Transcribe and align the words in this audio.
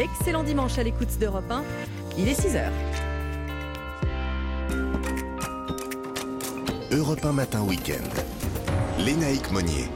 Excellent 0.00 0.44
dimanche 0.44 0.78
à 0.78 0.84
l'écoute 0.84 1.18
d'Europe 1.18 1.50
1. 1.50 1.64
Il 2.16 2.28
est 2.28 2.40
6h. 2.40 2.70
Europe 6.92 7.24
1 7.24 7.32
Matin 7.32 7.62
Week-end. 7.62 8.08
Lénaïque 9.00 9.50
Monnier. 9.50 9.88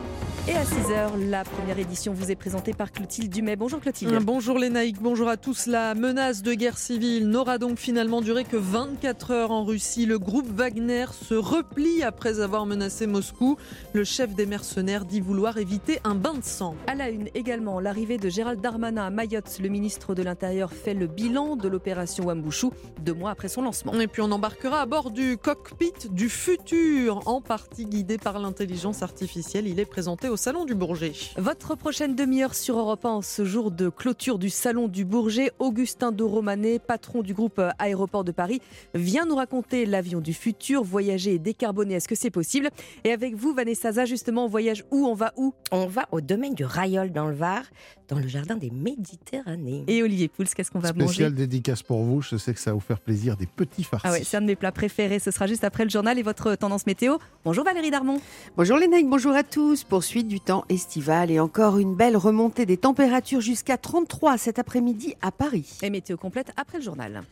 Et 0.49 0.57
à 0.57 0.65
6h, 0.65 1.31
la 1.31 1.45
première 1.45 1.79
édition 1.79 2.12
vous 2.12 2.33
est 2.33 2.35
présentée 2.37 2.73
par 2.73 2.91
Clotilde 2.91 3.33
Dumais. 3.33 3.55
Bonjour 3.55 3.79
Clotilde. 3.79 4.19
Bonjour 4.25 4.59
Lénaïque, 4.59 5.01
bonjour 5.01 5.29
à 5.29 5.37
tous. 5.37 5.66
La 5.69 5.95
menace 5.95 6.43
de 6.43 6.53
guerre 6.55 6.79
civile 6.79 7.29
n'aura 7.29 7.59
donc 7.59 7.79
finalement 7.79 8.21
duré 8.21 8.43
que 8.43 8.57
24 8.57 9.30
heures 9.30 9.51
en 9.52 9.65
Russie. 9.65 10.05
Le 10.05 10.19
groupe 10.19 10.48
Wagner 10.48 11.07
se 11.12 11.34
replie 11.34 12.02
après 12.02 12.41
avoir 12.41 12.66
menacé 12.66 13.07
Moscou. 13.07 13.57
Le 13.93 14.02
chef 14.02 14.34
des 14.34 14.47
mercenaires 14.47 15.05
dit 15.05 15.20
vouloir 15.20 15.59
éviter 15.59 16.01
un 16.02 16.16
bain 16.16 16.34
de 16.34 16.43
sang. 16.43 16.74
À 16.88 16.97
la 16.97 17.11
une 17.11 17.29
également, 17.34 17.79
l'arrivée 17.79 18.19
de 18.19 18.29
Gérald 18.29 18.61
Darmanin 18.61 19.06
à 19.06 19.11
Mayotte. 19.11 19.61
Le 19.62 19.69
ministre 19.69 20.16
de 20.16 20.24
l'Intérieur 20.24 20.73
fait 20.73 20.95
le 20.95 21.06
bilan 21.06 21.55
de 21.55 21.69
l'opération 21.69 22.24
Wambouchou 22.24 22.73
deux 23.01 23.15
mois 23.15 23.30
après 23.30 23.47
son 23.47 23.62
lancement. 23.62 23.93
Et 23.95 24.09
puis 24.09 24.23
on 24.23 24.33
embarquera 24.33 24.80
à 24.80 24.87
bord 24.87 25.12
du 25.12 25.37
cockpit 25.37 26.09
du 26.11 26.29
futur, 26.29 27.20
en 27.27 27.41
partie 27.41 27.87
guidé 27.87 28.19
par 28.19 28.41
l'intelligence 28.41 29.05
artificielle. 29.05 29.69
Il 29.69 29.79
est 29.79 29.84
présenté 29.84 30.31
au 30.32 30.36
Salon 30.38 30.64
du 30.64 30.74
Bourget. 30.74 31.12
Votre 31.36 31.74
prochaine 31.74 32.16
demi-heure 32.16 32.54
sur 32.54 32.78
Europe 32.78 33.04
1, 33.04 33.20
ce 33.20 33.45
jour 33.45 33.70
de 33.70 33.91
clôture 33.91 34.38
du 34.38 34.48
Salon 34.48 34.88
du 34.88 35.05
Bourget, 35.05 35.52
Augustin 35.58 36.10
de 36.10 36.24
Romanet, 36.24 36.78
patron 36.78 37.20
du 37.20 37.34
groupe 37.34 37.60
Aéroport 37.78 38.24
de 38.24 38.32
Paris, 38.32 38.62
vient 38.95 39.27
nous 39.27 39.34
raconter 39.34 39.84
l'avion 39.84 40.20
du 40.20 40.32
futur, 40.32 40.84
voyager 40.84 41.34
et 41.34 41.38
décarboner, 41.38 41.96
est-ce 41.96 42.08
que 42.08 42.14
c'est 42.14 42.30
possible? 42.30 42.70
Et 43.05 43.12
avec 43.12 43.34
vous, 43.34 43.52
Vanessa 43.52 43.92
Zaza, 43.92 44.06
justement, 44.06 44.46
on 44.46 44.48
voyage 44.48 44.84
où? 44.91 45.06
On 45.06 45.14
va 45.14 45.34
où? 45.36 45.52
On 45.70 45.86
va 45.86 46.06
au 46.12 46.22
domaine 46.22 46.55
du 46.55 46.64
Rayol 46.64 47.12
dans 47.12 47.27
le 47.27 47.34
Var, 47.34 47.64
dans 48.12 48.19
le 48.19 48.29
jardin 48.29 48.57
des 48.57 48.71
Méditerranées. 48.71 49.84
Et 49.87 50.02
Olivier 50.02 50.29
Pouls, 50.29 50.45
qu'est-ce 50.55 50.70
qu'on 50.70 50.80
va 50.80 50.93
manger? 50.93 51.07
Spécial 51.07 51.34
dédicace 51.34 51.83
pour 51.83 52.03
vous, 52.03 52.20
je 52.20 52.37
sais 52.37 52.53
que 52.53 52.61
ça 52.61 52.70
va 52.70 52.75
vous 52.75 52.81
faire 52.81 53.00
plaisir, 53.00 53.39
des 53.39 53.47
petits 53.47 53.84
farcis. 53.84 54.06
Ah 54.06 54.12
ouais, 54.12 54.23
c'est 54.23 54.36
un 54.36 54.42
de 54.42 54.47
mes 54.47 54.56
plats 54.56 54.70
préférés, 54.70 55.19
ce 55.19 55.31
sera 55.31 55.47
juste 55.47 55.64
après 55.64 55.84
le 55.84 55.91
journal 55.91 56.19
et 56.19 56.23
votre 56.23 56.55
tendance 56.55 56.86
météo. 56.86 57.17
Bonjour 57.45 57.64
Valérie 57.64 57.91
Darmon. 57.91 58.20
Bonjour 58.56 58.77
Lénaïque, 58.77 59.09
bonjour 59.09 59.33
à 59.33 59.42
tous. 59.42 59.84
Poursuite 59.84 60.28
du 60.28 60.41
temps 60.41 60.67
estival 60.69 61.31
et 61.31 61.41
encore 61.41 61.78
une 61.78 61.95
belle 61.95 62.19
remontée 62.19 62.67
des 62.67 62.77
températures 62.77 63.41
jusqu'à 63.41 63.78
33 63.78 64.36
cet 64.36 64.58
après-midi 64.58 65.14
à 65.23 65.33
Paris. 65.33 65.79
Et 65.83 65.89
météo 65.89 66.19
complète 66.19 66.53
après 66.58 66.79
le 66.79 66.84
journal. 66.84 67.23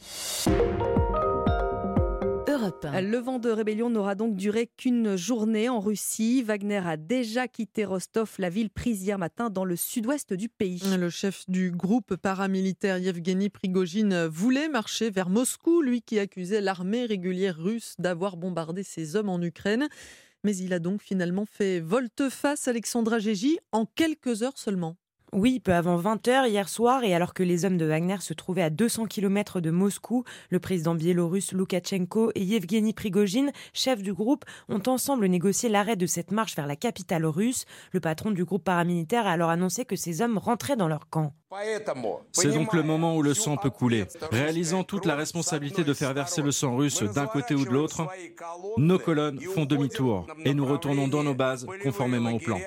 Le 2.85 3.17
vent 3.19 3.39
de 3.39 3.51
rébellion 3.51 3.91
n'aura 3.91 4.15
donc 4.15 4.37
duré 4.37 4.71
qu'une 4.77 5.17
journée 5.17 5.69
en 5.69 5.81
Russie. 5.81 6.43
Wagner 6.43 6.83
a 6.85 6.97
déjà 6.97 7.49
quitté 7.49 7.85
Rostov, 7.85 8.35
la 8.39 8.51
ville 8.51 8.71
prise 8.71 9.03
hier 9.03 9.19
matin 9.19 9.51
dans 9.51 9.65
le 9.65 9.77
sud-ouest 9.77 10.33
du 10.33 10.49
pays. 10.49 10.81
Le 10.99 11.11
chef 11.11 11.49
du 11.49 11.71
groupe 11.71 12.17
paramilitaire 12.17 12.99
Yevgeny 12.99 13.49
Prigogine 13.49 14.27
voulait 14.27 14.69
marcher 14.69 15.11
vers 15.11 15.29
Moscou, 15.29 15.83
lui 15.83 16.03
qui 16.03 16.19
accusait 16.19 16.61
l'armée 16.61 17.07
régulière 17.07 17.57
russe 17.57 17.95
d'avoir 17.99 18.37
bombardé 18.37 18.83
ses 18.83 19.17
hommes 19.17 19.29
en 19.29 19.41
Ukraine. 19.41 19.89
Mais 20.45 20.57
il 20.57 20.73
a 20.73 20.79
donc 20.79 21.03
finalement 21.03 21.45
fait 21.47 21.81
volte-face 21.81 22.69
Alexandra 22.69 23.19
Gégy 23.19 23.59
en 23.73 23.85
quelques 23.85 24.43
heures 24.43 24.59
seulement. 24.59 24.97
Oui, 25.33 25.61
peu 25.61 25.73
avant 25.73 25.97
20h 25.97 26.49
hier 26.49 26.69
soir, 26.69 27.05
et 27.05 27.15
alors 27.15 27.35
que 27.35 27.45
les 27.45 27.65
hommes 27.65 27.77
de 27.77 27.85
Wagner 27.85 28.17
se 28.19 28.35
trouvaient 28.35 28.65
à 28.65 28.71
200 28.71 29.07
km 29.07 29.61
de 29.61 29.71
Moscou, 29.71 30.25
le 30.49 30.59
président 30.59 30.97
biélorusse 30.97 31.53
Loukachenko 31.53 32.33
et 32.35 32.43
Yevgeny 32.43 32.93
Prigogine, 32.93 33.53
chef 33.73 34.03
du 34.03 34.13
groupe, 34.13 34.45
ont 34.69 34.83
ensemble 34.89 35.27
négocié 35.27 35.69
l'arrêt 35.69 35.95
de 35.95 36.07
cette 36.07 36.33
marche 36.33 36.57
vers 36.57 36.67
la 36.67 36.75
capitale 36.75 37.27
russe. 37.27 37.65
Le 37.93 38.01
patron 38.01 38.33
du 38.33 38.45
groupe 38.45 38.65
paramilitaire 38.65 39.29
a 39.29 39.31
alors 39.31 39.51
annoncé 39.51 39.85
que 39.85 39.95
ces 39.95 40.21
hommes 40.21 40.37
rentraient 40.37 40.77
dans 40.77 40.89
leur 40.89 41.09
camp. 41.09 41.33
C'est 42.33 42.53
donc 42.53 42.73
le 42.75 42.83
moment 42.85 43.17
où 43.17 43.23
le 43.23 43.35
sang 43.35 43.57
peut 43.57 43.71
couler. 43.71 44.05
Réalisant 44.31 44.85
toute 44.85 45.05
la 45.05 45.17
responsabilité 45.17 45.83
de 45.83 45.95
faire 45.95 46.15
verser 46.15 46.43
le 46.43 46.53
sang 46.53 46.77
russe 46.77 47.03
d'un 47.03 47.27
côté 47.27 47.55
ou 47.57 47.65
de 47.65 47.71
l'autre, 47.71 48.07
nos 48.77 48.99
colonnes 49.01 49.41
font 49.41 49.65
demi-tour 49.65 50.27
et 50.45 50.55
nous 50.55 50.65
retournons 50.65 51.09
dans 51.09 51.25
nos 51.25 51.35
bases 51.35 51.67
conformément 51.83 52.31
au 52.31 52.39
plan. 52.39 52.59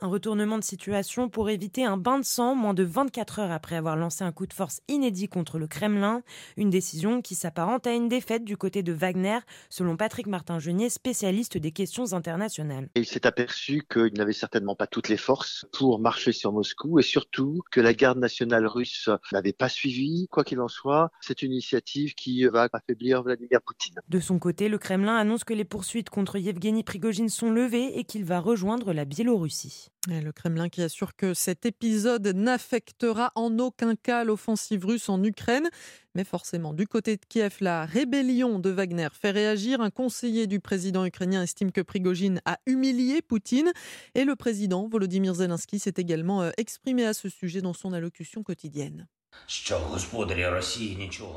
Un 0.00 0.06
retournement 0.06 0.58
de 0.58 0.64
situation 0.64 1.28
pour 1.28 1.50
éviter 1.50 1.84
un 1.84 1.96
bain 1.96 2.18
de 2.18 2.24
sang 2.24 2.54
moins 2.54 2.74
de 2.74 2.84
24 2.84 3.40
heures 3.40 3.50
après 3.50 3.76
avoir 3.76 3.96
lancé 3.96 4.22
un 4.22 4.30
coup 4.30 4.46
de 4.46 4.52
force 4.52 4.80
inédit 4.86 5.28
contre 5.28 5.58
le 5.58 5.66
Kremlin. 5.66 6.22
Une 6.56 6.70
décision 6.70 7.22
qui 7.22 7.34
s'apparente 7.34 7.86
à 7.86 7.94
une 7.94 8.08
défaite 8.08 8.44
du 8.44 8.56
côté 8.56 8.82
de 8.82 8.92
Wagner, 8.92 9.38
selon 9.70 9.96
Patrick 9.96 10.26
Martin-Genier, 10.26 10.90
spécialiste 10.90 11.56
des 11.56 11.72
questions 11.72 12.12
internationales. 12.12 12.88
Il 12.94 13.06
s'est 13.06 13.26
aperçu 13.26 13.82
qu'il 13.90 14.12
n'avait 14.14 14.32
certainement 14.32 14.76
pas 14.76 14.86
toutes 14.86 15.08
les 15.08 15.16
forces 15.16 15.66
pour 15.72 15.98
marcher 15.98 16.32
sur 16.32 16.52
Moscou 16.52 16.98
et 17.00 17.02
surtout 17.02 17.37
que 17.70 17.80
la 17.80 17.94
garde 17.94 18.18
nationale 18.18 18.66
russe 18.66 19.08
n'avait 19.32 19.52
pas 19.52 19.68
suivi. 19.68 20.28
Quoi 20.30 20.44
qu'il 20.44 20.60
en 20.60 20.68
soit, 20.68 21.10
c'est 21.20 21.42
une 21.42 21.52
initiative 21.52 22.14
qui 22.14 22.44
va 22.44 22.68
affaiblir 22.72 23.22
Vladimir 23.22 23.60
Poutine. 23.62 23.96
De 24.08 24.20
son 24.20 24.38
côté, 24.38 24.68
le 24.68 24.78
Kremlin 24.78 25.16
annonce 25.16 25.44
que 25.44 25.54
les 25.54 25.64
poursuites 25.64 26.10
contre 26.10 26.38
Yevgeny 26.38 26.84
Prigogine 26.84 27.28
sont 27.28 27.50
levées 27.50 27.98
et 27.98 28.04
qu'il 28.04 28.24
va 28.24 28.40
rejoindre 28.40 28.92
la 28.92 29.04
Biélorussie. 29.04 29.90
Le 30.06 30.32
Kremlin 30.32 30.68
qui 30.68 30.82
assure 30.82 31.16
que 31.16 31.34
cet 31.34 31.66
épisode 31.66 32.26
n'affectera 32.28 33.32
en 33.34 33.58
aucun 33.58 33.94
cas 33.96 34.24
l'offensive 34.24 34.86
russe 34.86 35.08
en 35.08 35.22
Ukraine. 35.22 35.68
Mais 36.14 36.24
forcément, 36.24 36.72
du 36.72 36.86
côté 36.86 37.16
de 37.16 37.24
Kiev, 37.28 37.56
la 37.60 37.84
rébellion 37.84 38.58
de 38.58 38.70
Wagner 38.70 39.08
fait 39.12 39.30
réagir. 39.30 39.80
Un 39.80 39.90
conseiller 39.90 40.46
du 40.46 40.60
président 40.60 41.04
ukrainien 41.04 41.42
estime 41.42 41.72
que 41.72 41.80
Prigogine 41.80 42.40
a 42.44 42.58
humilié 42.66 43.22
Poutine. 43.22 43.72
Et 44.14 44.24
le 44.24 44.36
président 44.36 44.88
Volodymyr 44.88 45.34
Zelensky 45.34 45.78
s'est 45.78 45.94
également 45.96 46.42
euh, 46.42 46.50
exprimé 46.56 47.04
à 47.04 47.14
ce 47.14 47.28
sujet 47.28 47.60
dans 47.60 47.74
son 47.74 47.92
allocution 47.92 48.42
quotidienne. 48.42 49.06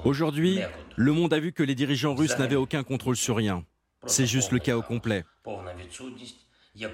Aujourd'hui, 0.06 0.60
le 0.96 1.12
monde 1.12 1.34
a 1.34 1.40
vu 1.40 1.52
que 1.52 1.64
les 1.64 1.76
dirigeants 1.76 2.16
russes 2.16 2.38
n'avaient 2.38 2.56
aucun 2.56 2.84
contrôle 2.84 3.18
sur 3.18 3.36
rien. 3.36 3.66
C'est 4.08 4.26
juste 4.26 4.52
le 4.52 4.60
chaos 4.60 4.82
complet. 4.82 5.24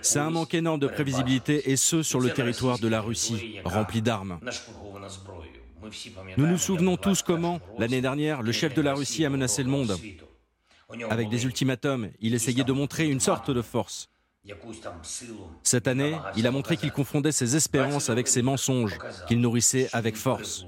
C'est 0.02 0.20
un 0.20 0.30
manque 0.30 0.54
énorme 0.54 0.80
de 0.80 0.88
prévisibilité 0.88 1.72
et 1.72 1.76
ce 1.76 2.04
sur 2.04 2.20
le 2.20 2.32
territoire 2.32 2.80
de 2.80 2.88
la 2.88 3.02
Russie, 3.02 3.60
rempli 3.64 4.02
d'armes. 4.02 4.40
Nous 6.38 6.48
nous 6.48 6.58
souvenons 6.58 6.98
tous 6.98 7.22
comment, 7.22 7.60
l'année 7.78 8.02
dernière, 8.02 8.42
le 8.42 8.52
chef 8.52 8.74
de 8.74 8.82
la 8.82 8.94
Russie 8.94 9.26
a 9.26 9.30
menacé 9.30 9.64
le 9.64 9.70
monde. 9.70 9.96
Avec 11.10 11.30
des 11.30 11.46
ultimatums, 11.46 12.10
il 12.20 12.34
essayait 12.34 12.64
de 12.64 12.74
montrer 12.74 13.08
une 13.08 13.20
sorte 13.20 13.52
de 13.52 13.62
force. 13.62 14.10
Cette 15.64 15.88
année, 15.88 16.18
il 16.36 16.48
a 16.48 16.52
montré 16.52 16.78
qu'il 16.78 16.92
confondait 16.92 17.32
ses 17.34 17.56
espérances 17.56 18.10
avec 18.10 18.28
ses 18.28 18.42
mensonges, 18.42 18.98
qu'il 19.28 19.42
nourrissait 19.42 19.90
avec 19.92 20.16
force. 20.16 20.66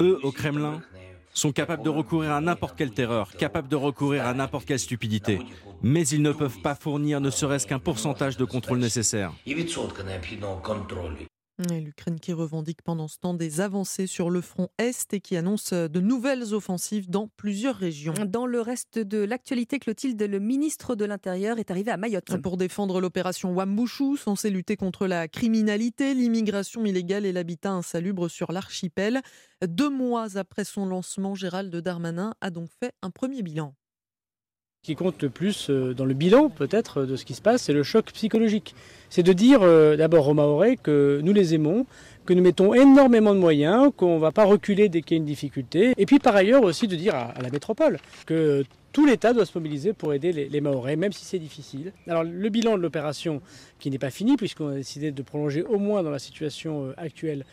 Eux, 0.00 0.18
au 0.22 0.32
Kremlin, 0.32 0.82
sont 1.38 1.52
capables 1.52 1.84
de 1.84 1.88
recourir 1.88 2.32
à 2.32 2.40
n'importe 2.40 2.76
quelle 2.76 2.90
terreur, 2.90 3.30
capables 3.32 3.68
de 3.68 3.76
recourir 3.76 4.26
à 4.26 4.34
n'importe 4.34 4.66
quelle 4.66 4.78
stupidité, 4.78 5.38
mais 5.82 6.06
ils 6.08 6.22
ne 6.22 6.32
peuvent 6.32 6.60
pas 6.60 6.74
fournir 6.74 7.20
ne 7.20 7.30
serait-ce 7.30 7.66
qu'un 7.66 7.78
pourcentage 7.78 8.36
de 8.36 8.44
contrôle 8.44 8.78
nécessaire. 8.78 9.32
L'Ukraine 11.58 12.20
qui 12.20 12.32
revendique 12.32 12.82
pendant 12.82 13.08
ce 13.08 13.18
temps 13.18 13.34
des 13.34 13.60
avancées 13.60 14.06
sur 14.06 14.30
le 14.30 14.40
front 14.40 14.68
Est 14.78 15.12
et 15.12 15.20
qui 15.20 15.36
annonce 15.36 15.72
de 15.72 16.00
nouvelles 16.00 16.54
offensives 16.54 17.10
dans 17.10 17.26
plusieurs 17.36 17.74
régions. 17.74 18.14
Dans 18.26 18.46
le 18.46 18.60
reste 18.60 19.00
de 19.00 19.18
l'actualité, 19.18 19.80
Clotilde, 19.80 20.22
le 20.22 20.38
ministre 20.38 20.94
de 20.94 21.04
l'Intérieur 21.04 21.58
est 21.58 21.72
arrivé 21.72 21.90
à 21.90 21.96
Mayotte. 21.96 22.40
Pour 22.42 22.58
défendre 22.58 23.00
l'opération 23.00 23.52
Wambouchou, 23.52 24.16
censée 24.16 24.50
lutter 24.50 24.76
contre 24.76 25.08
la 25.08 25.26
criminalité, 25.26 26.14
l'immigration 26.14 26.84
illégale 26.84 27.26
et 27.26 27.32
l'habitat 27.32 27.72
insalubre 27.72 28.28
sur 28.28 28.52
l'archipel. 28.52 29.20
Deux 29.66 29.90
mois 29.90 30.36
après 30.36 30.64
son 30.64 30.86
lancement, 30.86 31.34
Gérald 31.34 31.74
Darmanin 31.74 32.34
a 32.40 32.50
donc 32.50 32.68
fait 32.78 32.92
un 33.02 33.10
premier 33.10 33.42
bilan. 33.42 33.74
Ce 34.82 34.92
qui 34.92 34.96
compte 34.96 35.20
le 35.22 35.28
plus 35.28 35.70
euh, 35.70 35.92
dans 35.92 36.04
le 36.04 36.14
bilan 36.14 36.48
peut-être 36.48 37.04
de 37.04 37.16
ce 37.16 37.24
qui 37.24 37.34
se 37.34 37.42
passe, 37.42 37.62
c'est 37.62 37.72
le 37.72 37.82
choc 37.82 38.06
psychologique. 38.12 38.74
C'est 39.10 39.24
de 39.24 39.32
dire 39.32 39.60
euh, 39.62 39.96
d'abord 39.96 40.28
aux 40.28 40.34
Mahorais 40.34 40.76
que 40.76 41.20
nous 41.22 41.32
les 41.32 41.52
aimons, 41.52 41.84
que 42.24 42.32
nous 42.32 42.42
mettons 42.42 42.72
énormément 42.74 43.34
de 43.34 43.40
moyens, 43.40 43.90
qu'on 43.96 44.14
ne 44.14 44.20
va 44.20 44.30
pas 44.30 44.44
reculer 44.44 44.88
dès 44.88 45.02
qu'il 45.02 45.16
y 45.16 45.18
a 45.18 45.20
une 45.20 45.26
difficulté. 45.26 45.94
Et 45.98 46.06
puis 46.06 46.20
par 46.20 46.36
ailleurs 46.36 46.62
aussi 46.62 46.86
de 46.86 46.94
dire 46.94 47.16
à, 47.16 47.34
la 47.42 47.50
métropole 47.50 47.98
que 48.24 48.64
tout 48.92 49.04
l'État 49.04 49.32
doit 49.32 49.44
se 49.44 49.58
mobiliser 49.58 49.92
pour 49.92 50.14
aider 50.14 50.32
les, 50.32 50.48
les 50.48 50.60
Mahorais, 50.60 50.96
même 50.96 51.12
si 51.12 51.24
c'est 51.24 51.40
difficile. 51.40 51.92
Alors 52.06 52.22
le 52.22 52.48
bilan 52.48 52.76
de 52.78 52.82
l'opération, 52.82 53.42
qui 53.80 53.90
n'est 53.90 53.98
pas 53.98 54.10
fini, 54.10 54.36
puisqu'on 54.36 54.68
a 54.68 54.74
décidé 54.74 55.10
de 55.10 55.22
prolonger 55.22 55.64
au 55.64 55.78
moins 55.78 56.04
dans 56.04 56.10
la 56.10 56.20
situation 56.20 56.86
euh, 56.86 56.94
actuelle 56.96 57.44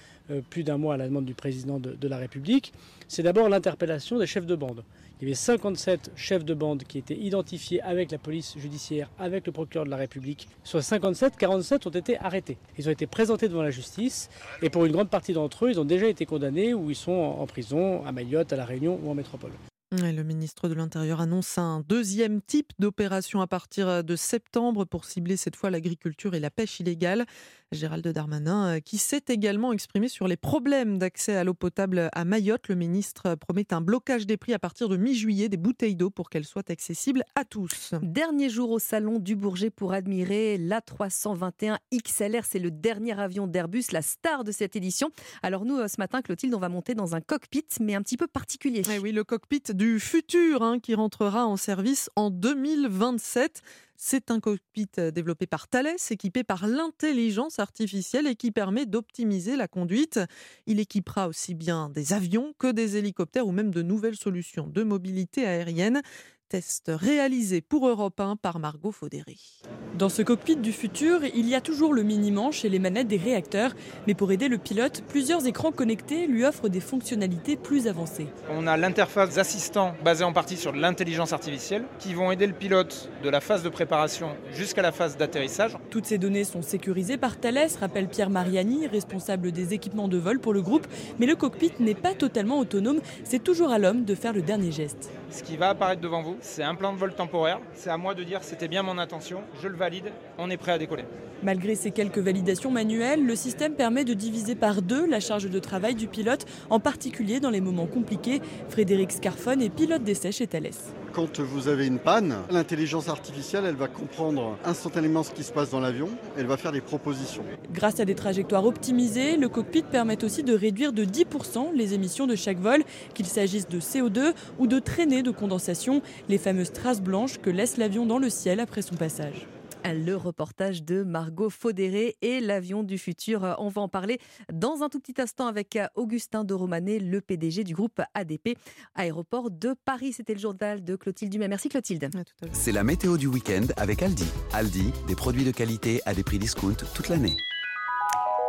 plus 0.50 0.64
d'un 0.64 0.78
mois 0.78 0.96
à 0.96 0.98
la 0.98 1.06
demande 1.06 1.26
du 1.26 1.36
président 1.36 1.78
de, 1.80 1.92
de 1.94 2.08
la 2.08 2.18
République, 2.18 2.74
c'est 3.08 3.22
d'abord 3.22 3.48
l'interpellation 3.48 4.18
des 4.18 4.26
chefs 4.26 4.48
de 4.48 4.56
bande. 4.56 4.84
Il 5.22 5.24
y 5.24 5.32
avait 5.32 5.36
57 5.36 6.12
chefs 6.18 6.44
de 6.44 6.54
bande 6.54 6.84
qui 6.84 6.98
étaient 6.98 7.16
identifiés 7.16 7.82
avec 7.82 8.12
la 8.12 8.18
police 8.18 8.58
judiciaire, 8.58 9.10
avec 9.18 9.46
le 9.46 9.54
procureur 9.54 9.86
de 9.86 9.90
la 9.90 9.96
République. 9.96 10.50
Sur 10.66 10.84
57, 10.84 11.38
47 11.38 11.88
ont 11.88 11.90
été 11.90 12.18
arrêtés. 12.18 12.58
Ils 12.78 12.90
ont 12.90 12.92
été 12.92 13.08
présentés 13.08 13.48
devant 13.48 13.62
la 13.62 13.72
justice 13.72 14.30
et 14.62 14.70
pour 14.70 14.84
une 14.86 14.92
grande 14.92 15.10
partie 15.10 15.32
d'entre 15.32 15.66
eux, 15.66 15.72
ils 15.72 15.80
ont 15.80 15.86
déjà 15.86 16.08
été 16.08 16.26
condamnés 16.26 16.74
ou 16.74 16.90
ils 16.90 16.96
sont 16.98 17.14
en 17.14 17.48
prison 17.48 18.06
à 18.06 18.12
Mayotte, 18.12 18.52
à 18.52 18.58
La 18.58 18.66
Réunion 18.66 19.00
ou 19.04 19.10
en 19.10 19.14
métropole. 19.14 19.52
Le 19.92 20.24
ministre 20.24 20.68
de 20.68 20.74
l'Intérieur 20.74 21.22
annonce 21.22 21.58
un 21.58 21.82
deuxième 21.88 22.42
type 22.42 22.74
d'opération 22.80 23.40
à 23.40 23.48
partir 23.48 24.04
de 24.04 24.16
septembre 24.18 24.84
pour 24.84 25.06
cibler 25.06 25.38
cette 25.38 25.56
fois 25.56 25.70
l'agriculture 25.70 26.36
et 26.36 26.40
la 26.42 26.50
pêche 26.50 26.82
illégale. 26.82 27.26
Gérald 27.72 28.08
Darmanin, 28.08 28.80
qui 28.80 28.98
s'est 28.98 29.26
également 29.28 29.74
exprimé 29.74 30.08
sur 30.08 30.28
les 30.28 30.38
problèmes 30.38 30.98
d'accès 30.98 31.36
à 31.36 31.44
l'eau 31.44 31.54
potable 31.54 32.10
à 32.14 32.26
Mayotte. 32.26 32.68
Le 32.68 32.76
ministre 32.76 33.36
promet 33.36 33.74
un 33.74 33.82
blocage 33.82 34.26
des 34.26 34.38
prix 34.38 34.54
à 34.54 34.60
partir 34.60 34.88
de 34.90 34.98
mi-juillet 34.98 35.50
des 35.50 35.58
bouteilles 35.58 35.96
d'eau 35.96 36.10
pour 36.10 36.30
qu'elles 36.30 36.46
soient 36.46 36.70
accessibles 36.70 37.24
à 37.36 37.44
tous. 37.44 37.94
Dernier 38.02 38.50
jour 38.50 38.72
au 38.72 38.80
salon 38.80 39.20
du 39.20 39.36
Bourget 39.36 39.70
pour 39.70 39.94
admirer 39.94 40.58
l'A321 40.58 41.78
XLR. 41.94 42.46
C'est 42.46 42.60
le 42.60 42.72
dernier 42.72 43.20
avion 43.20 43.48
d'Airbus, 43.48 43.86
la 43.92 44.02
star 44.02 44.44
de 44.44 44.52
cette 44.52 44.76
édition. 44.76 45.10
Alors 45.44 45.66
nous, 45.66 45.86
ce 45.88 45.96
matin, 45.98 46.22
Clotilde, 46.22 46.54
on 46.54 46.60
va 46.60 46.70
monter 46.70 46.94
dans 46.94 47.16
un 47.16 47.22
cockpit, 47.22 47.68
mais 47.82 47.96
un 47.96 48.02
petit 48.02 48.18
peu 48.18 48.28
particulier. 48.28 48.84
Eh 48.92 49.00
oui, 49.00 49.12
le 49.12 49.24
cockpit 49.24 49.64
du 49.74 50.00
futur 50.00 50.62
hein, 50.62 50.80
qui 50.80 50.96
rentrera 50.96 51.46
en 51.46 51.58
service 51.58 52.10
en 52.16 52.30
2027. 52.30 53.62
C'est 53.98 54.30
un 54.30 54.40
cockpit 54.42 54.90
euh, 54.98 55.10
développé 55.10 55.48
par 55.48 55.68
Thales, 55.70 55.96
équipé 56.10 56.44
par 56.44 56.68
l'intelligence 56.68 57.60
artificielle 57.60 58.28
et 58.28 58.36
qui 58.36 58.52
permet 58.52 58.86
d'optimiser 58.86 59.56
la 59.56 59.68
conduite. 59.68 60.20
Il 60.68 60.80
équipera 60.80 61.28
aussi 61.30 61.54
bien 61.56 61.90
des 61.90 62.12
avions 62.12 62.54
que 62.60 62.72
des 62.72 62.98
hélicoptères 62.98 63.48
ou 63.48 63.52
même 63.52 63.74
de 63.74 63.82
nouvelles 63.82 64.18
solutions 64.18 64.68
de 64.68 64.84
mobilité 64.84 65.46
aérienne. 65.46 66.02
Test 66.48 66.92
réalisé 66.94 67.62
pour 67.62 67.88
Europe 67.88 68.20
1 68.20 68.36
par 68.36 68.60
Margot 68.60 68.92
Faudéry. 68.92 69.62
Dans 69.98 70.10
ce 70.10 70.22
cockpit 70.22 70.58
du 70.58 70.72
futur, 70.72 71.22
il 71.24 71.50
y 71.50 71.56
a 71.56 71.62
toujours 71.62 71.94
le 71.94 72.04
mini-manche 72.04 72.66
et 72.66 72.70
les 72.70 72.78
manettes 72.78 73.08
des 73.08 73.18
réacteurs, 73.18 73.74
mais 74.06 74.14
pour 74.14 74.32
aider 74.32 74.48
le 74.48 74.60
pilote, 74.60 75.04
plusieurs 75.08 75.48
écrans 75.48 75.72
connectés 75.72 76.28
lui 76.28 76.46
offrent 76.46 76.70
des 76.70 76.82
fonctionnalités 76.82 77.56
plus 77.56 77.88
avancées. 77.88 78.28
On 78.52 78.68
a 78.68 78.78
l'interface 78.78 79.38
assistant 79.38 79.96
basée 80.04 80.24
en 80.24 80.34
partie 80.34 80.58
sur 80.58 80.74
l'intelligence 80.74 81.34
artificielle 81.34 81.86
qui 81.98 82.14
vont 82.14 82.32
aider 82.32 82.46
le 82.46 82.54
pilote 82.54 83.10
de 83.24 83.30
la 83.30 83.42
phase 83.42 83.64
de 83.64 83.70
préparation 83.70 84.30
jusqu'à 84.54 84.84
la 84.84 84.92
phase 84.92 85.18
d'atterrissage. 85.18 85.78
Toutes 85.90 86.06
ces 86.06 86.20
données 86.20 86.44
sont 86.44 86.62
sécurisées 86.62 87.18
par 87.18 87.40
Thales, 87.40 87.70
rappelle 87.80 88.08
Pierre 88.08 88.30
Mariani, 88.30 88.86
responsable 88.86 89.52
des 89.52 89.74
équipements 89.74 90.08
de 90.08 90.18
vol 90.18 90.40
pour 90.40 90.54
le 90.54 90.62
groupe, 90.62 90.86
mais 91.20 91.26
le 91.26 91.36
cockpit 91.36 91.72
n'est 91.80 91.96
pas 91.96 92.14
totalement 92.14 92.60
autonome, 92.60 93.00
c'est 93.24 93.44
toujours 93.44 93.72
à 93.72 93.80
l'homme 93.80 94.06
de 94.06 94.14
faire 94.14 94.34
le 94.34 94.44
dernier 94.44 94.72
geste. 94.72 95.10
Ce 95.36 95.44
qui 95.44 95.58
va 95.58 95.72
apparaître 95.72 96.00
devant 96.00 96.22
vous, 96.22 96.38
c'est 96.40 96.64
un 96.64 96.76
plan 96.76 96.94
de 96.94 96.98
vol 96.98 97.14
temporaire. 97.14 97.60
C'est 97.74 97.90
à 97.90 97.98
moi 97.98 98.14
de 98.14 98.24
dire 98.24 98.42
c'était 98.42 98.70
bien 98.70 98.84
mon 98.84 98.98
intention, 98.98 99.42
je 99.62 99.68
le 99.68 99.76
valide, 99.76 100.14
on 100.38 100.50
est 100.50 100.56
prêt 100.56 100.72
à 100.72 100.78
décoller. 100.78 101.04
Malgré 101.44 101.76
ces 101.76 101.92
quelques 101.92 102.20
validations 102.20 102.72
manuelles, 102.72 103.26
le 103.26 103.36
système 103.36 103.74
permet 103.74 104.06
de 104.06 104.14
diviser 104.14 104.56
par 104.56 104.82
deux 104.82 105.06
la 105.06 105.20
charge 105.20 105.50
de 105.50 105.60
travail 105.60 105.94
du 105.94 106.08
pilote, 106.08 106.46
en 106.70 106.80
particulier 106.80 107.42
dans 107.42 107.50
les 107.50 107.60
moments 107.60 107.86
compliqués. 107.86 108.42
Frédéric 108.70 109.12
Scarfone 109.12 109.62
est 109.62 109.70
pilote 109.70 110.04
d'essai 110.04 110.32
chez 110.32 110.48
Thales. 110.48 110.72
Quand 111.16 111.40
vous 111.40 111.70
avez 111.70 111.88
une 111.88 112.00
panne, 112.00 112.36
l'intelligence 112.52 113.08
artificielle, 113.08 113.64
elle 113.66 113.78
va 113.78 113.88
comprendre 113.88 114.58
instantanément 114.66 115.24
ce 115.24 115.32
qui 115.32 115.44
se 115.44 115.54
passe 115.54 115.70
dans 115.70 115.80
l'avion, 115.80 116.10
elle 116.38 116.46
va 116.46 116.58
faire 116.58 116.74
des 116.74 116.82
propositions. 116.82 117.46
Grâce 117.72 118.02
à 118.02 118.06
des 118.06 118.16
trajectoires 118.16 118.66
optimisées, 118.66 119.38
le 119.38 119.48
cockpit 119.48 119.84
permet 119.84 120.26
aussi 120.26 120.44
de 120.44 120.54
réduire 120.54 120.92
de 120.92 121.06
10% 121.06 121.74
les 121.74 121.94
émissions 121.94 122.28
de 122.28 122.36
chaque 122.36 122.60
vol, 122.60 122.84
qu'il 123.14 123.28
s'agisse 123.28 123.70
de 123.70 123.80
CO2 123.80 124.34
ou 124.60 124.68
de 124.68 124.78
traînées 124.80 125.24
de 125.24 125.32
condensation, 125.32 126.02
les 126.28 126.38
fameuses 126.38 126.74
traces 126.74 127.02
blanches 127.02 127.38
que 127.38 127.50
laisse 127.50 127.78
l'avion 127.78 128.06
dans 128.06 128.20
le 128.20 128.30
ciel 128.30 128.60
après 128.60 128.82
son 128.82 128.96
passage 128.96 129.48
le 129.94 130.16
reportage 130.16 130.84
de 130.84 131.04
Margot 131.04 131.50
Faudéré 131.50 132.16
et 132.22 132.40
l'avion 132.40 132.84
du 132.84 132.98
futur. 132.98 133.56
On 133.60 133.70
va 133.70 133.82
en 133.82 133.88
parler 133.88 134.20
dans 134.52 134.84
un 134.84 134.90
tout 134.90 135.00
petit 135.00 135.22
instant 135.22 135.48
avec 135.48 135.78
Augustin 135.96 136.44
de 136.44 136.54
Romanet, 136.54 137.00
le 137.00 137.22
PDG 137.22 137.64
du 137.64 137.74
groupe 137.74 138.02
ADP, 138.14 138.58
aéroport 138.96 139.52
de 139.52 139.76
Paris. 139.86 140.14
C'était 140.14 140.34
le 140.34 140.40
journal 140.40 140.84
de 140.84 140.96
Clotilde 140.96 141.32
Dumais. 141.32 141.48
Merci 141.48 141.70
Clotilde. 141.70 142.10
C'est 142.52 142.72
la 142.72 142.84
météo 142.84 143.18
du 143.18 143.28
week-end 143.28 143.66
avec 143.78 144.02
Aldi. 144.02 144.28
Aldi, 144.54 144.92
des 145.08 145.16
produits 145.16 145.44
de 145.44 145.52
qualité 145.52 146.02
à 146.06 146.14
des 146.14 146.24
prix 146.24 146.40
discount 146.40 146.76
toute 146.94 147.10
l'année. 147.10 147.36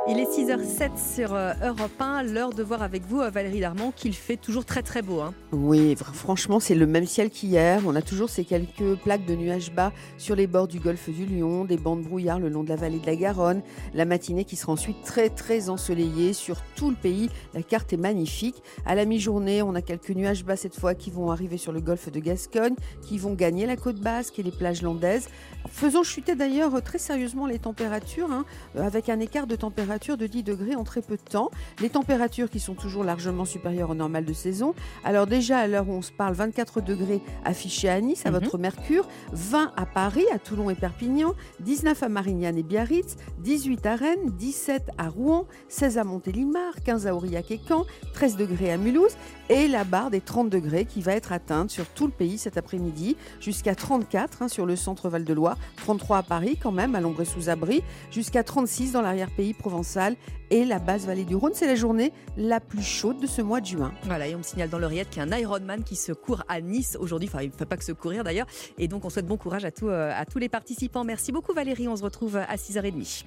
Il 0.09 0.21
est 0.21 0.31
6h07 0.31 1.15
sur 1.15 1.35
euh, 1.35 1.53
Europe 1.65 2.01
1, 2.01 2.23
l'heure 2.23 2.51
de 2.51 2.63
voir 2.63 2.81
avec 2.81 3.05
vous, 3.07 3.23
euh, 3.23 3.29
Valérie 3.29 3.59
Darmon, 3.59 3.91
qu'il 3.91 4.15
fait 4.15 4.37
toujours 4.37 4.65
très 4.65 4.83
très 4.83 5.03
beau. 5.03 5.21
Hein. 5.21 5.35
Oui, 5.51 5.97
franchement, 5.97 6.61
c'est 6.61 6.77
le 6.77 6.87
même 6.87 7.07
ciel 7.07 7.29
qu'hier. 7.29 7.83
On 7.85 7.97
a 7.97 8.03
toujours 8.03 8.31
ces 8.31 8.45
quelques 8.45 8.95
plaques 9.03 9.27
de 9.27 9.35
nuages 9.35 9.73
bas 9.73 9.91
sur 10.17 10.37
les 10.37 10.47
bords 10.47 10.69
du 10.69 10.79
golfe 10.79 11.11
du 11.11 11.27
Lion, 11.27 11.65
des 11.65 11.77
bancs 11.77 11.99
de 11.99 12.07
brouillard 12.07 12.39
le 12.39 12.49
long 12.49 12.63
de 12.63 12.69
la 12.69 12.77
vallée 12.77 13.01
de 13.01 13.07
la 13.07 13.17
Garonne. 13.17 13.63
La 13.95 14.05
matinée 14.05 14.45
qui 14.45 14.55
sera 14.55 14.73
ensuite 14.73 15.03
très 15.03 15.29
très 15.29 15.71
ensoleillée 15.71 16.35
sur 16.35 16.63
tout 16.77 16.91
le 16.91 16.97
pays. 16.97 17.29
La 17.53 17.65
carte 17.65 17.93
est 17.93 17.97
magnifique. 17.97 18.63
À 18.85 18.95
la 18.95 19.07
mi-journée, 19.07 19.61
on 19.63 19.75
a 19.75 19.83
quelques 19.83 20.11
nuages 20.11 20.45
bas 20.45 20.55
cette 20.55 20.79
fois 20.79 20.95
qui 20.95 21.11
vont 21.11 21.33
arriver 21.33 21.57
sur 21.57 21.73
le 21.73 21.81
golfe 21.81 22.13
de 22.13 22.21
Gascogne, 22.21 22.77
qui 23.03 23.19
vont 23.19 23.35
gagner 23.35 23.67
la 23.67 23.75
côte 23.75 23.99
basque 23.99 24.39
et 24.39 24.45
les 24.45 24.53
plages 24.53 24.83
landaises. 24.83 25.29
Faisons 25.69 26.05
chuter 26.05 26.37
d'ailleurs 26.37 26.81
très 26.81 26.99
sérieusement 26.99 27.49
les 27.49 27.59
températures, 27.59 28.31
hein, 28.31 28.45
avec 28.79 29.09
un 29.09 29.19
écart 29.19 29.49
de 29.49 29.57
température 29.57 29.96
de 29.97 30.27
10 30.27 30.43
degrés 30.43 30.75
en 30.75 30.85
très 30.85 31.01
peu 31.01 31.17
de 31.17 31.23
temps. 31.23 31.51
Les 31.81 31.89
températures 31.89 32.51
qui 32.51 32.61
sont 32.61 32.75
toujours 32.75 33.03
largement 33.03 33.45
supérieures 33.45 33.91
au 33.91 33.95
normal 33.95 34.25
de 34.25 34.33
saison. 34.33 34.75
Alors 35.05 35.27
déjà, 35.27 35.59
à 35.59 35.67
l'heure 35.67 35.89
où 35.89 35.93
on 35.93 36.03
se 36.03 36.13
parle, 36.13 36.35
24 36.35 36.83
degrés 36.83 37.21
affichés 37.45 37.89
à 37.89 38.01
Nice, 38.01 38.27
à 38.27 38.31
mhm. 38.31 38.39
votre 38.39 38.59
Mercure, 38.59 39.09
20 39.33 39.73
à 39.75 39.87
Paris, 39.87 40.27
à 40.35 40.39
Toulon 40.39 40.69
et 40.69 40.75
Perpignan, 40.75 41.33
19 41.61 42.03
à 42.03 42.09
Marignane 42.09 42.59
et 42.59 42.63
Biarritz, 42.63 43.17
18 43.39 43.87
à 43.87 43.97
Rennes, 43.97 44.31
17 44.39 44.91
à 44.99 45.09
Rouen, 45.09 45.47
16 45.69 45.99
à 45.99 46.05
Montélimar, 46.05 46.75
15 46.85 47.07
à 47.07 47.15
Aurillac 47.15 47.51
et 47.51 47.61
Caen, 47.67 47.87
13 48.13 48.37
degrés 48.37 48.73
à 48.73 48.77
Mulhouse 48.77 49.17
et 49.49 49.69
la 49.69 49.85
barre 49.85 50.11
des 50.11 50.21
30 50.21 50.51
degrés 50.51 50.85
qui 50.85 51.01
va 51.01 51.13
être 51.13 51.33
atteinte 51.33 51.71
sur 51.71 51.87
tout 51.87 52.07
le 52.07 52.13
pays 52.13 52.39
cet 52.39 52.57
après-midi, 52.57 53.17
jusqu'à 53.41 53.75
34 53.75 54.43
hein, 54.43 54.49
sur 54.49 54.67
le 54.67 54.77
centre 54.77 55.09
Val-de-Loire, 55.09 55.57
33 55.77 56.19
à 56.19 56.23
Paris 56.23 56.59
quand 56.61 56.73
même, 56.73 56.95
à 56.95 57.01
l'ombre 57.01 57.25
sous 57.25 57.49
abri, 57.49 57.83
jusqu'à 58.11 58.43
36 58.43 58.93
dans 58.93 59.03
l'arrière-pays 59.03 59.55
provençal 59.55 60.17
et 60.51 60.65
la 60.65 60.79
basse 60.79 61.07
vallée 61.07 61.25
du 61.25 61.37
Rhône. 61.37 61.53
C'est 61.55 61.67
la 61.67 61.75
journée 61.75 62.13
la 62.37 62.61
plus 62.61 62.83
chaude 62.83 63.21
de 63.21 63.27
ce 63.27 63.43
mois 63.43 63.61
de 63.61 63.67
juin. 63.67 63.93
Voilà, 64.05 64.29
et 64.29 64.35
on 64.35 64.39
me 64.39 64.43
signale 64.43 64.69
dans 64.69 64.79
l'oreillette 64.79 65.11
qu'il 65.11 65.23
y 65.23 65.27
a 65.27 65.29
un 65.29 65.39
Ironman 65.39 65.83
qui 65.85 65.97
se 65.97 66.13
court 66.13 66.43
à 66.49 66.61
Nice 66.61 66.97
aujourd'hui. 67.01 67.29
Enfin, 67.33 67.43
il 67.43 67.51
ne 67.51 67.57
fait 67.57 67.67
pas 67.67 67.77
que 67.77 67.85
se 67.85 67.93
courir 67.93 68.25
d'ailleurs. 68.25 68.47
Et 68.79 68.89
donc, 68.89 69.05
on 69.05 69.11
souhaite 69.11 69.27
bon 69.27 69.37
courage 69.37 69.65
à, 69.65 69.71
euh, 69.83 70.13
à 70.15 70.25
tous 70.25 70.39
les 70.39 70.49
participants. 70.49 71.05
Merci 71.05 71.33
beaucoup 71.33 71.53
Valérie, 71.53 71.89
on 71.89 71.97
se 71.97 72.03
retrouve 72.03 72.37
à 72.37 72.57
6h30. 72.57 73.25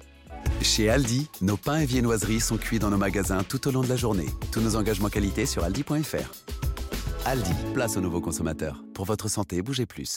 Chez 0.62 0.90
Aldi, 0.90 1.28
nos 1.40 1.56
pains 1.56 1.80
et 1.80 1.86
viennoiseries 1.86 2.40
sont 2.40 2.56
cuits 2.56 2.78
dans 2.78 2.90
nos 2.90 2.96
magasins 2.96 3.42
tout 3.42 3.66
au 3.66 3.70
long 3.70 3.80
de 3.80 3.88
la 3.88 3.96
journée. 3.96 4.26
Tous 4.52 4.60
nos 4.60 4.76
engagements 4.76 5.08
qualité 5.08 5.46
sur 5.46 5.64
aldi.fr. 5.64 6.32
Aldi, 7.24 7.50
place 7.74 7.96
aux 7.96 8.00
nouveaux 8.00 8.20
consommateurs. 8.20 8.82
Pour 8.94 9.04
votre 9.04 9.28
santé, 9.28 9.62
bougez 9.62 9.86
plus. 9.86 10.16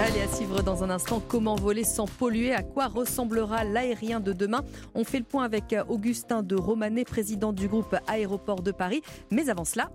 Allez, 0.00 0.22
à 0.22 0.28
suivre 0.34 0.62
dans 0.62 0.82
un 0.82 0.90
instant 0.90 1.22
comment 1.26 1.56
voler 1.56 1.84
sans 1.84 2.06
polluer, 2.06 2.54
à 2.54 2.62
quoi 2.62 2.88
ressemblera 2.88 3.64
l'aérien 3.64 4.20
de 4.20 4.32
demain? 4.32 4.64
On 4.94 5.04
fait 5.04 5.18
le 5.18 5.24
point 5.24 5.44
avec 5.44 5.74
Augustin 5.88 6.42
de 6.42 6.56
Romanet, 6.56 7.04
président 7.04 7.52
du 7.52 7.68
groupe 7.68 7.94
Aéroport 8.06 8.62
de 8.62 8.72
Paris. 8.72 9.02
Mais 9.30 9.50
avant 9.50 9.64
cela... 9.64 9.90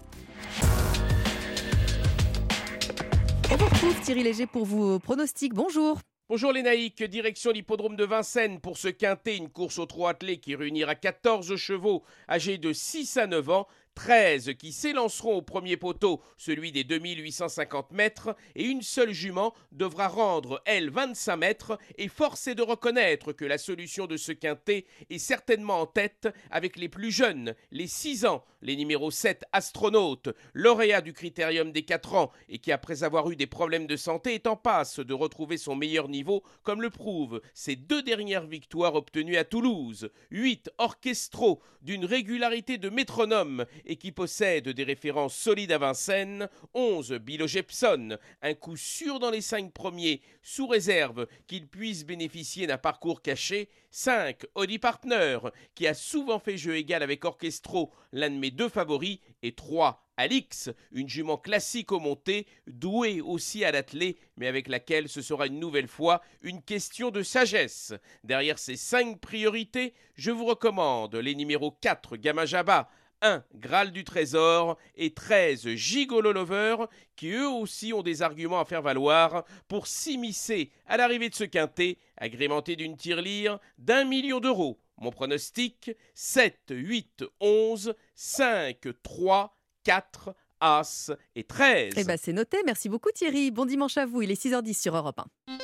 On 3.51 4.01
Thierry 4.03 4.23
Léger 4.23 4.45
pour 4.45 4.65
vos 4.65 4.99
pronostics. 4.99 5.53
Bonjour. 5.53 5.99
Bonjour 6.27 6.51
les 6.51 6.63
naïcs, 6.63 7.03
direction 7.03 7.51
l'hippodrome 7.51 7.95
de 7.95 8.03
Vincennes 8.03 8.59
pour 8.59 8.79
se 8.79 8.87
quinter, 8.87 9.35
une 9.35 9.47
course 9.47 9.77
au 9.77 9.85
trot 9.85 10.07
attelé 10.07 10.39
qui 10.39 10.55
réunira 10.55 10.95
14 10.95 11.55
chevaux 11.55 12.03
âgés 12.27 12.57
de 12.57 12.73
6 12.73 13.17
à 13.17 13.27
9 13.27 13.49
ans 13.51 13.67
13 13.95 14.53
qui 14.59 14.71
s'élanceront 14.71 15.37
au 15.37 15.41
premier 15.41 15.77
poteau, 15.77 16.21
celui 16.37 16.71
des 16.71 16.83
2850 16.83 17.91
mètres, 17.91 18.35
et 18.55 18.65
une 18.65 18.81
seule 18.81 19.13
jument 19.13 19.53
devra 19.71 20.07
rendre, 20.07 20.61
elle, 20.65 20.89
25 20.89 21.37
mètres, 21.37 21.79
et 21.97 22.07
force 22.07 22.47
est 22.47 22.55
de 22.55 22.61
reconnaître 22.61 23.31
que 23.31 23.45
la 23.45 23.57
solution 23.57 24.05
de 24.05 24.17
ce 24.17 24.31
quintet 24.31 24.85
est 25.09 25.17
certainement 25.19 25.81
en 25.81 25.85
tête 25.85 26.27
avec 26.51 26.75
les 26.75 26.89
plus 26.89 27.11
jeunes, 27.11 27.55
les 27.71 27.87
6 27.87 28.25
ans, 28.25 28.43
les 28.65 28.75
numéros 28.75 29.11
7 29.11 29.45
astronautes, 29.51 30.29
lauréat 30.53 31.01
du 31.01 31.13
critérium 31.13 31.71
des 31.71 31.83
4 31.83 32.15
ans, 32.15 32.31
et 32.49 32.57
qui 32.57 32.71
après 32.71 33.03
avoir 33.03 33.29
eu 33.31 33.35
des 33.35 33.47
problèmes 33.47 33.87
de 33.87 33.95
santé 33.95 34.33
est 34.33 34.47
en 34.47 34.55
passe 34.55 34.99
de 34.99 35.13
retrouver 35.13 35.57
son 35.57 35.75
meilleur 35.75 36.09
niveau, 36.09 36.43
comme 36.63 36.81
le 36.81 36.89
prouvent 36.89 37.41
ses 37.53 37.75
deux 37.75 38.01
dernières 38.01 38.47
victoires 38.47 38.95
obtenues 38.95 39.37
à 39.37 39.45
Toulouse. 39.45 40.09
8 40.31 40.71
orchestraux 40.77 41.61
d'une 41.81 42.05
régularité 42.05 42.77
de 42.77 42.89
métronome 42.89 43.65
et 43.85 43.95
qui 43.95 44.11
possède 44.11 44.69
des 44.69 44.83
références 44.83 45.35
solides 45.35 45.71
à 45.71 45.77
Vincennes, 45.77 46.49
11 46.73 47.13
Bilo 47.13 47.47
Jepson, 47.47 48.17
un 48.41 48.53
coup 48.55 48.75
sûr 48.75 49.19
dans 49.19 49.29
les 49.29 49.41
5 49.41 49.71
premiers, 49.71 50.21
sous 50.41 50.67
réserve 50.67 51.27
qu'il 51.47 51.67
puisse 51.67 52.05
bénéficier 52.05 52.65
d'un 52.65 52.79
parcours 52.79 53.21
caché, 53.21 53.69
5 53.91 54.45
Audi 54.55 54.79
Partner, 54.79 55.37
qui 55.75 55.87
a 55.87 55.93
souvent 55.93 56.39
fait 56.39 56.57
jeu 56.57 56.75
égal 56.75 57.03
avec 57.03 57.23
Orchestro, 57.23 57.91
l'un 58.11 58.29
de 58.29 58.35
mes 58.35 58.51
deux 58.55 58.69
favoris, 58.69 59.19
et 59.43 59.53
3 59.53 60.01
Alix, 60.17 60.69
une 60.91 61.09
jument 61.09 61.37
classique 61.37 61.91
au 61.91 61.99
monté, 61.99 62.47
douée 62.67 63.19
aussi 63.19 63.65
à 63.65 63.71
l'attelé, 63.71 64.17
mais 64.37 64.47
avec 64.47 64.69
laquelle 64.69 65.09
ce 65.09 65.21
sera 65.21 65.47
une 65.47 65.59
nouvelle 65.59 65.89
fois 65.89 66.21
une 66.41 66.61
question 66.61 67.11
de 67.11 67.21
sagesse. 67.21 67.93
Derrière 68.23 68.57
ces 68.57 68.77
cinq 68.77 69.19
priorités, 69.19 69.93
je 70.15 70.31
vous 70.31 70.45
recommande 70.45 71.15
les 71.15 71.35
numéros 71.35 71.71
4 71.71 72.15
Gamma 72.15 72.45
Jabba, 72.45 72.89
1 73.21 73.43
Graal 73.55 73.91
du 73.91 74.03
Trésor 74.03 74.77
et 74.95 75.13
13 75.13 75.69
Gigolo 75.75 76.31
Lover 76.31 76.77
qui 77.15 77.31
eux 77.31 77.47
aussi 77.47 77.93
ont 77.93 78.03
des 78.03 78.21
arguments 78.21 78.59
à 78.59 78.65
faire 78.65 78.81
valoir 78.81 79.45
pour 79.67 79.87
s'immiscer 79.87 80.71
à 80.85 80.97
l'arrivée 80.97 81.29
de 81.29 81.35
ce 81.35 81.43
quintet 81.43 81.97
agrémenté 82.17 82.75
d'une 82.75 82.97
tirelire 82.97 83.59
d'un 83.77 84.03
million 84.05 84.39
d'euros. 84.39 84.79
Mon 84.97 85.11
pronostic 85.11 85.91
7, 86.13 86.55
8, 86.69 87.25
11, 87.39 87.93
5, 88.15 88.87
3, 89.03 89.57
4, 89.83 90.35
As 90.61 91.11
et 91.35 91.43
13. 91.43 91.93
Eh 91.97 92.03
ben 92.05 92.17
c'est 92.21 92.33
noté, 92.33 92.57
merci 92.65 92.87
beaucoup 92.89 93.11
Thierry. 93.13 93.51
Bon 93.51 93.65
dimanche 93.65 93.97
à 93.97 94.05
vous, 94.05 94.21
il 94.21 94.31
est 94.31 94.41
6h10 94.41 94.81
sur 94.81 94.95
Europe 94.95 95.19
1. 95.47 95.57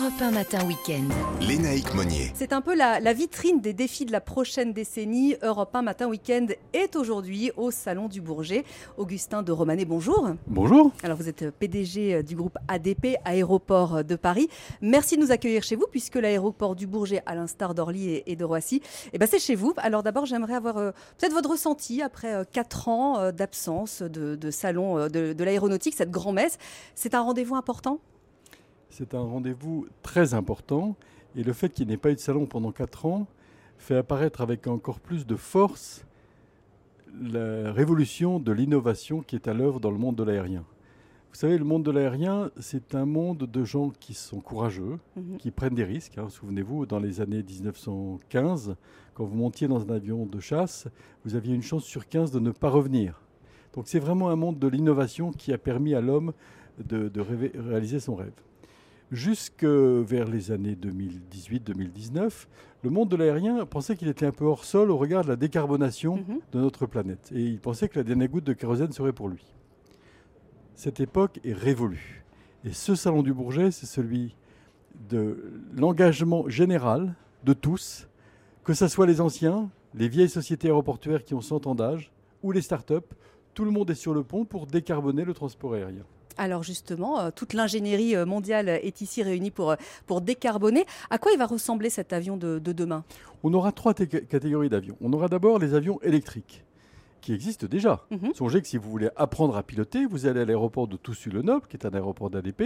Europe 0.00 0.20
1 0.20 0.30
matin 0.30 0.64
week-end. 0.64 1.08
Lénaïque 1.40 1.92
Monnier. 1.92 2.30
C'est 2.34 2.52
un 2.52 2.60
peu 2.60 2.76
la, 2.76 3.00
la, 3.00 3.12
vitrine 3.12 3.60
des 3.60 3.72
défis 3.72 4.04
de 4.04 4.12
la 4.12 4.20
prochaine 4.20 4.72
décennie. 4.72 5.34
Europe 5.42 5.74
1 5.74 5.82
matin 5.82 6.06
week-end 6.06 6.46
est 6.72 6.94
aujourd'hui 6.94 7.50
au 7.56 7.72
Salon 7.72 8.06
du 8.06 8.20
Bourget. 8.20 8.64
Augustin 8.96 9.42
de 9.42 9.50
Romanet, 9.50 9.86
bonjour. 9.86 10.30
Bonjour. 10.46 10.92
Alors 11.02 11.16
vous 11.16 11.28
êtes 11.28 11.50
PDG 11.50 12.22
du 12.22 12.36
groupe 12.36 12.56
ADP, 12.68 13.16
Aéroport 13.24 14.04
de 14.04 14.14
Paris. 14.14 14.48
Merci 14.82 15.16
de 15.16 15.22
nous 15.22 15.32
accueillir 15.32 15.64
chez 15.64 15.74
vous 15.74 15.86
puisque 15.90 16.14
l'aéroport 16.14 16.76
du 16.76 16.86
Bourget, 16.86 17.22
à 17.26 17.34
l'instar 17.34 17.74
d'Orly 17.74 18.22
et, 18.24 18.36
de 18.36 18.44
Roissy, 18.44 18.80
eh 19.12 19.18
ben 19.18 19.26
c'est 19.28 19.40
chez 19.40 19.56
vous. 19.56 19.74
Alors 19.78 20.04
d'abord 20.04 20.26
j'aimerais 20.26 20.54
avoir 20.54 20.76
euh, 20.76 20.90
peut-être 21.18 21.32
votre 21.32 21.50
ressenti 21.50 22.02
après 22.02 22.34
euh, 22.34 22.44
4 22.52 22.88
ans 22.88 23.18
euh, 23.18 23.32
d'absence 23.32 24.02
de, 24.02 24.36
de, 24.36 24.50
salon 24.52 24.96
euh, 24.96 25.08
de, 25.08 25.32
de 25.32 25.44
l'aéronautique, 25.44 25.94
cette 25.96 26.12
grand-messe. 26.12 26.58
C'est 26.94 27.14
un 27.14 27.20
rendez-vous 27.22 27.56
important? 27.56 27.98
C'est 28.90 29.14
un 29.14 29.20
rendez-vous 29.20 29.86
très 30.02 30.34
important 30.34 30.96
et 31.36 31.42
le 31.42 31.52
fait 31.52 31.70
qu'il 31.70 31.88
n'ait 31.88 31.96
pas 31.96 32.10
eu 32.10 32.14
de 32.14 32.20
salon 32.20 32.46
pendant 32.46 32.72
4 32.72 33.06
ans 33.06 33.26
fait 33.76 33.96
apparaître 33.96 34.40
avec 34.40 34.66
encore 34.66 35.00
plus 35.00 35.26
de 35.26 35.36
force 35.36 36.04
la 37.20 37.72
révolution 37.72 38.38
de 38.38 38.52
l'innovation 38.52 39.20
qui 39.20 39.36
est 39.36 39.48
à 39.48 39.54
l'œuvre 39.54 39.80
dans 39.80 39.90
le 39.90 39.98
monde 39.98 40.16
de 40.16 40.24
l'aérien. 40.24 40.64
Vous 41.30 41.36
savez, 41.36 41.58
le 41.58 41.64
monde 41.64 41.84
de 41.84 41.90
l'aérien, 41.90 42.50
c'est 42.58 42.94
un 42.94 43.04
monde 43.04 43.38
de 43.38 43.64
gens 43.64 43.90
qui 43.90 44.14
sont 44.14 44.40
courageux, 44.40 44.98
mmh. 45.16 45.36
qui 45.36 45.50
prennent 45.50 45.74
des 45.74 45.84
risques. 45.84 46.18
Hein. 46.18 46.28
Souvenez-vous, 46.30 46.86
dans 46.86 46.98
les 46.98 47.20
années 47.20 47.42
1915, 47.42 48.76
quand 49.14 49.24
vous 49.24 49.36
montiez 49.36 49.68
dans 49.68 49.82
un 49.82 49.94
avion 49.94 50.26
de 50.26 50.40
chasse, 50.40 50.88
vous 51.24 51.34
aviez 51.34 51.54
une 51.54 51.62
chance 51.62 51.84
sur 51.84 52.08
15 52.08 52.30
de 52.32 52.40
ne 52.40 52.50
pas 52.50 52.70
revenir. 52.70 53.20
Donc 53.74 53.88
c'est 53.88 53.98
vraiment 53.98 54.30
un 54.30 54.36
monde 54.36 54.58
de 54.58 54.66
l'innovation 54.66 55.30
qui 55.30 55.52
a 55.52 55.58
permis 55.58 55.94
à 55.94 56.00
l'homme 56.00 56.32
de, 56.82 57.08
de 57.08 57.20
réaliser 57.20 58.00
son 58.00 58.16
rêve 58.16 58.32
jusque 59.10 59.64
vers 59.64 60.28
les 60.28 60.50
années 60.50 60.76
2018-2019, 60.76 62.46
le 62.82 62.90
monde 62.90 63.08
de 63.08 63.16
l'aérien 63.16 63.64
pensait 63.66 63.96
qu'il 63.96 64.08
était 64.08 64.26
un 64.26 64.32
peu 64.32 64.44
hors 64.44 64.64
sol 64.64 64.90
au 64.90 64.96
regard 64.96 65.24
de 65.24 65.28
la 65.28 65.36
décarbonation 65.36 66.16
-hmm. 66.16 66.40
de 66.52 66.60
notre 66.60 66.86
planète. 66.86 67.30
Et 67.34 67.42
il 67.42 67.58
pensait 67.60 67.88
que 67.88 67.98
la 67.98 68.04
dernière 68.04 68.28
goutte 68.28 68.44
de 68.44 68.52
kérosène 68.52 68.92
serait 68.92 69.12
pour 69.12 69.28
lui. 69.28 69.44
Cette 70.74 71.00
époque 71.00 71.40
est 71.44 71.54
révolue. 71.54 72.24
Et 72.64 72.72
ce 72.72 72.94
salon 72.94 73.22
du 73.22 73.32
Bourget, 73.32 73.70
c'est 73.70 73.86
celui 73.86 74.36
de 75.08 75.62
l'engagement 75.76 76.48
général 76.48 77.14
de 77.44 77.52
tous, 77.52 78.08
que 78.64 78.74
ce 78.74 78.88
soit 78.88 79.06
les 79.06 79.20
anciens, 79.20 79.70
les 79.94 80.08
vieilles 80.08 80.28
sociétés 80.28 80.68
aéroportuaires 80.68 81.24
qui 81.24 81.34
ont 81.34 81.40
100 81.40 81.66
ans 81.66 81.74
d'âge, 81.74 82.12
ou 82.42 82.52
les 82.52 82.62
start-up. 82.62 83.14
Tout 83.54 83.64
le 83.64 83.70
monde 83.70 83.90
est 83.90 83.94
sur 83.94 84.14
le 84.14 84.22
pont 84.22 84.44
pour 84.44 84.66
décarboner 84.66 85.24
le 85.24 85.34
transport 85.34 85.74
aérien. 85.74 86.04
Alors 86.38 86.62
justement, 86.62 87.20
euh, 87.20 87.30
toute 87.34 87.52
l'ingénierie 87.52 88.16
mondiale 88.24 88.68
est 88.68 89.00
ici 89.00 89.22
réunie 89.22 89.50
pour, 89.50 89.74
pour 90.06 90.20
décarboner. 90.20 90.84
À 91.10 91.18
quoi 91.18 91.32
il 91.32 91.38
va 91.38 91.46
ressembler 91.46 91.90
cet 91.90 92.12
avion 92.12 92.36
de, 92.36 92.58
de 92.58 92.72
demain? 92.72 93.04
On 93.42 93.52
aura 93.52 93.72
trois 93.72 93.92
catégories 93.94 94.68
d'avions. 94.68 94.96
On 95.00 95.12
aura 95.12 95.28
d'abord 95.28 95.58
les 95.58 95.74
avions 95.74 96.00
électriques 96.02 96.64
qui 97.20 97.32
existent 97.34 97.66
déjà. 97.66 98.04
-hmm. 98.10 98.34
Songez 98.34 98.62
que 98.62 98.68
si 98.68 98.78
vous 98.78 98.90
voulez 98.90 99.10
apprendre 99.16 99.56
à 99.56 99.62
piloter, 99.62 100.06
vous 100.06 100.26
allez 100.26 100.40
à 100.40 100.44
l'aéroport 100.44 100.86
de 100.88 100.96
Toussus-le-Noble, 100.96 101.66
qui 101.68 101.76
est 101.76 101.84
un 101.86 101.92
aéroport 101.92 102.30
d'ADP, 102.30 102.62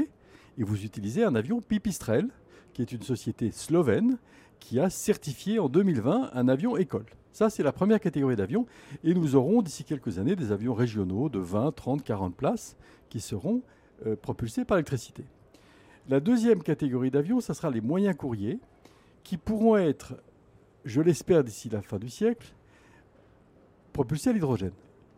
et 0.59 0.65
vous 0.65 0.85
utilisez 0.85 1.25
un 1.25 1.35
avion 1.35 1.61
Pipistrel, 1.61 2.29
qui 2.75 2.83
est 2.83 2.93
une 2.93 3.03
société 3.03 3.51
slovène 3.51 4.19
qui 4.61 4.79
a 4.79 4.91
certifié 4.91 5.59
en 5.59 5.69
2020 5.69 6.31
un 6.35 6.49
avion 6.49 6.77
école. 6.77 7.07
Ça, 7.33 7.49
c'est 7.51 7.63
la 7.63 7.73
première 7.73 7.99
catégorie 7.99 8.37
d'avions. 8.37 8.67
Et 9.05 9.15
nous 9.15 9.37
aurons 9.37 9.63
d'ici 9.63 9.85
quelques 9.85 10.19
années 10.19 10.37
des 10.37 10.53
avions 10.53 10.75
régionaux 10.75 11.29
de 11.31 11.39
20, 11.39 11.73
30, 11.75 12.05
40 12.05 12.35
places 12.37 12.77
qui 13.13 13.21
seront 13.21 13.61
euh, 14.07 14.17
propulsés 14.17 14.65
par 14.65 14.79
l'électricité. 14.79 15.23
La 16.09 16.19
deuxième 16.19 16.63
catégorie 16.63 17.11
d'avions, 17.11 17.43
ce 17.43 17.53
sera 17.53 17.69
les 17.69 17.83
moyens 17.83 18.17
courriers 18.17 18.59
qui 19.23 19.37
pourront 19.37 19.77
être, 19.77 20.15
je 20.87 21.03
l'espère 21.03 21.45
d'ici 21.45 21.69
la 21.69 21.83
fin 21.83 21.99
du 21.99 22.09
siècle, 22.09 22.55
propulsés 23.93 24.31
à 24.31 24.33
l'hydrogène. 24.33 24.73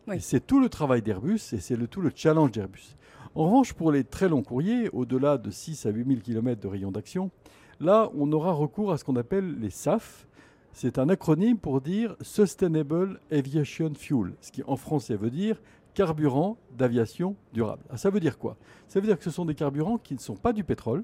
Oui. 0.07 0.19
C'est 0.19 0.45
tout 0.45 0.59
le 0.59 0.67
travail 0.67 1.01
d'Airbus 1.01 1.53
et 1.53 1.59
c'est 1.59 1.77
le, 1.77 1.87
tout 1.87 2.01
le 2.01 2.11
challenge 2.13 2.51
d'Airbus. 2.51 2.97
En 3.33 3.45
revanche, 3.45 3.71
pour 3.71 3.93
les 3.93 4.03
très 4.03 4.27
longs 4.27 4.43
courriers, 4.43 4.89
au-delà 4.89 5.37
de 5.37 5.49
6 5.49 5.85
à 5.85 5.89
8 5.89 6.05
000 6.05 6.19
km 6.19 6.59
de 6.61 6.67
rayon 6.67 6.91
d'action, 6.91 7.31
là, 7.79 8.11
on 8.13 8.29
aura 8.33 8.51
recours 8.51 8.91
à 8.91 8.97
ce 8.97 9.05
qu'on 9.05 9.15
appelle 9.15 9.57
les 9.57 9.69
SAF, 9.69 10.27
c'est 10.73 10.99
un 10.99 11.07
acronyme 11.07 11.57
pour 11.57 11.79
dire 11.79 12.17
Sustainable 12.19 13.21
Aviation 13.31 13.93
Fuel, 13.95 14.33
ce 14.41 14.51
qui 14.51 14.63
en 14.63 14.75
français 14.75 15.15
veut 15.15 15.31
dire 15.31 15.61
carburant 15.95 16.57
d'aviation 16.77 17.35
durable. 17.53 17.81
Alors, 17.87 17.97
ça 17.99 18.11
veut 18.11 18.19
dire 18.19 18.37
quoi? 18.37 18.57
Ça 18.87 18.99
veut 18.99 19.07
dire 19.07 19.17
que 19.17 19.23
ce 19.23 19.31
sont 19.31 19.45
des 19.45 19.55
carburants 19.55 19.97
qui 19.97 20.13
ne 20.13 20.19
sont 20.19 20.35
pas 20.35 20.53
du 20.53 20.63
pétrole, 20.63 21.03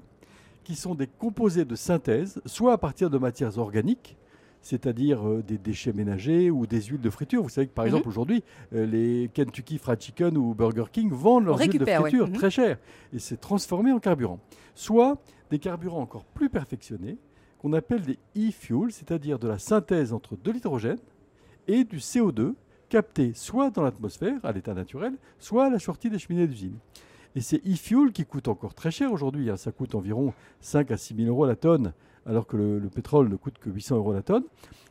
qui 0.62 0.76
sont 0.76 0.94
des 0.94 1.08
composés 1.08 1.64
de 1.64 1.74
synthèse, 1.74 2.40
soit 2.46 2.72
à 2.74 2.78
partir 2.78 3.10
de 3.10 3.18
matières 3.18 3.58
organiques, 3.58 4.16
c'est-à-dire 4.60 5.26
euh, 5.26 5.42
des 5.42 5.58
déchets 5.58 5.92
ménagers 5.92 6.50
ou 6.50 6.66
des 6.66 6.82
huiles 6.82 7.00
de 7.00 7.10
friture. 7.10 7.42
Vous 7.42 7.48
savez 7.48 7.66
que 7.66 7.72
par 7.72 7.84
mm 7.84 7.88
-hmm. 7.88 7.90
exemple 7.90 8.08
aujourd'hui, 8.08 8.44
euh, 8.74 8.86
les 8.86 9.28
Kentucky 9.34 9.78
Fried 9.78 10.00
Chicken 10.00 10.36
ou 10.36 10.54
Burger 10.54 10.84
King 10.92 11.10
vendent 11.10 11.46
leurs 11.46 11.58
huiles 11.58 11.78
de 11.78 11.84
friture 11.84 12.26
ouais. 12.26 12.30
-hmm. 12.30 12.38
très 12.38 12.50
cher 12.50 12.78
et 13.12 13.18
c'est 13.18 13.40
transformé 13.40 13.90
en 13.92 13.98
carburant. 13.98 14.38
Soit 14.74 15.12
des 15.50 15.58
carburants 15.58 16.02
encore 16.08 16.26
plus 16.36 16.48
perfectionnés 16.48 17.16
qu'on 17.58 17.72
appelle 17.72 18.02
des 18.02 18.18
e-fuels, 18.36 18.92
c'est-à-dire 18.92 19.38
de 19.38 19.48
la 19.48 19.58
synthèse 19.58 20.12
entre 20.12 20.32
de 20.44 20.50
l'hydrogène 20.54 21.02
et 21.66 21.82
du 21.84 21.98
CO2 21.98 22.54
capté 22.92 23.32
soit 23.32 23.70
dans 23.70 23.82
l'atmosphère 23.82 24.38
à 24.42 24.52
l'état 24.52 24.74
naturel, 24.74 25.14
soit 25.38 25.64
à 25.64 25.70
la 25.70 25.78
sortie 25.78 26.10
des 26.10 26.18
cheminées 26.18 26.46
d'usine. 26.46 26.76
Et 27.34 27.40
ces 27.40 27.56
e-fuels 27.56 28.12
qui 28.12 28.26
coûtent 28.26 28.48
encore 28.48 28.74
très 28.74 28.90
cher 28.90 29.10
aujourd'hui, 29.10 29.48
hein, 29.48 29.56
ça 29.56 29.72
coûte 29.72 29.94
environ 29.94 30.34
5 30.60 30.90
à 30.90 30.98
6 30.98 31.16
000 31.16 31.28
euros 31.28 31.46
la 31.46 31.56
tonne, 31.56 31.94
alors 32.26 32.46
que 32.46 32.58
le, 32.58 32.78
le, 32.78 32.90
pétrole 32.90 33.30
ne 33.30 33.36
coûte 33.36 33.58
que 33.58 33.70
800 33.70 33.96
euros 33.96 34.12
la 34.12 34.20
tonne, 34.20 34.44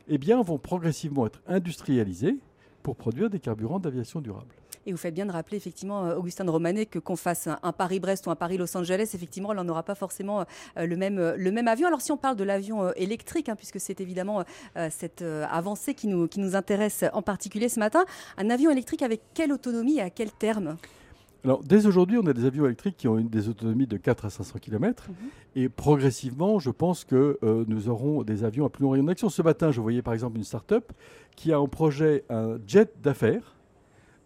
eh 0.08 0.18
bien 0.18 0.42
vont 0.42 0.58
progressivement 0.58 1.26
être 1.26 1.42
industrialisés 1.46 2.38
pour 2.82 2.96
produire 2.96 3.30
des 3.30 3.38
carburants 3.38 3.78
d'aviation 3.78 4.20
durable. 4.20 4.56
Et 4.86 4.92
vous 4.92 4.98
faites 4.98 5.14
bien 5.14 5.26
de 5.26 5.32
rappeler 5.32 5.56
effectivement, 5.56 6.06
euh, 6.06 6.16
Augustin 6.16 6.44
de 6.44 6.50
Romanet, 6.50 6.86
que 6.86 6.98
qu'on 6.98 7.16
fasse 7.16 7.46
un, 7.46 7.58
un 7.62 7.72
Paris-Brest 7.72 8.26
ou 8.26 8.30
un 8.30 8.36
Paris-Los 8.36 8.76
Angeles, 8.76 9.10
effectivement, 9.14 9.50
on 9.50 9.64
n'aura 9.64 9.82
pas 9.82 9.94
forcément 9.94 10.40
euh, 10.40 10.86
le, 10.86 10.96
même, 10.96 11.34
le 11.36 11.52
même 11.52 11.68
avion. 11.68 11.86
Alors 11.86 12.00
si 12.00 12.12
on 12.12 12.16
parle 12.16 12.36
de 12.36 12.44
l'avion 12.44 12.84
euh, 12.84 12.92
électrique, 12.96 13.48
hein, 13.48 13.56
puisque 13.56 13.80
c'est 13.80 14.00
évidemment 14.00 14.44
euh, 14.76 14.88
cette 14.90 15.22
avancée 15.22 15.94
qui 15.94 16.06
nous, 16.08 16.28
qui 16.28 16.40
nous 16.40 16.56
intéresse 16.56 17.04
en 17.12 17.22
particulier 17.22 17.68
ce 17.68 17.78
matin, 17.78 18.04
un 18.38 18.50
avion 18.50 18.70
électrique 18.70 19.02
avec 19.02 19.20
quelle 19.34 19.52
autonomie 19.52 19.98
et 19.98 20.02
à 20.02 20.10
quel 20.10 20.30
terme? 20.30 20.76
Alors, 21.44 21.62
dès 21.64 21.86
aujourd'hui, 21.86 22.18
on 22.18 22.26
a 22.26 22.32
des 22.32 22.44
avions 22.44 22.66
électriques 22.66 22.96
qui 22.96 23.08
ont 23.08 23.18
une, 23.18 23.28
des 23.28 23.48
autonomies 23.48 23.88
de 23.88 23.96
4 23.96 24.26
à 24.26 24.30
500 24.30 24.60
km. 24.60 25.08
-hmm. 25.08 25.60
Et 25.60 25.68
progressivement, 25.68 26.60
je 26.60 26.70
pense 26.70 27.04
que 27.04 27.38
euh, 27.42 27.64
nous 27.66 27.88
aurons 27.88 28.22
des 28.22 28.44
avions 28.44 28.64
à 28.64 28.70
plus 28.70 28.84
long 28.84 28.90
rayon 28.90 29.04
d'action. 29.04 29.28
Ce 29.28 29.42
matin, 29.42 29.72
je 29.72 29.80
voyais 29.80 30.02
par 30.02 30.14
exemple 30.14 30.36
une 30.36 30.44
start-up 30.44 30.92
qui 31.34 31.52
a 31.52 31.60
en 31.60 31.66
projet 31.68 32.24
un 32.30 32.58
jet 32.66 32.92
d'affaires 33.02 33.56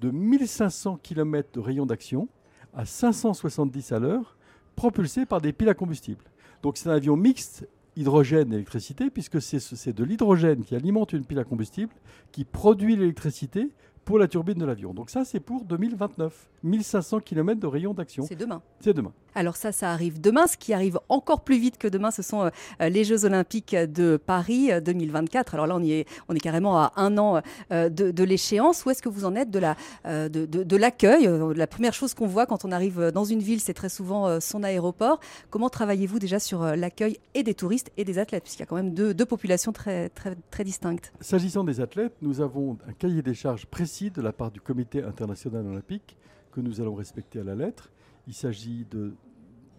de 0.01 0.11
1500 0.11 0.99
km 1.03 1.49
de 1.53 1.61
rayon 1.61 1.87
d'action 1.87 2.29
à 2.75 2.85
570 2.85 3.93
à 3.93 3.99
l'heure, 3.99 4.37
propulsé 4.75 5.25
par 5.27 5.41
des 5.41 5.53
piles 5.53 5.69
à 5.69 5.75
combustible. 5.75 6.25
Donc, 6.63 6.77
c'est 6.77 6.89
un 6.89 6.93
avion 6.93 7.17
mixte 7.17 7.67
hydrogène-électricité, 7.97 9.09
puisque 9.09 9.41
c'est 9.41 9.93
de 9.95 10.05
l'hydrogène 10.05 10.63
qui 10.63 10.75
alimente 10.77 11.15
une 11.15 11.25
pile 11.25 11.39
à 11.39 11.45
combustible, 11.45 11.95
qui 12.33 12.45
produit 12.45 12.95
l'électricité 12.97 13.71
pour 14.07 14.19
la 14.19 14.29
turbine 14.29 14.55
de 14.55 14.65
l'avion. 14.65 14.95
Donc 14.95 15.11
ça, 15.11 15.25
c'est 15.27 15.41
pour 15.41 15.65
2029. 15.65 16.33
1500 16.63 17.21
km 17.21 17.61
de 17.61 17.67
rayon 17.67 17.93
d'action. 17.93 18.25
C'est 18.27 18.37
demain. 18.37 18.63
C'est 18.81 18.95
demain. 18.95 19.13
Alors 19.35 19.57
ça, 19.57 19.71
ça 19.71 19.93
arrive 19.93 20.21
demain. 20.21 20.47
Ce 20.47 20.57
qui 20.57 20.73
arrive 20.73 20.99
encore 21.09 21.43
plus 21.43 21.59
vite 21.59 21.77
que 21.77 21.87
demain, 21.89 22.11
ce 22.11 22.23
sont 22.23 22.45
euh, 22.45 22.89
les 22.89 23.05
Jeux 23.05 23.25
Olympiques 23.25 23.75
de 23.77 24.17
Paris 24.17 24.71
2024. 24.81 25.55
Alors 25.55 25.67
là, 25.67 25.77
on, 25.77 25.83
y 25.83 25.93
est, 25.93 26.07
on 26.29 26.35
est 26.35 26.41
carrément 26.41 26.79
à 26.79 26.93
un 26.97 27.19
an 27.19 27.43
euh, 27.73 27.89
de, 27.89 28.11
de 28.11 28.25
l'échéance. 28.25 28.85
Où 28.87 28.91
est-ce 28.91 29.03
que 29.03 29.09
vous 29.09 29.25
en 29.27 29.35
êtes 29.35 29.51
de 29.51 29.59
la 29.59 29.77
euh, 30.07 30.29
de, 30.29 30.47
de, 30.47 30.63
de 30.63 30.77
l'accueil? 30.77 31.29
La 31.55 31.67
première 31.67 31.93
chose 31.93 32.15
qu'on 32.15 32.27
voit 32.27 32.47
quand 32.47 32.65
on 32.65 32.73
arrive 32.73 33.11
dans 33.13 33.25
une 33.25 33.41
ville, 33.41 33.61
c'est 33.61 33.75
très 33.75 33.89
souvent 33.91 34.27
euh, 34.27 34.41
son 34.41 34.63
aéroport. 34.63 35.21
Comment 35.51 35.69
travaillez-vous 35.69 36.19
déjà 36.19 36.39
sur 36.39 36.63
euh, 36.63 36.77
l'accueil 36.77 37.19
et 37.35 37.43
des 37.43 37.55
touristes 37.55 37.91
et 37.97 38.05
des 38.05 38.19
athlètes? 38.19 38.45
Puisqu'il 38.45 38.61
y 38.61 38.63
a 38.63 38.67
quand 38.67 38.77
même 38.77 38.95
deux, 38.95 39.13
deux 39.13 39.27
populations 39.27 39.73
très, 39.73 40.09
très, 40.11 40.37
très 40.51 40.65
distinctes. 40.65 41.13
S'agissant 41.21 41.65
des 41.65 41.81
athlètes, 41.81 42.15
nous 42.23 42.41
avons 42.41 42.79
un 42.89 42.93
cahier 42.93 43.23
des 43.23 43.35
charges 43.35 43.67
précis 43.67 43.96
de 44.05 44.21
la 44.21 44.33
part 44.33 44.51
du 44.51 44.61
Comité 44.61 45.03
international 45.03 45.67
olympique 45.67 46.17
que 46.53 46.61
nous 46.61 46.81
allons 46.81 46.95
respecter 46.95 47.41
à 47.41 47.45
la 47.45 47.55
lettre. 47.55 47.91
Il 48.29 48.35
s'agit 48.35 48.85
de 48.91 49.15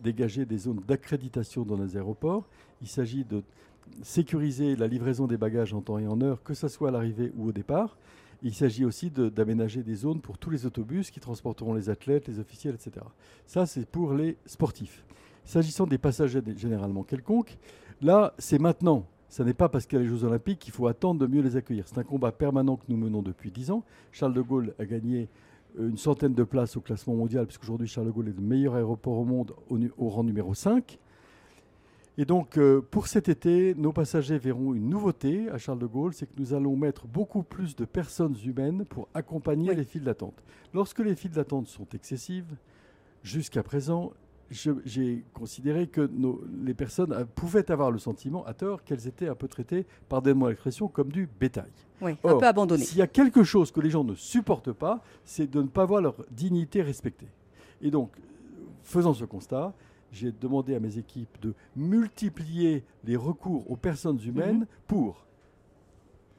dégager 0.04 0.46
des 0.46 0.58
zones 0.58 0.82
d'accréditation 0.88 1.64
dans 1.64 1.78
les 1.78 1.96
aéroports. 1.98 2.48
Il 2.82 2.88
s'agit 2.88 3.24
de 3.24 3.44
sécuriser 4.02 4.76
la 4.76 4.88
livraison 4.88 5.28
des 5.28 5.38
bagages 5.38 5.74
en 5.74 5.82
temps 5.82 6.00
et 6.00 6.08
en 6.08 6.20
heure, 6.22 6.42
que 6.44 6.56
ce 6.56 6.68
soit 6.68 6.90
à 6.90 6.92
l'arrivée 6.92 7.32
ou 7.38 7.50
au 7.50 7.52
départ. 7.52 7.98
Il 8.42 8.54
s'agit 8.54 8.86
aussi 8.86 9.12
d'aménager 9.12 9.84
des 9.84 9.96
zones 9.96 10.20
pour 10.20 10.38
tous 10.38 10.50
les 10.50 10.66
autobus 10.66 11.12
qui 11.12 11.20
transporteront 11.20 11.74
les 11.74 11.90
athlètes, 11.90 12.28
les 12.28 12.40
officiels, 12.40 12.76
etc. 12.76 13.06
Ça, 13.46 13.66
c'est 13.66 13.88
pour 13.88 14.14
les 14.14 14.38
sportifs. 14.46 15.04
S'agissant 15.46 15.86
des 15.86 15.98
passagers 15.98 16.42
généralement 16.56 17.04
quelconques, 17.04 17.58
là, 18.02 18.34
c'est 18.40 18.60
maintenant. 18.60 19.06
Ce 19.30 19.44
n'est 19.44 19.54
pas 19.54 19.70
parce 19.70 19.86
qu'il 19.86 19.98
y 19.98 20.02
a 20.02 20.04
les 20.04 20.10
Jeux 20.10 20.24
Olympiques 20.24 20.60
qu'il 20.60 20.74
faut 20.74 20.88
attendre 20.88 21.20
de 21.20 21.28
mieux 21.28 21.42
les 21.42 21.58
accueillir. 21.58 21.88
C'est 21.88 21.98
un 21.98 22.04
combat 22.04 22.32
permanent 22.32 22.78
que 22.78 22.86
nous 22.88 22.98
menons 22.98 23.22
depuis 23.22 23.52
10 23.52 23.72
ans. 23.72 23.84
Charles 24.12 24.34
de 24.34 24.42
Gaulle 24.42 24.74
a 24.80 24.86
gagné 24.86 25.28
euh, 25.80 25.90
une 25.90 25.98
centaine 25.98 26.34
de 26.34 26.44
places 26.44 26.78
au 26.78 26.82
classement 26.82 27.16
mondial, 27.16 27.46
puisqu'aujourd'hui 27.46 27.88
Charles 27.88 28.08
de 28.08 28.12
Gaulle 28.12 28.30
est 28.30 28.36
le 28.36 28.42
meilleur 28.42 28.76
aéroport 28.76 29.18
au 29.18 29.26
monde 29.26 29.54
au, 29.70 30.10
rang 30.10 30.24
numéro 30.24 30.54
5. 30.54 30.98
Et 32.20 32.26
donc, 32.26 32.58
euh, 32.58 32.82
pour 32.82 33.08
cet 33.08 33.30
été, 33.30 33.76
nos 33.76 33.92
passagers 33.92 34.40
verront 34.40 34.74
une 34.74 34.90
nouveauté 34.90 35.50
à 35.50 35.58
Charles 35.58 35.80
de 35.80 35.86
Gaulle, 35.86 36.14
c'est 36.14 36.26
que 36.26 36.40
nous 36.40 36.54
allons 36.54 36.76
mettre 36.76 37.06
beaucoup 37.06 37.44
plus 37.44 37.76
de 37.76 37.86
personnes 37.86 38.36
humaines 38.44 38.86
pour 38.86 39.08
accompagner 39.14 39.76
les 39.76 39.84
files 39.84 40.04
d'attente. 40.04 40.42
Lorsque 40.74 41.00
les 41.00 41.16
files 41.16 41.32
d'attente 41.32 41.68
sont 41.68 41.88
excessives, 41.94 42.56
jusqu'à 43.24 43.62
présent, 43.62 44.14
j'ai 44.50 45.26
considéré 45.34 45.88
que 45.88 46.10
les 46.64 46.74
personnes 46.74 47.12
euh, 47.12 47.26
pouvaient 47.26 47.70
avoir 47.72 47.92
le 47.92 48.00
sentiment, 48.00 48.46
à 48.46 48.54
tort, 48.54 48.84
qu'elles 48.84 49.08
étaient 49.08 49.28
un 49.28 49.36
peu 49.36 49.48
traitées, 49.48 49.86
pardonnez-moi 50.10 50.50
l'expression, 50.50 50.88
comme 50.88 51.12
du 51.12 51.28
bétail. 51.40 51.72
Oui, 52.02 52.12
un 52.24 52.38
peu 52.38 52.46
abandonné. 52.46 52.84
S'il 52.84 53.00
y 53.00 53.02
a 53.02 53.08
quelque 53.08 53.44
chose 53.44 53.72
que 53.72 53.82
les 53.82 53.90
gens 53.90 54.04
ne 54.04 54.16
supportent 54.16 54.72
pas, 54.72 55.02
c'est 55.26 55.50
de 55.50 55.62
ne 55.62 55.68
pas 55.68 55.86
voir 55.86 56.02
leur 56.02 56.16
dignité 56.32 56.82
respectée. 56.82 57.28
Et 57.82 57.92
donc, 57.92 58.12
faisant 58.84 59.14
ce 59.14 59.26
constat, 59.26 59.74
j'ai 60.12 60.32
demandé 60.32 60.76
à 60.76 60.80
mes 60.80 60.98
équipes 60.98 61.38
de 61.42 61.54
multiplier 61.76 62.84
les 63.04 63.16
recours 63.16 63.70
aux 63.70 63.76
personnes 63.76 64.20
humaines 64.26 64.60
mhm. 64.60 64.68
pour 64.88 65.26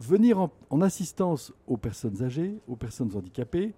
venir 0.01 0.49
en 0.71 0.81
assistance 0.81 1.53
aux 1.67 1.77
personnes 1.77 2.23
âgées, 2.23 2.61
aux 2.69 2.77
personnes 2.77 3.15
handicapées, 3.17 3.75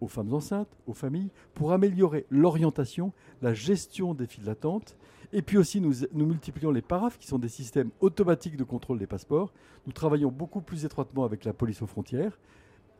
aux 0.00 0.08
femmes 0.08 0.32
enceintes, 0.34 0.76
aux 0.86 0.94
familles, 0.94 1.30
pour 1.54 1.72
améliorer 1.72 2.26
l'orientation, 2.30 3.12
la 3.42 3.54
gestion 3.54 4.14
des 4.14 4.26
files 4.26 4.44
d'attente. 4.44 4.96
Et 5.32 5.42
puis 5.42 5.58
aussi, 5.58 5.80
nous, 5.80 5.92
nous, 6.12 6.26
multiplions 6.26 6.70
les 6.70 6.82
parafs, 6.82 7.18
qui 7.18 7.26
sont 7.26 7.38
des 7.38 7.48
systèmes 7.48 7.90
automatiques 8.00 8.56
de 8.56 8.64
contrôle 8.64 8.98
des 8.98 9.06
passeports. 9.06 9.52
Nous 9.86 9.92
travaillons 9.92 10.30
beaucoup 10.30 10.60
plus 10.60 10.84
étroitement 10.84 11.24
avec 11.24 11.44
la 11.44 11.52
police 11.52 11.82
aux 11.82 11.86
frontières. 11.86 12.38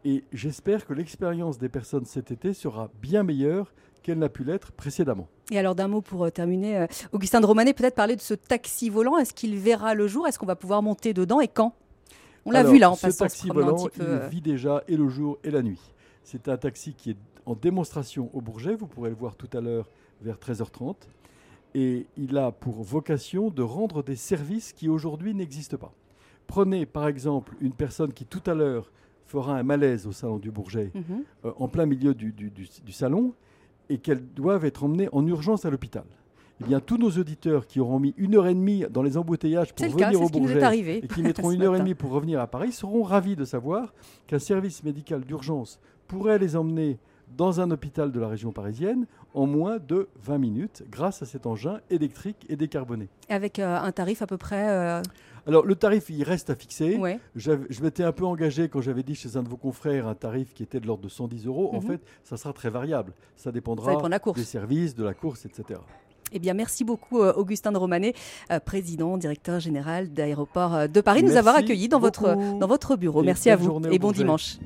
Et 0.04 0.24
j'espère 0.32 0.86
que 0.86 0.92
l'expérience 0.92 1.58
des 1.58 1.68
personnes 1.68 2.04
cet 2.04 2.30
été 2.30 2.52
sera 2.52 2.90
bien 3.00 3.22
meilleure 3.22 3.72
qu'elle 4.02 4.18
n'a 4.18 4.28
pu 4.28 4.44
l'être 4.44 4.72
précédemment. 4.72 5.28
Et 5.50 5.58
alors 5.58 5.74
d'un 5.74 5.88
mot 5.88 6.02
pour 6.02 6.24
euh, 6.24 6.30
terminer, 6.30 6.76
euh, 6.76 6.86
Augustin 7.12 7.40
de 7.40 7.46
Romanet, 7.46 7.72
peut-être 7.72 7.94
parler 7.94 8.16
de 8.16 8.20
ce 8.20 8.34
taxi 8.34 8.90
volant. 8.90 9.16
Est-ce 9.16 9.32
qu'il 9.32 9.56
verra 9.56 9.94
le 9.94 10.06
jour? 10.06 10.28
Est-ce 10.28 10.38
qu'on 10.38 10.46
va 10.46 10.56
pouvoir 10.56 10.82
monter 10.82 11.14
dedans? 11.14 11.40
Et 11.40 11.48
quand? 11.48 11.74
On 12.44 12.50
l'a 12.50 12.62
vu 12.62 12.78
là 12.78 12.90
en 12.90 12.94
ce 12.94 13.06
taxi 13.06 13.48
volant, 13.48 13.88
il 13.96 14.02
euh. 14.02 14.28
vit 14.28 14.42
déjà 14.42 14.84
et 14.86 14.96
le 14.96 15.08
jour 15.08 15.38
et 15.44 15.50
la 15.50 15.62
nuit. 15.62 15.80
C'est 16.24 16.48
un 16.48 16.56
taxi 16.56 16.94
qui 16.94 17.10
est 17.10 17.16
en 17.46 17.54
démonstration 17.54 18.30
au 18.32 18.40
Bourget. 18.40 18.74
Vous 18.74 18.86
pourrez 18.86 19.10
le 19.10 19.16
voir 19.16 19.36
tout 19.36 19.48
à 19.52 19.60
l'heure 19.60 19.88
vers 20.22 20.36
13h30. 20.36 20.96
Et 21.74 22.06
il 22.16 22.36
a 22.38 22.50
pour 22.50 22.82
vocation 22.82 23.50
de 23.50 23.62
rendre 23.62 24.02
des 24.02 24.16
services 24.16 24.72
qui 24.72 24.88
aujourd'hui 24.88 25.34
n'existent 25.34 25.76
pas. 25.76 25.92
Prenez 26.46 26.86
par 26.86 27.06
exemple 27.08 27.54
une 27.60 27.72
personne 27.72 28.12
qui 28.12 28.24
tout 28.24 28.42
à 28.46 28.54
l'heure 28.54 28.90
fera 29.26 29.56
un 29.58 29.62
malaise 29.62 30.06
au 30.06 30.12
salon 30.12 30.38
du 30.38 30.50
Bourget, 30.50 30.90
mhm. 30.94 31.24
euh, 31.44 31.52
en 31.58 31.68
plein 31.68 31.86
milieu 31.86 32.14
du, 32.14 32.32
salon, 32.90 33.34
et 33.88 33.98
qu'elle 33.98 34.24
doive 34.34 34.64
être 34.64 34.84
emmenée 34.84 35.08
en 35.12 35.26
urgence 35.26 35.64
à 35.64 35.70
l'hôpital. 35.70 36.04
Eh 36.60 36.64
bien, 36.64 36.78
tous 36.78 36.98
nos 36.98 37.10
auditeurs 37.10 37.66
qui 37.66 37.80
auront 37.80 37.98
mis 37.98 38.14
une 38.16 38.36
heure 38.36 38.46
et 38.46 38.54
demie 38.54 38.84
dans 38.88 39.02
les 39.02 39.16
embouteillages 39.16 39.74
pour 39.74 39.86
venir 39.86 40.22
au 40.22 40.28
Bourget 40.28 41.00
et 41.02 41.08
qui 41.08 41.22
mettront 41.22 41.50
une 41.50 41.62
heure 41.62 41.74
et 41.74 41.80
demie 41.80 41.94
pour 41.94 42.12
revenir 42.12 42.40
à 42.40 42.46
Paris 42.46 42.70
seront 42.70 43.02
ravis 43.02 43.34
de 43.34 43.44
savoir 43.44 43.92
qu'un 44.28 44.38
service 44.38 44.84
médical 44.84 45.24
d'urgence 45.24 45.80
pourrait 46.06 46.38
les 46.38 46.56
emmener 46.56 46.98
dans 47.36 47.60
un 47.60 47.70
hôpital 47.70 48.12
de 48.12 48.20
la 48.20 48.28
région 48.28 48.52
parisienne 48.52 49.06
en 49.34 49.46
moins 49.46 49.78
de 49.78 50.08
20 50.22 50.38
minutes 50.38 50.84
grâce 50.90 51.22
à 51.22 51.26
cet 51.26 51.46
engin 51.46 51.80
électrique 51.90 52.46
et 52.48 52.56
décarboné. 52.56 53.08
Avec 53.28 53.58
euh, 53.58 53.76
un 53.76 53.92
tarif 53.92 54.22
à 54.22 54.26
peu 54.26 54.36
près 54.36 54.70
euh, 54.70 55.02
Alors 55.46 55.66
le 55.66 55.74
tarif, 55.74 56.08
il 56.10 56.22
reste 56.22 56.50
à 56.50 56.54
fixer. 56.54 57.00
Je 57.34 57.82
m'étais 57.82 58.04
un 58.04 58.12
peu 58.12 58.24
engagé 58.24 58.68
quand 58.68 58.80
j'avais 58.80 59.02
dit 59.02 59.14
chez 59.14 59.36
un 59.36 59.42
de 59.42 59.48
vos 59.48 59.56
confrères 59.56 60.06
un 60.06 60.14
tarif 60.14 60.54
qui 60.54 60.62
était 60.62 60.80
de 60.80 60.86
l'ordre 60.86 61.02
de 61.02 61.08
110 61.08 61.46
euros. 61.46 61.70
En 61.74 61.80
mhm. 61.80 61.88
fait, 61.88 62.00
ça 62.22 62.36
sera 62.36 62.52
très 62.52 62.70
variable. 62.70 63.12
Ça 63.36 63.50
dépendra 63.50 63.96
des 64.34 64.44
services, 64.44 64.94
de 64.94 65.04
la 65.04 65.14
course, 65.14 65.46
etc. 65.46 65.80
Eh 66.32 66.38
bien, 66.38 66.54
merci 66.54 66.84
beaucoup, 66.84 67.22
euh, 67.22 67.32
Augustin 67.34 67.72
de 67.72 67.78
Romanet, 67.78 68.14
président, 68.64 69.16
directeur 69.16 69.60
général 69.60 70.12
d'Aéroport 70.12 70.88
de 70.88 71.00
Paris, 71.00 71.22
de 71.22 71.28
nous 71.28 71.36
avoir 71.36 71.56
accueillis 71.56 71.88
dans 71.88 72.00
votre, 72.00 72.34
dans 72.58 72.66
votre 72.66 72.96
bureau. 72.96 73.22
merci 73.22 73.50
à 73.50 73.56
vous 73.56 73.80
et 73.90 73.98
bon 73.98 74.12
dimanche. 74.12 74.56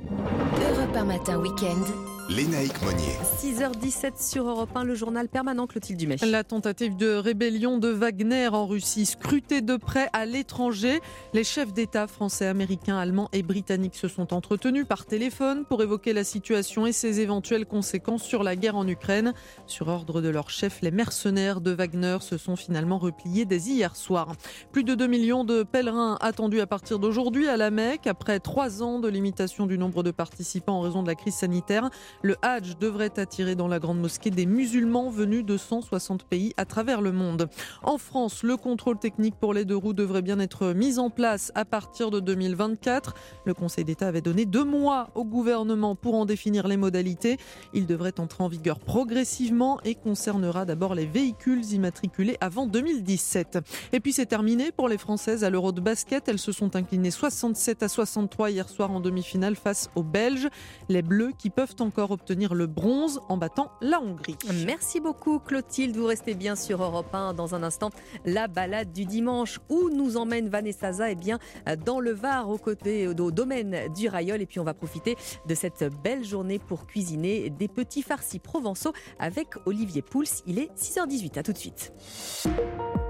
Europe 0.60 1.06
Matin 1.06 1.38
Week-end. 1.38 2.17
Lénaïque 2.28 2.82
Monnier. 2.82 3.16
6h17 3.40 4.22
sur 4.22 4.46
Europe 4.46 4.68
1, 4.74 4.84
le 4.84 4.94
journal 4.94 5.30
permanent 5.30 5.66
Clotilde 5.66 5.98
Dumais. 5.98 6.16
La 6.20 6.44
tentative 6.44 6.94
de 6.94 7.14
rébellion 7.14 7.78
de 7.78 7.88
Wagner 7.88 8.48
en 8.48 8.66
Russie 8.66 9.06
scrutée 9.06 9.62
de 9.62 9.76
près 9.76 10.10
à 10.12 10.26
l'étranger. 10.26 11.00
Les 11.32 11.42
chefs 11.42 11.72
d'État 11.72 12.06
français, 12.06 12.46
américains, 12.46 12.98
allemands 12.98 13.30
et 13.32 13.42
britanniques 13.42 13.94
se 13.94 14.08
sont 14.08 14.34
entretenus 14.34 14.84
par 14.86 15.06
téléphone 15.06 15.64
pour 15.64 15.82
évoquer 15.82 16.12
la 16.12 16.22
situation 16.22 16.86
et 16.86 16.92
ses 16.92 17.20
éventuelles 17.20 17.64
conséquences 17.64 18.24
sur 18.24 18.42
la 18.42 18.56
guerre 18.56 18.76
en 18.76 18.86
Ukraine. 18.86 19.32
Sur 19.66 19.88
ordre 19.88 20.20
de 20.20 20.28
leur 20.28 20.50
chef, 20.50 20.82
les 20.82 20.90
mercenaires 20.90 21.62
de 21.62 21.70
Wagner 21.70 22.18
se 22.20 22.36
sont 22.36 22.56
finalement 22.56 22.98
repliés 22.98 23.46
dès 23.46 23.56
hier 23.56 23.96
soir. 23.96 24.34
Plus 24.70 24.84
de 24.84 24.94
2 24.94 25.06
millions 25.06 25.44
de 25.44 25.62
pèlerins 25.62 26.18
attendus 26.20 26.60
à 26.60 26.66
partir 26.66 26.98
d'aujourd'hui 26.98 27.48
à 27.48 27.56
la 27.56 27.70
Mecque 27.70 28.06
après 28.06 28.38
trois 28.38 28.82
ans 28.82 28.98
de 28.98 29.08
limitation 29.08 29.64
du 29.64 29.78
nombre 29.78 30.02
de 30.02 30.10
participants 30.10 30.74
en 30.74 30.82
raison 30.82 31.02
de 31.02 31.08
la 31.08 31.14
crise 31.14 31.34
sanitaire. 31.34 31.88
Le 32.22 32.34
Hajj 32.42 32.76
devrait 32.78 33.18
attirer 33.20 33.54
dans 33.54 33.68
la 33.68 33.78
grande 33.78 34.00
mosquée 34.00 34.30
des 34.30 34.46
musulmans 34.46 35.08
venus 35.08 35.44
de 35.44 35.56
160 35.56 36.24
pays 36.24 36.52
à 36.56 36.64
travers 36.64 37.00
le 37.00 37.12
monde. 37.12 37.48
En 37.84 37.96
France, 37.96 38.42
le 38.42 38.56
contrôle 38.56 38.98
technique 38.98 39.36
pour 39.36 39.54
les 39.54 39.64
deux 39.64 39.76
roues 39.76 39.92
devrait 39.92 40.22
bien 40.22 40.40
être 40.40 40.72
mis 40.72 40.98
en 40.98 41.10
place 41.10 41.52
à 41.54 41.64
partir 41.64 42.10
de 42.10 42.18
2024. 42.18 43.14
Le 43.44 43.54
Conseil 43.54 43.84
d'État 43.84 44.08
avait 44.08 44.20
donné 44.20 44.46
deux 44.46 44.64
mois 44.64 45.10
au 45.14 45.24
gouvernement 45.24 45.94
pour 45.94 46.14
en 46.14 46.24
définir 46.24 46.66
les 46.66 46.76
modalités. 46.76 47.38
Il 47.72 47.86
devrait 47.86 48.18
entrer 48.18 48.42
en 48.42 48.48
vigueur 48.48 48.80
progressivement 48.80 49.80
et 49.84 49.94
concernera 49.94 50.64
d'abord 50.64 50.96
les 50.96 51.06
véhicules 51.06 51.64
immatriculés 51.72 52.36
avant 52.40 52.66
2017. 52.66 53.58
Et 53.92 54.00
puis 54.00 54.12
c'est 54.12 54.26
terminé 54.26 54.72
pour 54.72 54.88
les 54.88 54.98
Françaises 54.98 55.44
à 55.44 55.50
l'Euro 55.50 55.70
de 55.70 55.80
basket. 55.80 56.28
Elles 56.28 56.38
se 56.38 56.50
sont 56.50 56.74
inclinées 56.74 57.12
67 57.12 57.84
à 57.84 57.88
63 57.88 58.50
hier 58.50 58.68
soir 58.68 58.90
en 58.90 59.00
demi-finale 59.00 59.54
face 59.54 59.88
aux 59.94 60.02
Belges. 60.02 60.48
Les 60.88 61.02
Bleus 61.02 61.32
qui 61.38 61.50
peuvent 61.50 61.76
encore 61.78 62.07
obtenir 62.10 62.54
le 62.54 62.66
bronze 62.66 63.20
en 63.28 63.36
battant 63.36 63.70
la 63.80 64.00
Hongrie. 64.00 64.36
Merci 64.66 65.00
beaucoup 65.00 65.38
Clotilde, 65.38 65.96
vous 65.96 66.06
restez 66.06 66.34
bien 66.34 66.56
sur 66.56 66.82
Europe 66.82 67.14
1 67.14 67.34
dans 67.34 67.54
un 67.54 67.62
instant. 67.62 67.90
La 68.24 68.48
balade 68.48 68.92
du 68.92 69.04
dimanche 69.04 69.60
où 69.68 69.90
nous 69.90 70.16
emmène 70.16 70.48
Vanessa 70.48 70.92
Zaza, 70.92 71.10
eh 71.10 71.14
bien 71.14 71.38
dans 71.84 72.00
le 72.00 72.12
Var 72.12 72.48
au 72.48 72.58
côté 72.58 73.06
au 73.08 73.30
domaine 73.30 73.92
du 73.94 74.08
Rayol 74.08 74.40
et 74.40 74.46
puis 74.46 74.60
on 74.60 74.64
va 74.64 74.74
profiter 74.74 75.16
de 75.46 75.54
cette 75.54 75.84
belle 76.02 76.24
journée 76.24 76.58
pour 76.58 76.86
cuisiner 76.86 77.50
des 77.50 77.68
petits 77.68 78.02
farcis 78.02 78.38
provençaux 78.38 78.92
avec 79.18 79.48
Olivier 79.66 80.02
Pouls. 80.02 80.24
Il 80.46 80.58
est 80.58 80.70
6h18, 80.76 81.38
à 81.38 81.42
tout 81.42 81.52
de 81.52 81.58
suite. 81.58 81.92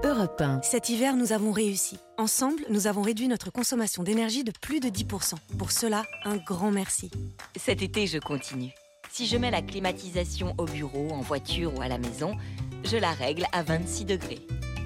Europe 0.03 0.41
1. 0.41 0.61
Cet 0.63 0.89
hiver, 0.89 1.15
nous 1.15 1.33
avons 1.33 1.51
réussi. 1.51 1.97
Ensemble, 2.17 2.63
nous 2.69 2.87
avons 2.87 3.01
réduit 3.01 3.27
notre 3.27 3.51
consommation 3.51 4.03
d'énergie 4.03 4.43
de 4.43 4.51
plus 4.61 4.79
de 4.79 4.89
10%. 4.89 5.35
Pour 5.57 5.71
cela, 5.71 6.03
un 6.25 6.37
grand 6.37 6.71
merci. 6.71 7.11
Cet 7.55 7.81
été, 7.81 8.07
je 8.07 8.17
continue. 8.17 8.73
Si 9.11 9.25
je 9.25 9.37
mets 9.37 9.51
la 9.51 9.61
climatisation 9.61 10.53
au 10.57 10.65
bureau, 10.65 11.09
en 11.11 11.21
voiture 11.21 11.75
ou 11.75 11.81
à 11.81 11.87
la 11.87 11.97
maison, 11.97 12.35
je 12.83 12.95
la 12.95 13.11
règle 13.11 13.45
à 13.51 13.63
26 13.63 14.05
degrés. 14.05 14.39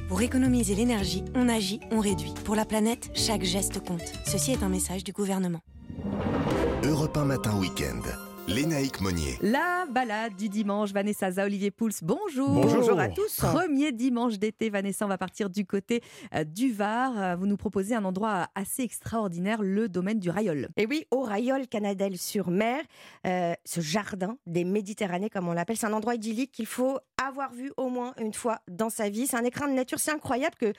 Pour 0.07 0.21
économiser 0.21 0.75
l'énergie, 0.75 1.23
on 1.35 1.49
agit, 1.49 1.79
on 1.91 1.99
réduit. 1.99 2.33
Pour 2.45 2.55
la 2.55 2.65
planète, 2.65 3.09
chaque 3.13 3.43
geste 3.43 3.79
compte. 3.79 4.01
Ceci 4.25 4.51
est 4.51 4.63
un 4.63 4.69
message 4.69 5.03
du 5.03 5.11
gouvernement. 5.11 5.59
Europe 6.83 7.17
1 7.17 7.25
Matin 7.25 7.57
Week-end. 7.59 8.01
Lénaïque 8.47 8.99
Monnier. 8.99 9.37
La 9.41 9.85
balade 9.89 10.35
du 10.35 10.49
dimanche, 10.49 10.91
Vanessa 10.91 11.31
Za, 11.31 11.45
Olivier 11.45 11.71
Pouls, 11.71 11.91
bonjour. 12.01 12.49
Bonjour. 12.49 12.99
à 12.99 13.07
tous. 13.07 13.37
Premier 13.37 13.93
dimanche 13.93 14.37
d'été, 14.37 14.69
Vanessa, 14.69 15.05
on 15.05 15.07
va 15.07 15.17
partir 15.17 15.49
du 15.49 15.65
côté 15.65 16.01
euh, 16.35 16.43
du 16.43 16.73
Var. 16.73 17.17
Euh, 17.17 17.35
vous 17.37 17.45
nous 17.47 17.55
proposez 17.55 17.95
un 17.95 18.03
endroit 18.03 18.49
assez 18.53 18.83
extraordinaire, 18.83 19.61
le 19.61 19.87
domaine 19.87 20.19
du 20.19 20.29
Rayol. 20.29 20.67
Et 20.75 20.85
oui, 20.85 21.05
au 21.09 21.21
Rayol 21.21 21.67
Canadel 21.67 22.17
sur 22.17 22.49
mer, 22.49 22.81
euh, 23.25 23.53
ce 23.63 23.79
jardin 23.79 24.37
des 24.45 24.65
Méditerranées, 24.65 25.29
comme 25.29 25.47
on 25.47 25.53
l'appelle, 25.53 25.77
c'est 25.77 25.87
un 25.87 25.93
endroit 25.93 26.15
idyllique 26.15 26.51
qu'il 26.51 26.67
faut 26.67 26.99
avoir 27.25 27.53
vu 27.53 27.71
au 27.77 27.87
moins 27.87 28.13
une 28.19 28.33
fois 28.33 28.59
dans 28.67 28.89
sa 28.89 29.07
vie. 29.07 29.25
C'est 29.25 29.37
un 29.37 29.45
écran 29.45 29.67
de 29.67 29.73
nature 29.73 29.99
si 29.99 30.11
incroyable 30.11 30.55
que 30.59 30.73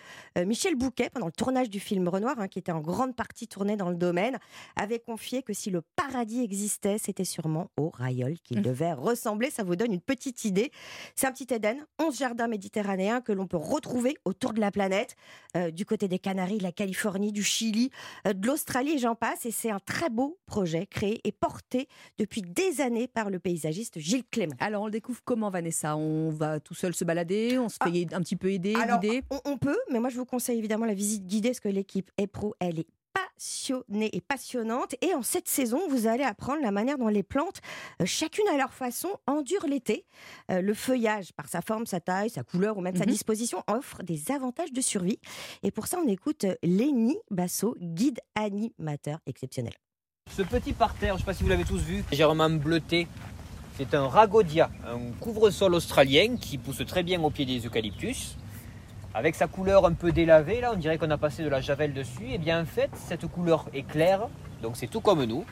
Michel 0.45 0.75
Bouquet, 0.75 1.09
pendant 1.09 1.27
le 1.27 1.33
tournage 1.33 1.71
du 1.71 1.81
film 1.81 2.07
Renoir, 2.09 2.39
hein, 2.39 2.49
qui 2.49 2.59
était 2.59 2.73
en 2.73 2.81
grande 2.81 3.17
partie 3.17 3.49
tourné 3.49 3.77
dans 3.77 3.89
le 3.89 3.97
domaine, 3.97 4.39
avait 4.77 4.99
confié 4.99 5.43
que 5.43 5.55
si 5.55 5.71
le 5.71 5.81
paradis 5.97 6.43
existait, 6.43 6.99
c'était 6.99 7.25
sur 7.25 7.49
légèrement 7.55 7.71
au 7.77 7.91
raïol 7.91 8.35
qu'il 8.43 8.63
devait 8.63 8.93
ressembler. 8.93 9.51
Ça 9.51 9.63
vous 9.63 9.77
donne 9.77 9.93
une 9.93 10.01
petite 10.01 10.45
idée. 10.45 10.71
C'est 11.15 11.27
un 11.27 11.33
petit 11.33 11.53
Éden, 11.53 11.77
11 12.01 12.17
jardins 12.19 12.49
méditerranéens 12.49 13.21
que 13.21 13.33
l'on 13.33 13.47
peut 13.47 13.57
retrouver 13.57 14.17
autour 14.25 14.53
de 14.53 14.61
la 14.61 14.71
planète, 14.71 15.15
euh, 15.57 15.71
du 15.71 15.85
côté 15.85 16.09
des 16.09 16.19
Canaries, 16.19 16.59
de 16.59 16.63
la 16.63 16.73
Californie, 16.73 17.33
du 17.33 17.43
Chili, 17.43 17.91
euh, 18.27 18.33
de 18.33 18.47
l'Australie 18.47 18.93
et 18.93 18.99
j'en 18.99 19.15
passe. 19.15 19.47
Et 19.47 19.51
c'est 19.51 19.71
un 19.71 19.79
très 19.79 20.11
beau 20.11 20.39
projet 20.47 20.87
créé 20.87 21.21
et 21.25 21.33
porté 21.33 21.89
depuis 22.19 22.43
des 22.43 22.81
années 22.81 23.07
par 23.07 23.31
le 23.31 23.39
paysagiste 23.39 23.99
Gilles 23.99 24.25
Clément. 24.31 24.55
Alors 24.59 24.83
on 24.83 24.87
le 24.87 24.93
découvre 24.93 25.21
comment 25.25 25.51
Vanessa? 25.51 25.97
On 25.97 26.31
va 26.31 26.61
tout 26.61 26.75
seul 26.75 26.95
se 26.95 27.05
balader, 27.05 27.59
on 27.59 27.69
se 27.69 27.77
fait 27.83 28.15
un 28.15 28.21
petit 28.21 28.37
peu 28.37 28.51
aider, 28.53 28.75
Alors, 28.75 29.01
guider? 29.01 29.23
on, 29.31 29.41
on 29.45 29.59
peut, 29.59 29.79
mais 29.91 30.01
moi 30.01 30.09
je 30.09 30.17
vous 30.17 30.25
conseille 30.25 30.59
évidemment 30.59 30.87
la 30.87 30.95
visite 30.95 31.27
guidée 31.27 31.51
parce 31.51 31.61
que 31.61 31.69
l'équipe 31.69 32.11
EPRO, 32.19 32.55
elle 32.59 32.81
est 32.81 32.87
passionnée 33.39 34.11
et 34.17 34.21
passionnante. 34.21 34.95
Et 35.01 35.15
en 35.15 35.23
cette 35.23 35.49
saison, 35.49 35.81
vous 35.89 36.07
allez 36.07 36.25
apprendre 36.25 36.63
la 36.63 36.71
manière 36.71 36.99
dont 36.99 37.09
les 37.09 37.23
plantes, 37.23 37.61
euh, 38.01 38.07
chacune 38.07 38.47
à 38.49 38.57
leur 38.57 38.73
façon, 38.73 39.09
endurent 39.27 39.67
l'été. 39.67 40.05
Euh, 40.51 40.61
le 40.61 40.75
feuillage, 40.75 41.33
par 41.33 41.49
sa 41.49 41.61
forme, 41.63 41.87
sa 41.87 42.01
taille, 42.01 42.31
sa 42.31 42.43
couleur 42.43 42.77
ou 42.79 42.81
même 42.81 42.97
sa 42.97 43.05
Mhm. 43.05 43.11
disposition, 43.13 43.63
offre 43.67 44.03
des 44.03 44.31
avantages 44.31 44.73
de 44.73 44.81
survie. 44.81 45.19
Et 45.63 45.71
pour 45.71 45.87
ça, 45.87 45.99
on 46.05 46.09
écoute 46.09 46.45
euh, 46.45 46.55
Lénie 46.63 47.19
Basso, 47.31 47.77
guide 47.81 48.21
animateur 48.35 49.19
exceptionnel. 49.27 49.75
Ce 50.35 50.43
petit 50.43 50.73
parterre, 50.73 51.11
je 51.11 51.15
ne 51.15 51.19
sais 51.19 51.25
pas 51.25 51.35
si 51.35 51.43
vous 51.43 51.49
l'avez 51.51 51.65
tous 51.65 51.81
vu, 51.83 52.03
légèrement 52.11 52.49
bleuté, 52.51 53.07
c'est 53.77 53.95
un 53.95 54.07
rhagodia, 54.09 54.71
un 54.87 55.13
couvre-sol 55.21 55.75
australien 55.75 56.37
qui 56.41 56.57
pousse 56.59 56.83
très 56.87 57.03
bien 57.03 57.23
au 57.23 57.31
pied 57.31 57.45
des 57.45 57.67
eucalyptus. 57.67 58.37
Avec 59.17 59.37
sa 59.37 59.47
couleur 59.47 59.87
un 59.87 59.93
peu 59.93 60.11
délavée, 60.11 60.61
là, 60.61 60.73
on 60.75 60.77
dirait 60.77 60.99
qu'on 60.99 61.11
a 61.11 61.17
passé 61.17 61.45
de 61.45 61.49
la 61.49 61.61
javel 61.61 61.95
dessus. 61.95 62.33
Et 62.33 62.39
bien 62.39 62.61
en 62.61 62.65
fait, 62.65 62.91
cette 62.97 63.29
couleur 63.29 63.67
est 63.73 63.85
claire, 63.85 64.27
donc 64.61 64.77
c'est 64.77 64.89
tout 64.89 65.01
comme 65.01 65.23
nous. 65.23 65.45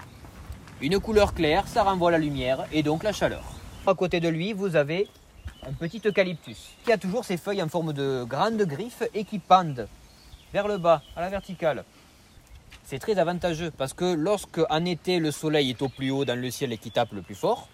Une 0.81 0.99
couleur 0.99 1.33
claire, 1.33 1.69
ça 1.69 1.85
renvoie 1.85 2.11
la 2.11 2.19
lumière 2.19 2.67
et 2.73 2.83
donc 2.83 3.05
la 3.05 3.13
chaleur. 3.13 3.45
À 3.87 3.95
côté 3.95 4.19
de 4.19 4.29
lui, 4.29 4.53
vous 4.53 4.75
avez 4.75 5.07
un 5.65 5.73
petit 5.75 6.03
eucalyptus 6.05 6.73
qui 6.85 6.91
a 6.91 6.99
toujours 6.99 7.25
ses 7.25 7.37
feuilles 7.37 7.63
en 7.63 7.69
forme 7.69 7.93
de 7.93 8.25
grandes 8.25 8.63
griffes 8.63 9.05
et 9.15 9.23
qui 9.23 9.39
pendent 9.39 9.87
vers 10.53 10.67
le 10.67 10.79
bas, 10.79 11.01
à 11.15 11.21
la 11.21 11.29
verticale. 11.29 11.85
C'est 12.83 12.99
très 12.99 13.17
avantageux 13.17 13.71
parce 13.71 13.93
que 13.93 14.13
lorsque 14.13 14.61
en 14.71 14.85
été 14.85 15.21
le 15.21 15.31
soleil 15.31 15.71
est 15.71 15.83
au 15.83 15.89
plus 15.89 16.11
haut 16.11 16.25
dans 16.25 16.37
le 16.39 16.51
ciel 16.51 16.73
et 16.73 16.79
qui 16.79 16.91
tape 16.91 17.13
le 17.13 17.23
plus 17.23 17.37
fort, 17.37 17.69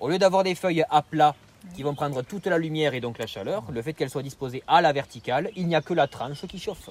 au 0.00 0.08
lieu 0.08 0.18
d'avoir 0.18 0.42
des 0.42 0.54
feuilles 0.54 0.86
à 0.88 1.02
plat 1.02 1.34
qui 1.74 1.82
vont 1.82 1.94
prendre 1.94 2.22
toute 2.22 2.46
la 2.46 2.58
lumière 2.58 2.94
et 2.94 3.00
donc 3.00 3.18
la 3.18 3.26
chaleur, 3.26 3.64
le 3.70 3.82
fait 3.82 3.92
qu'elles 3.92 4.10
soient 4.10 4.22
disposées 4.22 4.62
à 4.66 4.80
la 4.82 4.92
verticale, 4.92 5.50
il 5.56 5.66
n'y 5.66 5.74
a 5.74 5.80
que 5.82 5.94
la 5.94 6.06
tranche 6.06 6.46
qui 6.46 6.58
chauffe. 6.58 6.90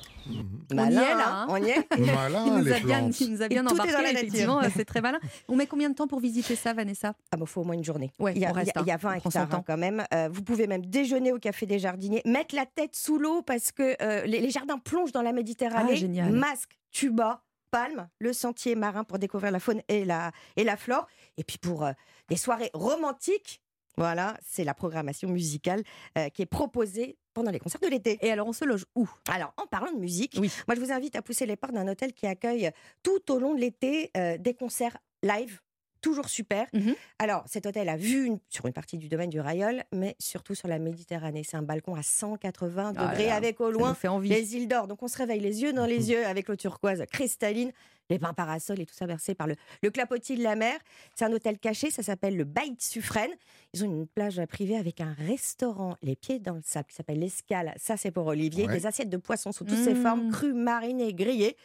On 0.71 0.89
y 0.89 0.93
est 0.93 0.95
là, 0.95 1.41
hein 1.41 1.47
on 1.49 1.57
y 1.57 1.69
est. 1.69 1.88
Malin, 1.99 2.45
il, 2.45 2.53
nous 2.53 2.63
les 2.63 2.71
a 2.73 2.79
bien, 2.79 2.99
plantes. 2.99 3.21
il 3.21 3.31
nous 3.31 3.41
a 3.41 3.47
bien 3.47 3.63
tout 3.63 3.69
est 3.69 3.71
embarqué, 3.73 3.91
dans 3.91 3.97
la 3.99 4.03
nature. 4.13 4.19
effectivement, 4.19 4.62
c'est 4.75 4.86
très 4.86 5.01
malin. 5.01 5.19
On 5.47 5.55
met 5.55 5.67
combien 5.67 5.89
de 5.89 5.95
temps 5.95 6.07
pour 6.07 6.19
visiter 6.19 6.55
ça, 6.55 6.73
Vanessa? 6.73 7.13
Ah 7.31 7.38
bah, 7.38 7.45
faut 7.45 7.62
au 7.62 7.63
moins 7.63 7.75
une 7.75 7.84
journée. 7.84 8.12
Ouais, 8.19 8.34
il, 8.36 8.41
y 8.41 8.45
a, 8.45 8.49
on 8.51 8.53
reste, 8.53 8.71
il 8.75 8.79
y 8.79 8.79
a- 8.79 8.84
il 8.84 8.88
y 8.88 8.91
a 8.91 8.95
hein. 8.95 8.97
20 8.97 9.15
On 9.15 9.19
prend 9.19 9.29
son 9.29 9.29
hectares 9.29 9.43
hein, 9.43 9.47
temps. 9.57 9.63
quand 9.67 9.77
même. 9.77 10.03
Euh, 10.13 10.29
vous 10.31 10.43
pouvez 10.43 10.67
même 10.67 10.86
déjeuner 10.86 11.31
au 11.31 11.39
Café 11.39 11.65
des 11.65 11.79
Jardiniers, 11.79 12.21
mettre 12.25 12.55
la 12.55 12.65
tête 12.65 12.95
sous 12.95 13.17
l'eau 13.17 13.41
parce 13.41 13.71
que 13.71 13.95
euh, 14.01 14.25
les, 14.25 14.39
les 14.39 14.49
jardins 14.49 14.77
plongent 14.77 15.12
dans 15.12 15.21
la 15.21 15.34
Méditerranée. 15.34 15.91
Ah, 15.93 15.95
génial. 15.95 16.31
Masque, 16.31 16.77
tuba, 16.91 17.43
palme, 17.71 18.10
le 18.19 18.34
sentier 18.34 18.75
marin 18.75 19.03
pour 19.03 19.17
découvrir 19.19 19.51
la 19.51 19.60
faune 19.60 19.81
et 19.88 20.03
la, 20.05 20.31
et 20.55 20.63
la 20.63 20.75
flore. 20.77 21.07
Et 21.38 21.43
puis 21.43 21.57
pour 21.57 21.84
euh, 21.86 21.91
des 22.29 22.36
soirées 22.36 22.69
romantiques, 22.73 23.61
voilà, 23.97 24.38
c'est 24.45 24.63
la 24.63 24.73
programmation 24.73 25.30
musicale 25.30 25.84
euh, 26.17 26.30
qui 26.30 26.41
est 26.41 26.45
proposée 26.47 27.17
pendant 27.34 27.51
les 27.51 27.60
concerts 27.60 27.82
de 27.82 27.88
l'été. 27.88 28.17
Et 28.21 28.32
alors, 28.32 28.47
on 28.47 28.54
se 28.54 28.65
loge 28.65 28.86
où? 28.95 29.10
Alors, 29.30 29.54
en 29.58 29.65
parlant 29.67 29.91
de 29.91 29.99
musique, 29.99 30.38
moi, 30.38 30.75
je 30.75 30.80
vous 30.80 30.91
invite 30.91 31.15
à 31.15 31.21
pousser 31.21 31.45
les 31.45 31.56
portes 31.56 31.73
d'un 31.73 31.88
hôtel 31.88 32.13
qui 32.13 32.27
accueille 32.27 32.71
tout 33.04 33.32
au 33.32 33.39
long 33.39 33.54
de 33.56 33.60
l'été 33.62 34.12
euh, 34.17 34.38
des 34.38 34.54
concerts 34.54 34.97
live. 35.23 35.60
Toujours 36.01 36.30
super. 36.30 36.65
Mhm. 36.73 36.95
Alors, 37.19 37.43
cet 37.45 37.67
hôtel 37.67 37.88
a 37.88 37.95
vue 37.95 38.25
une- 38.25 38.39
sur 38.49 38.65
une 38.65 38.73
partie 38.73 38.97
du 38.97 39.08
domaine 39.08 39.30
du 39.30 39.39
Raïol, 39.39 39.84
mais 39.93 40.15
surtout 40.17 40.56
sur 40.56 40.67
la 40.67 40.80
Méditerranée. 40.80 41.43
C'est 41.43 41.58
un 41.58 41.62
balcon 41.62 41.93
à 41.93 42.01
180 42.01 42.93
Ah 42.97 43.04
là 43.04 43.10
degrés 43.12 43.30
avec 43.30 43.62
au 43.62 43.69
loin 43.69 43.93
fait 43.93 44.08
envie. 44.08 44.27
les 44.30 44.56
îles 44.56 44.67
d'or. 44.67 44.88
Donc, 44.88 45.04
on 45.04 45.08
se 45.08 45.17
réveille 45.17 45.41
les 45.41 45.62
yeux 45.62 45.73
dans 45.73 45.86
les 45.86 46.10
yeux 46.10 46.25
avec 46.25 46.47
l'eau 46.47 46.56
turquoise 46.56 47.04
cristalline, 47.12 47.71
les 48.12 48.19
bains 48.19 48.34
parasols 48.34 48.80
et 48.82 48.86
tout 48.86 48.93
ça 48.93 49.06
versé 49.08 49.34
par 49.34 49.47
le, 49.47 49.56
le 49.82 49.89
clapotis 49.89 50.36
de 50.36 50.43
la 50.43 50.56
mer. 50.56 50.78
C'est 51.15 51.26
un 51.26 51.32
hôtel 51.34 51.58
caché, 51.58 51.89
ça 51.89 52.04
s'appelle 52.04 52.38
le 52.38 52.43
Bait 52.43 52.74
Suffren. 52.80 53.30
Ils 53.74 53.84
ont 53.84 53.88
une 53.88 54.06
plage 54.08 54.39
privée 54.45 54.76
avec 54.78 55.02
un 55.02 55.13
restaurant, 55.13 55.95
les 56.02 56.15
pieds 56.15 56.39
dans 56.39 56.54
le 56.56 56.62
sable, 56.63 56.88
qui 56.89 56.95
s'appelle 56.95 57.19
l'Escale. 57.19 57.74
Ça, 57.78 57.97
c'est 57.97 58.12
pour 58.12 58.28
Olivier. 58.28 58.67
Ouais. 58.67 58.74
Des 58.74 58.86
assiettes 58.86 59.10
de 59.10 59.17
poissons 59.17 59.52
sous 59.52 59.63
toutes 59.63 59.78
ses 59.78 59.93
Mmh. 59.93 60.02
formes, 60.04 60.32
crues, 60.32 60.54
marinées, 60.54 61.13
grillées. 61.13 61.56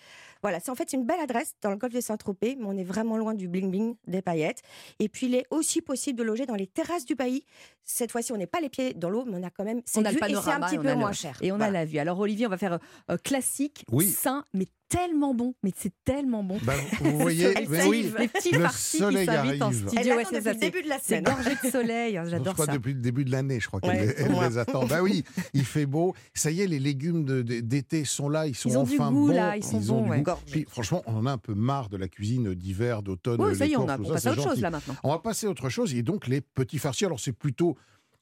Voilà, 0.42 0.60
c'est 0.60 0.70
en 0.70 0.74
fait 0.74 0.92
une 0.92 1.04
belle 1.04 1.18
adresse 1.20 1.54
dans 1.62 1.70
le 1.70 1.76
golfe 1.76 1.94
de 1.94 2.00
Saint-Tropez, 2.00 2.56
mais 2.58 2.66
on 2.66 2.76
est 2.76 2.84
vraiment 2.84 3.16
loin 3.16 3.34
du 3.34 3.48
bling-bling 3.48 3.96
des 4.06 4.22
paillettes. 4.22 4.62
Et 5.00 5.08
puis, 5.08 5.26
il 5.26 5.34
est 5.34 5.46
aussi 5.50 5.80
possible 5.80 6.18
de 6.18 6.22
loger 6.24 6.46
dans 6.46 6.54
les 6.54 6.66
terrasses 6.66 7.04
du 7.06 7.16
pays. 7.16 7.44
Cette 7.84 8.12
fois-ci, 8.12 8.32
on 8.32 8.36
n'est 8.36 8.46
pas 8.46 8.60
les 8.60 8.68
pieds 8.68 8.94
dans 8.94 9.10
l'eau, 9.10 9.24
mais 9.26 9.38
on 9.38 9.42
a 9.42 9.50
quand 9.50 9.64
même 9.64 9.78
On 9.78 9.82
cette 9.86 10.06
a 10.06 10.12
le 10.12 10.16
et 10.18 10.34
c'est 10.34 10.50
un 10.50 10.60
petit 10.60 10.78
peu 10.78 10.94
moins 10.94 11.12
cher. 11.12 11.36
Et 11.40 11.50
on 11.52 11.60
a 11.60 11.70
la 11.70 11.84
vue. 11.84 11.98
Alors 11.98 12.18
Olivier, 12.20 12.46
on 12.46 12.50
va 12.50 12.58
faire 12.58 12.78
euh, 13.10 13.16
classique, 13.16 13.84
Oui. 13.90 14.08
sain, 14.08 14.44
mais 14.52 14.66
tellement 14.88 15.34
bon. 15.34 15.54
Mais 15.62 15.72
c'est 15.76 15.92
tellement 16.04 16.42
bon. 16.42 16.58
Bah, 16.62 16.74
vous 17.00 17.18
voyez, 17.18 17.54
oui, 17.88 18.12
les 18.18 18.28
petits 18.28 18.52
le 18.52 18.60
farcis 18.60 18.96
qui 18.98 19.02
soleil 19.02 19.26
s'invitent 19.26 19.62
en 19.62 19.66
arrive. 19.66 19.78
studio. 19.88 20.00
Elle 20.00 20.16
Ouais, 20.16 20.24
c'est 20.24 20.30
depuis 20.36 20.44
ça, 20.44 20.52
le 20.52 20.58
c'est- 20.58 20.70
début 20.70 20.82
de 20.82 20.88
la 20.88 20.98
C'est 20.98 21.18
semaine. 21.18 21.24
gorgé 21.24 21.50
de 21.64 21.70
soleil. 21.70 22.20
Je 22.24 22.30
J'adore 22.30 22.54
crois 22.54 22.66
ça. 22.66 22.72
depuis 22.72 22.94
le 22.94 23.00
début 23.00 23.24
de 23.24 23.30
l'année, 23.30 23.60
je 23.60 23.66
crois 23.68 23.80
qu'elle 23.80 23.90
Ouais, 23.90 24.06
les, 24.06 24.12
elle 24.18 24.28
au 24.28 24.32
moins. 24.32 24.48
les 24.48 24.58
attend. 24.58 24.86
Bah 24.86 25.02
oui, 25.02 25.24
il 25.54 25.64
fait 25.64 25.86
beau. 25.86 26.14
Ça 26.34 26.50
y 26.50 26.60
est, 26.62 26.66
les 26.66 26.78
légumes 26.78 27.24
d'été 27.42 28.04
sont 28.04 28.28
là, 28.28 28.46
ils 28.46 28.54
sont 28.54 28.68
Ils 28.70 28.78
ont 28.78 28.84
du 28.84 28.94
enfin 28.94 29.10
goût, 29.12 29.26
bons. 29.28 29.32
là, 29.34 29.56
ils 29.56 29.64
sont 29.64 29.76
ont 29.90 30.02
bons, 30.06 30.14
du. 30.16 30.22
Puis, 30.50 30.66
franchement, 30.68 31.02
on 31.06 31.16
en 31.16 31.26
a 31.26 31.32
un 31.32 31.38
peu 31.38 31.54
marre 31.54 31.88
de 31.88 31.96
la 31.96 32.08
cuisine 32.08 32.54
d'hiver, 32.54 33.02
d'automne. 33.02 33.40
Oui, 33.40 33.54
ça 33.56 33.64
les 33.64 33.70
y 33.70 33.74
est, 33.74 33.76
on 33.76 33.88
a- 33.88 33.98
on 33.98 34.04
ça, 34.04 34.12
passe 34.12 34.22
c'est 34.22 34.28
à 34.28 34.32
autre 34.32 34.42
chose, 34.42 34.60
là, 34.60 34.70
maintenant. 34.70 34.94
On 35.02 35.10
va 35.10 35.18
passer 35.18 35.46
à 35.46 35.50
autre 35.50 35.68
chose 35.68 35.94
et 35.94 36.02
donc 36.02 36.26
les 36.26 36.40
petits 36.40 36.78
farcis. 36.78 37.04
Alors 37.04 37.20
c'est 37.20 37.32
plutôt 37.32 37.76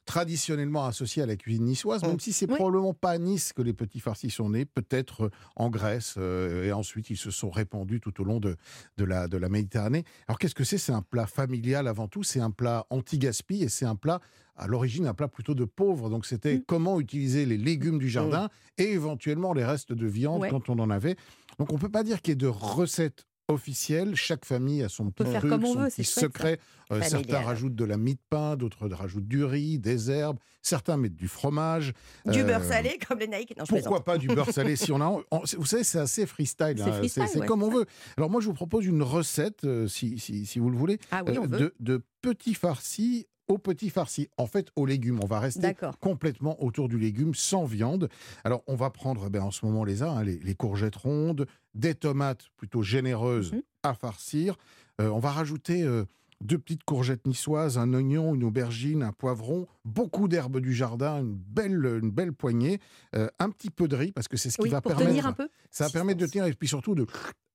traditionnellement 0.05 0.85
associé 0.87 1.23
à 1.23 1.27
la 1.27 1.37
cuisine 1.37 1.65
niçoise, 1.65 2.03
même 2.03 2.21
si 2.21 2.33
c'est 2.33 2.47
probablement 2.47 2.95
pas 2.95 3.11
à 3.13 3.19
Nice 3.19 3.53
que 3.53 3.63
les 3.63 3.73
petits 3.73 4.01
farcis 4.01 4.31
sont 4.31 4.51
nés, 4.51 4.65
peut-être 4.65 5.25
euh, 5.25 5.31
en 5.57 5.71
Grèce, 5.71 6.15
euh, 6.19 6.65
et 6.65 6.73
ensuite 6.73 7.11
ils 7.11 7.17
se 7.17 7.31
sont 7.31 7.51
répandus 7.51 8.01
tout 8.01 8.21
au 8.21 8.25
long 8.25 8.39
de, 8.41 8.57
de, 8.97 9.05
la, 9.05 9.29
de 9.29 9.37
la 9.37 9.49
Méditerranée. 9.49 10.05
Alors 10.29 10.39
qu'est-ce 10.39 10.55
que 10.55 10.65
c'est? 10.65 10.79
C'est 10.79 10.93
un 10.93 11.03
plat 11.03 11.27
familial 11.27 11.89
avant 11.89 12.07
tout, 12.09 12.23
c'est 12.23 12.41
un 12.41 12.51
plat 12.51 12.87
anti-gaspi 12.91 13.63
et 13.63 13.69
c'est 13.69 13.87
un 13.87 13.97
plat 13.97 14.21
à 14.57 14.69
l'origine 14.69 15.07
un 15.09 15.15
plat 15.15 15.27
plutôt 15.27 15.55
de 15.55 15.65
pauvre. 15.65 16.11
Donc 16.11 16.27
c'était 16.27 16.63
comment 16.65 17.01
utiliser 17.01 17.45
les 17.45 17.57
légumes 17.57 17.99
du 17.99 18.09
jardin 18.09 18.49
et 18.79 18.93
éventuellement 18.93 19.53
les 19.53 19.65
restes 19.65 19.93
de 19.93 20.07
viande 20.07 20.43
Ouais. 20.43 20.51
quand 20.51 20.69
on 20.69 20.79
en 20.79 20.91
avait. 20.91 21.17
Donc 21.59 21.73
on 21.73 21.79
peut 21.79 21.89
pas 21.89 22.05
dire 22.05 22.23
qu'il 22.23 22.33
y 22.33 22.35
ait 22.35 22.37
de 22.37 22.47
recettes 22.47 23.27
officielles. 23.49 24.15
Chaque 24.15 24.45
famille 24.45 24.83
a 24.83 24.89
son 24.89 25.11
petit 25.11 25.33
truc, 25.33 25.51
son 25.51 25.75
veut, 25.75 25.89
petit 25.89 26.05
secret. 26.05 26.59
Euh, 26.91 27.01
certains 27.03 27.41
rajoutent 27.41 27.75
de 27.75 27.85
la 27.85 27.97
mie 27.97 28.15
de 28.15 28.21
pain, 28.29 28.57
d'autres 28.57 28.89
rajoutent 28.89 29.27
du 29.27 29.45
riz, 29.45 29.79
des 29.79 30.11
herbes. 30.11 30.39
Certains 30.63 30.97
mettent 30.97 31.17
du 31.17 31.29
fromage. 31.29 31.93
Du 32.27 32.41
Euh, 32.41 32.45
beurre 32.45 32.65
salé, 32.65 32.99
comme 33.07 33.19
les 33.19 33.27
naïcs. 33.27 33.57
Non, 33.57 33.65
je 33.65 33.71
pourquoi 33.71 34.03
plaisante. 34.03 34.05
pas 34.05 34.19
du 34.19 34.29
beurre 34.29 34.51
salé 34.51 34.77
si 34.77 34.93
on 34.93 35.01
a. 35.01 35.23
vous 35.59 35.67
savez, 35.67 35.85
c'est 35.85 35.99
assez 35.99 36.27
freestyle. 36.27 36.77
C'est 37.09 37.21
hein, 37.21 37.27
ouais, 37.35 37.47
comme 37.47 37.63
on 37.63 37.71
veut. 37.71 37.87
Alors 38.17 38.31
moi, 38.31 38.41
je 38.41 38.47
vous 38.47 38.55
propose 38.55 38.87
une 38.87 39.03
recette, 39.03 39.65
euh, 39.65 39.89
si, 39.89 40.19
si, 40.19 40.47
si 40.47 40.59
vous 40.59 40.71
le 40.71 40.77
voulez, 40.77 40.99
Ah 41.11 41.23
oui, 41.27 41.39
de 41.81 42.03
petits 42.23 42.55
farcis 42.55 43.27
au 43.49 43.59
petit 43.59 43.91
farci. 43.91 44.29
En 44.39 44.47
fait, 44.47 44.69
aux 44.77 44.87
légumes. 44.87 45.21
On 45.23 45.27
va 45.27 45.41
rester 45.41 45.75
complètement 46.01 46.63
autour 46.63 46.89
du 46.89 46.99
légume, 46.99 47.35
sans 47.35 47.65
viande. 47.65 48.09
Alors, 48.45 48.63
on 48.67 48.75
va 48.75 48.91
prendre, 48.91 49.29
ben, 49.31 49.43
en 49.43 49.51
ce 49.51 49.65
moment, 49.67 49.85
les 49.85 50.03
a, 50.03 50.11
hein, 50.11 50.25
les, 50.25 50.39
les 50.39 50.55
courgettes 50.55 50.97
rondes, 50.97 51.47
des 51.75 51.95
tomates 51.95 52.47
plutôt 52.57 52.83
généreuses 52.83 53.53
Mhm. 53.53 53.63
à 53.83 53.95
farcir. 53.95 54.57
Euh, 55.01 55.09
on 55.09 55.19
va 55.19 55.31
rajouter 55.31 55.83
euh, 55.83 56.05
deux 56.41 56.59
petites 56.59 56.85
courgettes 56.85 57.27
niçoises, 57.27 57.79
un 57.79 57.93
oignon, 57.95 58.35
une 58.35 58.45
aubergine, 58.45 59.03
un 59.03 59.13
poivron, 59.13 59.67
beaucoup 59.85 60.29
d'herbes 60.29 60.61
du 60.61 60.73
jardin, 60.73 61.21
une 61.21 61.35
belle, 61.35 61.99
une 62.03 62.11
belle 62.11 62.33
poignée, 62.33 62.81
euh, 63.17 63.29
un 63.39 63.51
petit 63.51 63.71
peu 63.71 63.89
de 63.89 63.97
riz, 63.97 64.13
parce 64.13 64.29
que 64.29 64.37
c'est 64.37 64.51
ce 64.51 64.57
qui 64.57 64.65
Oui, 64.65 64.71
va 64.71 64.81
pour 64.81 64.91
permettre... 64.93 65.11
tenir 65.11 65.27
un 65.27 65.33
peu 65.33 65.49
Ça 65.71 65.85
va 65.85 65.91
permettre 65.91 66.21
de 66.21 66.27
tenir 66.27 66.45
et 66.47 66.53
puis 66.55 66.69
surtout 66.69 66.95
de 66.95 67.07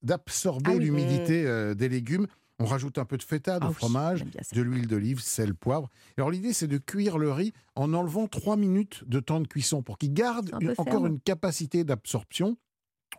d'absorber 0.02 0.70
Ah 0.72 0.76
oui. 0.76 0.84
l'humidité 0.84 1.74
des 1.74 1.88
légumes. 1.88 2.26
On 2.60 2.66
rajoute 2.66 2.98
un 2.98 3.04
peu 3.04 3.16
de 3.16 3.22
feta, 3.22 3.58
de 3.58 3.64
Ah 3.66 3.72
fromage, 3.72 4.24
de 4.52 4.62
l'huile 4.62 4.86
d'olive, 4.86 5.20
sel, 5.20 5.54
poivre. 5.54 5.88
Alors 6.18 6.30
l'idée, 6.30 6.52
c'est 6.52 6.68
de 6.68 6.78
cuire 6.78 7.16
le 7.18 7.32
riz 7.32 7.52
en 7.74 7.94
enlevant 7.94 8.26
3 8.28 8.56
minutes 8.56 9.02
de 9.06 9.18
temps 9.18 9.40
de 9.40 9.48
cuisson 9.48 9.82
pour 9.82 9.96
qu'il 9.98 10.12
garde 10.12 10.50
un 10.52 10.58
une- 10.60 10.74
encore 10.76 11.06
une 11.06 11.20
capacité 11.20 11.84
d'absorption. 11.84 12.56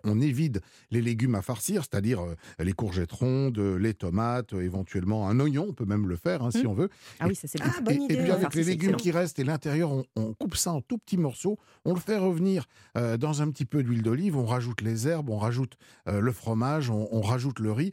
On 0.06 0.22
évide 0.22 0.62
les 0.90 1.02
légumes 1.02 1.36
à 1.36 1.42
farcir, 1.42 1.82
c'est-à-dire 1.84 2.22
euh, 2.22 2.36
les 2.60 2.72
courgettes 2.72 3.12
rondes, 3.12 3.60
les 3.60 3.94
tomates, 3.94 4.54
euh, 4.54 4.62
éventuellement 4.64 5.28
un 5.28 5.38
oignon, 5.40 5.68
on 5.70 5.74
peut 5.74 5.86
même 5.86 6.08
le 6.08 6.16
faire 6.16 6.44
hein, 6.44 6.50
si 6.50 6.64
Mm. 6.64 6.68
on 6.68 6.74
veut. 6.74 6.90
Ah 7.20 7.26
oui, 7.28 7.36
ça, 7.36 7.48
c'est. 7.48 7.60
Ah, 7.62 7.82
bonne 7.82 8.02
et, 8.02 8.06
idée, 8.06 8.14
et 8.16 8.18
puis 8.18 8.32
avec 8.32 8.42
Farci, 8.44 8.58
les 8.60 8.64
légumes 8.64 8.92
excellent. 8.92 8.98
qui 8.98 9.12
restent 9.12 9.40
et 9.40 9.44
l'intérieur, 9.44 9.92
on, 9.92 10.06
on 10.16 10.34
coupe 10.34 10.56
ça 10.56 10.72
en 10.72 10.82
tout 10.82 10.98
petits 10.98 11.18
morceaux, 11.18 11.60
on 11.84 11.94
le 11.94 12.00
fait 12.00 12.18
revenir 12.18 12.66
euh, 12.98 13.18
dans 13.18 13.42
un 13.42 13.52
petit 13.52 13.66
peu 13.66 13.84
d'huile 13.84 14.02
d'olive, 14.02 14.38
on 14.38 14.46
rajoute 14.46 14.82
les 14.82 15.08
herbes, 15.10 15.30
on 15.30 15.38
rajoute 15.38 15.74
euh, 16.08 16.22
le 16.22 16.32
fromage, 16.32 16.90
on, 16.90 17.10
on 17.12 17.22
rajoute 17.22 17.60
le 17.60 17.72
riz, 17.74 17.92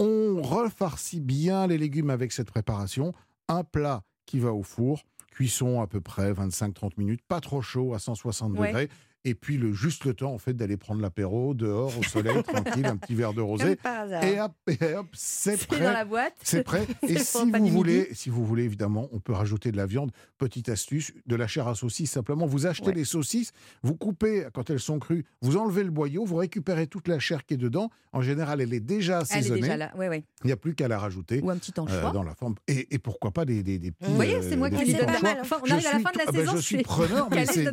on 0.00 0.40
refarcit 0.42 1.20
bien 1.20 1.66
les 1.66 1.78
légumes 1.78 2.10
avec 2.10 2.32
cette 2.32 2.50
préparation, 2.50 3.12
un 3.48 3.62
plat 3.64 4.02
qui 4.26 4.38
va 4.40 4.52
au 4.52 4.62
four, 4.62 5.02
cuisson 5.30 5.80
à 5.80 5.86
peu 5.86 6.00
près 6.00 6.32
25-30 6.32 6.92
minutes, 6.98 7.20
pas 7.28 7.40
trop 7.40 7.60
chaud 7.62 7.94
à 7.94 7.98
160 7.98 8.58
Ouais. 8.58 8.68
degrés, 8.68 8.88
et 9.24 9.34
puis 9.34 9.58
le 9.58 9.72
juste 9.72 10.04
le 10.04 10.14
temps 10.14 10.32
en 10.32 10.38
fait 10.38 10.54
d'aller 10.54 10.76
prendre 10.76 11.00
l'apéro 11.00 11.54
dehors 11.54 11.92
au 11.98 12.02
soleil 12.02 12.42
tranquille, 12.42 12.86
un 12.86 12.96
petit 12.96 13.14
verre 13.14 13.34
de 13.34 13.40
rosé 13.40 13.76
et 14.22 14.40
hop, 14.40 14.52
et 14.66 14.94
hop 14.94 15.06
c'est 15.12 15.66
prêt. 15.66 15.80
dans 15.80 15.92
la 15.92 16.04
boîte. 16.04 16.34
C'est 16.42 16.62
prêt. 16.62 16.86
et 17.02 17.18
si 17.18 17.50
vous 17.50 17.66
voulez, 17.68 18.08
si 18.12 18.30
vous 18.30 18.44
voulez 18.44 18.64
évidemment, 18.64 19.08
on 19.12 19.20
peut 19.20 19.32
rajouter 19.32 19.72
de 19.72 19.76
la 19.76 19.86
viande. 19.86 20.10
Petite 20.38 20.68
astuce, 20.68 21.12
de 21.26 21.36
la 21.36 21.46
chair 21.46 21.68
à 21.68 21.74
saucisse 21.74 22.10
simplement. 22.10 22.46
Vous 22.46 22.66
achetez 22.66 22.92
les 22.92 23.04
saucisses, 23.04 23.52
vous 23.82 23.94
coupez 23.94 24.46
quand 24.54 24.70
elles 24.70 24.80
sont 24.80 24.98
crues, 24.98 25.24
vous 25.42 25.56
enlevez 25.56 25.84
le 25.84 25.90
boyau, 25.90 26.24
vous 26.24 26.36
récupérez 26.36 26.86
toute 26.86 27.08
la 27.08 27.18
chair 27.18 27.44
qui 27.44 27.54
est 27.54 27.58
dedans. 27.58 27.90
En 28.12 28.22
général, 28.22 28.60
elle 28.60 28.74
est 28.74 28.80
déjà 28.80 29.18
assaisonnée. 29.18 29.46
Elle 29.46 29.58
est 29.58 29.62
déjà 29.62 29.76
là. 29.76 29.92
Ouais, 29.96 30.08
ouais. 30.08 30.24
Il 30.42 30.48
n'y 30.48 30.52
a 30.52 30.56
plus 30.56 30.74
qu'à 30.74 30.88
la 30.88 30.98
rajouter. 30.98 31.40
Ou 31.42 31.50
un 31.50 31.56
petit 31.56 31.78
anchois. 31.78 32.10
dans 32.10 32.24
la 32.24 32.34
forme. 32.34 32.56
Et, 32.66 32.92
et, 32.92 32.98
pourquoi 32.98 33.30
pas 33.30 33.44
des, 33.44 33.62
des, 33.62 33.78
des 33.78 33.92
petits. 33.92 34.10
Vous 34.10 34.16
voyez, 34.16 34.42
c'est 34.42 34.56
moi 34.56 34.68
qui 34.68 34.84
dis 34.84 34.94
main. 34.94 35.36
Enfin, 35.40 35.58
on 35.64 35.70
arrive 35.70 35.86
à 35.86 35.92
la 35.92 36.00
fin 36.00 36.10
de 36.10 36.18
la 36.18 36.24
ah 36.26 36.32
ben, 36.32 36.38
saison. 36.40 36.56
je 36.56 36.60
suis 36.60 36.82
preneur, 36.82 37.28
mais 37.30 37.46
c'est. 37.46 37.70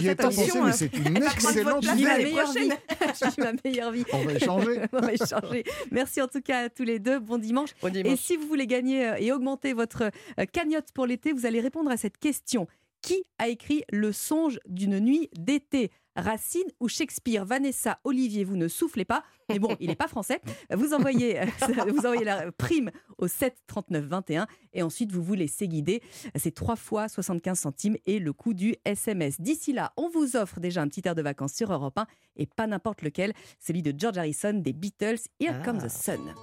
J'y 0.00 0.08
ai 0.08 0.14
pas 0.16 0.24
pensé, 0.24 0.60
mais 0.64 0.72
c'est 0.72 0.85
une 0.94 1.16
excellente 1.16 1.84
idée. 1.84 2.02
ma 2.04 2.18
meilleure 2.18 2.52
vie. 2.52 2.70
Je 3.00 3.40
ma 3.42 3.52
meilleure 3.64 3.92
vie. 3.92 4.04
On 4.12 4.24
va 4.24 4.32
échanger. 4.32 4.80
on 4.92 4.98
va 4.98 5.12
échanger. 5.12 5.64
Merci 5.90 6.22
en 6.22 6.28
tout 6.28 6.40
cas 6.40 6.64
à 6.64 6.68
tous 6.68 6.84
les 6.84 6.98
deux. 6.98 7.18
Bon 7.18 7.38
dimanche. 7.38 7.70
Bon 7.80 7.92
dimanche. 7.92 8.12
Et 8.12 8.16
si 8.16 8.36
vous 8.36 8.46
voulez 8.46 8.66
gagner 8.66 9.14
et 9.18 9.32
augmenter 9.32 9.72
votre 9.72 10.10
cagnotte 10.52 10.92
pour 10.92 11.06
l'été, 11.06 11.32
vous 11.32 11.46
allez 11.46 11.60
répondre 11.60 11.90
à 11.90 11.96
cette 11.96 12.18
question. 12.18 12.66
Qui 13.02 13.22
a 13.38 13.48
écrit 13.48 13.84
Le 13.92 14.12
songe 14.12 14.58
d'une 14.66 14.98
nuit 14.98 15.28
d'été? 15.36 15.90
Racine 16.18 16.64
ou 16.80 16.88
Shakespeare? 16.88 17.44
Vanessa, 17.44 17.98
Olivier, 18.02 18.42
vous 18.42 18.56
ne 18.56 18.68
soufflez 18.68 19.04
pas. 19.04 19.22
Mais 19.50 19.58
bon, 19.58 19.76
il 19.80 19.88
n'est 19.88 19.96
pas 19.96 20.08
français. 20.08 20.40
Vous 20.74 20.94
envoyez, 20.94 21.38
vous 21.88 21.98
envoyez 22.06 22.24
la 22.24 22.50
prime 22.52 22.90
au 23.18 23.28
7 23.28 23.54
39 23.66 24.04
21 24.06 24.46
et 24.72 24.82
ensuite 24.82 25.12
vous 25.12 25.22
vous 25.22 25.34
laissez 25.34 25.68
guider. 25.68 26.02
C'est 26.34 26.54
3 26.54 26.74
fois 26.76 27.08
75 27.08 27.58
centimes 27.58 27.96
et 28.06 28.18
le 28.18 28.32
coût 28.32 28.54
du 28.54 28.76
SMS. 28.86 29.38
D'ici 29.42 29.74
là, 29.74 29.92
on 29.98 30.08
vous 30.08 30.36
offre 30.36 30.58
déjà 30.58 30.80
un 30.80 30.88
petit 30.88 31.02
air 31.04 31.14
de 31.14 31.20
vacances 31.22 31.52
sur 31.52 31.70
Europe 31.70 31.98
1 31.98 32.06
et 32.36 32.46
pas 32.46 32.66
n'importe 32.66 33.02
lequel, 33.02 33.34
celui 33.60 33.82
de 33.82 33.92
George 33.96 34.16
Harrison 34.16 34.54
des 34.54 34.72
Beatles, 34.72 35.18
Here 35.38 35.54
Ah. 35.60 35.64
Comes 35.64 35.82
the 35.82 35.90
Sun. 35.90 36.34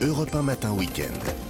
Europe 0.00 0.34
1 0.34 0.42
Matin 0.42 0.72
Week-end. 0.72 1.47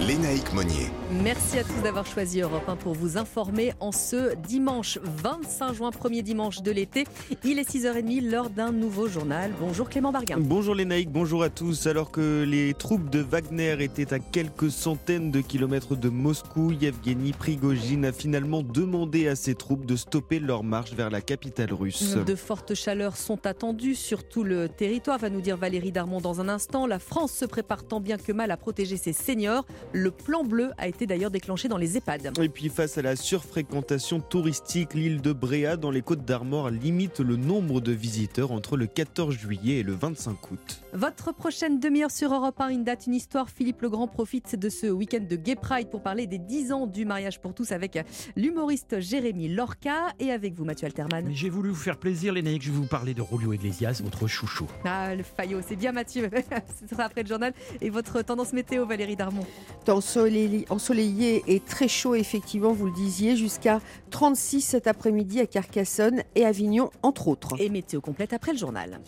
Lénaïque 0.00 0.54
Monnier. 0.54 0.88
Merci 1.22 1.58
à 1.58 1.64
tous 1.64 1.82
d'avoir 1.82 2.06
choisi 2.06 2.40
Europe 2.40 2.66
1 2.66 2.76
pour 2.76 2.94
vous 2.94 3.18
informer 3.18 3.74
en 3.80 3.92
ce 3.92 4.34
dimanche 4.34 4.98
25 5.02 5.74
juin, 5.74 5.90
premier 5.90 6.22
dimanche 6.22 6.62
de 6.62 6.70
l'été. 6.70 7.04
Il 7.44 7.58
est 7.58 7.68
6h30, 7.68 8.30
l'heure 8.30 8.48
d'un 8.48 8.72
nouveau 8.72 9.08
journal. 9.08 9.52
Bonjour 9.60 9.90
Clément 9.90 10.10
Barguin. 10.10 10.38
Bonjour 10.38 10.74
naïcs, 10.74 11.10
bonjour 11.10 11.42
à 11.42 11.50
tous. 11.50 11.86
Alors 11.86 12.10
que 12.10 12.44
les 12.44 12.72
troupes 12.72 13.10
de 13.10 13.20
Wagner 13.20 13.76
étaient 13.80 14.14
à 14.14 14.18
quelques 14.18 14.70
centaines 14.70 15.30
de 15.30 15.42
kilomètres 15.42 15.96
de 15.96 16.08
Moscou, 16.08 16.72
Yevgeny 16.72 17.32
Prigogine 17.32 18.06
a 18.06 18.12
finalement 18.12 18.62
demandé 18.62 19.28
à 19.28 19.36
ses 19.36 19.54
troupes 19.54 19.84
de 19.84 19.96
stopper 19.96 20.38
leur 20.38 20.64
marche 20.64 20.94
vers 20.94 21.10
la 21.10 21.20
capitale 21.20 21.74
russe. 21.74 22.14
De 22.14 22.34
fortes 22.34 22.74
chaleurs 22.74 23.18
sont 23.18 23.46
attendues 23.46 23.96
sur 23.96 24.24
tout 24.24 24.44
le 24.44 24.68
territoire, 24.70 25.18
va 25.18 25.28
nous 25.28 25.42
dire 25.42 25.58
Valérie 25.58 25.92
Darmon 25.92 26.22
dans 26.22 26.40
un 26.40 26.48
instant. 26.48 26.86
La 26.86 26.98
France 26.98 27.32
se 27.32 27.44
prépare 27.44 27.84
tant 27.84 28.00
bien 28.00 28.16
que 28.16 28.32
mal 28.32 28.50
à 28.50 28.56
protéger 28.56 28.96
ses 28.96 29.12
seniors. 29.12 29.66
Le 29.92 30.12
plan 30.12 30.44
bleu 30.44 30.70
a 30.78 30.86
été 30.86 31.04
d'ailleurs 31.04 31.32
déclenché 31.32 31.66
dans 31.66 31.76
les 31.76 31.96
EHPAD. 31.96 32.38
Et 32.40 32.48
puis 32.48 32.68
face 32.68 32.96
à 32.96 33.02
la 33.02 33.16
surfréquentation 33.16 34.20
touristique, 34.20 34.94
l'île 34.94 35.20
de 35.20 35.32
Bréa 35.32 35.76
dans 35.76 35.90
les 35.90 36.00
Côtes 36.00 36.24
d'Armor 36.24 36.70
limite 36.70 37.18
le 37.18 37.34
nombre 37.34 37.80
de 37.80 37.90
visiteurs 37.90 38.52
entre 38.52 38.76
le 38.76 38.86
14 38.86 39.34
juillet 39.34 39.78
et 39.78 39.82
le 39.82 39.92
25 39.92 40.50
août. 40.52 40.82
Votre 40.92 41.34
prochaine 41.34 41.80
demi-heure 41.80 42.12
sur 42.12 42.32
Europe 42.32 42.60
1, 42.60 42.68
une 42.68 42.84
date, 42.84 43.08
une 43.08 43.14
histoire. 43.14 43.50
Philippe 43.50 43.82
Legrand 43.82 44.06
profite 44.06 44.54
de 44.54 44.68
ce 44.68 44.86
week-end 44.86 45.24
de 45.28 45.34
Gay 45.34 45.56
Pride 45.56 45.90
pour 45.90 46.02
parler 46.02 46.28
des 46.28 46.38
10 46.38 46.72
ans 46.72 46.86
du 46.86 47.04
mariage 47.04 47.40
pour 47.40 47.52
tous 47.52 47.72
avec 47.72 47.98
l'humoriste 48.36 49.00
Jérémy 49.00 49.48
Lorca 49.48 50.12
et 50.20 50.30
avec 50.30 50.54
vous 50.54 50.64
Mathieu 50.64 50.86
Alterman. 50.86 51.24
Mais 51.26 51.34
J'ai 51.34 51.50
voulu 51.50 51.70
vous 51.70 51.74
faire 51.74 51.96
plaisir, 51.96 52.32
les 52.32 52.42
naïcs. 52.42 52.62
Je 52.62 52.70
vais 52.70 52.76
vous 52.76 52.86
parler 52.86 53.12
de 53.12 53.24
Julio 53.28 53.52
Iglesias, 53.54 54.00
votre 54.04 54.28
chouchou. 54.28 54.68
Ah, 54.84 55.16
le 55.16 55.24
faillot, 55.24 55.58
c'est 55.66 55.76
bien 55.76 55.90
Mathieu. 55.90 56.30
Ce 56.80 56.86
sera 56.86 57.04
après 57.04 57.24
le 57.24 57.28
journal. 57.28 57.52
Et 57.80 57.90
votre 57.90 58.22
tendance 58.22 58.52
météo, 58.52 58.86
Valérie 58.86 59.16
Darmon 59.16 59.44
Ensoleillé, 59.88 61.42
et 61.46 61.60
très 61.60 61.88
chaud, 61.88 62.14
effectivement, 62.14 62.72
vous 62.72 62.86
le 62.86 62.92
disiez, 62.92 63.36
jusqu'à 63.36 63.80
36 64.10 64.60
cet 64.60 64.86
après-midi 64.86 65.40
à 65.40 65.46
Carcassonne 65.46 66.22
et 66.34 66.44
Avignon, 66.44 66.90
entre 67.02 67.28
autres. 67.28 67.54
Et 67.58 67.68
météo 67.68 68.00
complète 68.00 68.32
après 68.32 68.52
le 68.52 68.58
journal. 68.58 69.00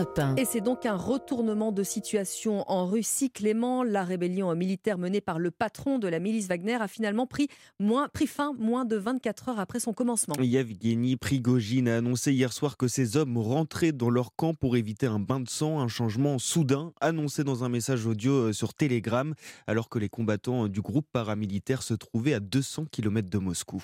Europe 0.00 0.18
1. 0.18 0.36
Et 0.36 0.44
c'est 0.44 0.60
donc 0.60 0.86
un 0.86 0.96
retournement 0.96 1.72
de 1.72 1.82
situation 1.82 2.64
en 2.70 2.86
Russie. 2.86 3.30
Clément, 3.30 3.82
la 3.82 4.02
rébellion 4.02 4.54
militaire 4.54 4.98
menée 4.98 5.20
par 5.20 5.38
le 5.38 5.50
patron 5.50 5.98
de 5.98 6.08
la 6.08 6.18
milice 6.18 6.46
Wagner 6.48 6.74
a 6.80 6.88
finalement 6.88 7.26
pris, 7.26 7.48
moins, 7.78 8.08
pris 8.08 8.26
fin 8.26 8.52
moins 8.58 8.84
de 8.84 8.96
24 8.96 9.50
heures 9.50 9.60
après 9.60 9.80
son 9.80 9.92
commencement. 9.92 10.34
Yevgeny 10.40 11.16
Prigogine 11.16 11.88
a 11.88 11.98
annoncé 11.98 12.32
hier 12.32 12.52
soir 12.52 12.76
que 12.76 12.88
ses 12.88 13.16
hommes 13.16 13.36
rentraient 13.36 13.92
dans 13.92 14.10
leur 14.10 14.34
camp 14.34 14.54
pour 14.54 14.76
éviter 14.76 15.06
un 15.06 15.18
bain 15.18 15.40
de 15.40 15.48
sang, 15.48 15.80
un 15.80 15.88
changement 15.88 16.38
soudain, 16.38 16.92
annoncé 17.00 17.44
dans 17.44 17.64
un 17.64 17.68
message 17.68 18.06
audio 18.06 18.32
euh, 18.32 18.52
sur 18.52 18.74
Telegram, 18.74 19.34
alors 19.66 19.88
que 19.88 19.98
les 19.98 20.08
combattants 20.08 20.68
du 20.68 20.80
groupe 20.80 21.06
paramilitaire 21.12 21.82
se 21.82 21.94
trouvaient 21.94 22.34
à 22.34 22.40
200 22.40 22.86
km 22.90 23.28
de 23.28 23.38
Moscou. 23.38 23.82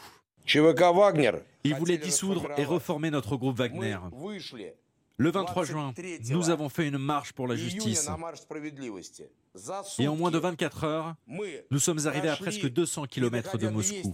Ils 1.64 1.74
voulaient 1.74 1.98
dissoudre 1.98 2.48
et 2.56 2.64
reformer 2.64 3.10
notre 3.10 3.36
groupe 3.36 3.58
Wagner. 3.58 3.98
Le 5.18 5.30
23 5.30 5.64
juin, 5.64 5.94
nous 6.30 6.50
avons 6.50 6.68
fait 6.68 6.88
une 6.88 6.98
marche 6.98 7.32
pour 7.32 7.48
la 7.48 7.56
justice. 7.56 8.08
Et 9.98 10.08
en 10.08 10.16
moins 10.16 10.30
de 10.30 10.38
24 10.38 10.84
heures, 10.84 11.14
nous 11.70 11.78
sommes 11.78 12.06
arrivés 12.06 12.28
à 12.28 12.36
presque 12.36 12.68
200 12.68 13.06
km 13.06 13.56
de 13.56 13.68
Moscou. 13.68 14.12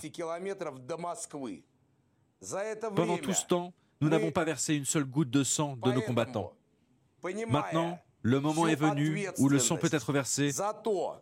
Pendant 2.95 3.19
tout 3.19 3.33
ce 3.33 3.47
temps, 3.47 3.73
nous 4.01 4.09
n'avons 4.09 4.31
pas 4.31 4.45
versé 4.45 4.75
une 4.75 4.85
seule 4.85 5.05
goutte 5.05 5.31
de 5.31 5.45
sang 5.45 5.77
de 5.77 5.93
nos 5.93 6.03
combattants. 6.03 6.53
Maintenant, 7.49 7.99
le 8.23 8.41
moment 8.41 8.69
est 8.69 8.77
venu 8.77 9.27
où 9.39 9.49
le 9.49 9.59
sang 9.59 9.77
peut 9.77 9.91
être 9.91 10.13
versé. 10.13 10.51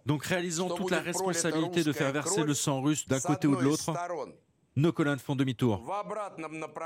Donc 0.04 0.24
réalisons 0.24 0.68
toute 0.68 0.90
la 0.90 1.00
responsabilité 1.00 1.82
de 1.82 1.92
faire 1.92 2.12
verser 2.12 2.42
le 2.44 2.54
sang 2.54 2.82
russe 2.82 3.08
d'un 3.08 3.20
côté 3.20 3.46
ou 3.46 3.56
de 3.56 3.62
l'autre. 3.62 3.92
Nos 4.76 4.92
colonnes 4.92 5.18
font 5.18 5.34
demi-tour 5.34 5.82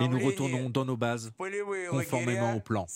et 0.01 0.09
nous 0.09 0.19
retournons 0.19 0.71
dans 0.71 0.85
nos 0.85 0.97
bases 0.97 1.33
conformément 1.91 2.55
au 2.55 2.61
plan. 2.61 2.87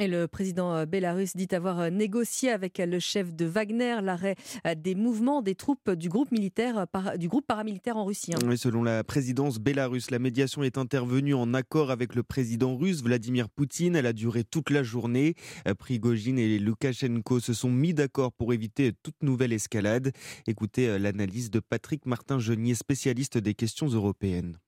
Et 0.00 0.08
le 0.08 0.26
président 0.26 0.84
bélarus 0.86 1.36
dit 1.36 1.46
avoir 1.52 1.88
négocié 1.90 2.50
avec 2.50 2.78
le 2.78 2.98
chef 2.98 3.32
de 3.32 3.44
Wagner 3.44 3.98
l'arrêt 4.02 4.34
des 4.76 4.96
mouvements 4.96 5.40
des 5.40 5.54
troupes 5.54 5.92
du 5.92 6.08
groupe 6.08 6.32
militaire, 6.32 6.86
du 7.16 7.28
groupe 7.28 7.46
paramilitaire 7.46 7.96
en 7.96 8.04
Russie. 8.04 8.32
hein. 8.34 8.56
Selon 8.56 8.82
la 8.82 9.04
présidence 9.04 9.60
bélarusse, 9.60 10.10
la 10.10 10.18
médiation 10.18 10.64
est 10.64 10.78
intervenue 10.78 11.34
en 11.34 11.54
accord 11.54 11.92
avec 11.92 12.16
le 12.16 12.24
président 12.24 12.76
russe 12.76 13.02
Vladimir 13.04 13.48
Poutine. 13.48 13.94
Elle 13.94 14.06
a 14.06 14.12
duré 14.12 14.42
toute 14.42 14.70
la 14.70 14.82
journée. 14.82 15.34
Euh, 15.68 15.74
Prigogine 15.74 16.40
et 16.40 16.58
Loukachenko 16.58 17.38
se 17.38 17.52
sont 17.52 17.70
mis 17.70 17.94
d'accord 17.94 18.32
pour 18.32 18.52
éviter 18.52 18.92
toute 19.02 19.22
nouvelle 19.22 19.52
escalade. 19.52 20.10
Écoutez 20.48 20.88
euh, 20.88 20.98
l'analyse 20.98 21.50
de 21.52 21.60
Patrick 21.60 22.04
Martin-Genier, 22.04 22.74
spécialiste 22.74 23.38
des 23.38 23.54
questions 23.54 23.86
européennes. 23.86 24.58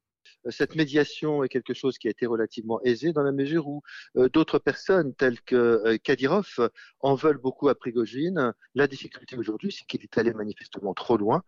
Cette 0.51 0.75
médiation 0.75 1.45
est 1.45 1.49
quelque 1.49 1.75
chose 1.75 1.99
qui 1.99 2.09
a 2.09 2.11
été 2.11 2.27
relativement 2.27 2.81
aisé 2.83 3.13
dans 3.13 3.23
la 3.23 3.33
mesure 3.33 3.69
où 3.69 3.83
euh, 4.17 4.29
d'autres 4.29 4.59
personnes 4.59 5.15
telles 5.15 5.41
que 5.41 5.57
euh, 5.57 5.99
Kadyrov 5.99 6.49
euh, 6.59 6.69
en 7.01 7.15
veulent 7.15 7.39
beaucoup 7.39 7.69
à 7.69 7.75
Prigogine. 7.75 8.53
La 8.75 8.87
difficulté 8.87 9.37
aujourd'hui, 9.37 9.73
c'est 9.73 9.85
qu'il 9.87 10.03
est 10.03 10.19
allé 10.19 10.33
manifestement 10.33 10.95
trop 10.95 11.17
loin 11.17 11.43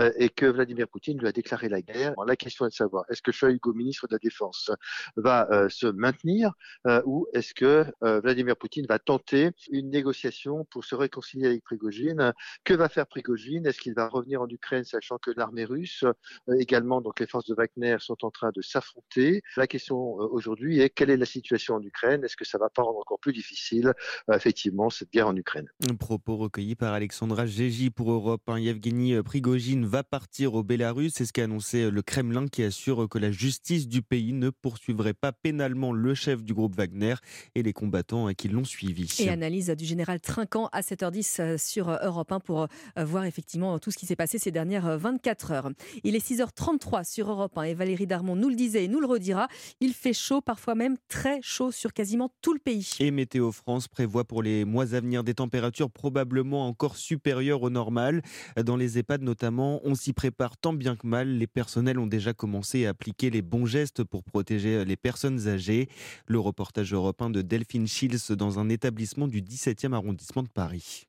euh, 0.00 0.12
et 0.18 0.28
que 0.28 0.46
Vladimir 0.46 0.88
Poutine 0.88 1.18
lui 1.18 1.26
a 1.28 1.32
déclaré 1.32 1.68
la 1.68 1.82
guerre. 1.82 2.14
La 2.26 2.36
question 2.36 2.66
est 2.66 2.70
de 2.70 2.74
savoir 2.74 3.04
est-ce 3.08 3.22
que 3.22 3.32
Shoigu, 3.32 3.72
ministre 3.74 4.06
de 4.06 4.14
la 4.14 4.18
Défense, 4.18 4.70
va 5.16 5.48
euh, 5.50 5.68
se 5.68 5.86
maintenir 5.86 6.52
euh, 6.86 7.02
ou 7.04 7.26
est-ce 7.32 7.54
que 7.54 7.86
euh, 8.02 8.20
Vladimir 8.20 8.56
Poutine 8.56 8.86
va 8.86 8.98
tenter 8.98 9.50
une 9.70 9.90
négociation 9.90 10.64
pour 10.66 10.84
se 10.84 10.94
réconcilier 10.94 11.46
avec 11.46 11.64
Prigogine? 11.64 12.32
Que 12.64 12.74
va 12.74 12.88
faire 12.88 13.06
Prigogine? 13.06 13.66
Est-ce 13.66 13.80
qu'il 13.80 13.94
va 13.94 14.08
revenir 14.08 14.42
en 14.42 14.48
Ukraine, 14.48 14.84
sachant 14.84 15.18
que 15.18 15.30
l'armée 15.30 15.64
russe, 15.64 16.04
euh, 16.48 16.54
également 16.58 17.00
donc 17.00 17.20
les 17.20 17.26
forces 17.26 17.46
de 17.46 17.54
Wagner, 17.54 17.96
sont 18.00 18.24
en 18.24 18.30
train 18.30 18.43
de 18.52 18.62
s'affronter 18.62 19.42
La 19.56 19.66
question 19.66 20.20
euh, 20.20 20.28
aujourd'hui 20.30 20.80
est 20.80 20.90
quelle 20.90 21.10
est 21.10 21.16
la 21.16 21.26
situation 21.26 21.74
en 21.74 21.82
Ukraine? 21.82 22.24
Est-ce 22.24 22.36
que 22.36 22.44
ça 22.44 22.58
va 22.58 22.68
pas 22.68 22.82
rendre 22.82 22.98
encore 22.98 23.18
plus 23.18 23.32
difficile 23.32 23.92
euh, 24.30 24.34
effectivement 24.34 24.90
cette 24.90 25.12
guerre 25.12 25.28
en 25.28 25.36
Ukraine? 25.36 25.68
Un 25.88 25.94
propos 25.94 26.36
recueilli 26.36 26.74
par 26.74 26.92
Alexandra 26.92 27.46
Gégy 27.46 27.90
pour 27.90 28.10
Europe. 28.10 28.42
Un 28.48 28.58
Yevgeny 28.58 29.22
Prigogine 29.22 29.86
va 29.86 30.02
partir 30.02 30.54
au 30.54 30.62
Bélarus. 30.62 31.12
C'est 31.14 31.26
ce 31.26 31.32
qu'a 31.32 31.44
annoncé 31.44 31.90
le 31.90 32.02
Kremlin 32.02 32.46
qui 32.48 32.62
assure 32.62 33.08
que 33.08 33.18
la 33.18 33.30
justice 33.30 33.88
du 33.88 34.02
pays 34.02 34.32
ne 34.32 34.50
poursuivrait 34.50 35.14
pas 35.14 35.32
pénalement 35.32 35.92
le 35.92 36.14
chef 36.14 36.42
du 36.42 36.54
groupe 36.54 36.74
Wagner 36.74 37.14
et 37.54 37.62
les 37.62 37.72
combattants 37.72 38.32
qui 38.34 38.48
l'ont 38.48 38.64
suivi. 38.64 39.14
Et 39.18 39.28
analyse 39.28 39.70
du 39.70 39.84
général 39.84 40.20
Trinquant 40.20 40.68
à 40.72 40.80
7h10 40.80 41.40
euh, 41.40 41.58
sur 41.58 41.90
Europe 42.02 42.32
1 42.32 42.40
pour 42.40 42.62
euh, 42.62 43.04
voir 43.04 43.24
effectivement 43.24 43.78
tout 43.78 43.90
ce 43.90 43.98
qui 43.98 44.06
s'est 44.06 44.16
passé 44.16 44.38
ces 44.38 44.50
dernières 44.50 44.86
euh, 44.86 44.96
24 44.96 45.52
heures. 45.52 45.70
Il 46.02 46.16
est 46.16 46.26
6h33 46.26 47.04
sur 47.04 47.30
Europe 47.30 47.56
1 47.56 47.62
et 47.64 47.74
Valérie 47.74 48.06
Darmon 48.06 48.33
Nous 48.36 48.48
le 48.48 48.54
disait 48.54 48.84
et 48.84 48.88
nous 48.88 49.00
le 49.00 49.06
redira. 49.06 49.48
Il 49.80 49.92
fait 49.92 50.12
chaud, 50.12 50.40
parfois 50.40 50.74
même 50.74 50.96
très 51.08 51.40
chaud 51.42 51.70
sur 51.70 51.92
quasiment 51.92 52.30
tout 52.42 52.52
le 52.52 52.58
pays. 52.58 52.90
Et 53.00 53.10
Météo 53.10 53.52
France 53.52 53.88
prévoit 53.88 54.24
pour 54.24 54.42
les 54.42 54.64
mois 54.64 54.94
à 54.94 55.00
venir 55.00 55.24
des 55.24 55.34
températures 55.34 55.90
probablement 55.90 56.66
encore 56.66 56.96
supérieures 56.96 57.62
au 57.62 57.70
normal. 57.70 58.22
Dans 58.62 58.76
les 58.76 58.98
EHPAD 58.98 59.22
notamment, 59.22 59.80
on 59.84 59.94
s'y 59.94 60.12
prépare 60.12 60.56
tant 60.56 60.72
bien 60.72 60.96
que 60.96 61.06
mal. 61.06 61.38
Les 61.38 61.46
personnels 61.46 61.98
ont 61.98 62.06
déjà 62.06 62.32
commencé 62.32 62.86
à 62.86 62.90
appliquer 62.90 63.30
les 63.30 63.42
bons 63.42 63.66
gestes 63.66 64.04
pour 64.04 64.22
protéger 64.24 64.84
les 64.84 64.96
personnes 64.96 65.48
âgées. 65.48 65.88
Le 66.26 66.38
reportage 66.38 66.92
européen 66.92 67.30
de 67.30 67.42
Delphine 67.42 67.86
Schills 67.86 68.34
dans 68.36 68.58
un 68.58 68.68
établissement 68.68 69.28
du 69.28 69.42
17e 69.42 69.92
arrondissement 69.92 70.42
de 70.42 70.48
Paris. 70.48 71.06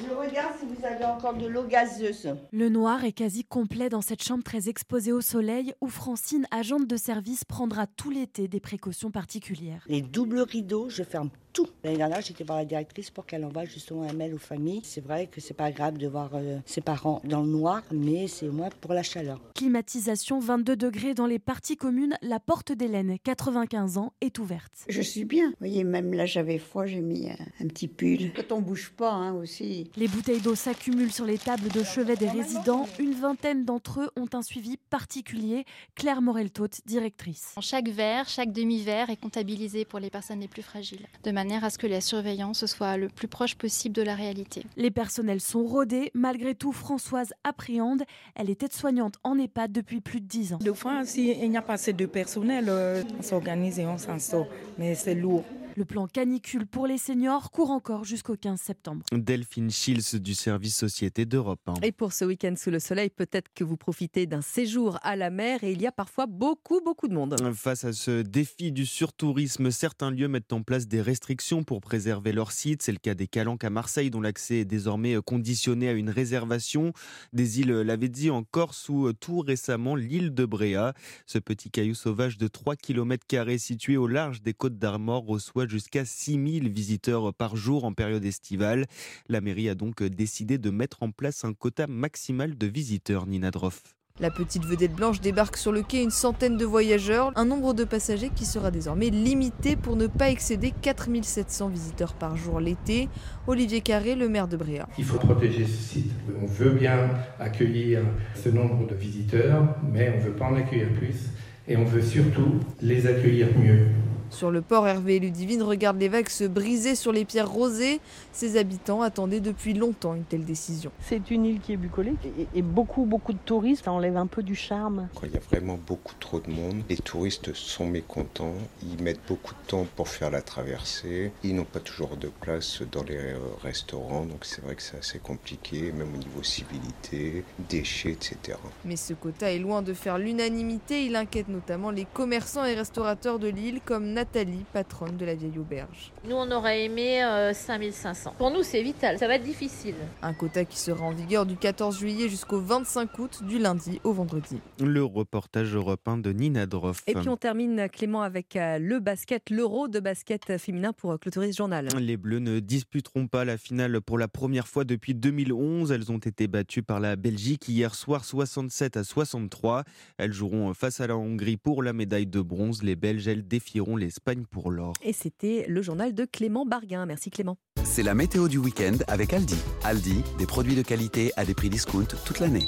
Je 0.00 0.14
regarde 0.14 0.54
si 0.58 0.66
vous 0.66 0.84
avez 0.84 1.04
encore 1.04 1.34
de 1.34 1.46
l'eau 1.46 1.64
gazeuse. 1.64 2.34
Le 2.52 2.68
noir 2.68 3.04
est 3.04 3.12
quasi 3.12 3.44
complet 3.44 3.88
dans 3.88 4.00
cette 4.00 4.22
chambre 4.22 4.44
très 4.44 4.68
exposée 4.68 5.12
au 5.12 5.20
soleil 5.20 5.74
où 5.80 5.88
Francine, 5.88 6.46
agente 6.50 6.86
de 6.86 6.96
service, 6.96 7.44
prendra 7.44 7.86
tout 7.86 8.10
l'été 8.10 8.48
des 8.48 8.60
précautions 8.60 9.10
particulières. 9.10 9.84
Les 9.88 10.02
doubles 10.02 10.40
rideaux, 10.40 10.88
je 10.88 11.02
ferme 11.02 11.30
tout. 11.58 11.66
L'année 11.82 11.96
dernière, 11.96 12.20
j'étais 12.20 12.44
voir 12.44 12.58
la 12.58 12.64
directrice 12.64 13.10
pour 13.10 13.26
qu'elle 13.26 13.44
envoie 13.44 13.64
justement 13.64 14.04
un 14.04 14.12
mail 14.12 14.32
aux 14.32 14.38
familles. 14.38 14.82
C'est 14.84 15.00
vrai 15.00 15.26
que 15.26 15.40
c'est 15.40 15.54
pas 15.54 15.64
agréable 15.64 15.98
de 15.98 16.06
voir 16.06 16.30
euh, 16.34 16.58
ses 16.66 16.80
parents 16.80 17.20
dans 17.24 17.40
le 17.40 17.48
noir, 17.48 17.82
mais 17.90 18.28
c'est 18.28 18.46
au 18.46 18.52
moins 18.52 18.68
pour 18.80 18.94
la 18.94 19.02
chaleur. 19.02 19.40
Climatisation 19.56 20.38
22 20.38 20.76
degrés 20.76 21.14
dans 21.14 21.26
les 21.26 21.40
parties 21.40 21.76
communes. 21.76 22.16
La 22.22 22.38
porte 22.38 22.70
d'Hélène, 22.70 23.16
95 23.24 23.98
ans, 23.98 24.12
est 24.20 24.38
ouverte. 24.38 24.70
Je 24.88 25.02
suis 25.02 25.24
bien. 25.24 25.48
Vous 25.48 25.56
voyez, 25.58 25.82
même 25.82 26.14
là, 26.14 26.26
j'avais 26.26 26.58
froid, 26.58 26.86
j'ai 26.86 27.00
mis 27.00 27.28
un, 27.28 27.36
un 27.60 27.66
petit 27.66 27.88
pull. 27.88 28.32
Quand 28.36 28.54
on 28.54 28.60
bouge 28.60 28.92
pas, 28.96 29.10
hein, 29.10 29.34
aussi. 29.34 29.90
Les 29.96 30.06
bouteilles 30.06 30.40
d'eau 30.40 30.54
s'accumulent 30.54 31.12
sur 31.12 31.24
les 31.24 31.38
tables 31.38 31.70
de 31.70 31.82
chevet 31.82 32.14
des 32.14 32.28
résidents. 32.28 32.86
Une 33.00 33.14
vingtaine 33.14 33.64
d'entre 33.64 34.02
eux 34.02 34.10
ont 34.16 34.28
un 34.32 34.42
suivi 34.42 34.76
particulier. 34.90 35.64
Claire 35.96 36.22
Morel-Taute, 36.22 36.82
directrice. 36.86 37.56
Chaque 37.60 37.88
verre, 37.88 38.28
chaque 38.28 38.52
demi-verre 38.52 39.10
est 39.10 39.16
comptabilisé 39.16 39.84
pour 39.84 39.98
les 39.98 40.10
personnes 40.10 40.38
les 40.38 40.46
plus 40.46 40.62
fragiles, 40.62 41.06
de 41.24 41.30
manière 41.32 41.47
à 41.56 41.70
ce 41.70 41.78
que 41.78 41.86
la 41.86 42.00
surveillance 42.00 42.66
soit 42.66 42.96
le 42.96 43.08
plus 43.08 43.28
proche 43.28 43.54
possible 43.54 43.94
de 43.94 44.02
la 44.02 44.14
réalité. 44.14 44.64
Les 44.76 44.90
personnels 44.90 45.40
sont 45.40 45.64
rodés. 45.64 46.10
Malgré 46.14 46.54
tout, 46.54 46.72
Françoise 46.72 47.32
appréhende. 47.44 48.02
Elle 48.34 48.50
est 48.50 48.62
aide-soignante 48.62 49.16
en 49.24 49.38
EHPAD 49.38 49.72
depuis 49.72 50.00
plus 50.00 50.20
de 50.20 50.26
10 50.26 50.54
ans. 50.54 50.58
Deux 50.60 50.74
fois, 50.74 51.04
s'il 51.04 51.50
n'y 51.50 51.56
a 51.56 51.62
pas 51.62 51.74
assez 51.74 51.92
de 51.92 52.06
personnel, 52.06 52.66
euh, 52.68 53.02
on 53.18 53.22
s'organise 53.22 53.78
et 53.78 53.86
on 53.86 53.98
s'en 53.98 54.18
sort. 54.18 54.46
Mais 54.78 54.94
c'est 54.94 55.14
lourd. 55.14 55.44
Le 55.78 55.84
plan 55.84 56.08
canicule 56.08 56.66
pour 56.66 56.88
les 56.88 56.98
seniors 56.98 57.52
court 57.52 57.70
encore 57.70 58.02
jusqu'au 58.02 58.34
15 58.34 58.60
septembre. 58.60 59.04
Delphine 59.12 59.70
Schills 59.70 60.18
du 60.18 60.34
service 60.34 60.76
Société 60.76 61.24
d'Europe. 61.24 61.60
Et 61.84 61.92
pour 61.92 62.12
ce 62.12 62.24
week-end 62.24 62.54
sous 62.56 62.72
le 62.72 62.80
soleil, 62.80 63.10
peut-être 63.10 63.46
que 63.54 63.62
vous 63.62 63.76
profitez 63.76 64.26
d'un 64.26 64.40
séjour 64.40 64.98
à 65.02 65.14
la 65.14 65.30
mer 65.30 65.62
et 65.62 65.70
il 65.70 65.80
y 65.80 65.86
a 65.86 65.92
parfois 65.92 66.26
beaucoup, 66.26 66.80
beaucoup 66.84 67.06
de 67.06 67.14
monde. 67.14 67.36
Face 67.54 67.84
à 67.84 67.92
ce 67.92 68.22
défi 68.22 68.72
du 68.72 68.86
surtourisme, 68.86 69.70
certains 69.70 70.10
lieux 70.10 70.26
mettent 70.26 70.52
en 70.52 70.62
place 70.62 70.88
des 70.88 71.00
restrictions 71.00 71.27
pour 71.66 71.80
préserver 71.80 72.32
leur 72.32 72.52
site. 72.52 72.82
C'est 72.82 72.92
le 72.92 72.98
cas 72.98 73.14
des 73.14 73.26
Calanques 73.26 73.64
à 73.64 73.70
Marseille, 73.70 74.08
dont 74.08 74.22
l'accès 74.22 74.60
est 74.60 74.64
désormais 74.64 75.16
conditionné 75.24 75.88
à 75.88 75.92
une 75.92 76.08
réservation. 76.08 76.92
Des 77.34 77.60
îles 77.60 77.72
Lavezzi 77.72 78.30
en 78.30 78.44
Corse 78.44 78.88
ou 78.88 79.12
tout 79.12 79.40
récemment 79.40 79.94
l'île 79.94 80.32
de 80.32 80.46
Bréa. 80.46 80.94
Ce 81.26 81.38
petit 81.38 81.70
caillou 81.70 81.94
sauvage 81.94 82.38
de 82.38 82.48
3 82.48 82.76
km 82.76 83.26
situé 83.58 83.98
au 83.98 84.06
large 84.06 84.40
des 84.40 84.54
côtes 84.54 84.78
d'Armor 84.78 85.26
reçoit 85.26 85.66
jusqu'à 85.66 86.06
6000 86.06 86.70
visiteurs 86.70 87.34
par 87.34 87.56
jour 87.56 87.84
en 87.84 87.92
période 87.92 88.24
estivale. 88.24 88.86
La 89.28 89.42
mairie 89.42 89.68
a 89.68 89.74
donc 89.74 90.02
décidé 90.02 90.56
de 90.56 90.70
mettre 90.70 91.02
en 91.02 91.10
place 91.10 91.44
un 91.44 91.52
quota 91.52 91.86
maximal 91.86 92.56
de 92.56 92.66
visiteurs, 92.66 93.26
Nina 93.26 93.50
Droff. 93.50 93.97
La 94.20 94.30
petite 94.30 94.64
vedette 94.64 94.94
blanche 94.94 95.20
débarque 95.20 95.56
sur 95.56 95.70
le 95.70 95.82
quai 95.82 96.02
une 96.02 96.10
centaine 96.10 96.56
de 96.56 96.64
voyageurs, 96.64 97.30
un 97.36 97.44
nombre 97.44 97.72
de 97.72 97.84
passagers 97.84 98.30
qui 98.34 98.46
sera 98.46 98.72
désormais 98.72 99.10
limité 99.10 99.76
pour 99.76 99.94
ne 99.94 100.08
pas 100.08 100.28
excéder 100.28 100.72
4700 100.82 101.68
visiteurs 101.68 102.14
par 102.14 102.36
jour 102.36 102.58
l'été. 102.58 103.08
Olivier 103.46 103.80
Carré, 103.80 104.16
le 104.16 104.28
maire 104.28 104.48
de 104.48 104.56
Bréa. 104.56 104.88
Il 104.98 105.04
faut 105.04 105.18
protéger 105.18 105.64
ce 105.66 105.82
site. 105.82 106.10
On 106.42 106.46
veut 106.46 106.70
bien 106.70 107.10
accueillir 107.38 108.00
ce 108.34 108.48
nombre 108.48 108.88
de 108.88 108.94
visiteurs, 108.96 109.76
mais 109.88 110.12
on 110.12 110.18
ne 110.18 110.24
veut 110.24 110.36
pas 110.36 110.46
en 110.46 110.56
accueillir 110.56 110.88
plus 110.94 111.30
et 111.68 111.76
on 111.76 111.84
veut 111.84 112.02
surtout 112.02 112.58
les 112.80 113.06
accueillir 113.06 113.46
mieux. 113.56 113.86
Sur 114.30 114.50
le 114.50 114.60
port, 114.60 114.86
Hervé 114.86 115.16
et 115.16 115.20
Ludivine 115.20 115.62
regardent 115.62 115.98
les 115.98 116.08
vagues 116.08 116.28
se 116.28 116.44
briser 116.44 116.94
sur 116.94 117.12
les 117.12 117.24
pierres 117.24 117.50
rosées. 117.50 118.00
Ses 118.32 118.56
habitants 118.56 119.02
attendaient 119.02 119.40
depuis 119.40 119.74
longtemps 119.74 120.14
une 120.14 120.24
telle 120.24 120.44
décision. 120.44 120.90
C'est 121.00 121.30
une 121.30 121.46
île 121.46 121.60
qui 121.60 121.72
est 121.72 121.76
bucolique 121.76 122.24
et, 122.38 122.46
et 122.54 122.62
beaucoup, 122.62 123.04
beaucoup 123.04 123.32
de 123.32 123.38
touristes. 123.38 123.84
Ça 123.84 123.92
enlève 123.92 124.16
un 124.16 124.26
peu 124.26 124.42
du 124.42 124.54
charme. 124.54 125.08
Quand 125.14 125.26
il 125.26 125.32
y 125.32 125.36
a 125.36 125.40
vraiment 125.40 125.78
beaucoup 125.86 126.14
trop 126.20 126.40
de 126.40 126.50
monde, 126.50 126.82
les 126.88 126.96
touristes 126.96 127.54
sont 127.54 127.86
mécontents. 127.86 128.54
Ils 128.82 129.02
mettent 129.02 129.26
beaucoup 129.26 129.54
de 129.54 129.68
temps 129.68 129.86
pour 129.96 130.08
faire 130.08 130.30
la 130.30 130.42
traversée. 130.42 131.32
Ils 131.42 131.54
n'ont 131.54 131.64
pas 131.64 131.80
toujours 131.80 132.16
de 132.16 132.28
place 132.28 132.82
dans 132.92 133.02
les 133.02 133.16
euh, 133.16 133.38
restaurants. 133.62 134.24
Donc 134.24 134.44
c'est 134.44 134.62
vrai 134.62 134.74
que 134.74 134.82
c'est 134.82 134.98
assez 134.98 135.18
compliqué, 135.18 135.92
même 135.92 136.14
au 136.14 136.18
niveau 136.18 136.42
civilité, 136.42 137.44
déchets, 137.68 138.10
etc. 138.10 138.58
Mais 138.84 138.96
ce 138.96 139.14
quota 139.14 139.52
est 139.52 139.58
loin 139.58 139.82
de 139.82 139.94
faire 139.94 140.18
l'unanimité. 140.18 141.04
Il 141.04 141.16
inquiète 141.16 141.48
notamment 141.48 141.90
les 141.90 142.04
commerçants 142.04 142.64
et 142.64 142.74
restaurateurs 142.74 143.38
de 143.38 143.48
l'île 143.48 143.80
comme 143.84 144.12
Nathalie, 144.18 144.64
patronne 144.72 145.16
de 145.16 145.24
la 145.24 145.36
vieille 145.36 145.60
auberge. 145.60 146.12
Nous, 146.28 146.34
on 146.34 146.50
aurait 146.50 146.84
aimé 146.86 147.22
euh, 147.22 147.52
5500. 147.52 148.34
Pour 148.36 148.50
nous, 148.50 148.64
c'est 148.64 148.82
vital. 148.82 149.16
Ça 149.16 149.28
va 149.28 149.36
être 149.36 149.44
difficile. 149.44 149.94
Un 150.22 150.32
quota 150.32 150.64
qui 150.64 150.76
sera 150.76 151.04
en 151.04 151.12
vigueur 151.12 151.46
du 151.46 151.56
14 151.56 151.96
juillet 151.96 152.28
jusqu'au 152.28 152.60
25 152.60 153.16
août, 153.20 153.44
du 153.44 153.60
lundi 153.60 154.00
au 154.02 154.12
vendredi. 154.12 154.58
Le 154.80 155.04
reportage 155.04 155.72
européen 155.72 156.18
de 156.18 156.32
Nina 156.32 156.66
Droff. 156.66 157.00
Et 157.06 157.14
puis 157.14 157.28
on 157.28 157.36
termine, 157.36 157.88
Clément, 157.92 158.22
avec 158.22 158.56
euh, 158.56 158.80
le 158.80 158.98
basket, 158.98 159.50
l'euro 159.50 159.86
de 159.86 160.00
basket 160.00 160.58
féminin 160.58 160.92
pour 160.92 161.16
clôturer 161.20 161.52
ce 161.52 161.58
journal. 161.58 161.86
Les 162.00 162.16
Bleus 162.16 162.40
ne 162.40 162.58
disputeront 162.58 163.28
pas 163.28 163.44
la 163.44 163.56
finale 163.56 164.00
pour 164.00 164.18
la 164.18 164.26
première 164.26 164.66
fois 164.66 164.82
depuis 164.82 165.14
2011. 165.14 165.92
Elles 165.92 166.10
ont 166.10 166.18
été 166.18 166.48
battues 166.48 166.82
par 166.82 166.98
la 166.98 167.14
Belgique 167.14 167.68
hier 167.68 167.94
soir 167.94 168.24
67 168.24 168.96
à 168.96 169.04
63. 169.04 169.84
Elles 170.16 170.32
joueront 170.32 170.74
face 170.74 171.00
à 171.00 171.06
la 171.06 171.16
Hongrie 171.16 171.56
pour 171.56 171.84
la 171.84 171.92
médaille 171.92 172.26
de 172.26 172.40
bronze. 172.40 172.82
Les 172.82 172.96
Belges, 172.96 173.28
elles 173.28 173.46
défieront 173.46 173.94
l'Espagne 174.08 174.44
pour 174.50 174.70
l'or. 174.70 174.94
Et 175.02 175.12
c'était 175.12 175.66
le 175.68 175.82
journal 175.82 176.14
de 176.14 176.24
Clément 176.24 176.64
Barguin. 176.64 177.04
Merci 177.04 177.28
Clément. 177.28 177.58
C'est 177.84 178.02
la 178.02 178.14
météo 178.14 178.48
du 178.48 178.56
week-end 178.56 178.96
avec 179.06 179.34
Aldi. 179.34 179.58
Aldi, 179.84 180.24
des 180.38 180.46
produits 180.46 180.74
de 180.74 180.80
qualité 180.80 181.30
à 181.36 181.44
des 181.44 181.52
prix 181.52 181.68
discount 181.68 182.06
toute 182.24 182.40
l'année. 182.40 182.66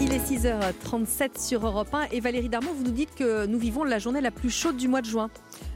Il 0.00 0.12
est 0.12 0.18
6h37 0.18 1.44
sur 1.44 1.66
Europe 1.66 1.92
1 1.92 2.04
et 2.12 2.20
Valérie 2.20 2.48
Darmon, 2.48 2.72
vous 2.72 2.84
nous 2.84 2.92
dites 2.92 3.16
que 3.16 3.46
nous 3.46 3.58
vivons 3.58 3.82
la 3.82 3.98
journée 3.98 4.20
la 4.20 4.30
plus 4.30 4.48
chaude 4.48 4.76
du 4.76 4.86
mois 4.86 5.00
de 5.00 5.06
juin. 5.06 5.28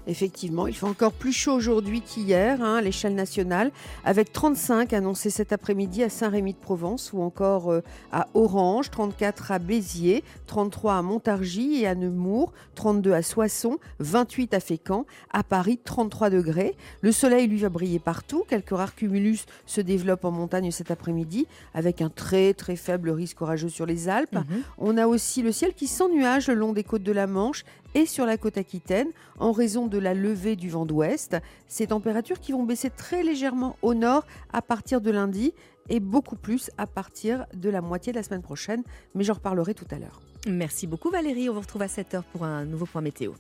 Effectivement, 0.07 0.67
il 0.67 0.75
fait 0.75 0.87
encore 0.87 1.13
plus 1.13 1.33
chaud 1.33 1.53
aujourd'hui 1.53 2.03
qu'hier 2.03 2.63
hein, 2.63 2.77
à 2.77 2.83
l'échelle 2.83 3.15
nationale, 3.15 3.71
avec 4.05 4.33
35 4.33 4.93
annoncés 4.93 5.31
cet 5.31 5.53
après-midi 5.53 6.03
à 6.03 6.09
Saint-Rémy-de-Provence 6.09 7.13
ou 7.13 7.23
encore 7.23 7.73
euh, 7.73 7.81
à 8.13 8.29
Orange, 8.35 8.91
34 8.91 9.53
à 9.53 9.59
Béziers, 9.59 10.23
33 10.47 10.97
à 10.97 11.03
Montargis 11.03 11.83
et 11.83 11.87
à 11.87 11.95
Nemours, 11.95 12.53
32 12.75 13.13
à 13.13 13.23
Soissons, 13.23 13.79
28 14.01 14.55
à 14.55 14.61
Fécamp, 14.61 15.07
à 15.33 15.43
Paris 15.43 15.79
33 15.83 16.31
degrés. 16.31 16.77
Le 17.01 17.13
soleil 17.13 17.47
lui 17.47 17.59
va 17.59 17.71
briller 17.71 17.99
partout, 17.99 18.45
quelques 18.49 18.71
rares 18.71 18.95
cumulus 18.95 19.47
se 19.67 19.81
développent 19.81 20.25
en 20.25 20.31
montagne 20.31 20.71
cet 20.71 20.91
après-midi 20.91 21.47
avec 21.73 22.03
un 22.03 22.11
très 22.11 22.53
très 22.53 22.77
faible 22.77 23.11
risque 23.11 23.41
orageux 23.41 23.69
sur 23.69 23.87
les 23.87 24.09
Alpes. 24.09 24.35
Mhm. 24.35 24.63
On 24.79 24.97
a 24.99 25.07
aussi 25.07 25.43
le 25.43 25.53
ciel 25.53 25.73
qui 25.73 25.87
s'ennuage 25.87 26.49
le 26.49 26.55
long 26.55 26.73
des 26.73 26.85
côtes 26.85 27.03
de 27.03 27.13
la 27.13 27.27
Manche 27.27 27.65
et 27.95 28.07
sur 28.07 28.27
la 28.27 28.37
côte 28.37 28.59
aquitaine 28.59 29.09
en 29.39 29.53
raison 29.53 29.87
de 29.87 29.99
la 29.99 30.15
levée 30.15 30.57
du 30.57 30.71
vent 30.71 30.87
d'ouest. 30.87 31.37
Ces 31.69 31.89
températures 31.89 32.41
qui 32.41 32.53
vont 32.53 32.65
baisser 32.65 32.91
très 32.91 33.23
légèrement 33.23 33.77
au 33.83 33.95
nord 33.95 34.27
à 34.53 34.63
partir 34.63 35.01
de 35.01 35.11
lundi 35.11 35.53
et 35.89 36.01
beaucoup 36.01 36.37
plus 36.37 36.71
à 36.79 36.87
partir 36.87 37.47
de 37.55 37.71
la 37.71 37.81
moitié 37.81 38.13
de 38.13 38.19
la 38.19 38.23
semaine 38.23 38.43
prochaine, 38.43 38.83
mais 39.15 39.25
j'en 39.25 39.35
reparlerai 39.35 39.75
tout 39.75 39.87
à 39.91 39.99
l'heure. 39.99 40.21
Merci 40.47 40.87
beaucoup 40.87 41.11
Valérie, 41.11 41.49
on 41.49 41.55
vous 41.55 41.61
retrouve 41.61 41.83
à 41.83 41.87
7h 41.87 42.23
pour 42.33 42.45
un 42.45 42.65
nouveau 42.65 42.87
point 42.87 43.01
météo. 43.01 43.33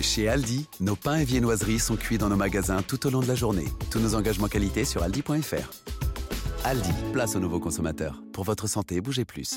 Chez 0.00 0.28
Aldi, 0.28 0.68
nos 0.80 0.96
pains 0.96 1.16
et 1.16 1.24
viennoiseries 1.24 1.78
sont 1.78 1.96
cuits 1.96 2.18
dans 2.18 2.28
nos 2.28 2.36
magasins 2.36 2.82
tout 2.82 3.06
au 3.06 3.10
long 3.10 3.20
de 3.20 3.28
la 3.28 3.34
journée. 3.34 3.66
Tous 3.90 4.00
nos 4.00 4.14
engagements 4.14 4.48
qualité 4.48 4.84
sur 4.84 5.02
aldi.fr. 5.02 5.70
Aldi, 6.64 6.90
place 7.12 7.36
aux 7.36 7.40
nouveaux 7.40 7.60
consommateurs. 7.60 8.22
Pour 8.32 8.44
votre 8.44 8.66
santé, 8.66 9.00
bougez 9.00 9.24
plus. 9.24 9.56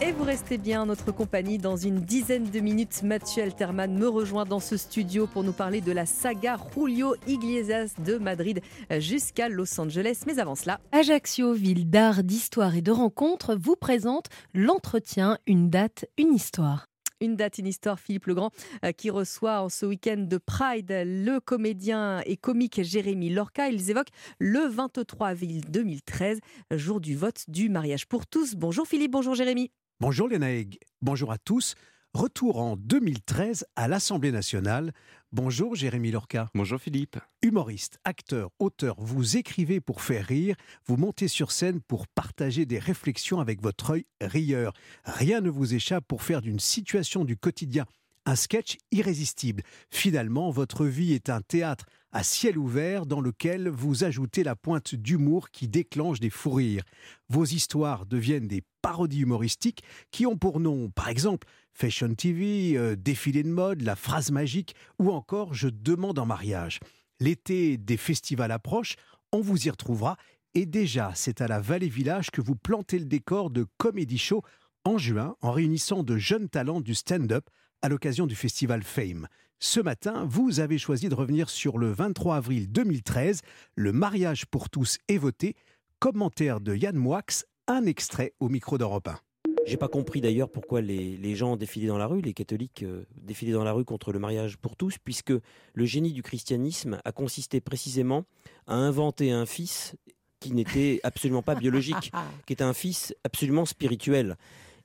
Et 0.00 0.10
vous 0.10 0.24
restez 0.24 0.58
bien 0.58 0.82
en 0.82 0.86
notre 0.86 1.12
compagnie 1.12 1.56
dans 1.56 1.76
une 1.76 2.00
dizaine 2.00 2.50
de 2.50 2.58
minutes. 2.58 3.02
Mathieu 3.04 3.44
Alterman 3.44 3.96
me 3.96 4.08
rejoint 4.08 4.44
dans 4.44 4.58
ce 4.58 4.76
studio 4.76 5.28
pour 5.28 5.44
nous 5.44 5.52
parler 5.52 5.80
de 5.80 5.92
la 5.92 6.04
saga 6.04 6.56
Julio 6.74 7.14
Iglesias 7.28 7.94
de 8.04 8.18
Madrid 8.18 8.60
jusqu'à 8.98 9.48
Los 9.48 9.80
Angeles. 9.80 10.22
Mais 10.26 10.40
avant 10.40 10.56
cela, 10.56 10.80
Ajaccio, 10.90 11.52
ville 11.52 11.88
d'art, 11.88 12.24
d'histoire 12.24 12.74
et 12.74 12.82
de 12.82 12.90
rencontres, 12.90 13.54
vous 13.54 13.76
présente 13.76 14.26
l'entretien 14.52 15.38
Une 15.46 15.70
date, 15.70 16.06
une 16.18 16.34
histoire. 16.34 16.86
Une 17.20 17.36
date, 17.36 17.58
une 17.58 17.68
histoire, 17.68 18.00
Philippe 18.00 18.26
Legrand, 18.26 18.50
euh, 18.84 18.90
qui 18.90 19.08
reçoit 19.10 19.62
en 19.62 19.68
ce 19.68 19.86
week-end 19.86 20.26
de 20.28 20.38
Pride 20.38 20.90
le 20.90 21.38
comédien 21.38 22.20
et 22.26 22.36
comique 22.36 22.82
Jérémy 22.82 23.30
Lorca. 23.30 23.68
Ils 23.68 23.90
évoquent 23.90 24.12
le 24.40 24.66
23 24.66 25.28
avril 25.28 25.62
2013, 25.70 26.40
jour 26.72 27.00
du 27.00 27.16
vote 27.16 27.44
du 27.46 27.68
mariage 27.68 28.06
pour 28.06 28.26
tous. 28.26 28.56
Bonjour 28.56 28.86
Philippe, 28.86 29.12
bonjour 29.12 29.36
Jérémy. 29.36 29.70
Bonjour 30.00 30.26
Lénaïg, 30.26 30.80
bonjour 31.02 31.30
à 31.30 31.38
tous. 31.38 31.76
Retour 32.14 32.58
en 32.58 32.76
2013 32.76 33.64
à 33.76 33.86
l'Assemblée 33.86 34.32
nationale. 34.32 34.92
Bonjour 35.30 35.76
Jérémy 35.76 36.10
Lorca. 36.10 36.48
Bonjour 36.52 36.80
Philippe. 36.80 37.16
Humoriste, 37.42 38.00
acteur, 38.04 38.50
auteur, 38.58 38.96
vous 38.98 39.36
écrivez 39.36 39.80
pour 39.80 40.02
faire 40.02 40.26
rire, 40.26 40.56
vous 40.86 40.96
montez 40.96 41.28
sur 41.28 41.52
scène 41.52 41.80
pour 41.80 42.08
partager 42.08 42.66
des 42.66 42.80
réflexions 42.80 43.38
avec 43.38 43.62
votre 43.62 43.90
œil 43.90 44.04
rieur. 44.20 44.72
Rien 45.04 45.40
ne 45.40 45.48
vous 45.48 45.74
échappe 45.74 46.04
pour 46.08 46.24
faire 46.24 46.42
d'une 46.42 46.58
situation 46.58 47.24
du 47.24 47.36
quotidien 47.36 47.86
un 48.26 48.36
sketch 48.36 48.78
irrésistible. 48.90 49.62
Finalement, 49.90 50.50
votre 50.50 50.86
vie 50.86 51.12
est 51.12 51.30
un 51.30 51.40
théâtre 51.40 51.86
à 52.10 52.24
ciel 52.24 52.58
ouvert 52.58 53.06
dans 53.06 53.20
lequel 53.20 53.68
vous 53.68 54.02
ajoutez 54.02 54.42
la 54.42 54.56
pointe 54.56 54.94
d'humour 54.94 55.50
qui 55.50 55.68
déclenche 55.68 56.20
des 56.20 56.30
fous 56.30 56.52
rires. 56.52 56.84
Vos 57.28 57.44
histoires 57.44 58.06
deviennent 58.06 58.48
des 58.48 58.62
parodies 58.84 59.20
humoristiques 59.20 59.82
qui 60.10 60.26
ont 60.26 60.36
pour 60.36 60.60
nom, 60.60 60.90
par 60.90 61.08
exemple, 61.08 61.48
Fashion 61.72 62.14
TV, 62.14 62.76
euh, 62.76 62.96
Défilé 62.96 63.42
de 63.42 63.48
mode, 63.48 63.80
La 63.80 63.96
phrase 63.96 64.30
magique 64.30 64.74
ou 64.98 65.10
encore 65.10 65.54
Je 65.54 65.68
demande 65.68 66.18
en 66.18 66.26
mariage. 66.26 66.80
L'été 67.18 67.78
des 67.78 67.96
festivals 67.96 68.52
approche, 68.52 68.96
on 69.32 69.40
vous 69.40 69.66
y 69.66 69.70
retrouvera 69.70 70.18
et 70.52 70.66
déjà 70.66 71.12
c'est 71.14 71.40
à 71.40 71.48
la 71.48 71.60
Vallée 71.60 71.88
Village 71.88 72.30
que 72.30 72.42
vous 72.42 72.56
plantez 72.56 72.98
le 72.98 73.06
décor 73.06 73.48
de 73.48 73.64
Comedy 73.78 74.18
Show 74.18 74.42
en 74.84 74.98
juin 74.98 75.34
en 75.40 75.50
réunissant 75.50 76.02
de 76.02 76.18
jeunes 76.18 76.50
talents 76.50 76.82
du 76.82 76.94
stand-up 76.94 77.48
à 77.80 77.88
l'occasion 77.88 78.26
du 78.26 78.34
festival 78.34 78.82
Fame. 78.82 79.28
Ce 79.60 79.80
matin, 79.80 80.26
vous 80.28 80.60
avez 80.60 80.76
choisi 80.76 81.08
de 81.08 81.14
revenir 81.14 81.48
sur 81.48 81.78
le 81.78 81.90
23 81.90 82.36
avril 82.36 82.70
2013. 82.70 83.40
Le 83.76 83.92
mariage 83.92 84.44
pour 84.44 84.68
tous 84.68 84.98
est 85.08 85.16
voté. 85.16 85.56
Commentaire 86.00 86.60
de 86.60 86.74
Yann 86.74 86.96
Moix, 86.96 87.22
un 87.66 87.86
extrait 87.86 88.34
au 88.40 88.48
micro 88.48 88.78
d'Europe 88.78 89.08
1. 89.08 89.18
J'ai 89.66 89.78
pas 89.78 89.88
compris 89.88 90.20
d'ailleurs 90.20 90.50
pourquoi 90.50 90.82
les, 90.82 91.16
les, 91.16 91.34
gens 91.34 91.56
défilaient 91.56 91.86
dans 91.86 91.96
la 91.96 92.06
rue, 92.06 92.20
les 92.20 92.34
catholiques 92.34 92.82
euh, 92.82 93.06
défilaient 93.16 93.52
dans 93.52 93.64
la 93.64 93.72
rue 93.72 93.84
contre 93.84 94.12
le 94.12 94.18
mariage 94.18 94.58
pour 94.58 94.76
tous, 94.76 94.98
puisque 95.02 95.32
le 95.72 95.84
génie 95.86 96.12
du 96.12 96.22
christianisme 96.22 97.00
a 97.04 97.12
consisté 97.12 97.62
précisément 97.62 98.24
à 98.66 98.74
inventer 98.74 99.30
un 99.30 99.46
fils 99.46 99.96
qui 100.40 100.52
n'était 100.52 101.00
absolument 101.04 101.42
pas 101.42 101.54
biologique, 101.54 102.12
qui 102.46 102.52
était 102.52 102.64
un 102.64 102.74
fils 102.74 103.14
absolument 103.24 103.64
spirituel. 103.64 104.36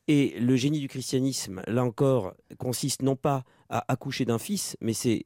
Et 0.07 0.39
le 0.39 0.55
génie 0.55 0.79
du 0.79 0.87
christianisme, 0.87 1.61
là 1.67 1.83
encore, 1.83 2.33
consiste 2.57 3.01
non 3.01 3.15
pas 3.15 3.43
à 3.69 3.83
accoucher 3.91 4.25
d'un 4.25 4.39
fils, 4.39 4.77
mais 4.81 4.93
c'est 4.93 5.25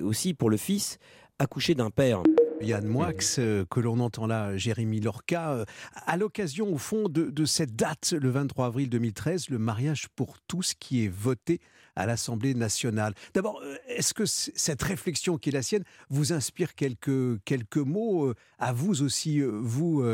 aussi 0.00 0.32
pour 0.32 0.48
le 0.48 0.56
fils 0.56 0.98
accoucher 1.38 1.74
d'un 1.74 1.90
père. 1.90 2.22
Yann 2.60 2.86
Moix, 2.86 3.12
euh, 3.38 3.64
que 3.70 3.80
l'on 3.80 4.00
entend 4.00 4.26
là, 4.26 4.56
Jérémy 4.56 5.00
Lorca, 5.00 5.52
euh, 5.52 5.64
à 6.06 6.16
l'occasion 6.16 6.72
au 6.72 6.78
fond 6.78 7.08
de, 7.08 7.44
cette 7.44 7.76
date, 7.76 8.12
le 8.12 8.30
23 8.30 8.66
avril 8.66 8.88
2013, 8.88 9.50
le 9.50 9.58
mariage 9.58 10.08
pour 10.16 10.36
tous 10.48 10.74
qui 10.74 11.04
est 11.04 11.08
voté 11.08 11.60
à 11.96 12.06
l'Assemblée 12.06 12.54
nationale. 12.54 13.14
D'abord, 13.34 13.60
euh, 13.62 13.76
est-ce 13.88 14.14
que 14.14 14.24
cette 14.26 14.82
réflexion 14.82 15.38
qui 15.38 15.50
est 15.50 15.52
la 15.52 15.62
sienne 15.62 15.84
vous 16.08 16.32
inspire 16.32 16.74
quelques, 16.74 17.42
quelques 17.44 17.76
mots 17.76 18.32
à 18.58 18.72
vous 18.72 19.02
aussi, 19.02 19.40
vous, 19.40 20.04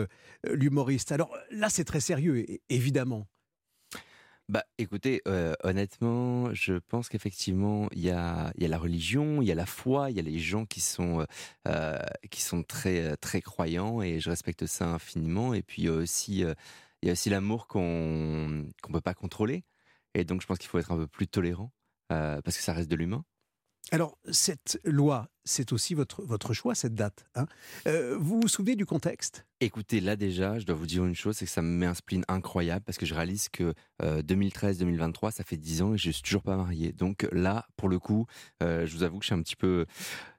l'humoriste? 0.45 1.13
Alors 1.13 1.35
là, 1.51 1.69
c'est 1.71 1.85
très 1.85 2.01
sérieux, 2.01 2.45
évidemment. 2.69 3.27
Bah, 4.53 4.65
écoutez, 4.77 5.23
euh, 5.27 5.55
honnêtement, 5.65 6.53
je 6.53 6.75
pense 6.75 7.09
qu'effectivement, 7.09 7.89
il 7.93 8.01
y 8.01 8.11
a, 8.11 8.53
y 8.59 8.67
a 8.67 8.69
la 8.69 8.77
religion, 8.77 9.41
il 9.41 9.49
y 9.49 9.51
a 9.51 9.55
la 9.55 9.65
foi, 9.65 10.11
il 10.11 10.17
y 10.19 10.21
a 10.21 10.23
les 10.23 10.39
gens 10.39 10.67
qui 10.67 10.83
sont, 10.83 11.27
euh, 11.67 11.99
qui 12.31 12.43
sont 12.43 12.63
très, 12.63 13.17
très 13.17 13.41
croyants 13.41 14.03
et 14.03 14.21
je 14.21 14.29
respecte 14.29 14.67
ça 14.67 14.89
infiniment. 14.89 15.55
Et 15.55 15.63
puis, 15.63 15.81
il 15.81 15.85
y 15.87 15.89
a 15.89 15.93
aussi, 15.93 16.41
il 16.41 17.07
y 17.07 17.09
a 17.09 17.13
aussi 17.13 17.31
l'amour 17.31 17.67
qu'on 17.67 18.67
qu'on 18.83 18.93
peut 18.93 19.01
pas 19.01 19.15
contrôler. 19.15 19.65
Et 20.13 20.25
donc, 20.25 20.43
je 20.43 20.47
pense 20.47 20.59
qu'il 20.59 20.69
faut 20.69 20.79
être 20.79 20.93
un 20.93 20.99
peu 20.99 21.07
plus 21.07 21.29
tolérant 21.29 21.73
euh, 22.13 22.43
parce 22.43 22.59
que 22.59 22.63
ça 22.63 22.75
reste 22.75 22.91
de 22.91 22.97
l'humain. 22.97 23.25
Alors, 23.91 24.19
cette 24.31 24.79
loi, 24.85 25.31
c'est 25.45 25.73
aussi 25.73 25.95
votre, 25.95 26.23
votre 26.23 26.55
choix, 26.55 26.75
cette 26.75 26.95
date. 26.95 27.27
Hein. 27.35 27.47
Euh, 27.87 28.17
vous 28.19 28.41
vous 28.41 28.49
souvenez 28.49 28.77
du 28.77 28.87
contexte? 28.87 29.45
Écoutez, 29.61 30.01
là 30.01 30.17
déjà, 30.17 30.59
je 30.59 30.67
dois 30.67 30.75
vous 30.75 30.87
dire 30.87 31.05
une 31.05 31.15
chose, 31.15 31.37
c'est 31.37 31.45
que 31.45 31.51
ça 31.51 31.63
me 31.63 31.69
met 31.69 31.87
un 31.87 31.95
spleen 31.95 32.25
incroyable 32.29 32.85
parce 32.85 32.99
que 32.99 33.07
je 33.07 33.15
réalise 33.15 33.49
que 33.49 33.75
2013-2023, 34.01 35.27
euh, 35.27 35.31
ça 35.31 35.45
fait 35.45 35.57
10 35.57 35.83
ans 35.83 35.95
et 35.95 35.99
je 35.99 36.11
suis 36.11 36.23
toujours 36.23 36.43
pas 36.43 36.57
marié. 36.57 36.93
Donc 36.93 37.29
là, 37.31 37.67
pour 37.77 37.89
le 37.89 37.99
coup, 37.99 38.27
euh, 38.63 38.87
je 38.87 38.97
vous 38.97 39.05
avoue 39.05 39.21
que 39.21 39.27
je 39.27 39.35
un 39.35 39.41
petit 39.41 39.55
peu, 39.55 39.87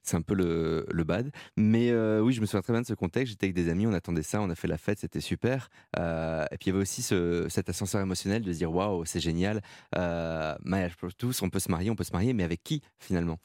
c'est 0.04 0.18
un 0.18 0.22
peu 0.22 0.36
le, 0.36 0.86
le 0.92 1.04
bad. 1.06 1.32
Mais 1.56 1.94
oui, 2.20 2.34
je 2.34 2.42
me 2.42 2.46
souviens 2.46 2.62
très 2.62 2.74
bien 2.74 2.82
de 2.82 2.88
ce 2.88 2.94
contexte. 2.94 3.32
J'étais 3.32 3.46
avec 3.46 3.56
des 3.56 3.70
amis, 3.70 3.88
on 3.88 3.94
attendait 3.94 4.24
ça, 4.24 4.42
on 4.42 4.50
a 4.50 4.56
fait 4.56 4.68
la 4.68 4.78
fête, 4.78 5.00
c'était 5.00 5.22
super. 5.22 5.70
et 5.98 6.58
puis 6.60 6.68
il 6.68 6.68
y 6.68 6.70
avait 6.72 6.82
aussi 6.82 7.02
ce, 7.02 7.48
cet 7.50 7.70
ascenseur 7.70 8.02
émotionnel 8.02 8.42
de 8.42 8.52
se 8.52 8.58
dire 8.58 8.74
waouh, 8.74 9.06
c'est 9.06 9.22
génial, 9.22 9.62
mariage 9.94 10.98
pour 10.98 11.14
tous, 11.14 11.42
on 11.42 11.50
peut 11.50 11.60
se 11.60 11.72
marier, 11.72 11.90
on 11.90 11.96
peut 11.96 12.04
se 12.04 12.14
marier, 12.14 12.34
mais 12.34 12.44
avec 12.44 12.62
qui 12.62 12.82
finalement? 13.00 13.40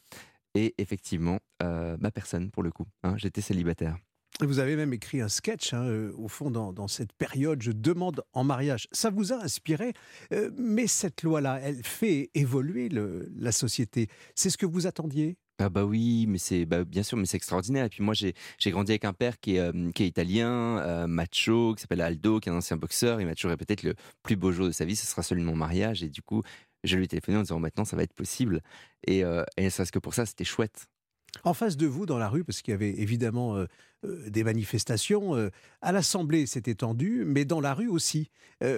Et 0.59 0.75
effectivement, 0.79 1.39
euh, 1.63 1.97
ma 2.01 2.11
personne, 2.11 2.51
pour 2.51 2.63
le 2.63 2.71
coup. 2.71 2.87
Hein, 3.05 3.15
j'étais 3.17 3.41
célibataire. 3.41 3.97
Vous 4.41 4.59
avez 4.59 4.77
même 4.77 4.93
écrit 4.93 5.21
un 5.21 5.29
sketch, 5.29 5.73
hein, 5.73 5.85
euh, 5.85 6.13
au 6.17 6.29
fond, 6.29 6.51
dans, 6.51 6.89
cette 6.89 7.13
période, 7.13 7.63
je 7.63 7.73
demande 7.73 8.23
en 8.33 8.45
mariage. 8.45 8.87
Ça 8.93 9.11
vous 9.11 9.33
a 9.33 9.37
inspiré, 9.37 9.95
euh, 10.33 10.51
mais 10.57 10.87
cette 10.87 11.23
loi-là, 11.23 11.61
elle 11.63 11.83
fait 11.83 12.31
évoluer 12.35 12.89
la 12.91 13.53
société. 13.53 14.09
C'est 14.35 14.51
ce 14.51 14.59
que 14.59 14.67
vous 14.67 14.87
attendiez? 14.87 15.37
Ah 15.61 15.71
bah 15.71 15.85
oui, 15.85 16.27
mais 16.29 16.39
c'est 16.39 16.67
bah 16.67 16.85
bien 16.85 17.03
sûr, 17.03 17.19
mais 17.19 17.27
c'est 17.27 17.37
extraordinaire. 17.37 17.87
Et 17.87 17.89
puis 17.89 18.05
moi, 18.05 18.15
j'ai 18.15 18.71
grandi 18.71 18.93
avec 18.93 19.05
un 19.05 19.13
père 19.13 19.41
qui 19.41 19.57
est, 19.57 19.93
qui 19.93 20.05
est 20.05 20.07
italien, 20.07 21.09
macho, 21.09 21.75
qui 21.75 21.83
s'appelle 21.83 22.01
Aldo, 22.01 22.39
qui 22.39 22.49
est 22.49 22.53
un 22.53 22.57
ancien 22.57 22.77
boxeur. 22.77 23.21
Il 23.21 23.27
m'a 23.27 23.35
toujours 23.35 23.51
répété 23.51 23.75
que 23.75 23.89
le 23.89 23.95
plus 24.23 24.37
beau 24.37 24.53
jour 24.53 24.67
de 24.67 24.71
sa 24.71 24.85
vie, 24.85 24.95
ce 24.95 25.05
sera 25.05 25.25
celui 25.25 25.43
de 25.43 25.47
mon 25.47 25.57
mariage. 25.57 26.05
Et 26.05 26.11
du 26.11 26.23
coup, 26.23 26.45
je 26.85 26.97
lui 26.97 27.05
ai 27.05 27.09
téléphoné 27.09 27.39
en 27.39 27.43
disant 27.43 27.59
maintenant 27.61 27.85
ça 27.85 27.97
va 27.97 28.03
être 28.03 28.15
possible. 28.15 28.63
Et, 29.07 29.25
euh, 29.25 29.45
et 29.57 29.71
que 29.91 29.99
pour 29.99 30.15
ça, 30.15 30.27
c'était 30.27 30.45
chouette. 30.45 30.89
En 31.45 31.55
face 31.55 31.77
de 31.77 31.87
vous, 31.87 32.07
dans 32.07 32.19
la 32.19 32.29
rue, 32.29 32.45
parce 32.45 32.63
qu'il 32.63 32.73
y 32.73 32.75
avait 32.75 32.91
évidemment 32.99 33.57
euh, 33.57 33.67
euh, 34.05 34.29
des 34.31 34.45
manifestations, 34.45 35.37
euh, 35.37 35.51
à 35.83 35.93
l'Assemblée 35.93 36.47
c'était 36.47 36.75
tendu, 36.75 37.25
mais 37.27 37.45
dans 37.45 37.61
la 37.61 37.75
rue 37.75 37.89
aussi. 37.89 38.31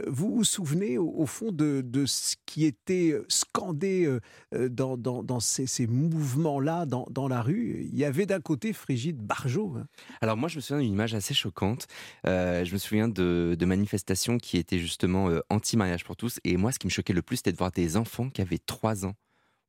vous 0.07 0.35
vous 0.35 0.45
souvenez 0.45 0.99
au, 0.99 1.25
fond 1.25 1.53
de, 1.53 1.83
ce 2.05 2.37
qui 2.45 2.67
était 2.67 3.15
scandé 3.29 4.19
dans, 4.53 5.41
ces, 5.41 5.87
mouvements-là 5.87 6.85
dans, 6.85 7.07
dans, 7.11 7.29
la 7.29 7.41
rue? 7.41 7.89
Il 7.91 7.99
y 7.99 8.05
avait 8.05 8.27
d'un 8.27 8.41
côté 8.41 8.75
Frigide 8.75 9.17
Barjot. 9.17 9.77
Hein. 9.79 9.87
Alors 10.21 10.37
moi 10.37 10.51
je 10.51 10.57
me 10.57 10.61
souviens 10.61 10.83
d'une 10.83 10.93
image 10.93 11.15
assez 11.15 11.33
choquante. 11.33 11.87
je 12.25 12.71
me 12.71 12.79
souviens 12.79 13.09
de, 13.09 13.57
de 13.59 13.65
manifestations 13.65 14.37
qui 14.37 14.59
étaient 14.59 14.79
justement 14.79 15.31
anti-mariage 15.49 16.05
pour 16.05 16.17
tous. 16.17 16.41
Et 16.45 16.59
moi 16.59 16.73
ce 16.73 16.79
qui 16.79 16.87
me 16.87 16.93
choquait 16.93 17.15
le 17.15 17.23
plus 17.23 17.37
c'était 17.37 17.53
de 17.53 17.57
voir 17.57 17.73
des 17.73 17.97
enfants 17.97 18.29
qui 18.29 18.43
avaient 18.43 18.59
3 18.59 19.07
ans 19.07 19.15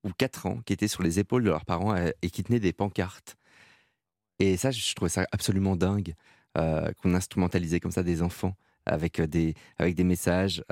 ou 0.03 0.11
4 0.17 0.45
ans 0.45 0.61
qui 0.65 0.73
étaient 0.73 0.87
sur 0.87 1.03
les 1.03 1.19
épaules 1.19 1.43
de 1.43 1.49
leurs 1.49 1.65
parents 1.65 1.95
euh, 1.95 2.09
et 2.21 2.29
qui 2.29 2.43
tenaient 2.43 2.59
des 2.59 2.73
pancartes. 2.73 3.37
Et 4.39 4.57
ça, 4.57 4.71
je 4.71 4.95
trouvais 4.95 5.09
ça 5.09 5.27
absolument 5.31 5.75
dingue 5.75 6.15
euh, 6.57 6.91
qu'on 7.01 7.13
instrumentalisait 7.13 7.79
comme 7.79 7.91
ça 7.91 8.03
des 8.03 8.21
enfants 8.21 8.55
avec 8.85 9.19
euh, 9.19 9.27
des, 9.27 9.53
avec 9.77 9.95
des 9.95 10.03
messages. 10.03 10.63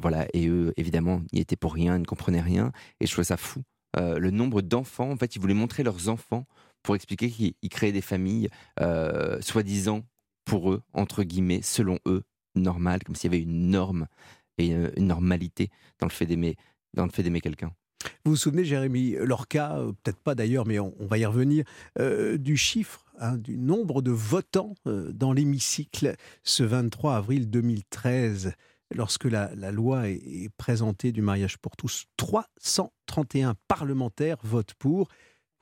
voilà. 0.00 0.26
Et 0.32 0.48
eux, 0.48 0.72
évidemment, 0.76 1.22
ils 1.32 1.40
étaient 1.40 1.56
pour 1.56 1.74
rien, 1.74 1.98
ne 1.98 2.04
comprenaient 2.04 2.40
rien. 2.40 2.72
Et 3.00 3.06
je 3.06 3.12
trouvais 3.12 3.24
ça 3.24 3.36
fou. 3.36 3.62
le 3.96 4.30
nombre 4.30 4.62
d'enfants, 4.62 5.10
en 5.10 5.16
fait, 5.16 5.34
ils 5.36 5.40
voulaient 5.40 5.54
montrer 5.54 5.82
leurs 5.82 6.08
enfants 6.08 6.46
pour 6.82 6.94
expliquer 6.94 7.30
qu'ils 7.30 7.70
créaient 7.70 7.92
des 7.92 8.00
familles, 8.00 8.48
soi-disant, 9.40 10.02
pour 10.44 10.70
eux, 10.70 10.82
entre 10.92 11.24
guillemets, 11.24 11.62
selon 11.62 11.98
eux, 12.06 12.22
normales, 12.54 13.02
comme 13.02 13.16
s'il 13.16 13.32
y 13.32 13.34
avait 13.34 13.42
une 13.42 13.70
norme 13.70 14.06
et 14.58 14.72
une 14.72 15.06
normalité 15.06 15.70
dans 15.98 16.06
le 16.06 16.12
fait 16.12 16.26
d'aimer 16.26 17.40
quelqu'un. 17.40 17.72
Vous 18.24 18.32
vous 18.32 18.36
souvenez, 18.36 18.64
Jérémy 18.64 19.16
Lorca, 19.20 19.76
euh, 19.76 19.92
peut-être 20.02 20.20
pas 20.20 20.34
d'ailleurs, 20.34 20.66
mais 20.66 20.78
on, 20.78 20.94
va 21.00 21.18
y 21.18 21.26
revenir, 21.26 21.64
euh, 21.98 22.38
du 22.38 22.56
chiffre, 22.56 23.04
hein, 23.18 23.36
du 23.36 23.56
nombre 23.58 24.02
de 24.02 24.10
votants 24.10 24.74
euh, 24.86 25.12
dans 25.12 25.32
l'hémicycle 25.32 26.14
ce 26.42 26.62
23 26.62 27.16
avril 27.16 27.50
2013 27.50 28.52
lorsque 28.94 29.24
la, 29.24 29.54
loi 29.72 30.08
est, 30.08 30.50
présentée 30.56 31.12
du 31.12 31.22
mariage 31.22 31.58
pour 31.58 31.76
tous. 31.76 32.04
331 32.16 33.54
parlementaires 33.66 34.38
votent 34.42 34.74
pour, 34.74 35.08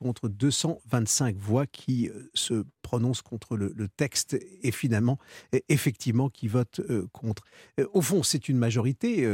contre 0.00 0.28
225 0.28 1.36
voix 1.36 1.66
qui 1.66 2.10
se 2.34 2.64
prononcent 2.82 3.22
contre 3.22 3.56
le, 3.56 3.88
texte 3.88 4.36
et 4.62 4.72
finalement, 4.72 5.18
effectivement, 5.68 6.28
qui 6.28 6.48
votent 6.48 6.82
contre. 7.12 7.44
Au 7.92 8.02
fond, 8.02 8.24
c'est 8.24 8.48
une 8.48 8.58
majorité 8.58 9.24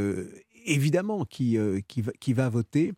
évidemment, 0.68 1.24
qui, 1.24 1.58
euh, 1.58 1.80
qui, 1.88 2.02
va, 2.02 2.12
qui, 2.20 2.32
va, 2.32 2.48
voter. 2.48 2.92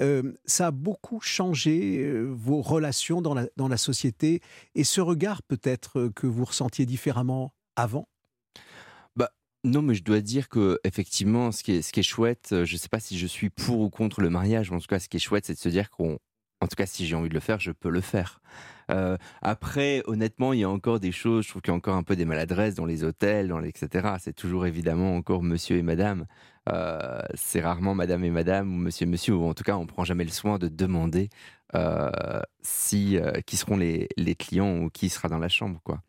Euh, 0.00 0.32
ça 0.44 0.68
a 0.68 0.70
beaucoup 0.70 1.20
changé 1.20 1.98
euh, 1.98 2.24
vos 2.24 2.60
relations 2.60 3.22
dans 3.22 3.34
la, 3.34 3.46
dans 3.56 3.68
la 3.68 3.76
société 3.76 4.40
et 4.74 4.84
ce 4.84 5.00
regard 5.00 5.42
peut-être 5.42 6.10
que 6.14 6.26
vous 6.26 6.44
ressentiez 6.44 6.86
différemment 6.86 7.54
avant? 7.76 8.08
Bah, 9.16 9.30
Non, 9.64 9.82
mais 9.82 9.94
je 9.94 10.02
dois 10.02 10.20
dire 10.20 10.48
que 10.48 10.78
effectivement, 10.84 11.52
ce 11.52 11.62
qui 11.62 11.72
est, 11.72 11.82
ce 11.82 11.92
qui 11.92 12.00
est 12.00 12.04
chouette, 12.04 12.48
je 12.50 12.72
ne 12.72 12.78
sais 12.78 12.88
pas 12.88 13.00
si 13.00 13.18
je 13.18 13.26
suis 13.26 13.50
pour 13.50 13.80
ou 13.80 13.90
contre 13.90 14.20
le 14.20 14.30
mariage, 14.30 14.70
mais 14.70 14.76
en 14.76 14.80
tout 14.80 14.86
cas, 14.86 14.98
ce 14.98 15.08
qui 15.08 15.16
est 15.16 15.20
chouette, 15.20 15.46
c'est 15.46 15.54
de 15.54 15.58
se 15.58 15.68
dire 15.68 15.90
qu'on, 15.90 16.18
en 16.60 16.66
tout 16.66 16.76
cas, 16.76 16.86
si 16.86 17.06
j'ai 17.06 17.16
envie 17.16 17.28
de 17.28 17.34
le 17.34 17.40
faire, 17.40 17.60
je 17.60 17.72
peux 17.72 17.90
le 17.90 18.00
faire. 18.00 18.40
Après, 19.40 20.02
honnêtement, 20.04 20.52
il 20.52 20.60
y 20.60 20.64
a 20.64 20.68
encore 20.68 21.00
des 21.00 21.12
choses, 21.12 21.44
je 21.44 21.48
trouve 21.48 21.62
qu'il 21.62 21.70
y 21.70 21.74
a 21.74 21.76
encore 21.76 21.96
un 21.96 22.02
peu 22.02 22.14
des 22.14 22.26
maladresses 22.26 22.74
dans 22.74 22.84
les 22.84 23.04
hôtels, 23.04 23.48
dans 23.48 23.62
etc. 23.62 24.16
C'est 24.20 24.34
toujours 24.34 24.66
évidemment 24.66 25.16
encore 25.16 25.42
monsieur 25.42 25.78
et 25.78 25.82
madame. 25.82 26.26
Euh, 26.68 27.22
c'est 27.34 27.60
rarement 27.60 27.94
madame 27.94 28.24
et 28.24 28.30
madame 28.30 28.72
ou 28.72 28.76
monsieur 28.76 29.04
et 29.04 29.10
monsieur, 29.10 29.34
ou 29.34 29.44
en 29.44 29.54
tout 29.54 29.64
cas, 29.64 29.76
on 29.76 29.86
prend 29.86 30.04
jamais 30.04 30.24
le 30.24 30.30
soin 30.30 30.58
de 30.58 30.68
demander 30.68 31.28
euh, 31.74 32.10
euh, 32.94 33.40
qui 33.46 33.56
seront 33.56 33.76
les, 33.76 34.08
clients 34.38 34.78
ou 34.78 34.90
qui 34.90 35.08
sera 35.08 35.28
dans 35.28 35.38
la 35.38 35.48
chambre, 35.48 35.80
quoi. 35.82 36.02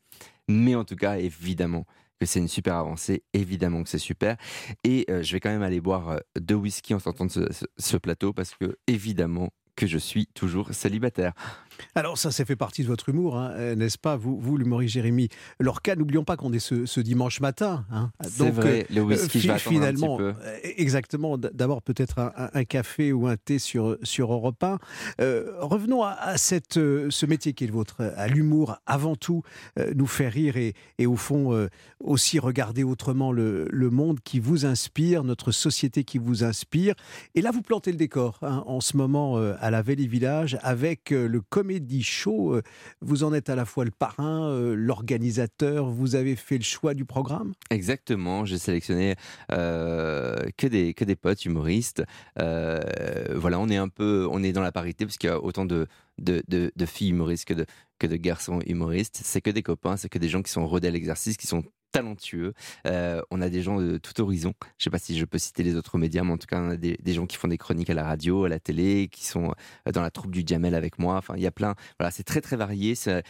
Mais 0.47 0.75
en 0.75 0.83
tout 0.83 0.95
cas, 0.95 1.17
évidemment, 1.17 1.85
que 2.19 2.25
c'est 2.25 2.39
une 2.39 2.47
super 2.47 2.75
avancée, 2.75 3.23
évidemment 3.33 3.83
que 3.83 3.89
c'est 3.89 3.97
super. 3.97 4.37
Et 4.83 5.05
je 5.07 5.31
vais 5.31 5.39
quand 5.39 5.49
même 5.49 5.63
aller 5.63 5.79
boire 5.79 6.19
deux 6.39 6.55
whisky 6.55 6.93
en 6.93 6.99
sortant 6.99 7.25
de 7.25 7.49
ce 7.77 7.97
plateau 7.97 8.33
parce 8.33 8.53
que, 8.53 8.77
évidemment, 8.87 9.51
que 9.75 9.87
je 9.87 9.97
suis 9.97 10.27
toujours 10.27 10.73
célibataire. 10.73 11.33
Alors 11.95 12.17
ça, 12.17 12.31
ça 12.31 12.45
fait 12.45 12.55
partie 12.55 12.83
de 12.83 12.87
votre 12.87 13.09
humour, 13.09 13.37
hein, 13.37 13.51
euh, 13.55 13.75
n'est-ce 13.75 13.97
pas? 13.97 14.15
Vous, 14.15 14.39
vous 14.39 14.57
l'humoriste 14.57 14.93
Jérémy 14.93 15.29
Lorca, 15.59 15.95
n'oublions 15.95 16.23
pas 16.23 16.37
qu'on 16.37 16.51
est 16.53 16.59
ce, 16.59 16.85
ce 16.85 16.99
dimanche 16.99 17.39
matin. 17.39 17.85
hein. 17.91 18.11
C'est 18.21 18.49
vrai, 18.49 18.85
le 18.89 19.01
whisky, 19.01 19.39
je 19.39 19.47
vais 19.47 19.53
attendre 19.53 19.67
un 19.77 19.79
finalement, 19.79 20.17
petit 20.17 20.23
peu. 20.23 20.33
euh, 20.45 20.57
exactement, 20.77 21.37
d'abord 21.37 21.81
peut-être 21.81 22.19
un, 22.53 22.63
café 22.63 23.11
ou 23.13 23.27
un 23.27 23.35
thé 23.37 23.59
sur, 23.59 23.97
sur 24.03 24.31
Europe 24.33 24.63
1. 24.63 24.79
Euh, 25.21 25.53
revenons 25.59 26.03
à, 26.03 26.11
à 26.11 26.37
cette, 26.37 26.77
euh, 26.77 27.07
ce 27.09 27.25
métier 27.25 27.53
qui 27.53 27.63
est 27.63 27.67
le 27.67 27.73
vôtre, 27.73 27.97
euh, 27.99 28.11
à 28.15 28.27
l'humour, 28.27 28.77
avant 28.85 29.15
tout, 29.15 29.43
euh, 29.79 29.91
nous 29.95 30.07
faire 30.07 30.31
rire 30.31 30.57
et, 30.57 30.73
et 30.97 31.05
au 31.05 31.15
fond 31.15 31.53
euh, 31.53 31.67
aussi 31.99 32.39
regarder 32.39 32.83
autrement 32.83 33.31
le, 33.31 33.67
le 33.71 33.89
monde 33.89 34.19
qui 34.23 34.39
vous 34.39 34.65
inspire, 34.65 35.23
notre 35.23 35.51
société 35.51 36.03
qui 36.03 36.17
vous 36.17 36.43
inspire. 36.43 36.95
Et 37.35 37.41
là, 37.41 37.51
vous 37.51 37.61
plantez 37.61 37.91
le 37.91 37.97
décor 37.97 38.39
hein, 38.41 38.63
en 38.65 38.79
ce 38.81 38.97
moment 38.97 39.37
euh, 39.37 39.53
à 39.59 39.69
la 39.71 39.81
Vallée 39.81 40.07
Village 40.07 40.57
avec 40.61 41.11
euh, 41.11 41.27
le 41.27 41.41
Comedy 41.63 42.03
Show. 42.03 42.55
Euh, 42.55 42.61
Vous 42.99 43.23
en 43.23 43.33
êtes 43.33 43.49
à 43.49 43.55
la 43.55 43.63
fois 43.63 43.85
le 43.85 43.91
parrain, 43.91 44.49
euh, 44.49 44.75
l'organisateur. 44.75 45.85
Vous 45.85 46.15
avez 46.15 46.35
fait 46.35 46.57
le 46.57 46.63
choix 46.63 46.93
du 46.93 47.05
programme? 47.05 47.53
Exactement, 47.69 48.43
j'ai 48.43 48.57
sélectionné 48.57 49.15
euh, 49.53 50.35
que 50.57 50.67
des 50.67 50.93
que 50.93 51.05
des 51.05 51.15
potes 51.15 51.45
humoristes. 51.45 52.03
Voilà, 52.35 53.59
on 53.59 53.69
est 53.69 53.77
un 53.77 53.87
peu, 53.87 54.27
on 54.29 54.43
est 54.43 54.51
dans 54.51 54.61
la 54.61 54.73
parité 54.73 55.05
parce 55.05 55.17
qu'il 55.17 55.29
y 55.29 55.33
a 55.33 55.41
autant 55.41 55.65
de, 55.65 55.87
de 56.19 56.85
filles 56.85 57.11
humoristes 57.11 57.45
que 57.45 57.53
de 57.53 57.65
que 57.97 58.07
de 58.07 58.17
garçons 58.17 58.59
humoristes. 58.65 59.21
C'est 59.23 59.39
que 59.39 59.49
des 59.49 59.63
copains, 59.63 59.95
c'est 59.95 60.09
que 60.09 60.19
des 60.19 60.27
gens 60.27 60.41
qui 60.41 60.51
sont 60.51 60.67
rodés 60.67 60.89
à 60.89 60.91
l'exercice, 60.91 61.37
qui 61.37 61.47
sont 61.47 61.63
talentueux. 61.93 62.53
Euh, 62.85 63.21
on 63.31 63.39
a 63.41 63.49
des 63.49 63.61
gens 63.61 63.79
de 63.79 63.97
tout 63.97 64.19
horizon. 64.19 64.53
Je 64.77 64.83
sais 64.83 64.89
pas 64.89 64.97
si 64.99 65.17
je 65.17 65.23
peux 65.23 65.37
citer 65.37 65.63
les 65.63 65.75
autres 65.77 65.97
médias, 65.97 66.23
mais 66.23 66.31
en 66.33 66.37
tout 66.37 66.47
cas, 66.47 66.59
on 66.59 66.71
a 66.71 66.75
des, 66.75 66.97
des 67.01 67.13
gens 67.13 67.25
qui 67.25 67.37
font 67.37 67.47
des 67.47 67.57
chroniques 67.57 67.89
à 67.89 67.93
la 67.93 68.03
radio, 68.03 68.43
à 68.43 68.49
la 68.49 68.59
télé, 68.59 69.07
qui 69.09 69.25
sont 69.25 69.53
euh, 69.87 69.91
dans 69.91 70.01
la 70.01 70.11
troupe 70.11 70.31
du 70.31 70.43
Jamel 70.45 70.75
avec 70.75 70.99
moi. 70.99 71.15
Enfin, 71.15 71.35
il 71.37 71.41
y 71.43 71.47
a 71.47 71.51
plein. 71.51 71.75
Voilà, 71.99 72.11
c'est 72.11 72.23
très 72.23 72.41
très 72.41 72.57
varié. 72.57 72.95
C'est 72.95 73.23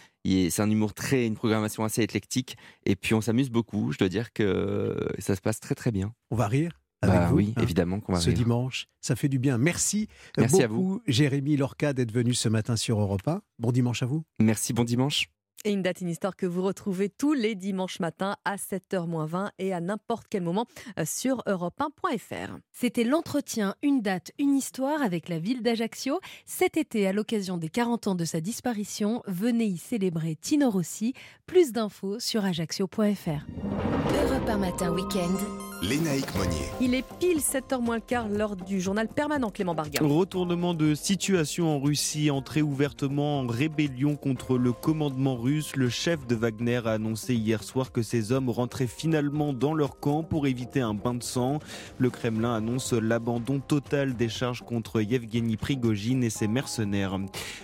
un 0.59 0.69
humour 0.71 0.93
très, 0.93 1.27
une 1.27 1.35
programmation 1.35 1.83
assez 1.83 2.01
éclectique. 2.01 2.57
Et 2.85 2.95
puis 2.95 3.13
on 3.13 3.21
s'amuse 3.21 3.49
beaucoup. 3.51 3.91
Je 3.91 3.97
dois 3.99 4.09
dire 4.09 4.33
que 4.33 4.95
ça 5.19 5.35
se 5.35 5.41
passe 5.41 5.59
très 5.59 5.75
très 5.75 5.91
bien. 5.91 6.13
On 6.31 6.35
va 6.35 6.47
rire 6.47 6.79
avec 7.01 7.19
Bah 7.19 7.27
vous, 7.27 7.35
oui, 7.35 7.53
hein, 7.57 7.61
évidemment 7.61 7.99
qu'on 7.99 8.13
va 8.13 8.19
ce 8.21 8.29
rire. 8.29 8.37
dimanche. 8.37 8.87
Ça 9.01 9.17
fait 9.17 9.27
du 9.27 9.37
bien. 9.37 9.57
Merci, 9.57 10.07
euh, 10.37 10.41
Merci 10.43 10.63
à 10.63 10.69
beaucoup, 10.69 11.01
Jérémy 11.05 11.57
Lorca, 11.57 11.91
d'être 11.91 12.13
venu 12.13 12.33
ce 12.33 12.47
matin 12.47 12.77
sur 12.77 12.97
Europe 13.01 13.27
1. 13.27 13.41
Bon 13.59 13.73
dimanche 13.73 14.03
à 14.03 14.05
vous. 14.05 14.23
Merci, 14.39 14.71
bon 14.71 14.85
dimanche. 14.85 15.27
Et 15.65 15.71
une 15.71 15.81
date, 15.81 16.01
une 16.01 16.09
histoire 16.09 16.35
que 16.35 16.45
vous 16.45 16.61
retrouvez 16.61 17.09
tous 17.09 17.33
les 17.33 17.55
dimanches 17.55 17.99
matins 17.99 18.35
à 18.43 18.57
7h20 18.57 19.49
et 19.59 19.73
à 19.73 19.79
n'importe 19.79 20.27
quel 20.29 20.43
moment 20.43 20.65
euh, 20.99 21.03
sur 21.05 21.43
europe1.fr. 21.47 22.57
C'était 22.71 23.03
l'entretien 23.03 23.75
Une 23.81 24.01
date, 24.01 24.31
une 24.39 24.55
histoire 24.55 25.01
avec 25.01 25.29
la 25.29 25.39
ville 25.39 25.63
d'Ajaccio. 25.63 26.19
Cet 26.45 26.77
été, 26.77 27.07
à 27.07 27.13
l'occasion 27.13 27.57
des 27.57 27.69
40 27.69 28.07
ans 28.07 28.15
de 28.15 28.25
sa 28.25 28.41
disparition, 28.41 29.21
venez 29.27 29.65
y 29.65 29.77
célébrer 29.77 30.35
Tino 30.35 30.69
Rossi. 30.69 31.13
Plus 31.45 31.71
d'infos 31.71 32.19
sur 32.19 32.43
ajaccio.fr. 32.43 33.45
Europe 34.23 34.49
1 34.49 34.57
matin 34.57 34.91
week-end. 34.91 35.72
Lénaïque 35.83 36.33
Monnier. 36.37 36.69
Il 36.79 36.95
est 36.95 37.03
pile 37.19 37.39
7h 37.39 37.81
moins 37.81 37.95
le 37.95 38.01
quart 38.01 38.29
lors 38.29 38.55
du 38.55 38.79
journal 38.79 39.09
permanent 39.09 39.49
Clément 39.49 39.75
Barga. 39.75 39.99
Retournement 40.01 40.73
de 40.73 40.95
situation 40.95 41.75
en 41.75 41.79
Russie, 41.81 42.31
entrée 42.31 42.61
ouvertement 42.61 43.41
en 43.41 43.47
rébellion 43.47 44.15
contre 44.15 44.57
le 44.57 44.71
commandement 44.71 45.35
russe. 45.35 45.75
Le 45.75 45.89
chef 45.89 46.25
de 46.25 46.35
Wagner 46.35 46.79
a 46.85 46.91
annoncé 46.91 47.35
hier 47.35 47.63
soir 47.63 47.91
que 47.91 48.01
ses 48.01 48.31
hommes 48.31 48.49
rentraient 48.49 48.87
finalement 48.87 49.51
dans 49.51 49.73
leur 49.73 49.99
camp 49.99 50.23
pour 50.23 50.47
éviter 50.47 50.79
un 50.79 50.93
bain 50.93 51.15
de 51.15 51.23
sang. 51.23 51.59
Le 51.97 52.09
Kremlin 52.09 52.55
annonce 52.55 52.93
l'abandon 52.93 53.59
total 53.59 54.15
des 54.15 54.29
charges 54.29 54.61
contre 54.61 55.01
Yevgeny 55.01 55.57
Prigogine 55.57 56.23
et 56.23 56.29
ses 56.29 56.47
mercenaires. 56.47 57.19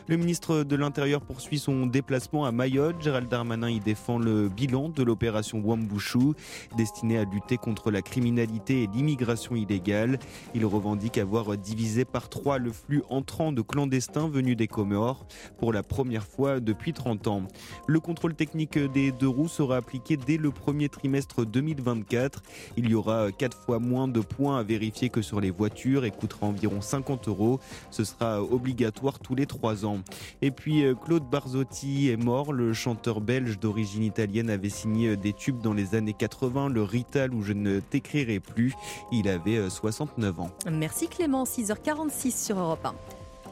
Le 0.07 0.17
ministre 0.17 0.63
de 0.63 0.76
l'Intérieur 0.76 1.22
poursuit 1.22 1.59
son 1.59 1.86
déplacement 1.86 2.45
à 2.45 2.51
Mayotte. 2.51 3.01
Gérald 3.01 3.30
Darmanin 3.30 3.70
y 3.70 3.80
défend 3.80 4.20
le 4.20 4.49
bilan 4.49 4.89
de 4.89 5.03
l'opération 5.03 5.61
Wambushu, 5.63 6.34
destinée 6.76 7.17
à 7.17 7.24
lutter 7.24 7.55
contre 7.55 7.91
la 7.91 8.01
criminalité 8.10 8.84
et 8.84 8.88
l'immigration 8.88 9.55
illégale. 9.55 10.20
Il 10.55 10.66
revendique 10.66 11.18
avoir 11.18 11.55
divisé 11.57 12.05
par 12.05 12.28
trois 12.30 12.57
le 12.57 12.72
flux 12.72 13.03
entrant 13.10 13.51
de 13.51 13.62
clandestins 13.62 14.28
venus 14.28 14.57
des 14.57 14.68
Comores 14.68 15.26
pour 15.60 15.72
la 15.72 15.84
première 15.84 16.26
fois 16.26 16.60
depuis 16.60 16.93
30 16.93 17.28
ans. 17.28 17.43
Le 17.88 17.99
contrôle 17.99 18.34
technique 18.34 18.78
des 18.78 19.12
deux 19.12 19.28
roues 19.28 19.47
sera 19.47 19.78
appliqué 19.78 20.18
dès 20.18 20.38
le 20.38 20.51
premier 20.51 20.89
trimestre 20.89 21.45
2024. 21.45 22.41
Il 22.78 22.89
y 22.89 22.95
aura 22.95 23.32
quatre 23.32 23.57
fois 23.57 23.80
moins 23.80 24.07
de 24.07 24.22
points 24.22 24.60
à 24.60 24.64
vérifier 24.64 25.10
que 25.10 25.22
sur 25.22 25.39
les 25.39 25.51
voitures 25.51 26.05
et 26.05 26.12
coûtera 26.12 26.47
environ 26.47 26.82
50 26.82 27.28
euros. 27.28 27.60
Ce 27.91 28.03
sera 28.03 28.41
obligatoire 28.41 29.20
tous 29.20 29.36
les 29.36 29.45
trois 29.45 29.86
ans. 29.86 29.99
Et 30.41 30.51
puis 30.51 30.84
euh, 30.84 30.95
Claude 30.95 31.30
Barzotti 31.30 32.10
est 32.10 32.18
mort. 32.18 32.53
Le 32.53 32.74
chanteur 32.74 33.22
belge 33.22 33.60
d'origine 33.60 34.03
italienne 34.03 34.49
avait 34.49 34.70
signé 34.70 35.16
des 35.16 35.34
tubes 35.34 35.62
dans 35.62 35.74
les 35.74 35.95
années 35.95 36.14
80, 36.18 36.70
le 36.70 36.84
Rital 36.84 37.34
où 37.34 37.43
je 37.43 37.53
ne 37.53 37.80
t'écrirai 38.00 38.39
plus. 38.39 38.74
Il 39.12 39.28
avait 39.28 39.58
euh, 39.58 39.70
69 39.70 40.39
ans. 40.39 40.50
Merci 40.72 41.08
Clément, 41.08 41.43
6h46 41.43 42.45
sur 42.45 42.60
Europe 42.60 42.86
1. 42.86 42.95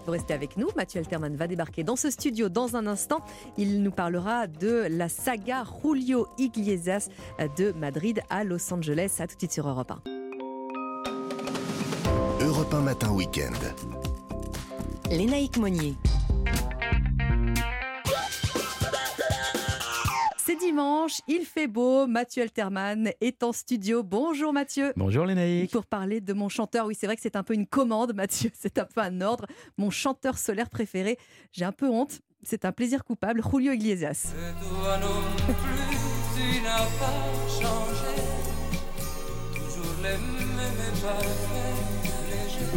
Vous 0.05 0.13
restez 0.13 0.33
avec 0.33 0.55
nous, 0.55 0.69
Mathieu 0.77 0.99
Alterman 0.99 1.35
va 1.35 1.47
débarquer 1.47 1.83
dans 1.83 1.97
ce 1.97 2.09
studio 2.09 2.47
dans 2.47 2.77
un 2.77 2.87
instant. 2.87 3.19
Il 3.57 3.83
nous 3.83 3.91
parlera 3.91 4.47
de 4.47 4.87
la 4.89 5.09
saga 5.09 5.65
Julio 5.83 6.27
Iglesias 6.37 7.09
de 7.57 7.73
Madrid 7.73 8.21
à 8.29 8.45
Los 8.45 8.73
Angeles. 8.73 9.17
À 9.19 9.27
tout 9.27 9.35
de 9.35 9.41
suite 9.41 9.51
sur 9.51 9.67
Europe 9.67 9.91
1. 9.91 10.01
Europe 12.45 12.73
1 12.73 12.81
matin 12.81 13.11
week-end. 13.11 13.51
Lénaïque 15.11 15.57
Monnier. 15.57 15.95
Dimanche, 20.77 21.21
il 21.27 21.43
fait 21.43 21.65
beau, 21.65 22.05
Mathieu 22.05 22.43
Alterman 22.43 23.09
est 23.19 23.41
en 23.41 23.51
studio. 23.51 24.03
Bonjour 24.03 24.53
Mathieu. 24.53 24.93
Bonjour 24.95 25.25
Lénaïque. 25.25 25.71
Pour 25.71 25.87
parler 25.87 26.21
de 26.21 26.33
mon 26.33 26.49
chanteur, 26.49 26.85
oui 26.85 26.93
c'est 26.93 27.07
vrai 27.07 27.15
que 27.15 27.21
c'est 27.23 27.35
un 27.35 27.41
peu 27.41 27.55
une 27.55 27.65
commande 27.65 28.13
Mathieu, 28.13 28.51
c'est 28.59 28.77
un 28.77 28.85
peu 28.85 29.01
un 29.01 29.21
ordre. 29.21 29.47
Mon 29.79 29.89
chanteur 29.89 30.37
solaire 30.37 30.69
préféré, 30.69 31.17
j'ai 31.51 31.65
un 31.65 31.71
peu 31.71 31.89
honte, 31.89 32.19
c'est 32.43 32.63
un 32.63 32.71
plaisir 32.71 33.03
coupable, 33.03 33.41
Julio 33.41 33.71
Iglesias. 33.71 34.33
Toi 34.35 34.99
non 34.99 35.23
plus, 35.47 35.97
tu 36.35 36.61
n'as 36.61 36.77
pas 36.77 37.23
changé. 37.47 38.21
Toujours 39.55 39.95
les 40.03 40.11
mêmes 40.11 41.01
parfaits. 41.01 41.96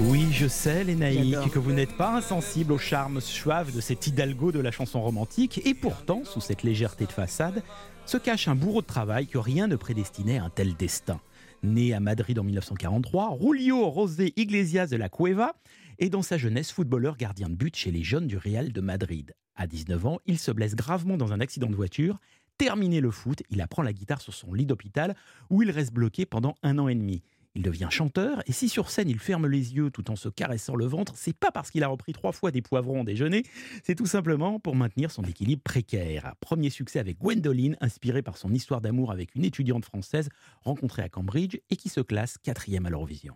Oui, 0.09 0.29
je 0.33 0.47
sais, 0.49 0.83
Lénaïque, 0.85 1.31
J'adore. 1.31 1.51
que 1.51 1.59
vous 1.59 1.73
n'êtes 1.73 1.97
pas 1.97 2.17
insensible 2.17 2.73
au 2.73 2.79
charme 2.79 3.21
suave 3.21 3.75
de 3.75 3.81
cet 3.81 4.07
hidalgo 4.07 4.51
de 4.51 4.59
la 4.59 4.71
chanson 4.71 5.03
romantique, 5.03 5.61
et 5.67 5.75
pourtant, 5.75 6.25
sous 6.25 6.41
cette 6.41 6.63
légèreté 6.63 7.05
de 7.07 7.13
façade, 7.13 7.63
se 8.07 8.17
cache 8.17 8.49
un 8.49 8.55
bourreau 8.55 8.81
de 8.81 8.87
travail 8.87 9.27
que 9.27 9.39
rien 9.39 9.67
ne 9.67 9.77
prédestinait 9.77 10.39
à 10.39 10.45
un 10.45 10.51
tel 10.51 10.75
destin. 10.75 11.21
Né 11.63 11.93
à 11.93 12.01
Madrid 12.01 12.39
en 12.39 12.45
1943, 12.45 13.39
Julio 13.41 13.93
José 13.95 14.33
Iglesias 14.37 14.87
de 14.87 14.97
la 14.97 15.11
Cueva 15.11 15.53
est 15.99 16.09
dans 16.09 16.23
sa 16.23 16.39
jeunesse 16.39 16.73
footballeur 16.73 17.17
gardien 17.17 17.51
de 17.51 17.55
but 17.55 17.77
chez 17.77 17.91
les 17.91 18.03
jeunes 18.03 18.27
du 18.27 18.39
Real 18.39 18.73
de 18.73 18.81
Madrid. 18.81 19.35
À 19.55 19.67
19 19.67 20.07
ans, 20.07 20.19
il 20.25 20.39
se 20.39 20.51
blesse 20.51 20.75
gravement 20.75 21.19
dans 21.19 21.35
un 21.35 21.41
accident 21.41 21.69
de 21.69 21.77
voiture. 21.77 22.19
Terminé 22.57 23.01
le 23.01 23.11
foot, 23.11 23.43
il 23.51 23.61
apprend 23.61 23.83
la 23.83 23.93
guitare 23.93 24.23
sur 24.23 24.33
son 24.33 24.55
lit 24.55 24.67
d'hôpital 24.67 25.15
où 25.51 25.63
il 25.63 25.71
reste 25.71 25.93
bloqué 25.93 26.25
pendant 26.25 26.55
un 26.63 26.79
an 26.79 26.89
et 26.89 26.95
demi. 26.95 27.23
Il 27.55 27.63
devient 27.63 27.89
chanteur 27.91 28.43
et 28.47 28.53
si 28.53 28.69
sur 28.69 28.91
scène 28.91 29.09
il 29.09 29.19
ferme 29.19 29.47
les 29.47 29.75
yeux 29.75 29.91
tout 29.91 30.11
en 30.11 30.17
se 30.17 30.29
caressant 30.29 30.77
le 30.77 30.87
ventre, 30.87 31.15
c'est 31.17 31.37
pas 31.37 31.51
parce 31.51 31.71
qu'il 31.71 31.83
a 31.83 31.89
repris 31.89 32.13
trois 32.13 32.33
fois 32.33 32.51
des 32.51 32.63
poivrons 32.63 33.01
au 33.01 33.05
déjeuner, 33.05 33.43
c'est 33.83 33.97
tout 33.97 34.07
simplement 34.07 34.61
pour 34.61 34.77
maintenir 34.77 35.11
son 35.11 35.23
équilibre 35.25 35.63
précaire. 35.63 36.35
Premier 36.41 36.71
succès 36.71 37.01
avec 37.01 37.19
Gwendoline, 37.19 37.77
inspiré 37.81 38.23
par 38.23 38.37
son 38.37 38.53
histoire 38.53 38.81
d'amour 38.81 39.11
avec 39.11 39.35
une 39.35 39.45
étudiante 39.45 39.85
française 39.85 40.29
rencontrée 40.63 41.03
à 41.03 41.09
Cambridge 41.09 41.57
et 41.71 41.77
qui 41.77 41.89
se 41.89 42.01
classe 42.01 42.39
quatrième 42.39 42.87
à 42.87 42.91
l'Eurovision. 42.91 43.35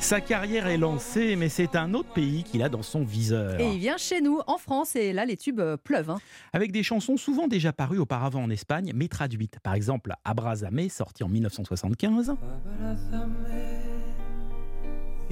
Sa 0.00 0.20
carrière 0.20 0.66
est 0.66 0.78
lancée, 0.78 1.36
mais 1.36 1.48
c'est 1.48 1.76
un 1.76 1.92
autre 1.94 2.08
pays 2.12 2.42
qu'il 2.42 2.62
a 2.62 2.68
dans 2.68 2.82
son 2.82 3.04
viseur. 3.04 3.60
Et 3.60 3.74
il 3.74 3.78
vient 3.78 3.96
chez 3.98 4.20
nous, 4.20 4.40
en 4.46 4.56
France, 4.58 4.96
et 4.96 5.12
là, 5.12 5.24
les 5.26 5.36
tubes 5.36 5.60
euh, 5.60 5.76
pleuvent. 5.76 6.10
hein. 6.10 6.18
Avec 6.52 6.72
des 6.72 6.82
chansons 6.82 7.16
souvent 7.16 7.46
déjà 7.46 7.72
parues 7.72 7.98
auparavant 7.98 8.42
en 8.42 8.50
Espagne, 8.50 8.92
mais 8.94 9.08
traduites. 9.08 9.58
Par 9.62 9.74
exemple, 9.74 10.14
Abrázame, 10.24 10.88
sorti 10.88 11.22
en 11.22 11.28
1975. 11.28 12.34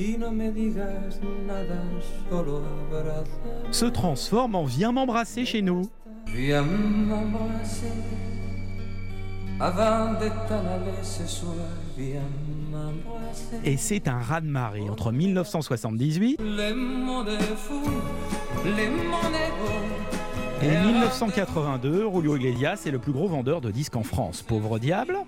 Y 0.00 0.16
no 0.16 0.30
me 0.30 0.52
digas 0.52 1.18
nada, 1.44 1.82
solo 2.30 2.62
abrázame. 2.88 3.72
se 3.72 3.86
transforme 3.86 4.54
en 4.54 4.64
Viens 4.64 4.92
m'embrasser 4.92 5.44
chez 5.44 5.60
nous. 5.60 5.90
Viens 6.26 6.62
m'embrasser 6.62 7.86
avant 9.58 10.12
de 10.20 10.28
t'en 10.46 10.60
aller 10.60 11.02
ce 11.02 11.26
soir. 11.26 11.56
Viens 11.96 12.20
m'embrasser. 12.20 12.47
Et 13.64 13.76
c'est 13.76 14.08
un 14.08 14.18
raz-de-marée 14.18 14.88
entre 14.88 15.12
1978 15.12 16.40
Le 16.40 16.74
monde 16.74 17.28
est 17.28 17.56
fou, 17.56 17.80
le 18.64 18.70
monde 18.70 19.34
est 19.34 19.50
beau. 19.58 20.62
et 20.62 20.86
1982. 20.86 22.08
Julio 22.12 22.36
Iglesias 22.36 22.82
est 22.86 22.90
le 22.90 22.98
plus 22.98 23.12
gros 23.12 23.28
vendeur 23.28 23.60
de 23.60 23.70
disques 23.70 23.96
en 23.96 24.02
France. 24.02 24.42
Pauvre 24.42 24.78
diable. 24.78 25.18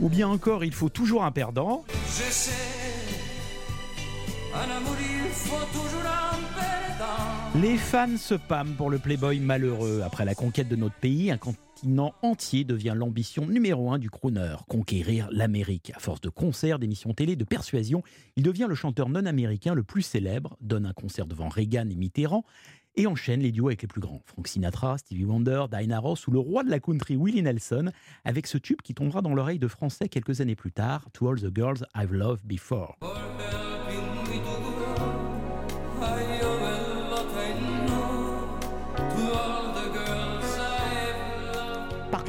Ou 0.00 0.08
bien 0.08 0.28
encore, 0.28 0.64
il 0.64 0.72
faut 0.72 0.88
toujours 0.88 1.24
un 1.24 1.32
perdant. 1.32 1.84
Les 7.60 7.76
fans 7.76 8.16
se 8.16 8.34
pâment 8.34 8.74
pour 8.76 8.90
le 8.90 8.98
playboy 8.98 9.38
malheureux. 9.38 10.00
Après 10.04 10.24
la 10.24 10.34
conquête 10.34 10.68
de 10.68 10.76
notre 10.76 10.94
pays, 10.94 11.30
un 11.30 11.36
continent 11.36 12.14
entier 12.22 12.64
devient 12.64 12.94
l'ambition 12.96 13.46
numéro 13.46 13.92
un 13.92 13.98
du 13.98 14.10
crooner, 14.10 14.56
conquérir 14.68 15.28
l'Amérique. 15.30 15.92
À 15.94 15.98
force 15.98 16.20
de 16.20 16.28
concerts, 16.28 16.78
d'émissions 16.78 17.12
télé, 17.12 17.36
de 17.36 17.44
persuasion, 17.44 18.02
il 18.36 18.42
devient 18.42 18.66
le 18.68 18.74
chanteur 18.74 19.08
non 19.10 19.26
américain 19.26 19.74
le 19.74 19.82
plus 19.82 20.02
célèbre, 20.02 20.56
donne 20.60 20.86
un 20.86 20.92
concert 20.92 21.26
devant 21.26 21.48
Reagan 21.48 21.88
et 21.90 21.94
Mitterrand, 21.94 22.44
et 22.96 23.06
enchaîne 23.06 23.40
les 23.40 23.52
duos 23.52 23.68
avec 23.68 23.82
les 23.82 23.88
plus 23.88 24.00
grands. 24.00 24.22
Frank 24.24 24.48
Sinatra, 24.48 24.98
Stevie 24.98 25.24
Wonder, 25.24 25.64
Diana 25.70 25.98
Ross 25.98 26.26
ou 26.26 26.30
le 26.30 26.38
roi 26.38 26.64
de 26.64 26.70
la 26.70 26.80
country 26.80 27.16
Willie 27.16 27.42
Nelson, 27.42 27.90
avec 28.24 28.46
ce 28.46 28.58
tube 28.58 28.82
qui 28.82 28.94
tombera 28.94 29.22
dans 29.22 29.34
l'oreille 29.34 29.58
de 29.58 29.68
Français 29.68 30.08
quelques 30.08 30.40
années 30.40 30.56
plus 30.56 30.72
tard, 30.72 31.06
To 31.12 31.28
All 31.28 31.40
the 31.40 31.54
Girls 31.54 31.84
I've 31.94 32.12
Loved 32.12 32.46
Before. 32.46 32.96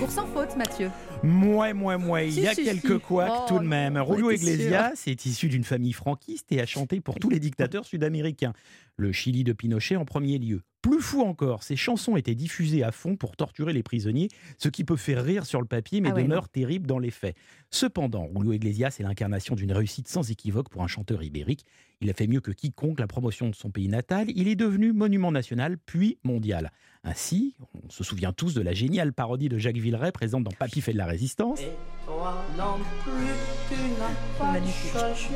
Parcours 0.04 0.26
sans 0.26 0.28
faute, 0.28 0.58
Mathieu. 0.58 0.92
Mouais, 1.24 1.74
mouais, 1.74 1.98
mouais, 1.98 2.28
il 2.28 2.42
y 2.42 2.48
a 2.48 2.54
Si, 2.54 2.66
quelques 2.66 2.96
si. 2.96 3.00
couacs 3.00 3.32
Oh, 3.34 3.46
tout 3.48 3.60
de 3.60 3.64
même. 3.64 4.04
Julio. 4.06 4.32
Iglesias 4.32 5.04
est 5.08 5.26
issu 5.26 5.48
d'une 5.48 5.64
famille 5.64 5.94
franquiste 5.94 6.52
et 6.52 6.60
a 6.60 6.66
chanté 6.66 7.00
pour 7.00 7.20
tous 7.20 7.30
les 7.30 7.40
dictateurs 7.40 7.86
sud-américains. 7.86 8.52
Le 8.98 9.14
Chili 9.14 9.46
de 9.46 9.54
Pinochet 9.54 9.96
en 9.96 10.04
premier 10.04 10.40
lieu. 10.40 10.62
Plus 10.82 11.00
fou 11.00 11.22
encore, 11.22 11.64
ses 11.64 11.78
chansons 11.78 12.18
étaient 12.18 12.36
diffusées 12.36 12.84
à 12.84 12.92
fond 12.92 13.16
pour 13.16 13.38
torturer 13.38 13.72
les 13.72 13.84
prisonniers, 13.84 14.28
ce 14.58 14.68
qui 14.68 14.84
peut 14.84 14.98
faire 14.98 15.24
rire 15.24 15.46
sur 15.46 15.62
le 15.62 15.68
papier 15.68 16.02
mais 16.02 16.10
Ah 16.12 16.16
ouais, 16.16 16.24
demeure 16.24 16.50
terrible 16.50 16.86
dans 16.86 17.00
les 17.00 17.10
faits. 17.10 17.38
Cependant, 17.70 18.30
Julio 18.36 18.52
Iglesias 18.52 18.98
est 19.00 19.04
l'incarnation 19.04 19.56
d'une 19.56 19.72
réussite 19.72 20.10
sans 20.10 20.30
équivoque 20.30 20.68
pour 20.68 20.84
un 20.84 20.88
chanteur 20.88 21.24
ibérique. 21.24 21.66
Il 22.02 22.10
a 22.10 22.14
fait 22.14 22.28
mieux 22.28 22.42
que 22.42 22.52
quiconque 22.52 23.00
la 23.00 23.08
promotion 23.08 23.50
de 23.50 23.56
son 23.56 23.72
pays 23.72 23.88
natal. 23.88 24.28
Il 24.36 24.50
est 24.50 24.58
devenu 24.58 24.92
monument 24.92 25.32
national 25.32 25.78
puis 25.78 26.18
mondial. 26.26 26.70
Ainsi, 27.06 27.54
on 27.74 27.90
se 27.90 28.02
souvient 28.02 28.32
tous 28.32 28.54
de 28.54 28.62
la 28.62 28.72
géniale 28.72 29.12
parodie 29.12 29.50
de 29.50 29.58
Jacques 29.58 29.76
Villeray 29.76 30.14
présente 30.14 30.44
dans 30.44 30.52
Papy 30.52 30.80
fait 30.80 30.94
de 30.94 30.98
la 30.98 31.06
résistance. 31.06 31.60
Toi 32.06 32.46
non 32.58 32.78
plus, 33.04 33.34
tu 33.68 33.76
n'as 34.00 34.40
pas 34.40 34.54
changé. 34.66 35.36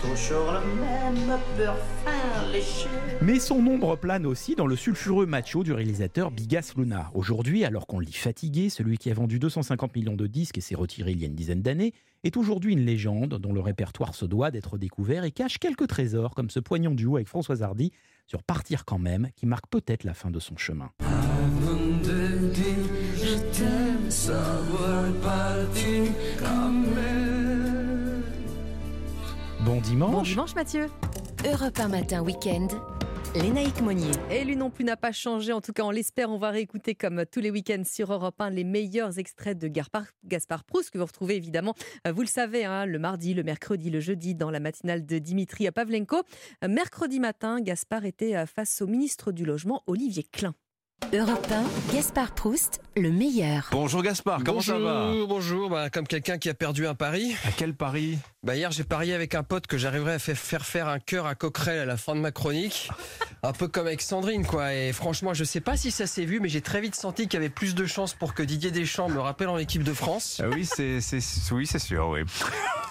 Toujours 0.00 0.52
le 0.52 0.80
même 0.80 1.38
beurre 1.58 1.76
fin 2.04 2.52
léché. 2.52 2.88
Mais 3.20 3.38
son 3.38 3.66
ombre 3.66 3.96
plane 3.96 4.24
aussi 4.24 4.54
dans 4.54 4.66
le 4.66 4.76
sulfureux 4.76 5.26
macho 5.26 5.62
du 5.62 5.74
réalisateur 5.74 6.30
Bigas 6.30 6.72
Luna. 6.78 7.10
Aujourd'hui, 7.12 7.66
alors 7.66 7.86
qu'on 7.86 7.98
le 7.98 8.06
lit 8.06 8.12
fatigué, 8.12 8.70
celui 8.70 8.96
qui 8.96 9.10
a 9.10 9.14
vendu 9.14 9.38
250 9.38 9.94
millions 9.94 10.16
de 10.16 10.26
disques 10.26 10.56
et 10.56 10.62
s'est 10.62 10.74
retiré 10.74 11.10
il 11.10 11.20
y 11.20 11.24
a 11.24 11.26
une 11.26 11.34
dizaine 11.34 11.62
d'années, 11.62 11.92
est 12.24 12.38
aujourd'hui 12.38 12.72
une 12.72 12.84
légende 12.86 13.34
dont 13.34 13.52
le 13.52 13.60
répertoire 13.60 14.14
se 14.14 14.24
doit 14.24 14.50
d'être 14.50 14.78
découvert 14.78 15.24
et 15.24 15.32
cache 15.32 15.58
quelques 15.58 15.86
trésors 15.86 16.34
comme 16.34 16.48
ce 16.48 16.60
poignant 16.60 16.92
duo 16.92 17.16
avec 17.16 17.28
Françoise 17.28 17.62
Hardy 17.62 17.92
sur 18.26 18.42
Partir 18.42 18.84
quand 18.84 18.98
même, 18.98 19.28
qui 19.36 19.46
marque 19.46 19.68
peut-être 19.70 20.04
la 20.04 20.14
fin 20.14 20.30
de 20.30 20.40
son 20.40 20.56
chemin. 20.56 20.90
Avant 21.00 21.76
de 21.76 22.48
dire 22.52 22.66
je 23.14 23.36
t'aime, 23.56 24.10
savoir 24.10 25.12
partir 25.22 26.12
quand 26.38 26.70
même. 26.70 28.22
Bon 29.60 29.80
dimanche. 29.80 30.12
Bon 30.12 30.22
dimanche, 30.22 30.54
Mathieu. 30.54 30.86
Europe 31.44 31.78
1 31.78 31.88
matin 31.88 32.22
week-end. 32.22 32.68
Lénaïque 33.42 33.82
Monnier. 33.82 34.12
Et 34.30 34.44
lui 34.44 34.56
non 34.56 34.70
plus 34.70 34.84
n'a 34.84 34.96
pas 34.96 35.12
changé. 35.12 35.52
En 35.52 35.60
tout 35.60 35.72
cas, 35.72 35.82
on 35.82 35.90
l'espère. 35.90 36.30
On 36.30 36.38
va 36.38 36.50
réécouter 36.50 36.94
comme 36.94 37.24
tous 37.30 37.40
les 37.40 37.50
week-ends 37.50 37.82
sur 37.84 38.12
Europe 38.12 38.40
1 38.40 38.50
les 38.50 38.64
meilleurs 38.64 39.18
extraits 39.18 39.58
de 39.58 39.68
Gaspard, 39.68 40.64
Proust 40.64 40.90
que 40.90 40.98
vous 40.98 41.04
retrouvez 41.04 41.36
évidemment, 41.36 41.74
euh, 42.06 42.12
vous 42.12 42.22
le 42.22 42.26
savez, 42.26 42.64
hein, 42.64 42.86
le 42.86 42.98
mardi, 42.98 43.34
le 43.34 43.42
mercredi, 43.42 43.90
le 43.90 44.00
jeudi 44.00 44.34
dans 44.34 44.50
la 44.50 44.60
matinale 44.60 45.04
de 45.04 45.18
Dimitri 45.18 45.70
Pavlenko. 45.70 46.22
Euh, 46.64 46.68
Mercredi 46.68 47.20
matin, 47.20 47.60
Gaspard 47.60 48.06
était 48.06 48.36
euh, 48.36 48.46
face 48.46 48.80
au 48.80 48.86
ministre 48.86 49.32
du 49.32 49.44
Logement, 49.44 49.82
Olivier 49.86 50.22
Klein. 50.22 50.54
Europe 51.12 51.46
1, 51.90 51.94
Gaspard 51.94 52.32
Proust, 52.32 52.80
le 52.96 53.12
meilleur. 53.12 53.68
Bonjour 53.70 54.02
Gaspard, 54.02 54.40
comment 54.44 54.60
ça 54.60 54.76
va? 54.78 55.06
Bonjour, 55.06 55.28
bonjour. 55.28 55.70
Bah, 55.70 55.88
comme 55.88 56.06
quelqu'un 56.06 56.36
qui 56.38 56.48
a 56.48 56.54
perdu 56.54 56.86
un 56.86 56.94
pari. 56.96 57.36
À 57.46 57.52
quel 57.56 57.74
pari? 57.74 58.18
Bah, 58.42 58.56
Hier, 58.56 58.72
j'ai 58.72 58.82
parié 58.82 59.14
avec 59.14 59.34
un 59.36 59.42
pote 59.44 59.66
que 59.68 59.76
j'arriverais 59.78 60.14
à 60.14 60.18
faire 60.18 60.64
faire, 60.66 60.88
un 60.88 60.98
cœur 60.98 61.26
à 61.26 61.34
Coquerel 61.36 61.78
à 61.80 61.84
la 61.84 61.96
fin 61.96 62.14
de 62.16 62.20
ma 62.20 62.32
chronique. 62.32 62.88
Un 63.44 63.52
peu 63.52 63.68
comme 63.68 63.86
avec 63.86 64.00
Sandrine, 64.02 64.44
quoi. 64.46 64.74
Et 64.74 64.92
franchement, 64.92 65.32
je 65.34 65.44
sais 65.44 65.60
pas 65.60 65.76
si 65.76 65.90
ça 65.92 66.06
s'est 66.08 66.24
vu, 66.24 66.40
mais 66.40 66.48
j'ai 66.48 66.62
très 66.62 66.80
vite 66.80 66.96
senti 66.96 67.24
qu'il 67.28 67.34
y 67.34 67.36
avait 67.36 67.50
plus 67.50 67.74
de 67.76 67.86
chances 67.86 68.14
pour 68.14 68.34
que 68.34 68.42
Didier 68.42 68.70
Deschamps 68.72 69.08
me 69.10 69.20
rappelle 69.20 69.48
en 69.48 69.58
équipe 69.58 69.84
de 69.84 69.92
France. 69.92 70.40
Ah 70.42 70.48
Oui, 70.48 70.64
c'est 70.66 70.98
oui, 71.52 71.66
c'est 71.66 71.78
sûr, 71.78 72.08
oui. 72.08 72.20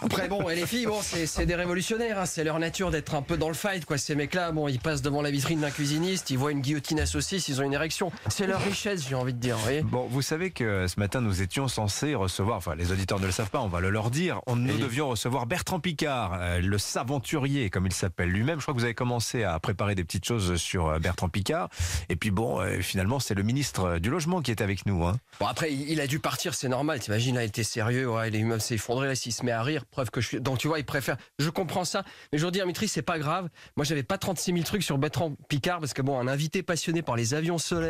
Après, 0.01 0.27
bon, 0.29 0.47
et 0.49 0.55
les 0.55 0.65
filles, 0.67 0.85
bon, 0.85 0.99
c'est 1.01 1.25
c'est 1.25 1.45
des 1.47 1.55
révolutionnaires. 1.55 2.19
hein. 2.19 2.25
C'est 2.25 2.43
leur 2.43 2.59
nature 2.59 2.91
d'être 2.91 3.15
un 3.15 3.21
peu 3.23 3.35
dans 3.35 3.47
le 3.49 3.55
fight, 3.55 3.83
quoi. 3.85 3.97
Ces 3.97 4.13
mecs-là, 4.15 4.51
bon, 4.51 4.67
ils 4.67 4.79
passent 4.79 5.01
devant 5.01 5.21
la 5.23 5.31
vitrine 5.31 5.61
d'un 5.61 5.71
cuisiniste, 5.71 6.29
ils 6.29 6.37
voient 6.37 6.51
une 6.51 6.61
guillotine 6.61 6.99
à 6.99 7.05
saucisse, 7.07 7.47
ils 7.49 7.59
ont 7.59 7.63
une 7.65 7.73
érection. 7.73 7.94
C'est 8.29 8.47
leur 8.47 8.61
richesse, 8.61 9.07
j'ai 9.07 9.15
envie 9.15 9.33
de 9.33 9.39
dire. 9.39 9.57
voyez 9.57 9.81
Bon, 9.81 10.07
vous 10.09 10.21
savez 10.21 10.51
que 10.51 10.87
ce 10.87 10.99
matin, 10.99 11.21
nous 11.21 11.41
étions 11.41 11.67
censés 11.67 12.15
recevoir, 12.15 12.57
enfin, 12.57 12.75
les 12.75 12.91
auditeurs 12.91 13.19
ne 13.19 13.25
le 13.25 13.31
savent 13.31 13.49
pas, 13.49 13.61
on 13.61 13.67
va 13.67 13.79
le 13.79 13.89
leur 13.89 14.09
dire, 14.11 14.41
on, 14.47 14.55
nous 14.55 14.77
devions 14.77 15.09
recevoir 15.09 15.45
Bertrand 15.45 15.79
Picard, 15.79 16.33
euh, 16.39 16.59
le 16.59 16.77
saventurier, 16.77 17.69
comme 17.69 17.85
il 17.85 17.93
s'appelle 17.93 18.29
lui-même. 18.29 18.59
Je 18.59 18.63
crois 18.63 18.73
que 18.73 18.79
vous 18.79 18.85
avez 18.85 18.93
commencé 18.95 19.43
à 19.43 19.59
préparer 19.59 19.95
des 19.95 20.03
petites 20.03 20.25
choses 20.25 20.55
sur 20.57 20.87
euh, 20.87 20.99
Bertrand 20.99 21.29
Picard. 21.29 21.69
Et 22.09 22.15
puis 22.15 22.31
bon, 22.31 22.59
euh, 22.59 22.81
finalement, 22.81 23.19
c'est 23.19 23.33
le 23.35 23.43
ministre 23.43 23.99
du 23.99 24.09
Logement 24.09 24.41
qui 24.41 24.51
est 24.51 24.61
avec 24.61 24.85
nous. 24.85 25.05
Hein. 25.05 25.17
Bon 25.39 25.47
après 25.47 25.71
il 25.73 25.99
a 26.01 26.07
dû 26.07 26.19
partir, 26.19 26.53
c'est 26.53 26.67
normal. 26.69 26.99
T'imagines 26.99 27.35
là, 27.35 27.43
il 27.43 27.47
était 27.47 27.63
sérieux, 27.63 28.09
ouais, 28.09 28.29
il 28.29 28.35
est- 28.35 28.59
s'est 28.59 28.75
effondré 28.75 29.07
là, 29.07 29.15
s'il 29.15 29.33
se 29.33 29.43
met 29.45 29.51
à 29.51 29.61
rire, 29.63 29.85
preuve 29.85 30.09
que 30.11 30.21
je 30.21 30.27
suis. 30.27 30.41
Donc 30.41 30.57
tu 30.57 30.67
vois, 30.67 30.79
il 30.79 30.85
préfère. 30.85 31.17
Je 31.39 31.49
comprends 31.49 31.85
ça, 31.85 32.03
mais 32.31 32.39
je 32.39 32.45
veux 32.45 32.51
dire, 32.51 32.65
Mitri, 32.65 32.87
c'est 32.87 33.01
pas 33.01 33.19
grave. 33.19 33.49
Moi, 33.75 33.85
j'avais 33.85 34.03
pas 34.03 34.17
36 34.17 34.51
000 34.53 34.63
trucs 34.63 34.83
sur 34.83 34.97
Bertrand 34.97 35.35
Picard 35.49 35.79
parce 35.79 35.93
que 35.93 36.01
bon, 36.01 36.19
un 36.19 36.27
invité 36.27 36.63
passionné 36.63 37.01
par 37.01 37.15
les 37.15 37.33
avions 37.33 37.57
solaires, 37.57 37.84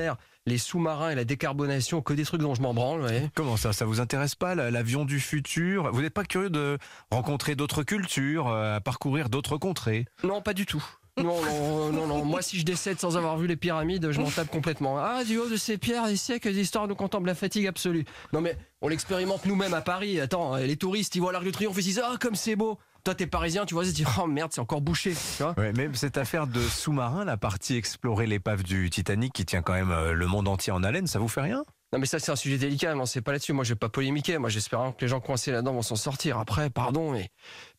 les 0.45 0.57
sous-marins 0.57 1.09
et 1.09 1.15
la 1.15 1.23
décarbonation, 1.25 2.01
que 2.01 2.13
des 2.13 2.23
trucs 2.23 2.41
dont 2.41 2.53
je 2.55 2.61
m'en 2.61 2.73
branle. 2.73 3.07
Comment 3.33 3.57
ça 3.57 3.73
Ça 3.73 3.85
vous 3.85 3.99
intéresse 3.99 4.35
pas 4.35 4.53
la- 4.55 4.69
l'avion 4.71 5.05
du 5.05 5.19
futur? 5.19 5.89
Vous 5.91 6.01
n'êtes 6.01 6.13
pas 6.13 6.23
curieux 6.25 6.49
de 6.49 6.77
rencontrer 7.11 7.55
d'autres 7.55 7.83
cultures, 7.83 8.47
euh, 8.49 8.79
parcourir 8.79 9.29
d'autres 9.29 9.57
contrées? 9.57 10.05
Non, 10.23 10.41
pas 10.41 10.53
du 10.53 10.65
tout. 10.65 10.83
Non, 11.17 11.41
non, 11.41 11.91
non, 11.93 12.07
non. 12.07 12.25
Moi, 12.25 12.41
si 12.41 12.59
je 12.59 12.65
décède 12.65 12.99
sans 12.99 13.15
avoir 13.15 13.37
vu 13.37 13.47
les 13.47 13.55
pyramides, 13.55 14.11
je 14.11 14.19
m'en 14.19 14.29
tape 14.29 14.49
complètement. 14.49 14.97
Ah, 14.99 15.23
du 15.23 15.37
haut 15.37 15.47
de 15.47 15.55
ces 15.55 15.77
pierres, 15.77 16.07
des 16.07 16.17
siècles 16.17 16.51
d'histoire 16.51 16.89
nous 16.89 16.95
contemple 16.95 17.27
la 17.27 17.35
fatigue 17.35 17.67
absolue. 17.67 18.03
Non, 18.33 18.41
mais 18.41 18.57
on 18.81 18.89
l'expérimente 18.89 19.45
nous-mêmes 19.45 19.73
à 19.73 19.79
Paris. 19.79 20.19
Attends, 20.19 20.57
les 20.57 20.75
touristes, 20.75 21.15
ils 21.15 21.21
voient 21.21 21.31
l'Arc 21.31 21.45
de 21.45 21.51
Triomphe 21.51 21.77
et 21.77 21.79
ils 21.79 21.83
se 21.83 21.87
disent 21.87 22.01
Ah, 22.05 22.17
comme 22.19 22.35
c'est 22.35 22.57
beau. 22.57 22.77
Toi, 23.05 23.13
t'es 23.13 23.27
parisien, 23.27 23.67
tu 23.67 23.75
vois, 23.75 23.83
ils 23.83 23.91
se 23.91 23.93
disent 23.93 24.07
Oh 24.19 24.25
merde, 24.25 24.51
c'est 24.51 24.61
encore 24.61 24.81
bouché. 24.81 25.13
Tu 25.37 25.43
vois 25.43 25.53
Ouais, 25.59 25.71
mais 25.73 25.87
cette 25.93 26.17
affaire 26.17 26.47
de 26.47 26.59
sous-marin, 26.59 27.23
la 27.23 27.37
partie 27.37 27.75
explorer 27.75 28.25
l'épave 28.25 28.63
du 28.63 28.89
Titanic 28.89 29.31
qui 29.31 29.45
tient 29.45 29.61
quand 29.61 29.73
même 29.73 29.91
euh, 29.91 30.13
le 30.13 30.25
monde 30.25 30.47
entier 30.47 30.73
en 30.73 30.83
haleine, 30.83 31.05
ça 31.05 31.19
vous 31.19 31.27
fait 31.27 31.41
rien? 31.41 31.63
Non 31.93 31.99
mais 31.99 32.07
ça 32.07 32.17
c'est 32.17 32.31
un 32.31 32.35
sujet 32.35 32.57
délicat, 32.57 32.95
non 32.95 33.05
c'est 33.05 33.21
pas 33.21 33.31
là-dessus. 33.31 33.53
Moi 33.53 33.63
je 33.63 33.69
vais 33.69 33.77
pas 33.77 33.89
polémiquer. 33.89 34.39
Moi 34.39 34.49
j'espère 34.49 34.79
hein, 34.79 34.91
que 34.97 35.05
les 35.05 35.07
gens 35.07 35.19
coincés 35.19 35.51
là-dedans 35.51 35.73
vont 35.73 35.83
s'en 35.83 35.95
sortir. 35.95 36.39
Après, 36.39 36.71
pardon, 36.71 37.11
mais 37.11 37.29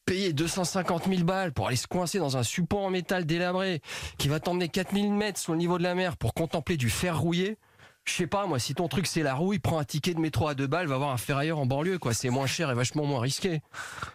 payer 0.04 0.32
250 0.32 1.08
000 1.08 1.24
balles 1.24 1.52
pour 1.52 1.66
aller 1.66 1.76
se 1.76 1.88
coincer 1.88 2.20
dans 2.20 2.36
un 2.36 2.44
support 2.44 2.84
en 2.84 2.90
métal 2.90 3.26
délabré 3.26 3.82
qui 4.18 4.28
va 4.28 4.38
t'emmener 4.38 4.68
4000 4.68 5.12
mètres 5.12 5.40
sous 5.40 5.50
le 5.50 5.58
niveau 5.58 5.76
de 5.76 5.82
la 5.82 5.96
mer 5.96 6.16
pour 6.16 6.34
contempler 6.34 6.76
du 6.76 6.88
fer 6.88 7.18
rouillé. 7.18 7.58
Je 8.06 8.14
sais 8.14 8.26
pas, 8.26 8.46
moi, 8.46 8.58
si 8.58 8.74
ton 8.74 8.88
truc 8.88 9.06
c'est 9.06 9.22
la 9.22 9.34
rouille, 9.34 9.58
prends 9.58 9.78
un 9.78 9.84
ticket 9.84 10.14
de 10.14 10.20
métro 10.20 10.48
à 10.48 10.54
deux 10.54 10.66
balles, 10.66 10.86
va 10.86 10.96
voir 10.96 11.10
un 11.10 11.16
ferrailleur 11.16 11.58
en 11.58 11.66
banlieue, 11.66 11.98
quoi. 11.98 12.14
C'est 12.14 12.30
moins 12.30 12.46
cher 12.46 12.70
et 12.70 12.74
vachement 12.74 13.04
moins 13.04 13.20
risqué. 13.20 13.60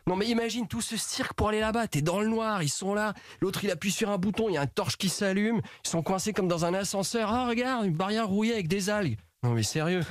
Non, 0.07 0.15
mais 0.15 0.27
imagine 0.27 0.67
tout 0.67 0.81
ce 0.81 0.97
cirque 0.97 1.33
pour 1.33 1.49
aller 1.49 1.59
là-bas. 1.59 1.87
T'es 1.87 2.01
dans 2.01 2.19
le 2.19 2.27
noir, 2.27 2.63
ils 2.63 2.69
sont 2.69 2.93
là. 2.93 3.13
L'autre, 3.41 3.63
il 3.63 3.71
appuie 3.71 3.91
sur 3.91 4.09
un 4.09 4.17
bouton, 4.17 4.49
il 4.49 4.55
y 4.55 4.57
a 4.57 4.63
une 4.63 4.67
torche 4.67 4.97
qui 4.97 5.09
s'allume. 5.09 5.61
Ils 5.85 5.89
sont 5.89 6.03
coincés 6.03 6.33
comme 6.33 6.47
dans 6.47 6.65
un 6.65 6.73
ascenseur. 6.73 7.31
Ah, 7.31 7.47
regarde, 7.47 7.85
une 7.85 7.95
barrière 7.95 8.27
rouillée 8.27 8.53
avec 8.53 8.67
des 8.67 8.89
algues. 8.89 9.17
Non, 9.43 9.51
mais 9.51 9.63
sérieux. 9.63 10.03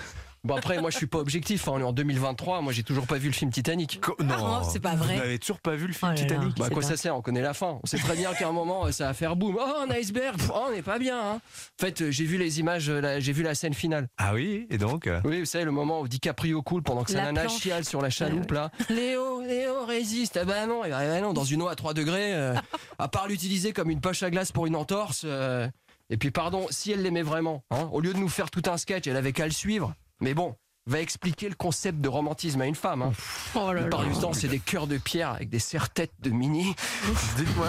Bon 0.43 0.55
après 0.57 0.80
moi 0.80 0.88
je 0.88 0.97
suis 0.97 1.07
pas 1.07 1.18
objectif, 1.18 1.68
hein, 1.68 1.72
on 1.74 1.80
est 1.80 1.84
en 1.84 1.93
2023, 1.93 2.62
moi 2.62 2.72
j'ai 2.72 2.82
toujours 2.82 3.07
pas 3.07 3.18
vu 3.18 3.28
le 3.28 3.34
film 3.34 3.51
Titanic. 3.51 4.01
non, 4.20 4.62
c'est 4.62 4.80
pas 4.80 4.95
vrai. 4.95 5.14
Vous 5.16 5.20
n'avez 5.20 5.38
toujours 5.38 5.61
pas 5.61 5.76
vu 5.76 5.86
le 5.86 5.93
film 5.93 6.12
Oh 6.12 6.14
là 6.14 6.14
là. 6.14 6.20
Titanic? 6.28 6.57
Bah 6.57 6.68
quoi 6.70 6.80
pas- 6.80 6.88
ça 6.88 6.97
sert, 6.97 7.14
on 7.14 7.20
connaît 7.20 7.43
la 7.43 7.53
fin. 7.53 7.78
On 7.82 7.86
sait 7.86 7.99
très 7.99 8.16
bien 8.16 8.32
qu'à 8.32 8.49
un 8.49 8.53
moment 8.53 8.86
euh, 8.86 8.91
ça 8.93 9.05
va 9.09 9.12
faire 9.14 9.36
boum. 9.36 9.59
Oh 9.61 9.72
un 9.86 9.91
iceberg, 9.91 10.38
Pff, 10.38 10.51
oh, 10.55 10.64
on 10.68 10.72
n'est 10.72 10.80
pas 10.80 10.99
bien. 10.99 11.18
Hein. 11.20 11.34
En 11.34 11.41
fait 11.80 12.01
euh, 12.01 12.11
j'ai 12.11 12.24
vu 12.24 12.38
les 12.38 12.59
images, 12.59 12.88
euh, 12.88 13.16
j'ai 13.20 13.32
vu 13.32 13.43
la 13.43 13.55
scène 13.55 13.74
finale. 13.74 14.09
Ah 14.16 14.32
oui, 14.32 14.66
et 14.70 14.78
donc 14.78 15.07
euh, 15.07 15.20
Oui 15.24 15.41
vous 15.41 15.45
savez 15.45 15.64
le 15.66 15.72
moment 15.72 16.01
où 16.01 16.09
DiCaprio 16.09 16.62
coule 16.62 16.82
pendant 16.82 17.05
que 17.05 17.11
sa 17.11 17.18
La 17.18 17.24
nana 17.26 17.43
planche. 17.43 17.61
chiale 17.61 17.84
sur 17.84 18.01
la 18.01 18.09
chaloupe 18.09 18.51
là. 18.53 18.70
Léo, 18.88 19.43
Léo 19.43 19.84
résiste. 19.84 20.38
Ah 20.41 20.47
bah 20.47 20.64
non, 20.66 20.84
eh 20.86 20.88
bah 20.88 21.20
non 21.20 21.34
dans 21.34 21.45
une 21.45 21.61
eau 21.61 21.68
à 21.68 21.76
3 21.76 21.93
degrés, 21.93 22.34
euh, 22.34 22.55
à 22.99 23.09
part 23.09 23.28
l'utiliser 23.28 23.74
comme 23.74 23.91
une 23.91 24.01
poche 24.01 24.22
à 24.22 24.30
glace 24.30 24.53
pour 24.53 24.66
une 24.66 24.76
entorse. 24.76 25.22
euh, 25.26 25.68
Et 26.09 26.16
puis 26.16 26.30
pardon, 26.30 26.66
si 26.70 26.93
elle 26.93 27.03
l'aimait 27.03 27.22
vraiment, 27.22 27.62
hein, 27.70 27.91
au 27.93 28.01
lieu 28.01 28.14
de 28.14 28.18
nous 28.18 28.28
faire 28.30 28.51
tout 28.51 28.62
un 28.66 28.78
sketch, 28.78 29.07
elle 29.07 29.16
avait 29.18 29.32
qu'à 29.32 29.45
le 29.45 29.53
suivre. 29.53 29.95
Mais 30.20 30.34
bon. 30.34 30.54
Va 30.86 31.00
expliquer 31.00 31.48
le 31.48 31.54
concept 31.54 32.00
de 32.00 32.08
romantisme 32.08 32.60
à 32.62 32.66
une 32.66 32.74
femme. 32.74 33.02
Hein. 33.02 33.12
Oh 33.54 33.72
là 33.72 33.84
temps, 33.84 34.32
c'est 34.32 34.48
des 34.48 34.58
cœurs 34.58 34.86
de 34.86 34.96
pierre 34.96 35.30
avec 35.30 35.50
des 35.50 35.58
serre-têtes 35.58 36.14
de 36.20 36.30
mini. 36.30 36.74
dites-moi, 37.36 37.68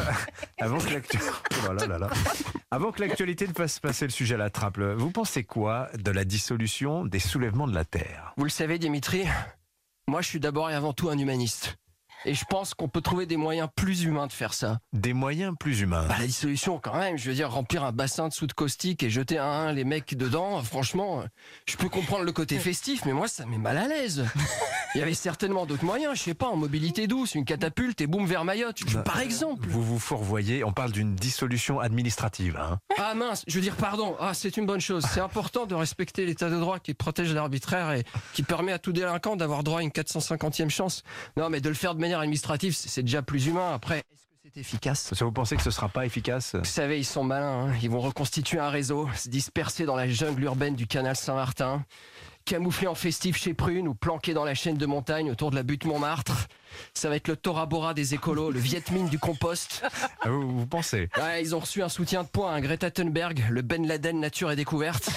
avant 0.60 0.78
que 0.78 0.90
l'actu- 0.90 1.20
Oh 1.68 1.74
là 1.74 1.86
là 1.86 1.88
là 1.88 1.98
là. 2.00 2.10
Avant 2.72 2.92
que 2.92 3.02
l'actualité 3.02 3.48
ne 3.48 3.54
fasse 3.54 3.80
passer 3.80 4.06
le 4.06 4.12
sujet 4.12 4.36
à 4.36 4.38
la 4.38 4.50
trappe, 4.50 4.80
vous 4.80 5.12
pensez 5.12 5.44
quoi 5.44 5.90
de 5.98 6.10
la 6.10 6.24
dissolution 6.24 7.04
des 7.06 7.20
soulèvements 7.20 7.68
de 7.68 7.76
la 7.76 7.84
Terre? 7.84 8.34
Vous 8.38 8.46
le 8.46 8.50
savez, 8.50 8.80
Dimitri, 8.80 9.26
moi 10.08 10.22
je 10.22 10.28
suis 10.30 10.40
d'abord 10.40 10.70
et 10.72 10.74
avant 10.74 10.94
tout 10.94 11.10
un 11.10 11.18
humaniste. 11.18 11.76
Et 12.26 12.34
je 12.36 12.46
pense 12.46 12.74
qu'on 12.76 12.88
peut 12.88 13.02
trouver 13.02 13.26
des 13.26 13.38
moyens 13.38 13.68
plus 13.76 14.04
humains 14.04 14.28
de 14.28 14.32
faire 14.32 14.54
ça. 14.54 14.80
Des 14.94 15.14
moyens 15.14 15.56
plus 15.60 15.82
humains 15.82 16.06
Bah, 16.08 16.18
la 16.20 16.26
dissolution, 16.28 16.80
quand 16.80 16.96
même, 16.96 17.18
je 17.18 17.28
veux 17.30 17.36
dire, 17.36 17.50
remplir 17.52 17.84
un 17.84 17.92
bassin 17.92 18.28
de 18.28 18.34
soude 18.34 18.54
caustique 18.54 19.02
et 19.04 19.10
jeter 19.10 19.38
un 19.40 19.46
un 19.52 19.72
les 19.74 19.84
mecs 19.84 20.16
dedans, 20.16 20.62
franchement, 20.64 21.24
je 21.66 21.76
peux 21.78 21.90
comprendre 21.90 22.24
le 22.24 22.32
côté 22.32 22.58
festif, 22.60 23.06
mais 23.06 23.14
moi 23.14 23.28
ça 23.28 23.46
me 23.46 23.52
met 23.52 23.58
mal 23.58 23.78
à 23.78 23.88
l'aise. 23.88 24.26
Il 24.94 25.00
y 25.00 25.02
avait 25.02 25.14
certainement 25.14 25.66
d'autres 25.66 25.86
moyens, 25.86 26.16
je 26.18 26.22
sais 26.24 26.34
pas, 26.34 26.48
en 26.48 26.58
mobilité 26.58 27.08
douce, 27.08 27.34
une 27.36 27.46
catapulte 27.46 28.02
et 28.02 28.08
boum 28.08 28.26
vers 28.26 28.44
Mayotte, 28.46 28.78
je- 28.88 29.00
par 29.00 29.20
exemple. 29.20 29.68
Vous 29.70 29.82
vous 29.84 30.00
fourvoyez, 30.00 30.64
on 30.64 30.74
parle 30.74 30.92
d'une 30.92 31.16
dissolution 31.16 31.80
administrative. 31.80 32.58
Hein. 32.58 32.78
Ah 32.98 33.14
mince, 33.16 33.44
je 33.48 33.56
veux 33.56 33.62
dire 33.62 33.76
pardon. 33.78 34.16
Ah, 34.20 34.34
c'est 34.34 34.58
une 34.58 34.66
bonne 34.66 34.82
chose. 34.82 35.06
C'est 35.12 35.22
important 35.22 35.66
de 35.66 35.76
respecter 35.76 36.26
l'état 36.26 36.50
de 36.50 36.60
droit 36.60 36.80
qui 36.80 36.94
protège 36.94 37.34
l'arbitraire 37.34 37.92
et 37.94 38.04
qui 38.34 38.44
permet 38.44 38.74
à 38.74 38.80
tout 38.80 38.92
délinquant 38.92 39.36
d'avoir 39.36 39.64
droit 39.64 39.80
à 39.80 39.82
une 39.82 39.90
450e 39.92 40.70
chance. 40.70 41.04
Non, 41.38 41.50
mais 41.50 41.62
de 41.62 41.70
le 41.70 41.76
faire 41.76 41.96
de 41.96 42.02
manière 42.02 42.11
administrative, 42.20 42.76
c'est 42.76 43.04
déjà 43.04 43.22
plus 43.22 43.48
humain. 43.48 43.74
Après, 43.74 44.00
est-ce 44.00 44.04
que 44.04 44.50
c'est 44.54 44.60
efficace? 44.60 45.14
Ça, 45.14 45.26
vous 45.26 45.32
pensez 45.32 45.56
que 45.56 45.64
ce 45.64 45.72
sera 45.72 45.90
pas 45.90 46.06
efficace? 46.06 46.56
Vous 46.56 46.66
savez, 46.66 47.00
ils 47.00 47.06
sont 47.06 47.24
malins. 47.24 47.68
hein. 47.70 47.74
Ils 47.82 47.90
vont 47.90 48.02
reconstituer 48.02 48.60
un 48.60 48.70
réseau, 48.70 49.10
se 49.16 49.30
disperser 49.30 49.86
dans 49.86 49.96
la 49.96 50.08
jungle 50.08 50.44
urbaine 50.44 50.76
du 50.76 50.88
canal 50.88 51.16
Saint-Martin, 51.16 51.86
camouflé 52.44 52.88
en 52.88 52.96
festif 52.96 53.38
chez 53.38 53.54
Prune 53.54 53.88
ou 53.88 53.94
planqué 53.94 54.34
dans 54.34 54.44
la 54.44 54.56
chaîne 54.56 54.76
de 54.78 54.86
montagne 54.86 55.30
autour 55.32 55.52
de 55.52 55.56
la 55.56 55.64
butte 55.64 55.86
Montmartre. 55.86 56.48
Ça 56.94 57.08
va 57.10 57.16
être 57.16 57.28
le 57.28 57.36
Tora 57.36 57.66
Bora 57.66 57.94
des 57.94 58.14
écolos, 58.14 58.50
le 58.50 58.60
Viet 58.60 58.84
Minh 58.92 59.10
du 59.10 59.20
compost. 59.20 59.84
Ah, 60.22 60.30
vous, 60.30 60.60
vous 60.60 60.66
pensez? 60.68 61.08
Ouais, 61.18 61.42
ils 61.42 61.56
ont 61.56 61.60
reçu 61.60 61.84
un 61.84 61.90
soutien 61.90 62.24
de 62.24 62.28
poing, 62.28 62.52
un 62.52 62.62
Greta 62.62 62.90
Thunberg, 62.90 63.46
le 63.50 63.62
Ben 63.62 63.86
Laden 63.86 64.20
nature 64.20 64.52
et 64.52 64.56
découverte. 64.56 65.10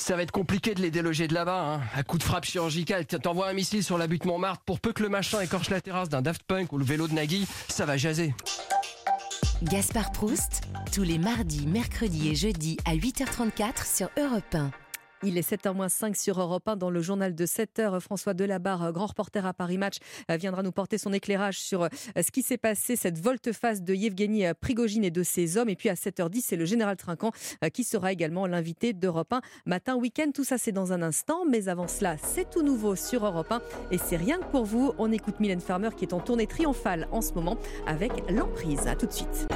Ça 0.00 0.16
va 0.16 0.22
être 0.22 0.30
compliqué 0.30 0.74
de 0.74 0.80
les 0.80 0.90
déloger 0.90 1.28
de 1.28 1.34
là-bas, 1.34 1.60
hein. 1.60 1.80
À 1.94 2.02
coup 2.02 2.18
de 2.18 2.22
frappe 2.22 2.44
chirurgicale, 2.44 3.04
t'envoies 3.04 3.48
un 3.48 3.52
missile 3.52 3.82
sur 3.82 3.98
la 3.98 4.06
butte 4.06 4.24
Montmartre, 4.24 4.62
pour 4.64 4.80
peu 4.80 4.92
que 4.92 5.02
le 5.02 5.08
machin 5.08 5.40
écorche 5.40 5.70
la 5.70 5.80
terrasse 5.80 6.08
d'un 6.08 6.22
Daft 6.22 6.44
Punk 6.44 6.72
ou 6.72 6.78
le 6.78 6.84
vélo 6.84 7.08
de 7.08 7.14
Nagui, 7.14 7.46
ça 7.68 7.84
va 7.84 7.96
jaser. 7.96 8.32
Gaspard 9.64 10.12
Proust, 10.12 10.62
tous 10.92 11.02
les 11.02 11.18
mardis, 11.18 11.66
mercredis 11.66 12.28
et 12.28 12.36
jeudis 12.36 12.78
à 12.86 12.94
8h34 12.94 13.96
sur 13.96 14.08
Europe 14.16 14.54
1. 14.54 14.70
Il 15.24 15.36
est 15.36 15.50
7h05 15.50 16.14
sur 16.14 16.40
Europe 16.40 16.68
1 16.68 16.76
dans 16.76 16.90
le 16.90 17.00
journal 17.00 17.34
de 17.34 17.44
7h. 17.46 17.98
François 18.00 18.34
Delabarre, 18.34 18.92
grand 18.92 19.06
reporter 19.06 19.44
à 19.44 19.52
Paris 19.52 19.76
Match, 19.76 19.96
euh, 20.30 20.36
viendra 20.36 20.62
nous 20.62 20.70
porter 20.70 20.96
son 20.96 21.12
éclairage 21.12 21.58
sur 21.58 21.82
euh, 21.82 21.88
ce 22.16 22.30
qui 22.30 22.42
s'est 22.42 22.56
passé, 22.56 22.94
cette 22.94 23.18
volte-face 23.18 23.82
de 23.82 23.94
Yevgeny 23.94 24.46
euh, 24.46 24.54
Prigogine 24.54 25.04
et 25.04 25.10
de 25.10 25.22
ses 25.24 25.56
hommes. 25.56 25.68
Et 25.68 25.76
puis 25.76 25.88
à 25.88 25.94
7h10, 25.94 26.42
c'est 26.44 26.56
le 26.56 26.64
général 26.64 26.96
Trinquant 26.96 27.32
euh, 27.64 27.68
qui 27.68 27.82
sera 27.82 28.12
également 28.12 28.46
l'invité 28.46 28.92
d'Europe 28.92 29.32
1 29.32 29.40
matin 29.66 29.96
week-end. 29.96 30.30
Tout 30.32 30.44
ça, 30.44 30.56
c'est 30.56 30.72
dans 30.72 30.92
un 30.92 31.02
instant. 31.02 31.44
Mais 31.50 31.68
avant 31.68 31.88
cela, 31.88 32.16
c'est 32.22 32.48
tout 32.48 32.62
nouveau 32.62 32.94
sur 32.94 33.26
Europe 33.26 33.50
1 33.50 33.60
et 33.90 33.98
c'est 33.98 34.16
rien 34.16 34.38
que 34.38 34.46
pour 34.46 34.64
vous. 34.64 34.92
On 34.98 35.10
écoute 35.10 35.40
Mylène 35.40 35.60
Farmer 35.60 35.90
qui 35.96 36.04
est 36.04 36.14
en 36.14 36.20
tournée 36.20 36.46
triomphale 36.46 37.08
en 37.10 37.22
ce 37.22 37.32
moment 37.32 37.58
avec 37.86 38.12
l'emprise. 38.30 38.86
À 38.86 38.94
tout 38.94 39.06
de 39.06 39.12
suite. 39.12 39.48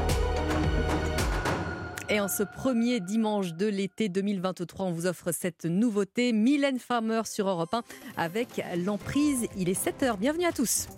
Et 2.13 2.21
en 2.21 2.29
ce 2.29 2.43
premier 2.43 3.01
dimanche 3.01 3.55
de 3.55 3.65
l'été 3.65 4.11
2023, 4.11 4.85
on 4.85 4.93
vous 4.93 5.07
offre 5.07 5.33
cette 5.33 5.65
nouveauté, 5.65 6.35
Mylène 6.35 6.79
Farmer 6.79 7.23
sur 7.25 7.49
Europe 7.49 7.73
1 7.73 7.83
avec 8.19 8.63
l'emprise. 8.85 9.47
Il 9.57 9.71
est 9.71 9.83
7h, 9.83 10.19
bienvenue 10.19 10.45
à 10.45 10.53
tous. 10.53 10.89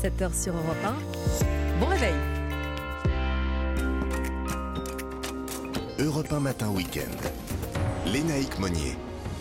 7h 0.00 0.40
sur 0.40 0.54
Europe 0.54 0.76
1. 0.84 1.80
Bon 1.80 1.86
réveil. 1.86 2.14
Europe 5.98 6.32
1 6.32 6.38
Matin 6.38 6.68
Week-end. 6.68 7.10
Lénaïque 8.06 8.60
Monnier. 8.60 8.94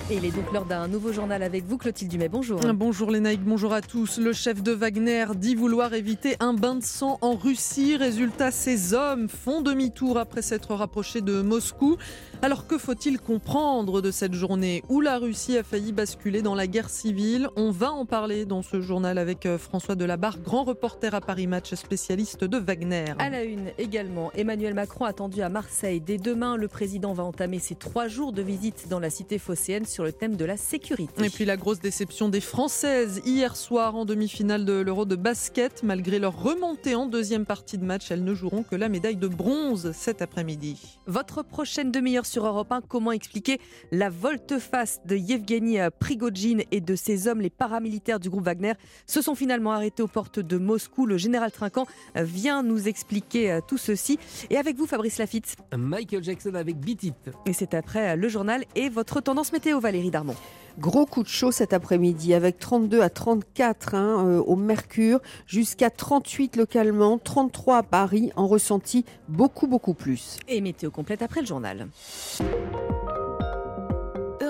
Et 0.10 0.18
il 0.18 0.26
est 0.26 0.32
donc 0.32 0.52
l'heure 0.52 0.66
d'un 0.66 0.90
nouveau 0.90 1.14
journal 1.14 1.42
avec 1.44 1.66
vous, 1.66 1.78
Clotilde 1.78 2.12
Dumais. 2.12 2.28
Bonjour. 2.28 2.60
Bonjour 2.74 3.10
Lénaïque, 3.10 3.44
bonjour 3.44 3.72
à 3.72 3.82
tous. 3.82 4.18
Le 4.18 4.34
chef 4.34 4.62
de 4.62 4.74
Wagner 4.74 5.26
dit 5.36 5.56
vouloir 5.56 5.94
éviter 5.94 6.36
un 6.42 6.54
bain 6.54 6.76
de 6.76 6.84
sang 6.84 7.18
en 7.22 7.36
Russie. 7.36 7.96
Résultat, 7.96 8.52
ces 8.52 8.94
hommes 8.94 9.30
font 9.30 9.62
demi-tour 9.62 10.18
après 10.18 10.42
s'être 10.42 10.74
rapprochés 10.76 11.22
de 11.22 11.42
Moscou. 11.42 11.96
Alors 12.44 12.68
que 12.68 12.78
faut-il 12.78 13.22
comprendre 13.22 14.02
de 14.02 14.12
cette 14.12 14.34
journée 14.34 14.84
où 14.90 15.00
la 15.00 15.18
Russie 15.18 15.58
a 15.58 15.64
failli 15.64 15.94
basculer 15.94 16.42
dans 16.42 16.56
la 16.56 16.68
guerre 16.68 16.90
civile? 16.90 17.48
On 17.56 17.72
va 17.72 17.94
en 17.94 18.06
parler 18.06 18.44
dans 18.44 18.62
ce 18.62 18.82
journal 18.82 19.18
avec 19.18 19.46
euh, 19.46 19.58
François 19.58 19.96
Delabarre, 19.96 20.40
grand 20.40 20.66
reporter 20.66 21.16
à 21.16 21.22
Paris 21.22 21.48
Match, 21.48 21.74
spécialiste 21.74 22.44
de 22.44 22.58
Wagner. 22.58 23.14
À 23.18 23.30
la 23.30 23.46
une 23.46 23.72
également, 23.78 24.30
Emmanuel 24.36 24.74
Macron 24.74 25.06
attendu 25.06 25.42
à 25.42 25.48
Marseille. 25.48 26.02
Dès 26.02 26.18
demain, 26.18 26.58
le 26.58 26.68
président 26.68 27.14
va 27.14 27.24
entamer 27.24 27.60
ses 27.60 27.76
trois 27.76 28.10
jours 28.10 28.34
de 28.34 28.42
visite 28.42 28.90
dans 28.90 29.00
la 29.00 29.10
cité 29.10 29.38
phocéenne 29.38 29.86
sur 29.86 30.04
le 30.04 30.12
thème 30.12 30.36
de 30.36 30.44
la 30.44 30.58
sécurité. 30.58 31.24
Et 31.24 31.30
puis 31.30 31.46
la 31.46 31.56
grosse 31.56 31.80
déception 31.80 32.28
des 32.28 32.42
Françaises 32.42 33.22
hier 33.26 33.56
soir 33.56 33.96
en 33.96 34.04
demi-finale 34.04 34.66
de 34.66 34.74
l'Euro 34.74 35.06
de 35.06 35.16
basket. 35.16 35.82
Malgré 35.82 36.20
leur 36.20 36.44
remontée 36.44 36.96
en 36.96 37.06
deuxième 37.06 37.46
partie 37.46 37.78
de 37.78 37.86
match, 37.86 38.12
elles 38.12 38.26
ne 38.26 38.34
joueront 38.34 38.64
que 38.64 38.76
la 38.76 38.90
médaille 38.90 39.16
de 39.16 39.30
bronze 39.30 39.94
cet 39.94 40.22
après-midi. 40.22 41.00
Votre 41.08 41.42
prochaine 41.42 41.90
demi-heure 41.90 42.26
sur 42.34 42.48
Europe 42.48 42.72
1, 42.72 42.82
comment 42.82 43.12
expliquer 43.12 43.60
la 43.92 44.10
volte-face 44.10 45.02
de 45.06 45.16
Yevgeny 45.16 45.78
Prigogine 46.00 46.64
et 46.72 46.82
de 46.82 46.96
ses 46.96 47.28
hommes, 47.28 47.42
les 47.42 47.52
paramilitaires 47.52 48.20
du 48.20 48.32
groupe 48.32 48.46
Wagner, 48.46 48.74
se 49.06 49.22
sont 49.22 49.36
finalement 49.36 49.72
arrêtés 49.72 50.02
aux 50.02 50.08
portes 50.08 50.40
de 50.40 50.58
Moscou. 50.58 51.06
Le 51.06 51.18
général 51.18 51.52
Trinquant 51.52 51.86
vient 52.16 52.64
nous 52.64 52.88
expliquer 52.88 53.52
euh, 53.52 53.60
tout 53.66 53.78
ceci. 53.78 54.18
Et 54.50 54.58
avec 54.58 54.78
vous, 54.78 54.88
Fabrice 54.88 55.20
Lafitte. 55.20 55.56
Michael 55.78 56.24
Jackson 56.24 56.56
avec 56.56 56.78
Beat 56.80 57.04
It. 57.04 57.16
Et 57.46 57.54
c'est 57.54 57.76
après 57.76 58.12
euh, 58.12 58.16
le 58.16 58.28
journal 58.28 58.64
et 58.76 58.90
votre 58.90 59.22
tendance 59.22 59.54
météo, 59.54 59.80
Valérie 59.80 60.12
Darmon. 60.12 60.36
Gros 60.80 61.06
coup 61.06 61.22
de 61.22 61.28
chaud 61.28 61.52
cet 61.52 61.72
après-midi 61.72 62.34
avec 62.34 62.58
32 62.58 63.02
à 63.02 63.10
34 63.10 63.94
hein, 63.94 64.26
euh, 64.26 64.40
au 64.40 64.56
Mercure, 64.56 65.20
jusqu'à 65.46 65.92
38 65.92 66.56
localement, 66.56 67.20
33 67.20 67.78
à 67.78 67.84
Paris, 67.84 68.32
en 68.36 68.48
ressenti 68.48 69.06
beaucoup 69.28 69.68
beaucoup 69.68 69.94
plus. 69.94 70.38
Et 70.48 70.62
météo 70.62 70.90
complète 70.90 71.22
après 71.22 71.42
le 71.42 71.48
journal. 71.48 71.88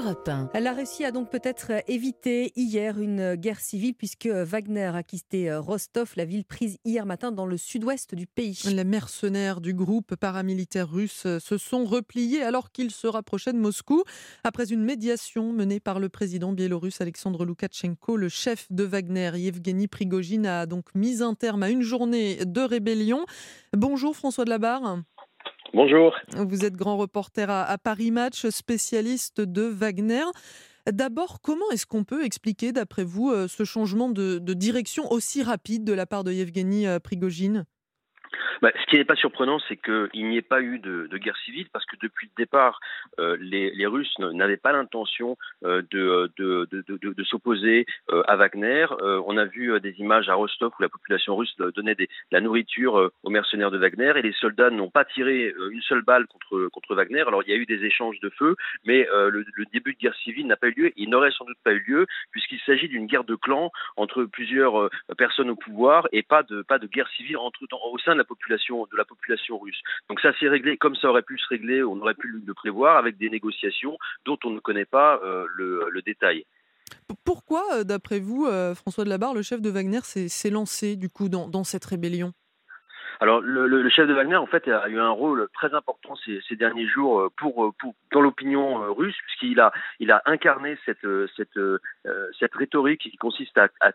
Europe 0.04 0.28
1. 0.28 0.60
La 0.60 0.74
Russie 0.74 1.06
a 1.06 1.12
donc 1.12 1.30
peut-être 1.30 1.72
évité 1.88 2.51
hier 2.58 2.99
une 2.99 3.36
guerre 3.36 3.62
civile 3.62 3.93
puisque 3.93 4.26
Wagner 4.26 4.91
a 4.93 5.01
quitté 5.01 5.56
Rostov, 5.56 6.12
la 6.18 6.26
ville 6.26 6.43
prise 6.43 6.78
hier 6.84 7.06
matin 7.06 7.32
dans 7.32 7.45
le 7.45 7.56
sud-ouest 7.56 8.14
du 8.14 8.28
pays. 8.28 8.60
Les 8.66 8.84
mercenaires 8.84 9.62
du 9.62 9.74
groupe 9.74 10.16
paramilitaire 10.16 10.89
russe 10.89 11.26
se 11.39 11.58
sont 11.58 11.86
repliés 11.86 12.41
alors 12.41 12.72
qu'ils 12.72 12.91
se 12.91 13.08
rapprochaient 13.08 13.54
de 13.54 13.60
Moscou. 13.60 14.04
Après 14.43 14.74
une 14.74 14.84
médiation 14.84 15.54
menée 15.54 15.80
par 15.80 16.01
le 16.01 16.10
président 16.10 16.51
biélorusse 16.51 16.99
Alexandre 16.99 17.45
Loukachenko, 17.45 18.18
le 18.18 18.28
chef 18.28 18.68
de 18.72 18.84
Wagner, 18.84 19.32
Yevgeny 19.36 19.88
Prigogine, 19.88 20.45
a 20.45 20.66
donc 20.66 20.93
mis 20.95 21.22
un 21.22 21.34
terme 21.34 21.64
à 21.64 21.70
une 21.70 21.82
journée 21.82 22.43
de 22.45 22.62
rébellion. 22.62 23.26
Bonjour 23.72 24.18
François 24.18 24.43
Delabarre. 24.43 24.99
Bonjour. 25.74 26.16
Vous 26.36 26.66
êtes 26.66 26.76
grand 26.76 26.98
reporter 26.98 27.50
à, 27.50 27.78
Paris 27.80 28.12
Match, 28.12 28.48
spécialiste 28.50 29.42
de 29.42 29.64
Wagner. 29.64 30.24
D'abord, 30.92 31.40
comment 31.42 31.70
est-ce 31.72 31.88
qu'on 31.88 32.04
peut 32.04 32.24
expliquer, 32.24 32.72
d'après 32.72 33.04
vous, 33.04 33.32
euh, 33.32 33.48
ce 33.48 33.64
changement 33.64 34.10
de, 34.10 34.38
de 34.38 34.54
direction 34.54 35.12
aussi 35.12 35.42
rapide 35.42 35.84
de 35.84 35.94
la 35.94 36.06
part 36.06 36.24
de 36.24 36.32
Yevgeny 36.32 36.86
euh, 36.86 37.00
Prigogine? 37.00 37.66
Bah, 38.62 38.72
ce 38.80 38.86
qui 38.88 38.98
n'est 38.98 39.06
pas 39.06 39.16
surprenant, 39.16 39.60
c'est 39.68 39.78
qu'il 39.78 40.28
n'y 40.28 40.38
ait 40.38 40.42
pas 40.42 40.62
eu 40.62 40.80
de, 40.80 41.08
de, 41.08 41.18
guerre 41.18 41.38
civile, 41.38 41.68
parce 41.72 41.86
que 41.86 41.96
depuis 42.02 42.28
le 42.28 42.44
départ, 42.44 42.80
euh, 43.20 43.38
les, 43.40 43.72
les, 43.72 43.86
Russes 43.86 44.14
n'avaient 44.20 44.58
pas 44.58 44.72
l'intention 44.72 45.38
euh, 45.64 45.82
de, 45.92 46.32
de, 46.38 46.68
de 46.70 47.24
s'opposer 47.24 47.86
euh, 48.12 48.24
à 48.28 48.36
Wagner. 48.36 48.86
Euh, 49.02 49.22
on 49.26 49.38
a 49.38 49.46
vu 49.46 49.72
euh, 49.72 49.80
des 49.80 49.94
images 50.00 50.30
à 50.30 50.36
Rostov 50.36 50.72
où 50.78 50.82
la 50.82 50.90
population 50.90 51.36
russe 51.36 51.56
donnait 51.76 51.96
des, 51.96 52.06
de 52.06 52.12
la 52.32 52.42
nourriture 52.42 53.12
aux 53.24 53.30
mercenaires 53.30 53.72
de 53.72 53.78
Wagner, 53.78 54.14
et 54.16 54.22
les 54.22 54.34
soldats 54.34 54.70
n'ont 54.70 54.90
pas 54.90 55.06
tiré 55.06 55.54
une 55.72 55.82
seule 55.82 56.02
balle 56.02 56.28
contre, 56.28 56.68
contre 56.70 56.96
Wagner. 56.96 57.22
Alors 57.22 57.44
il 57.44 57.50
y 57.50 57.54
a 57.54 57.58
eu 57.58 57.66
des 57.66 57.84
échanges 57.86 58.20
de 58.20 58.30
feu, 58.30 58.56
mais 58.86 59.08
le, 59.12 59.46
le, 59.54 59.66
début 59.72 59.94
de 59.94 60.00
guerre 60.00 60.16
civile 60.16 60.48
n'a 60.48 60.56
pas 60.56 60.68
eu 60.68 60.74
lieu. 60.74 60.92
Il 60.98 61.10
n'aurait 61.10 61.32
sans 61.32 61.46
doute 61.46 61.58
pas 61.64 61.74
eu 61.74 61.84
lieu, 61.88 62.06
puisqu'il 62.32 62.60
s'agit 62.60 62.88
d'une 62.88 63.08
guerre 63.08 63.24
de 63.24 63.36
clans 63.36 63.72
entre 63.96 64.24
plusieurs 64.24 64.90
personnes 65.18 65.50
au 65.50 65.56
pouvoir, 65.56 66.08
et 66.12 66.24
pas 66.24 66.44
de, 66.44 66.62
pas 66.62 66.80
de 66.80 66.88
guerre 66.88 67.10
civile 67.10 67.38
entre, 67.38 67.60
au 67.72 67.98
sein 68.00 68.14
de 68.14 68.20
la 68.20 68.23
population 68.24 68.88
de 68.92 68.98
la 68.98 69.06
population 69.06 69.58
russe. 69.60 69.82
Donc 70.10 70.20
ça 70.22 70.38
s'est 70.40 70.50
réglé 70.50 70.78
comme 70.78 70.96
ça 70.96 71.10
aurait 71.10 71.24
pu 71.24 71.38
se 71.38 71.48
régler, 71.50 71.84
on 71.84 72.00
aurait 72.00 72.14
pu 72.14 72.28
le 72.28 72.54
prévoir 72.54 72.98
avec 72.98 73.18
des 73.18 73.30
négociations 73.30 73.98
dont 74.26 74.38
on 74.44 74.52
ne 74.52 74.60
connaît 74.60 74.86
pas 74.86 75.20
euh, 75.24 75.46
le, 75.56 76.02
détail. 76.06 76.46
Pourquoi, 77.24 77.64
euh, 77.76 77.84
d'après 77.84 78.20
vous, 78.20 78.46
euh, 78.46 78.76
François 78.76 79.06
de 79.06 79.10
Labarre, 79.10 79.34
le 79.34 79.42
chef 79.42 79.62
de 79.62 79.70
Wagner 79.70 80.02
s'est 80.04 80.50
lancé 80.50 80.96
du 80.96 81.10
coup 81.10 81.30
dans 81.30 81.64
cette 81.64 81.86
rébellion? 81.86 82.34
Alors 83.20 83.41
le, 83.41 83.68
le, 83.68 83.89
chef 83.89 84.07
de 84.07 84.14
Wagner 84.14 84.36
en 84.36 84.45
fait 84.45 84.68
a 84.68 84.88
eu 84.88 84.99
un 84.99 85.09
rôle 85.09 85.47
très 85.53 85.74
important 85.74 86.16
ces, 86.26 86.41
ces 86.47 86.55
derniers 86.55 86.88
jours 86.88 87.20
euh, 87.20 87.30
pour, 87.38 87.66
euh, 87.66 87.72
pour 87.80 87.93
dans 88.11 88.22
l'opinion 88.22 88.84
euh, 88.84 88.91
russe 88.91 89.16
puisqu'il 89.26 89.59
a 89.59 89.72
il 89.99 90.11
a 90.11 90.22
incarné 90.26 90.78
cette 90.86 91.07
cette 91.36 91.59
cette 92.39 92.53
rhétorique 92.53 93.01
qui 93.01 93.18
consiste 93.18 93.57
à, 93.57 93.70
à, 93.80 93.91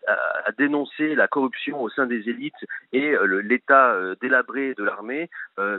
à, 0.46 0.52
dénoncer 0.56 1.14
la 1.14 1.28
corruption 1.28 1.80
au 1.82 1.88
sein 1.88 2.06
des 2.06 2.28
élites 2.28 2.54
et 2.92 3.14
l'état 3.42 3.96
délabré 4.20 4.74
de 4.74 4.84
l'armée 4.84 5.30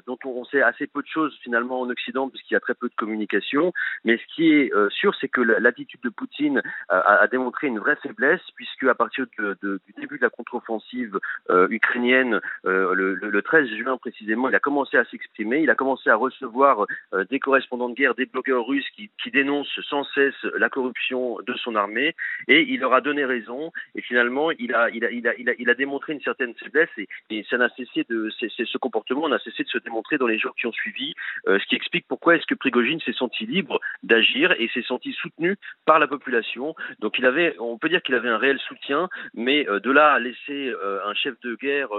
dont 0.06 0.18
on, 0.26 0.46
sait 0.46 0.62
assez 0.62 0.88
peu 0.88 1.02
de 1.02 1.08
choses 1.08 1.38
finalement 1.42 1.82
en 1.82 1.90
Occident 1.90 2.30
puisqu'il 2.30 2.54
y 2.54 2.58
a 2.58 2.60
très 2.60 2.74
peu 2.74 2.88
de 2.88 2.96
communication. 2.96 3.74
Mais 4.04 4.18
ce 4.18 4.36
qui 4.36 4.52
est 4.52 4.72
sûr 4.90 5.16
c'est 5.20 5.28
que 5.28 5.42
l'attitude 5.42 6.02
de 6.02 6.10
Poutine 6.10 6.62
a, 6.90 6.98
a, 7.00 7.28
démontré 7.28 7.68
une 7.68 7.80
vraie 7.80 7.98
faiblesse 7.98 8.42
puisque 8.56 8.84
à 8.84 8.96
partir 8.96 9.26
de, 9.38 9.58
de, 9.62 9.80
du 9.86 9.94
début 10.00 10.18
de 10.18 10.24
la 10.24 10.30
contre-offensive 10.30 11.20
ukrainienne 11.50 12.40
le, 12.64 13.16
le 13.16 13.29
le 13.30 13.42
13 13.42 13.70
juin 13.70 13.98
précisément, 13.98 14.50
il 14.50 14.56
a 14.56 14.60
commencé 14.60 14.98
à 14.98 15.06
s'exprimer, 15.06 15.60
il 15.62 15.70
a 15.70 15.76
commencé 15.76 16.10
à 16.10 16.16
recevoir 16.16 16.86
euh, 17.14 17.24
des 17.30 17.40
correspondants 17.40 17.90
de 17.90 17.96
guerre, 17.96 18.16
des 18.16 18.26
blogueurs 18.26 18.66
russes 18.66 18.90
qui, 18.96 19.10
dénoncent 19.32 19.80
sans 19.88 20.04
cesse 20.16 20.42
la 20.58 20.70
corruption 20.70 21.38
de 21.46 21.54
son 21.54 21.76
armée, 21.76 22.16
et 22.48 22.62
il 22.62 22.80
leur 22.80 22.94
a 22.94 23.02
donné 23.02 23.26
raison, 23.26 23.72
et 23.94 24.02
finalement, 24.02 24.50
il 24.50 24.74
a, 24.74 25.74
démontré 25.76 26.14
une 26.14 26.22
certaine 26.22 26.56
faiblesse, 26.56 26.90
et, 26.98 27.46
ça 27.48 27.58
n'a 27.58 27.70
cessé 27.70 28.06
de, 28.10 28.32
ce 28.32 28.78
comportement 28.80 29.30
n'a 29.30 29.38
cessé 29.38 29.64
de 29.64 29.70
se 29.70 29.78
démontrer 29.78 30.18
dans 30.18 30.26
les 30.26 30.40
jours 30.40 30.56
qui 30.56 30.66
ont 30.66 30.72
suivi, 30.72 31.14
euh, 31.48 31.60
ce 31.60 31.66
qui 31.68 31.76
explique 31.76 32.08
pourquoi 32.08 32.36
est-ce 32.36 32.48
que 32.48 32.56
Prigogine 32.56 33.00
s'est 33.02 33.14
senti 33.14 33.46
libre 33.46 33.80
d'agir 34.02 34.52
et 34.58 34.68
s'est 34.74 34.82
senti 34.82 35.14
soutenu 35.14 35.58
par 35.86 36.00
la 36.00 36.08
population. 36.08 36.76
Donc 37.00 37.20
il 37.20 37.26
avait, 37.28 37.56
on 37.60 37.78
peut 37.78 37.90
dire 37.90 38.02
qu'il 38.02 38.16
avait 38.16 38.30
un 38.30 38.40
réel 38.40 38.58
soutien, 38.68 39.10
mais 39.36 39.70
euh, 39.70 39.80
de 39.80 39.92
là 39.92 40.14
à 40.14 40.20
laisser 40.20 40.74
un 41.06 41.14
chef 41.14 41.40
de 41.42 41.56
guerre, 41.56 41.90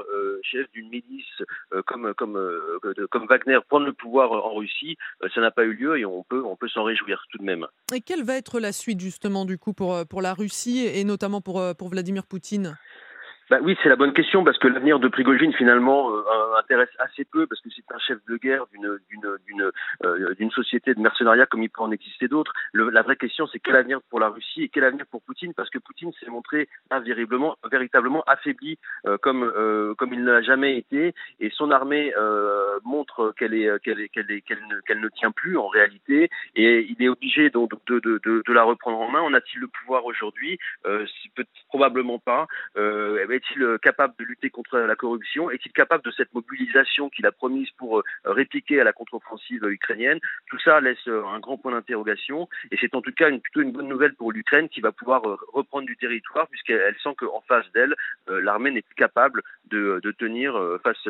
chef 0.42 0.70
d'une 0.72 0.88
milice 0.88 1.19
comme, 1.86 2.14
comme, 2.14 2.36
euh, 2.36 3.06
comme 3.10 3.26
Wagner 3.26 3.58
prendre 3.68 3.86
le 3.86 3.92
pouvoir 3.92 4.32
en 4.32 4.54
Russie, 4.54 4.96
euh, 5.22 5.28
ça 5.34 5.40
n'a 5.40 5.50
pas 5.50 5.64
eu 5.64 5.74
lieu 5.74 5.98
et 5.98 6.04
on 6.04 6.22
peut, 6.22 6.42
on 6.44 6.56
peut 6.56 6.68
s'en 6.68 6.84
réjouir 6.84 7.24
tout 7.30 7.38
de 7.38 7.44
même. 7.44 7.66
Et 7.94 8.00
quelle 8.00 8.24
va 8.24 8.36
être 8.36 8.60
la 8.60 8.72
suite 8.72 9.00
justement 9.00 9.44
du 9.44 9.58
coup 9.58 9.72
pour, 9.72 10.06
pour 10.06 10.22
la 10.22 10.34
Russie 10.34 10.86
et 10.86 11.04
notamment 11.04 11.40
pour, 11.40 11.62
pour 11.76 11.88
Vladimir 11.88 12.26
Poutine? 12.26 12.76
Bah 13.50 13.58
oui, 13.62 13.76
c'est 13.82 13.88
la 13.88 13.96
bonne 13.96 14.12
question 14.12 14.44
parce 14.44 14.58
que 14.58 14.68
l'avenir 14.68 15.00
de 15.00 15.08
Prigogine 15.08 15.52
finalement 15.52 16.12
euh, 16.12 16.22
intéresse 16.56 16.88
assez 17.00 17.24
peu 17.24 17.48
parce 17.48 17.60
que 17.60 17.68
c'est 17.74 17.92
un 17.92 17.98
chef 17.98 18.18
de 18.28 18.36
guerre 18.36 18.64
d'une 18.72 18.96
d'une 19.48 19.72
euh, 20.04 20.50
société 20.54 20.94
de 20.94 21.00
mercenariat 21.00 21.46
comme 21.46 21.64
il 21.64 21.68
peut 21.68 21.82
en 21.82 21.90
exister 21.90 22.28
d'autres. 22.28 22.52
La 22.74 23.02
vraie 23.02 23.16
question 23.16 23.48
c'est 23.48 23.58
quel 23.58 23.74
avenir 23.74 24.00
pour 24.08 24.20
la 24.20 24.28
Russie 24.28 24.62
et 24.62 24.68
quel 24.68 24.84
avenir 24.84 25.04
pour 25.10 25.20
Poutine 25.22 25.52
parce 25.54 25.68
que 25.68 25.78
Poutine 25.78 26.12
s'est 26.20 26.30
montré 26.30 26.68
véritablement 27.04 27.56
véritablement 27.70 28.22
affaibli 28.28 28.78
euh, 29.06 29.18
comme 29.18 29.42
euh, 29.42 29.94
comme 29.96 30.12
il 30.12 30.22
ne 30.22 30.30
l'a 30.30 30.42
jamais 30.42 30.76
été 30.76 31.12
et 31.40 31.50
son 31.50 31.72
armée 31.72 32.14
euh, 32.16 32.78
montre 32.84 33.34
qu'elle 33.36 33.54
est 33.54 33.82
qu'elle 33.82 34.00
est 34.00 34.10
qu'elle 34.10 34.42
qu'elle 34.42 34.64
ne, 34.68 34.80
qu'elle 34.82 35.00
ne 35.00 35.08
tient 35.08 35.32
plus 35.32 35.56
en 35.56 35.66
réalité 35.66 36.30
et 36.54 36.86
il 36.88 37.02
est 37.02 37.08
obligé 37.08 37.50
donc 37.50 37.72
de 37.86 37.98
de 37.98 38.20
de, 38.24 38.44
de 38.46 38.52
la 38.52 38.62
reprendre 38.62 39.00
en 39.00 39.10
main. 39.10 39.20
En 39.20 39.34
a-t-il 39.34 39.60
le 39.60 39.66
pouvoir 39.66 40.04
aujourd'hui? 40.04 40.58
Probablement 41.68 42.20
pas. 42.20 42.46
Est-il 43.40 43.62
euh, 43.62 43.78
capable 43.78 44.14
de 44.18 44.24
lutter 44.24 44.50
contre 44.50 44.78
la 44.78 44.96
corruption? 44.96 45.50
Est-il 45.50 45.72
capable 45.72 46.04
de 46.04 46.10
cette 46.10 46.34
mobilisation 46.34 47.08
qu'il 47.08 47.24
a 47.24 47.32
promise 47.32 47.70
pour 47.78 47.98
euh, 47.98 48.02
répliquer 48.24 48.80
à 48.80 48.84
la 48.84 48.92
contre-offensive 48.92 49.64
ukrainienne? 49.64 50.20
Tout 50.50 50.58
ça 50.58 50.78
laisse 50.80 51.08
euh, 51.08 51.24
un 51.24 51.40
grand 51.40 51.56
point 51.56 51.72
d'interrogation. 51.72 52.50
Et 52.70 52.76
c'est 52.78 52.94
en 52.94 53.00
tout 53.00 53.12
cas 53.12 53.30
une, 53.30 53.40
plutôt 53.40 53.62
une 53.62 53.72
bonne 53.72 53.88
nouvelle 53.88 54.14
pour 54.14 54.30
l'Ukraine 54.30 54.68
qui 54.68 54.82
va 54.82 54.92
pouvoir 54.92 55.22
reprendre 55.54 55.86
du 55.86 55.96
territoire 55.96 56.48
puisqu'elle 56.48 56.96
sent 57.02 57.14
qu'en 57.16 57.40
face 57.48 57.70
d'elle, 57.72 57.94
l'armée 58.28 58.70
n'est 58.70 58.82
plus 58.82 58.94
capable 58.94 59.42
de 59.70 60.14
tenir 60.18 60.52
face 60.82 61.06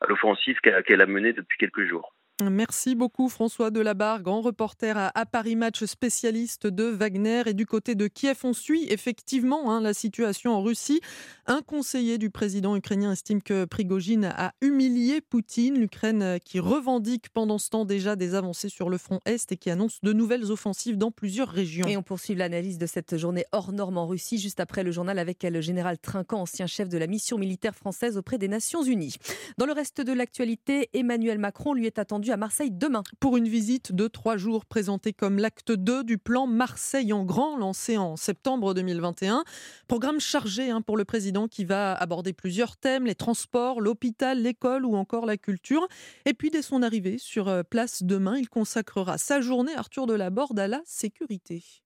à 0.00 0.06
l'offensive 0.08 0.58
qu'elle 0.60 1.00
a 1.00 1.06
menée 1.06 1.32
depuis 1.32 1.58
quelques 1.58 1.84
jours. 1.84 2.12
Merci 2.42 2.96
beaucoup 2.96 3.28
François 3.28 3.70
Delabarre, 3.70 4.20
grand 4.20 4.40
reporter 4.40 4.96
à, 5.14 5.24
Paris 5.24 5.54
Match, 5.54 5.84
spécialiste 5.84 6.66
de 6.66 6.82
Wagner. 6.82 7.44
Et 7.46 7.54
du 7.54 7.64
côté 7.64 7.94
de 7.94 8.08
Kiev, 8.08 8.38
on 8.42 8.52
suit 8.52 8.86
effectivement 8.90 9.70
hein, 9.70 9.80
la 9.80 9.94
situation 9.94 10.52
en 10.52 10.60
Russie. 10.60 11.00
Un 11.46 11.62
conseiller 11.62 12.18
du 12.18 12.30
président 12.30 12.74
ukrainien 12.74 13.12
estime 13.12 13.40
que 13.40 13.66
Prigogine 13.66 14.24
a 14.36 14.52
humilié 14.62 15.20
Poutine, 15.20 15.78
l'Ukraine 15.78 16.40
qui 16.44 16.58
revendique 16.58 17.28
pendant 17.28 17.58
ce 17.58 17.70
temps 17.70 17.84
déjà 17.84 18.16
des 18.16 18.34
avancées 18.34 18.68
sur 18.68 18.90
le 18.90 18.98
front 18.98 19.20
Est 19.26 19.52
et 19.52 19.56
qui 19.56 19.70
annonce 19.70 20.00
de 20.02 20.12
nouvelles 20.12 20.50
offensives 20.50 20.98
dans 20.98 21.12
plusieurs 21.12 21.48
régions. 21.48 21.86
Et 21.86 21.96
on 21.96 22.02
poursuit 22.02 22.34
l'analyse 22.34 22.78
de 22.78 22.86
cette 22.86 23.16
journée 23.16 23.44
hors 23.52 23.70
norme 23.70 23.96
en 23.96 24.08
Russie, 24.08 24.38
juste 24.38 24.58
après 24.58 24.82
le 24.82 24.90
journal 24.90 25.20
avec 25.20 25.44
le 25.44 25.60
général 25.60 25.98
Trinquant, 25.98 26.40
ancien 26.40 26.66
chef 26.66 26.88
de 26.88 26.98
la 26.98 27.06
mission 27.06 27.38
militaire 27.38 27.76
française 27.76 28.16
auprès 28.16 28.38
des 28.38 28.48
Nations 28.48 28.82
Unies. 28.82 29.14
Dans 29.56 29.66
le 29.66 29.72
reste 29.72 30.00
de 30.00 30.12
l'actualité, 30.12 30.88
Emmanuel 30.94 31.38
Macron 31.38 31.74
lui 31.74 31.86
est 31.86 32.00
attendu 32.00 32.23
à 32.30 32.36
Marseille 32.36 32.70
demain. 32.70 33.02
Pour 33.20 33.36
une 33.36 33.48
visite 33.48 33.92
de 33.92 34.08
trois 34.08 34.36
jours 34.36 34.64
présentée 34.64 35.12
comme 35.12 35.38
l'acte 35.38 35.72
2 35.72 36.04
du 36.04 36.18
plan 36.18 36.46
Marseille 36.46 37.12
en 37.12 37.24
grand 37.24 37.56
lancé 37.56 37.96
en 37.96 38.16
septembre 38.16 38.74
2021. 38.74 39.44
Programme 39.88 40.20
chargé 40.20 40.70
hein, 40.70 40.80
pour 40.80 40.96
le 40.96 41.04
président 41.04 41.48
qui 41.48 41.64
va 41.64 41.94
aborder 41.94 42.32
plusieurs 42.32 42.76
thèmes, 42.76 43.06
les 43.06 43.14
transports, 43.14 43.80
l'hôpital, 43.80 44.40
l'école 44.42 44.84
ou 44.84 44.96
encore 44.96 45.26
la 45.26 45.36
culture. 45.36 45.86
Et 46.24 46.34
puis 46.34 46.50
dès 46.50 46.62
son 46.62 46.82
arrivée 46.82 47.18
sur 47.18 47.48
euh, 47.48 47.62
place 47.62 48.02
demain, 48.02 48.38
il 48.38 48.48
consacrera 48.48 49.18
sa 49.18 49.40
journée, 49.40 49.74
Arthur 49.74 50.06
Delaborde, 50.06 50.58
à 50.58 50.68
la 50.68 50.80
sécurité. 50.84 51.83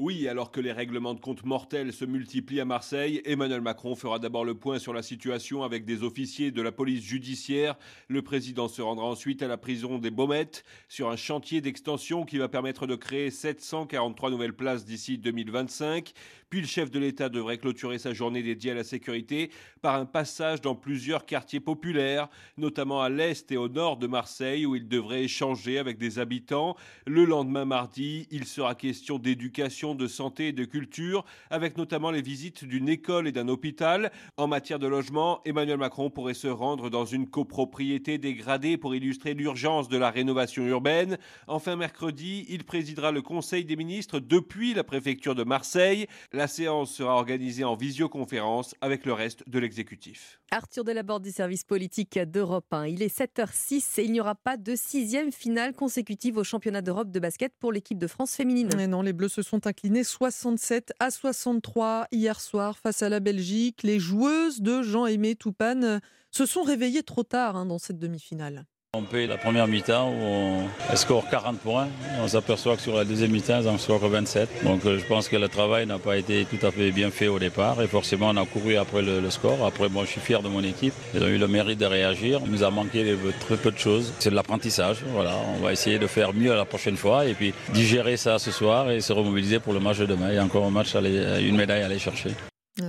Oui, 0.00 0.26
alors 0.26 0.50
que 0.50 0.60
les 0.60 0.72
règlements 0.72 1.14
de 1.14 1.20
compte 1.20 1.44
mortels 1.44 1.92
se 1.92 2.04
multiplient 2.04 2.58
à 2.58 2.64
Marseille, 2.64 3.22
Emmanuel 3.24 3.60
Macron 3.60 3.94
fera 3.94 4.18
d'abord 4.18 4.44
le 4.44 4.56
point 4.56 4.80
sur 4.80 4.92
la 4.92 5.04
situation 5.04 5.62
avec 5.62 5.84
des 5.84 6.02
officiers 6.02 6.50
de 6.50 6.62
la 6.62 6.72
police 6.72 7.04
judiciaire. 7.04 7.76
Le 8.08 8.20
président 8.20 8.66
se 8.66 8.82
rendra 8.82 9.06
ensuite 9.06 9.40
à 9.44 9.46
la 9.46 9.56
prison 9.56 10.00
des 10.00 10.10
Baumettes 10.10 10.64
sur 10.88 11.10
un 11.10 11.16
chantier 11.16 11.60
d'extension 11.60 12.24
qui 12.24 12.38
va 12.38 12.48
permettre 12.48 12.88
de 12.88 12.96
créer 12.96 13.30
743 13.30 14.30
nouvelles 14.30 14.56
places 14.56 14.84
d'ici 14.84 15.16
2025. 15.16 16.12
Puis 16.54 16.60
le 16.60 16.68
chef 16.68 16.92
de 16.92 17.00
l'État 17.00 17.28
devrait 17.28 17.58
clôturer 17.58 17.98
sa 17.98 18.12
journée 18.12 18.40
dédiée 18.40 18.70
à 18.70 18.74
la 18.74 18.84
sécurité 18.84 19.50
par 19.82 19.96
un 19.96 20.06
passage 20.06 20.60
dans 20.60 20.76
plusieurs 20.76 21.26
quartiers 21.26 21.58
populaires, 21.58 22.28
notamment 22.58 23.02
à 23.02 23.08
l'est 23.08 23.50
et 23.50 23.56
au 23.56 23.68
nord 23.68 23.96
de 23.96 24.06
Marseille, 24.06 24.64
où 24.64 24.76
il 24.76 24.86
devrait 24.86 25.24
échanger 25.24 25.78
avec 25.78 25.98
des 25.98 26.20
habitants. 26.20 26.76
Le 27.08 27.24
lendemain 27.24 27.64
mardi, 27.64 28.28
il 28.30 28.44
sera 28.44 28.76
question 28.76 29.18
d'éducation, 29.18 29.96
de 29.96 30.06
santé 30.06 30.46
et 30.46 30.52
de 30.52 30.64
culture, 30.64 31.24
avec 31.50 31.76
notamment 31.76 32.12
les 32.12 32.22
visites 32.22 32.64
d'une 32.64 32.88
école 32.88 33.26
et 33.26 33.32
d'un 33.32 33.48
hôpital. 33.48 34.12
En 34.36 34.46
matière 34.46 34.78
de 34.78 34.86
logement, 34.86 35.40
Emmanuel 35.44 35.78
Macron 35.78 36.08
pourrait 36.08 36.34
se 36.34 36.46
rendre 36.46 36.88
dans 36.88 37.04
une 37.04 37.28
copropriété 37.28 38.16
dégradée 38.16 38.76
pour 38.76 38.94
illustrer 38.94 39.34
l'urgence 39.34 39.88
de 39.88 39.98
la 39.98 40.12
rénovation 40.12 40.64
urbaine. 40.68 41.18
Enfin, 41.48 41.74
mercredi, 41.74 42.46
il 42.48 42.62
présidera 42.62 43.10
le 43.10 43.22
Conseil 43.22 43.64
des 43.64 43.74
ministres 43.74 44.20
depuis 44.20 44.72
la 44.72 44.84
préfecture 44.84 45.34
de 45.34 45.42
Marseille. 45.42 46.06
Séance 46.46 46.92
sera 46.92 47.14
organisée 47.14 47.64
en 47.64 47.76
visioconférence 47.76 48.74
avec 48.80 49.06
le 49.06 49.12
reste 49.12 49.48
de 49.48 49.58
l'exécutif. 49.58 50.40
Arthur 50.50 50.84
Delaborde 50.84 51.22
du 51.22 51.30
service 51.30 51.64
politique 51.64 52.18
d'Europe 52.18 52.72
1. 52.72 52.86
Il 52.86 53.02
est 53.02 53.16
7h06 53.16 54.00
et 54.00 54.04
il 54.04 54.12
n'y 54.12 54.20
aura 54.20 54.34
pas 54.34 54.56
de 54.56 54.74
sixième 54.76 55.32
finale 55.32 55.74
consécutive 55.74 56.36
au 56.36 56.44
championnat 56.44 56.82
d'Europe 56.82 57.10
de 57.10 57.20
basket 57.20 57.52
pour 57.58 57.72
l'équipe 57.72 57.98
de 57.98 58.06
France 58.06 58.34
féminine. 58.34 58.68
Mais 58.76 58.86
non, 58.86 59.02
les 59.02 59.12
Bleus 59.12 59.28
se 59.28 59.42
sont 59.42 59.66
inclinés 59.66 60.04
67 60.04 60.92
à 61.00 61.10
63 61.10 62.08
hier 62.12 62.40
soir 62.40 62.78
face 62.78 63.02
à 63.02 63.08
la 63.08 63.20
Belgique. 63.20 63.82
Les 63.82 63.98
joueuses 63.98 64.60
de 64.60 64.82
Jean-Aimé 64.82 65.34
Toupane 65.34 66.00
se 66.30 66.46
sont 66.46 66.62
réveillées 66.62 67.02
trop 67.02 67.22
tard 67.22 67.56
hein, 67.56 67.66
dans 67.66 67.78
cette 67.78 67.98
demi-finale. 67.98 68.66
On 68.96 69.02
paye 69.02 69.26
la 69.26 69.36
première 69.36 69.66
mi-temps 69.66 70.08
où 70.08 70.68
on 70.92 70.96
score 70.96 71.28
40 71.28 71.58
points. 71.58 71.88
On 72.22 72.28
s'aperçoit 72.28 72.76
que 72.76 72.82
sur 72.82 72.94
la 72.94 73.04
deuxième 73.04 73.32
mi-temps, 73.32 73.60
ils 73.60 73.68
en 73.68 73.76
scorent 73.76 74.08
27. 74.08 74.64
Donc 74.64 74.84
euh, 74.86 74.98
je 75.00 75.04
pense 75.06 75.28
que 75.28 75.34
le 75.34 75.48
travail 75.48 75.84
n'a 75.84 75.98
pas 75.98 76.16
été 76.16 76.44
tout 76.44 76.64
à 76.64 76.70
fait 76.70 76.92
bien 76.92 77.10
fait 77.10 77.26
au 77.26 77.40
départ. 77.40 77.82
Et 77.82 77.88
forcément, 77.88 78.30
on 78.30 78.36
a 78.36 78.46
couru 78.46 78.76
après 78.76 79.02
le, 79.02 79.28
score. 79.30 79.66
Après, 79.66 79.88
moi, 79.88 80.04
je 80.04 80.10
suis 80.10 80.20
fier 80.20 80.42
de 80.42 80.48
mon 80.48 80.62
équipe. 80.62 80.94
Ils 81.12 81.24
ont 81.24 81.26
eu 81.26 81.38
le 81.38 81.48
mérite 81.48 81.80
de 81.80 81.86
réagir. 81.86 82.40
Il 82.44 82.52
nous 82.52 82.62
a 82.62 82.70
manqué 82.70 83.16
très 83.40 83.56
peu 83.56 83.72
de 83.72 83.78
choses. 83.78 84.12
C'est 84.20 84.30
de 84.30 84.36
l'apprentissage. 84.36 84.98
Voilà, 85.08 85.32
on 85.56 85.64
va 85.64 85.72
essayer 85.72 85.98
de 85.98 86.06
faire 86.06 86.32
mieux 86.32 86.54
la 86.54 86.64
prochaine 86.64 86.96
fois 86.96 87.26
et 87.26 87.34
puis 87.34 87.52
digérer 87.72 88.16
ça 88.16 88.38
ce 88.38 88.52
soir 88.52 88.92
et 88.92 89.00
se 89.00 89.12
remobiliser 89.12 89.58
pour 89.58 89.72
le 89.72 89.80
match 89.80 89.98
de 89.98 90.06
demain. 90.06 90.28
Il 90.28 90.36
y 90.36 90.38
a 90.38 90.44
encore 90.44 90.66
un 90.66 90.70
match, 90.70 90.94
à 90.94 90.98
aller, 90.98 91.40
une 91.40 91.56
médaille 91.56 91.82
à 91.82 91.86
aller 91.86 91.98
chercher. 91.98 92.30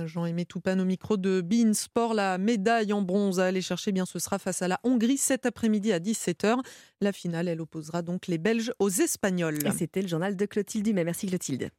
Jean-Aimé 0.06 0.44
Toupane 0.44 0.80
au 0.80 0.84
micro 0.84 1.16
de 1.16 1.40
Bein 1.40 1.72
Sport. 1.72 2.14
La 2.14 2.38
médaille 2.38 2.92
en 2.92 3.02
bronze 3.02 3.40
à 3.40 3.46
aller 3.46 3.62
chercher, 3.62 3.92
bien, 3.92 4.06
ce 4.06 4.18
sera 4.18 4.38
face 4.38 4.62
à 4.62 4.68
la 4.68 4.80
Hongrie 4.82 5.18
cet 5.18 5.46
après-midi 5.46 5.92
à 5.92 5.98
17h. 5.98 6.58
La 7.00 7.12
finale, 7.12 7.48
elle 7.48 7.60
opposera 7.60 8.02
donc 8.02 8.26
les 8.26 8.38
Belges 8.38 8.72
aux 8.78 8.90
Espagnols. 8.90 9.58
Et 9.66 9.70
c'était 9.70 10.02
le 10.02 10.08
journal 10.08 10.36
de 10.36 10.46
Clotilde 10.46 10.84
Dumais. 10.84 11.04
Merci 11.04 11.26
Clotilde. 11.26 11.70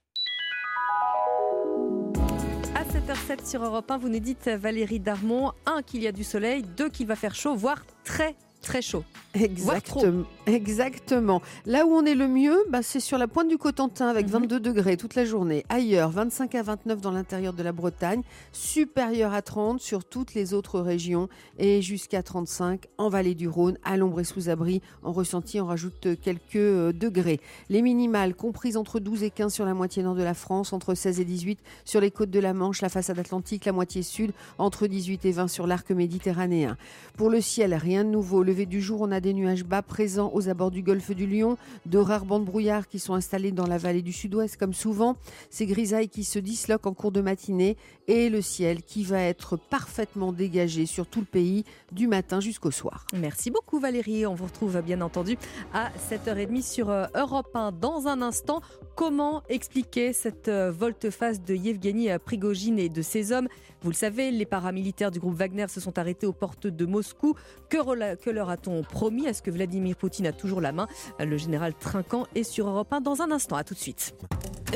À 2.75 2.83
7h07 2.83 3.49
sur 3.49 3.63
Europe 3.63 3.89
1, 3.89 3.97
vous 3.97 4.09
nous 4.09 4.19
dites 4.19 4.47
Valérie 4.47 4.99
Darmon, 4.99 5.51
un 5.65 5.81
qu'il 5.81 6.01
y 6.01 6.07
a 6.07 6.11
du 6.11 6.23
soleil, 6.23 6.63
deux 6.77 6.89
qu'il 6.89 7.07
va 7.07 7.15
faire 7.15 7.35
chaud, 7.35 7.55
voire 7.55 7.85
très 8.03 8.35
très 8.67 8.81
chaud. 8.81 9.03
Exactement. 9.33 10.25
Exactement. 10.45 11.41
Là 11.65 11.85
où 11.85 11.91
on 11.91 12.05
est 12.05 12.15
le 12.15 12.27
mieux, 12.27 12.57
bah, 12.69 12.81
c'est 12.81 12.99
sur 12.99 13.17
la 13.17 13.27
pointe 13.27 13.47
du 13.47 13.57
Cotentin 13.57 14.07
avec 14.07 14.27
22 14.27 14.55
mhm. 14.55 14.61
degrés 14.61 14.97
toute 14.97 15.15
la 15.15 15.25
journée. 15.25 15.65
Ailleurs, 15.69 16.09
25 16.09 16.55
à 16.55 16.63
29 16.63 17.01
dans 17.01 17.11
l'intérieur 17.11 17.53
de 17.53 17.63
la 17.63 17.71
Bretagne, 17.71 18.21
supérieur 18.51 19.33
à 19.33 19.41
30 19.41 19.79
sur 19.79 20.05
toutes 20.05 20.33
les 20.33 20.53
autres 20.53 20.79
régions 20.79 21.29
et 21.57 21.81
jusqu'à 21.81 22.23
35 22.23 22.87
en 22.97 23.09
vallée 23.09 23.35
du 23.35 23.47
Rhône, 23.47 23.77
à 23.83 23.97
l'ombre 23.97 24.21
et 24.21 24.23
sous 24.23 24.49
abri. 24.49 24.81
En 25.03 25.11
ressenti, 25.11 25.59
on 25.61 25.65
rajoute 25.65 26.07
quelques 26.21 26.55
euh, 26.55 26.91
degrés. 26.91 27.39
Les 27.69 27.81
minimales 27.81 28.35
comprises 28.35 28.77
entre 28.77 28.99
12 28.99 29.23
et 29.23 29.29
15 29.29 29.53
sur 29.53 29.65
la 29.65 29.73
moitié 29.73 30.03
nord 30.03 30.15
de 30.15 30.23
la 30.23 30.33
France, 30.33 30.73
entre 30.73 30.93
16 30.93 31.19
et 31.19 31.25
18 31.25 31.59
sur 31.85 32.01
les 32.01 32.11
côtes 32.11 32.31
de 32.31 32.39
la 32.39 32.53
Manche, 32.53 32.81
la 32.81 32.89
façade 32.89 33.19
atlantique, 33.19 33.65
la 33.65 33.71
moitié 33.71 34.01
sud, 34.01 34.31
entre 34.57 34.87
18 34.87 35.25
et 35.25 35.31
20 35.31 35.47
sur 35.47 35.67
l'arc 35.67 35.89
méditerranéen. 35.91 36.77
Pour 37.17 37.29
le 37.29 37.41
ciel, 37.41 37.73
rien 37.73 38.03
de 38.03 38.09
nouveau. 38.09 38.43
Levé 38.57 38.65
du 38.65 38.81
jour, 38.81 39.01
on 39.01 39.11
a 39.11 39.19
des 39.19 39.35
nuages 39.35 39.63
bas 39.63 39.83
présents 39.83 40.31
aux 40.33 40.49
abords 40.49 40.71
du 40.71 40.81
golfe 40.81 41.11
du 41.11 41.27
Lion, 41.27 41.57
de 41.85 41.99
rares 41.99 42.25
bandes 42.25 42.43
brouillard 42.43 42.87
qui 42.87 42.97
sont 42.97 43.13
installées 43.13 43.51
dans 43.51 43.67
la 43.67 43.77
vallée 43.77 44.01
du 44.01 44.11
sud-ouest 44.11 44.57
comme 44.57 44.73
souvent, 44.73 45.15
ces 45.51 45.67
grisailles 45.67 46.09
qui 46.09 46.23
se 46.23 46.39
disloquent 46.39 46.89
en 46.89 46.93
cours 46.95 47.11
de 47.11 47.21
matinée 47.21 47.77
et 48.07 48.31
le 48.31 48.41
ciel 48.41 48.81
qui 48.81 49.03
va 49.03 49.21
être 49.21 49.57
parfaitement 49.57 50.33
dégagé 50.33 50.87
sur 50.87 51.05
tout 51.05 51.19
le 51.19 51.27
pays 51.27 51.65
du 51.91 52.07
matin 52.07 52.39
jusqu'au 52.39 52.71
soir. 52.71 53.05
Merci 53.13 53.51
beaucoup 53.51 53.79
Valérie, 53.79 54.25
on 54.25 54.33
vous 54.33 54.45
retrouve 54.45 54.81
bien 54.81 55.01
entendu 55.01 55.37
à 55.71 55.91
7h30 56.09 56.63
sur 56.63 56.89
euh, 56.89 57.05
Europe 57.13 57.51
1. 57.53 57.73
Dans 57.73 58.07
un 58.07 58.23
instant, 58.23 58.61
comment 58.95 59.43
expliquer 59.49 60.13
cette 60.13 60.47
euh, 60.47 60.71
volte-face 60.71 61.43
de 61.43 61.53
Yevgeny 61.53 62.09
Prigogine 62.25 62.79
et 62.79 62.89
de 62.89 63.03
ses 63.03 63.31
hommes? 63.31 63.49
Vous 63.83 63.91
le 63.91 63.95
savez, 63.95 64.31
les 64.31 64.45
paramilitaires 64.45 65.11
du 65.11 65.19
groupe 65.19 65.35
Wagner 65.35 65.67
se 65.67 65.79
sont 65.79 65.99
arrêtés 65.99 66.25
aux 66.25 66.33
portes 66.33 66.65
de 66.65 66.85
Moscou. 66.85 67.35
Que, 67.69 68.15
que 68.15 68.29
leur 68.37 68.49
a-t-on 68.51 68.83
promis? 68.83 69.25
Est-ce 69.25 69.41
que 69.41 69.49
Vladimir 69.49 69.95
Poutine 69.95 70.27
a 70.27 70.31
toujours 70.31 70.61
la 70.61 70.71
main? 70.71 70.87
Le 71.19 71.37
général 71.37 71.73
Trinquant 71.73 72.27
est 72.35 72.43
sur 72.43 72.67
Europe 72.67 72.93
1 72.93 73.01
dans 73.01 73.23
un 73.23 73.31
instant. 73.31 73.55
À 73.55 73.63
tout 73.63 73.73
de 73.73 73.79
suite. 73.79 74.13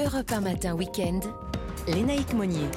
Europe 0.03 0.32
1 0.32 0.41
matin 0.41 0.74
week-end. 0.74 1.20
Lénaïque 1.88 2.34
Monnier. 2.34 2.68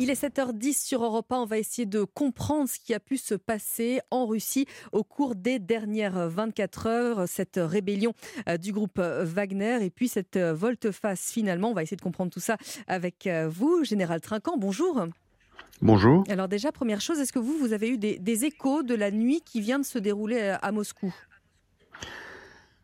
Il 0.00 0.10
est 0.10 0.22
7h10 0.22 0.84
sur 0.84 1.02
Europe 1.02 1.32
1. 1.32 1.36
On 1.36 1.46
va 1.46 1.56
essayer 1.56 1.86
de 1.86 2.04
comprendre 2.04 2.68
ce 2.68 2.78
qui 2.78 2.92
a 2.92 3.00
pu 3.00 3.16
se 3.16 3.34
passer 3.34 4.00
en 4.10 4.26
Russie 4.26 4.66
au 4.92 5.02
cours 5.02 5.34
des 5.34 5.58
dernières 5.58 6.28
24 6.28 6.86
heures. 6.88 7.24
Cette 7.26 7.58
rébellion 7.62 8.12
euh, 8.46 8.58
du 8.58 8.72
groupe 8.72 8.98
Wagner 8.98 9.78
et 9.82 9.88
puis 9.88 10.08
cette 10.08 10.36
volte-face 10.36 11.30
finalement. 11.32 11.70
On 11.70 11.74
va 11.74 11.84
essayer 11.84 11.96
de 11.96 12.02
comprendre 12.02 12.30
tout 12.30 12.40
ça 12.40 12.58
avec 12.86 13.26
euh, 13.26 13.48
vous, 13.48 13.82
Général 13.84 14.20
Trinquant. 14.20 14.58
Bonjour. 14.58 15.06
Bonjour. 15.82 16.24
Alors 16.28 16.48
déjà, 16.48 16.72
première 16.72 17.00
chose, 17.00 17.18
est-ce 17.18 17.32
que 17.32 17.38
vous, 17.38 17.58
vous 17.58 17.72
avez 17.72 17.88
eu 17.88 17.98
des, 17.98 18.44
échos 18.44 18.82
de 18.82 18.94
la 18.94 19.10
nuit 19.10 19.42
qui 19.44 19.60
vient 19.60 19.78
de 19.78 19.84
se 19.84 19.98
dérouler 19.98 20.40
euh, 20.40 20.56
à 20.62 20.72
Moscou? 20.72 21.12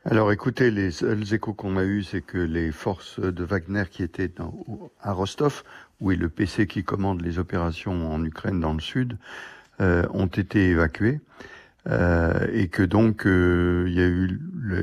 Alors 0.05 0.32
écoutez, 0.32 0.70
les 0.70 0.91
seuls 0.91 1.32
échos 1.32 1.53
qu'on 1.53 1.76
a 1.76 1.84
eus, 1.84 2.05
c'est 2.05 2.22
que 2.22 2.38
les 2.38 2.72
forces 2.72 3.20
de 3.20 3.45
Wagner 3.45 3.84
qui 3.91 4.03
étaient 4.03 4.32
à 5.01 5.12
Rostov, 5.12 5.62
où 6.01 6.11
est 6.11 6.16
le 6.16 6.28
PC 6.28 6.66
qui 6.66 6.82
commande 6.82 7.20
les 7.20 7.38
opérations 7.38 8.12
en 8.12 8.24
Ukraine 8.24 8.61
dans 8.61 8.72
le 8.72 8.80
sud, 8.80 9.18
euh, 9.80 10.07
ont 10.12 10.26
été 10.26 10.70
évacuées. 10.70 11.20
Euh, 11.86 12.47
et 12.53 12.68
que 12.68 12.82
donc 12.82 13.22
il 13.24 13.95
y 13.95 14.03
a 14.03 14.07
eu 14.07 14.38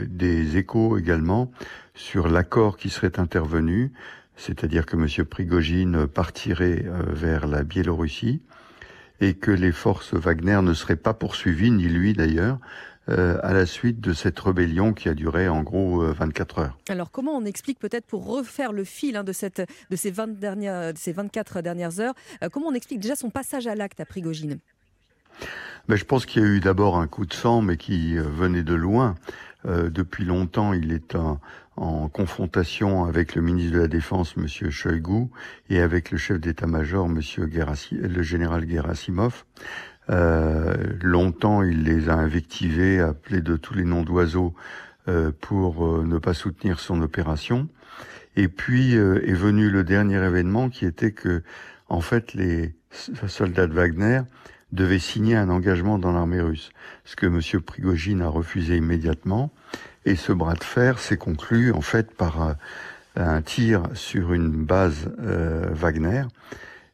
des 0.07 0.57
échos 0.57 0.97
également 0.97 1.51
sur 1.93 2.27
l'accord 2.27 2.77
qui 2.77 2.89
serait 2.89 3.19
intervenu 3.19 3.91
c'est-à-dire 4.37 4.85
que 4.85 4.95
M. 4.95 5.25
Prigogine 5.25 6.07
partirait 6.07 6.85
euh, 6.85 7.01
vers 7.07 7.47
la 7.47 7.63
Biélorussie 7.63 8.41
et 9.19 9.33
que 9.33 9.51
les 9.51 9.71
forces 9.71 10.13
Wagner 10.13 10.61
ne 10.61 10.73
seraient 10.73 10.95
pas 10.95 11.15
poursuivies, 11.15 11.71
ni 11.71 11.85
lui 11.85 12.13
d'ailleurs, 12.13 12.59
euh, 13.09 13.39
à 13.41 13.53
la 13.53 13.65
suite 13.65 13.99
de 13.99 14.13
cette 14.13 14.39
rébellion 14.39 14.93
qui 14.93 15.09
a 15.09 15.15
duré 15.15 15.49
en 15.49 15.63
gros 15.63 16.01
24 16.01 16.59
euh, 16.59 16.61
heures. 16.61 16.77
Alors 16.87 17.09
comment 17.09 17.31
on 17.35 17.45
explique 17.45 17.79
peut-être 17.79 18.05
pour 18.05 18.27
refaire 18.27 18.71
le 18.71 18.83
fil 18.83 19.15
hein, 19.17 19.23
de, 19.23 19.31
cette, 19.31 19.67
de, 19.89 19.95
ces 19.95 20.11
20 20.11 20.39
dernières, 20.39 20.93
de 20.93 20.97
ces 20.99 21.13
24 21.13 21.61
dernières 21.61 21.99
heures, 21.99 22.13
comment 22.51 22.67
on 22.67 22.73
explique 22.73 22.99
déjà 22.99 23.15
son 23.15 23.31
passage 23.31 23.65
à 23.65 23.73
l'acte 23.73 23.99
à 23.99 24.05
Prigogine? 24.05 24.59
Ben, 25.87 25.95
Je 25.95 26.05
pense 26.05 26.27
qu'il 26.27 26.43
y 26.43 26.45
a 26.45 26.47
eu 26.47 26.59
d'abord 26.59 26.97
un 26.97 27.07
coup 27.07 27.25
de 27.25 27.33
sang, 27.33 27.61
mais 27.61 27.77
qui 27.77 28.17
venait 28.17 28.63
de 28.63 28.75
loin. 28.75 29.15
depuis 29.65 30.25
longtemps, 30.25 30.73
il 30.73 30.91
est 30.91 31.15
un, 31.15 31.39
en 31.77 32.09
confrontation 32.09 33.05
avec 33.05 33.35
le 33.35 33.41
ministre 33.41 33.75
de 33.75 33.81
la 33.81 33.87
Défense, 33.87 34.33
M. 34.35 34.47
Shoigu, 34.47 35.27
et 35.69 35.79
avec 35.79 36.11
le 36.11 36.17
chef 36.17 36.39
d'état-major, 36.39 37.07
Monsieur 37.07 37.47
le 37.91 38.21
général 38.23 38.67
Gerasimov. 38.67 39.45
Euh, 40.09 40.75
longtemps, 41.01 41.61
il 41.61 41.83
les 41.83 42.09
a 42.09 42.15
invectivés, 42.15 42.99
appelés 42.99 43.41
de 43.41 43.55
tous 43.55 43.75
les 43.75 43.83
noms 43.83 44.03
d'oiseaux 44.03 44.53
euh, 45.07 45.31
pour 45.39 45.85
euh, 45.85 46.03
ne 46.05 46.17
pas 46.17 46.33
soutenir 46.33 46.79
son 46.79 47.01
opération. 47.01 47.67
Et 48.35 48.47
puis 48.47 48.93
est 48.93 49.33
venu 49.33 49.71
le 49.71 49.83
dernier 49.83 50.23
événement 50.23 50.69
qui 50.69 50.85
était 50.85 51.11
que, 51.11 51.41
en 51.89 52.01
fait, 52.01 52.35
les 52.35 52.75
soldats 53.27 53.65
de 53.65 53.73
Wagner 53.73 54.21
devaient 54.71 54.99
signer 54.99 55.35
un 55.35 55.49
engagement 55.49 55.97
dans 55.97 56.11
l'armée 56.11 56.41
russe, 56.41 56.69
ce 57.03 57.15
que 57.15 57.25
M. 57.25 57.61
Prigogine 57.61 58.21
a 58.21 58.27
refusé 58.27 58.77
immédiatement. 58.77 59.51
Et 60.07 60.15
ce 60.15 60.31
bras 60.31 60.53
de 60.53 60.63
fer 60.63 60.99
s'est 60.99 61.17
conclu 61.17 61.73
en 61.73 61.81
fait 61.81 62.15
par 62.15 62.41
euh, 62.41 62.53
un, 63.17 63.41
tir 63.41 63.83
sur 63.93 64.31
une 64.31 64.63
base 64.63 65.11
euh, 65.19 65.67
Wagner. 65.73 66.23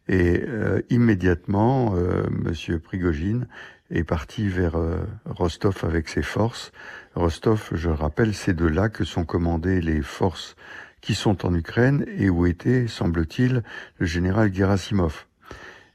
Et 0.07 0.43
euh, 0.47 0.81
immédiatement, 0.89 1.93
Monsieur 2.31 2.79
Prigogine 2.79 3.45
est 3.91 4.03
parti 4.03 4.47
vers 4.49 4.77
Rostov 5.25 5.81
avec 5.83 6.09
ses 6.09 6.23
forces. 6.23 6.71
Rostov, 7.13 7.69
je 7.73 7.91
rappelle, 7.91 8.33
c'est 8.33 8.55
de 8.55 8.65
là 8.65 8.89
que 8.89 9.03
sont 9.03 9.25
commandées 9.25 9.79
les 9.79 10.01
forces 10.01 10.55
qui 10.99 11.13
sont 11.13 11.45
en 11.45 11.53
Ukraine 11.53 12.07
et 12.17 12.31
où 12.31 12.47
était, 12.47 12.87
semble-t-il, 12.87 13.61
le 13.99 14.05
général 14.07 14.51
Gerasimov. 14.51 15.27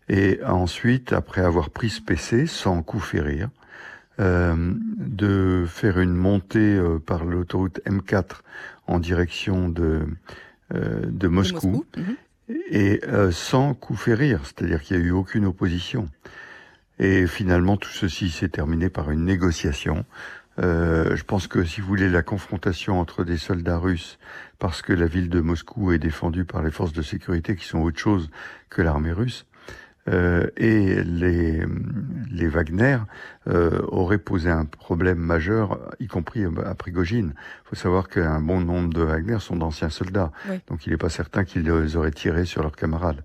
Et 0.08 0.38
ensuite, 0.46 1.12
après 1.12 1.40
avoir 1.40 1.70
pris 1.70 1.90
ce 1.90 2.00
PC 2.00 2.46
sans 2.46 2.80
coup 2.84 3.00
férir, 3.00 3.48
euh, 4.20 4.74
de 4.96 5.64
faire 5.68 6.00
une 6.00 6.14
montée 6.14 6.76
euh, 6.76 6.98
par 6.98 7.24
l'autoroute 7.24 7.80
M4 7.86 8.40
en 8.88 8.98
direction 8.98 9.68
de, 9.68 10.06
euh, 10.74 11.02
de 11.06 11.28
Moscou, 11.28 11.84
mhm. 11.96 12.56
et 12.70 13.00
sans 13.30 13.74
coup 13.74 13.94
férir, 13.94 14.40
c'est-à-dire 14.44 14.82
qu'il 14.82 14.96
n'y 14.96 15.04
a 15.04 15.06
eu 15.06 15.10
aucune 15.12 15.44
opposition. 15.44 16.08
Et 16.98 17.28
finalement, 17.28 17.76
tout 17.76 17.90
ceci 17.90 18.30
s'est 18.30 18.48
terminé 18.48 18.88
par 18.88 19.12
une 19.12 19.24
négociation. 19.24 20.04
je 20.58 21.22
pense 21.22 21.46
que 21.46 21.62
si 21.62 21.80
vous 21.80 21.86
voulez 21.86 22.08
la 22.08 22.22
confrontation 22.22 22.98
entre 22.98 23.22
des 23.22 23.38
soldats 23.38 23.78
russes, 23.78 24.18
parce 24.58 24.82
que 24.82 24.92
la 24.92 25.06
ville 25.06 25.28
de 25.28 25.40
Moscou 25.40 25.92
est 25.92 25.98
défendue 25.98 26.44
par 26.44 26.62
les 26.62 26.72
forces 26.72 26.92
de 26.92 27.02
sécurité 27.02 27.54
qui 27.54 27.66
sont 27.66 27.78
autre 27.78 27.98
chose 27.98 28.30
que 28.68 28.82
l'armée 28.82 29.12
russe, 29.12 29.46
euh, 30.08 30.46
et 30.56 31.02
les, 31.04 31.62
les 32.30 32.48
Wagner 32.48 32.98
euh, 33.46 33.80
auraient 33.88 34.18
posé 34.18 34.50
un 34.50 34.64
problème 34.64 35.18
majeur, 35.18 35.78
y 36.00 36.06
compris 36.06 36.44
à 36.64 36.74
Prigogine. 36.74 37.34
Il 37.36 37.68
faut 37.68 37.76
savoir 37.76 38.08
qu'un 38.08 38.40
bon 38.40 38.60
nombre 38.60 38.92
de 38.92 39.02
Wagner 39.02 39.38
sont 39.40 39.56
d'anciens 39.56 39.90
soldats, 39.90 40.32
donc 40.66 40.86
il 40.86 40.90
n'est 40.90 40.98
pas 40.98 41.08
certain 41.10 41.44
qu'ils 41.44 41.70
auraient 41.96 42.10
tiré 42.10 42.44
sur 42.44 42.62
leurs 42.62 42.76
camarades. 42.76 43.22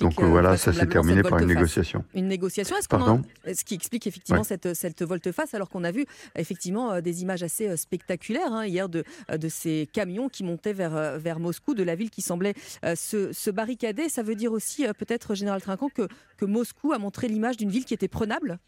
donc 0.00 0.20
euh, 0.20 0.26
voilà, 0.26 0.56
ça 0.56 0.72
s'est 0.72 0.86
terminé 0.86 1.22
par 1.22 1.38
une 1.38 1.48
négociation. 1.48 2.04
Une 2.14 2.28
négociation, 2.28 2.76
est-ce 2.76 2.88
Pardon? 2.88 3.22
Ce 3.52 3.64
qui 3.64 3.74
explique 3.74 4.06
effectivement 4.06 4.44
cette, 4.44 4.74
cette 4.74 5.02
volte-face, 5.02 5.54
alors 5.54 5.68
qu'on 5.68 5.84
a 5.84 5.90
vu 5.90 6.06
effectivement 6.36 7.00
des 7.00 7.22
images 7.22 7.42
assez 7.42 7.76
spectaculaires 7.76 8.52
hein, 8.52 8.66
hier 8.66 8.88
de, 8.88 9.04
de 9.36 9.48
ces 9.48 9.88
camions 9.92 10.28
qui 10.28 10.44
montaient 10.44 10.72
vers, 10.72 11.18
vers 11.18 11.38
Moscou, 11.40 11.74
de 11.74 11.82
la 11.82 11.94
ville 11.94 12.10
qui 12.10 12.22
semblait 12.22 12.54
se, 12.94 13.32
se 13.32 13.50
barricader. 13.50 14.08
Ça 14.08 14.22
veut 14.22 14.34
dire 14.34 14.52
aussi 14.52 14.84
peut-être, 14.98 15.34
Général 15.34 15.60
Trinquant, 15.60 15.88
que 15.88 16.08
que 16.40 16.46
Moscou 16.46 16.92
a 16.92 16.98
montré 16.98 17.28
l'image 17.28 17.58
d'une 17.58 17.70
ville 17.70 17.84
qui 17.84 17.94
était 17.94 18.08
prenable 18.08 18.58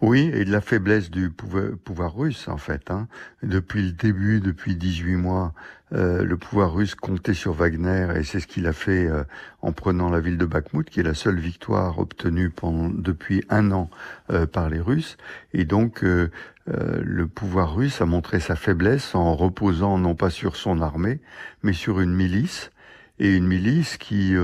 Oui, 0.00 0.30
et 0.32 0.44
de 0.44 0.52
la 0.52 0.60
faiblesse 0.60 1.10
du 1.10 1.30
pouvoir, 1.30 2.14
russe, 2.14 2.46
en 2.48 2.58
fait. 2.58 2.90
Hein. 2.90 3.08
Depuis 3.42 3.82
le 3.82 3.92
début, 3.92 4.40
depuis 4.40 4.76
18 4.76 5.16
mois, 5.16 5.52
euh, 5.92 6.22
le 6.22 6.36
pouvoir 6.36 6.74
russe 6.74 6.94
comptait 6.94 7.34
sur 7.34 7.52
Wagner, 7.52 8.08
et 8.16 8.22
c'est 8.22 8.38
ce 8.38 8.46
qu'il 8.46 8.66
a 8.66 8.72
fait 8.72 9.06
euh, 9.06 9.24
en 9.62 9.72
prenant 9.72 10.08
la 10.08 10.20
ville 10.20 10.38
de 10.38 10.46
Bakhmut, 10.46 10.88
qui 10.88 11.00
est 11.00 11.04
la 11.04 11.14
seule 11.14 11.40
victoire 11.40 11.98
obtenue 11.98 12.52
depuis 12.94 13.44
un 13.50 13.72
an 13.72 13.90
euh, 14.30 14.46
par 14.46 14.70
les 14.70 14.80
Russes. 14.80 15.16
Et 15.52 15.64
donc, 15.64 16.02
le 16.02 17.26
pouvoir 17.28 17.76
russe 17.76 18.00
a 18.00 18.06
montré 18.06 18.40
sa 18.40 18.56
faiblesse 18.56 19.14
en 19.14 19.36
reposant 19.36 19.98
non 19.98 20.16
pas 20.16 20.30
sur 20.30 20.56
son 20.56 20.80
armée, 20.80 21.20
mais 21.62 21.72
sur 21.72 22.00
une 22.00 22.12
milice, 22.12 22.70
et 23.18 23.34
une 23.34 23.46
milice 23.46 23.96
qui 23.96 24.34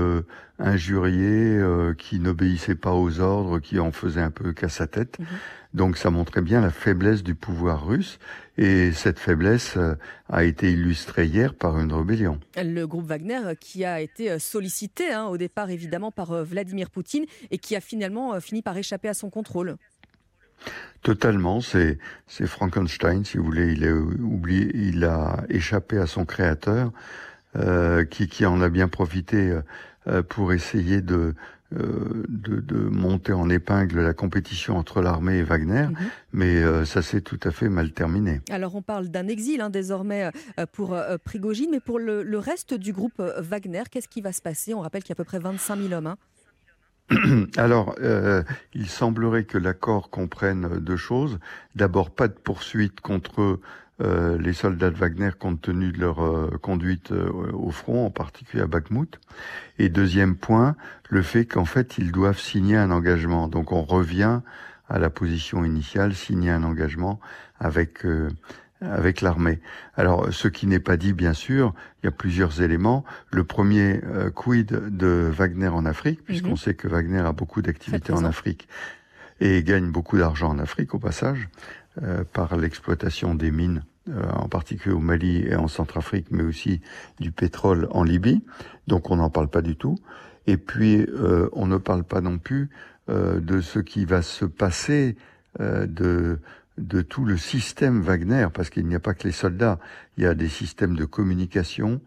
injurié, 0.59 1.57
euh, 1.57 1.93
qui 1.93 2.19
n'obéissait 2.19 2.75
pas 2.75 2.93
aux 2.93 3.19
ordres, 3.19 3.59
qui 3.59 3.79
en 3.79 3.91
faisait 3.91 4.21
un 4.21 4.31
peu 4.31 4.53
qu'à 4.53 4.69
sa 4.69 4.87
tête. 4.87 5.19
Mhm. 5.19 5.25
Donc 5.73 5.97
ça 5.97 6.11
montrait 6.11 6.41
bien 6.41 6.61
la 6.61 6.69
faiblesse 6.69 7.23
du 7.23 7.33
pouvoir 7.33 7.87
russe 7.87 8.19
et 8.57 8.91
cette 8.91 9.17
faiblesse 9.17 9.73
euh, 9.75 9.95
a 10.29 10.43
été 10.43 10.71
illustrée 10.71 11.25
hier 11.25 11.55
par 11.55 11.79
une 11.79 11.91
rébellion. 11.91 12.39
Le 12.55 12.85
groupe 12.85 13.07
Wagner 13.07 13.39
euh, 13.43 13.55
qui 13.55 13.83
a 13.83 13.99
été 13.99 14.37
sollicité 14.37 15.11
hein, 15.11 15.25
au 15.25 15.37
départ 15.37 15.71
évidemment 15.71 16.11
par 16.11 16.43
Vladimir 16.45 16.91
Poutine 16.91 17.25
et 17.49 17.57
qui 17.57 17.75
a 17.75 17.81
finalement 17.81 18.39
fini 18.39 18.61
par 18.61 18.77
échapper 18.77 19.09
à 19.09 19.15
son 19.15 19.29
contrôle. 19.29 19.77
Totalement, 21.01 21.59
c'est 21.59 21.97
Frankenstein 22.45 23.25
si 23.25 23.37
vous 23.37 23.43
voulez, 23.43 23.73
il 23.73 23.85
a 23.85 23.93
oublié, 23.93 24.71
il 24.73 25.03
a 25.03 25.43
échappé 25.49 25.97
à 25.97 26.07
son 26.07 26.23
créateur 26.23 26.93
qui 28.09 28.27
qui 28.27 28.45
en 28.45 28.61
a 28.61 28.69
bien 28.69 28.87
profité 28.87 29.53
euh, 30.07 30.21
pour 30.21 30.51
essayer 30.51 31.01
de, 31.01 31.33
euh, 31.73 32.25
de, 32.27 32.59
de, 32.59 32.75
monter 32.75 33.31
en 33.31 33.49
épingle 33.49 34.01
la 34.01 34.13
compétition 34.13 34.77
entre 34.77 35.01
l'armée 35.01 35.37
et 35.37 35.43
Wagner, 35.43 35.87
mhm. 35.87 35.95
mais 36.33 36.57
euh, 36.57 36.83
ça 36.83 37.01
s'est 37.01 37.21
tout 37.21 37.39
à 37.43 37.51
fait 37.51 37.69
mal 37.69 37.93
terminé. 37.93 38.41
Alors 38.49 38.75
on 38.75 38.81
parle 38.81 39.07
d'un 39.07 39.29
exil 39.29 39.61
hein, 39.61 39.69
désormais 39.69 40.29
pour 40.73 40.99
Prigogine, 41.23 41.69
mais 41.71 41.79
pour 41.79 41.99
le, 41.99 42.37
reste 42.37 42.73
du 42.73 42.91
groupe 42.91 43.21
Wagner, 43.39 43.83
qu'est-ce 43.89 44.09
qui 44.09 44.19
va 44.19 44.33
se 44.33 44.41
passer? 44.41 44.73
On 44.73 44.81
rappelle 44.81 45.03
qu'il 45.03 45.11
y 45.11 45.13
a 45.13 45.15
à 45.15 45.23
peu 45.23 45.23
près 45.23 45.39
25 45.39 45.77
000 45.77 45.93
hommes. 45.93 46.07
Hein. 46.07 46.17
Alors, 47.57 47.95
il 48.73 48.89
semblerait 48.89 49.45
que 49.45 49.57
l'accord 49.57 50.09
comprenne 50.09 50.79
deux 50.79 50.97
choses. 50.97 51.39
D'abord, 51.75 52.09
pas 52.09 52.27
de 52.27 52.33
poursuite 52.33 52.99
contre 52.99 53.59
euh, 54.01 54.39
les 54.39 54.53
soldats 54.53 54.89
de 54.89 54.95
Wagner 54.95 55.29
compte 55.37 55.61
tenu 55.61 55.91
de 55.91 55.99
leur 55.99 56.23
euh, 56.23 56.49
conduite 56.61 57.11
euh, 57.11 57.29
au 57.53 57.69
front, 57.69 58.07
en 58.07 58.09
particulier 58.09 58.63
à 58.63 58.67
Bakhmut. 58.67 59.19
Et 59.77 59.89
deuxième 59.89 60.35
point, 60.35 60.75
le 61.09 61.21
fait 61.21 61.45
qu'en 61.45 61.65
fait 61.65 61.97
ils 61.99 62.11
doivent 62.11 62.39
signer 62.39 62.75
un 62.75 62.89
engagement. 62.89 63.47
Donc 63.47 63.71
on 63.71 63.83
revient 63.83 64.41
à 64.89 64.97
la 64.97 65.09
position 65.09 65.63
initiale, 65.63 66.15
signer 66.15 66.49
un 66.49 66.63
engagement 66.63 67.19
avec 67.59 68.05
avec 68.81 69.21
l'armée. 69.21 69.61
Alors, 69.95 70.33
ce 70.33 70.49
qui 70.49 70.67
n'est 70.67 70.81
pas 70.81 70.97
dit, 70.97 71.13
bien 71.13 71.31
sûr, 71.31 71.73
il 72.01 72.07
y 72.07 72.09
a 72.09 72.11
plusieurs 72.11 72.61
éléments. 72.61 73.05
Le 73.31 73.45
premier, 73.45 74.01
quid 74.35 74.67
de 74.89 75.31
Wagner 75.31 75.69
en 75.69 75.85
Afrique, 75.85 76.21
puisqu'on 76.25 76.49
mhm. 76.49 76.57
sait 76.57 76.73
que 76.73 76.89
Wagner 76.89 77.19
a 77.19 77.31
beaucoup 77.31 77.61
d'activités 77.61 78.11
en 78.11 78.25
Afrique 78.25 78.67
et 79.39 79.63
gagne 79.63 79.89
beaucoup 79.89 80.17
d'argent 80.17 80.49
en 80.49 80.59
Afrique 80.59 80.93
au 80.93 80.99
passage. 80.99 81.47
Euh, 82.01 82.23
par 82.23 82.57
l'exploitation 82.57 83.35
des 83.35 83.51
mines, 83.51 83.83
euh, 84.09 84.23
en 84.31 84.49
particulier 84.49 84.95
au 84.95 84.99
Mali 84.99 85.45
et 85.45 85.55
en 85.55 85.67
Centrafrique, 85.67 86.25
mais 86.31 86.41
aussi 86.41 86.81
du 87.19 87.31
pétrole 87.31 87.87
en 87.91 88.01
Libye. 88.01 88.41
Donc 88.87 89.11
on 89.11 89.17
n'en 89.17 89.29
parle 89.29 89.47
pas 89.47 89.61
du 89.61 89.75
tout. 89.75 89.99
Et 90.47 90.57
puis 90.57 91.05
euh, 91.07 91.49
on 91.53 91.67
ne 91.67 91.77
parle 91.77 92.03
pas 92.03 92.21
non 92.21 92.39
plus 92.39 92.69
de 93.07 93.59
ce 93.59 93.79
qui 93.79 94.05
va 94.05 94.21
se 94.21 94.45
passer 94.45 95.17
de 95.59 96.39
de 96.77 97.01
tout 97.01 97.25
le 97.25 97.35
système 97.37 98.01
Wagner, 98.01 98.47
parce 98.53 98.69
qu'il 98.69 98.87
n'y 98.87 98.95
a 98.95 98.99
pas 99.01 99.13
que 99.13 99.25
les 99.25 99.33
soldats, 99.33 99.77
il 100.17 100.23
y 100.23 100.25
a 100.25 100.33
des 100.33 100.47
systèmes 100.47 100.95
de 100.95 101.03
communication 101.03 101.99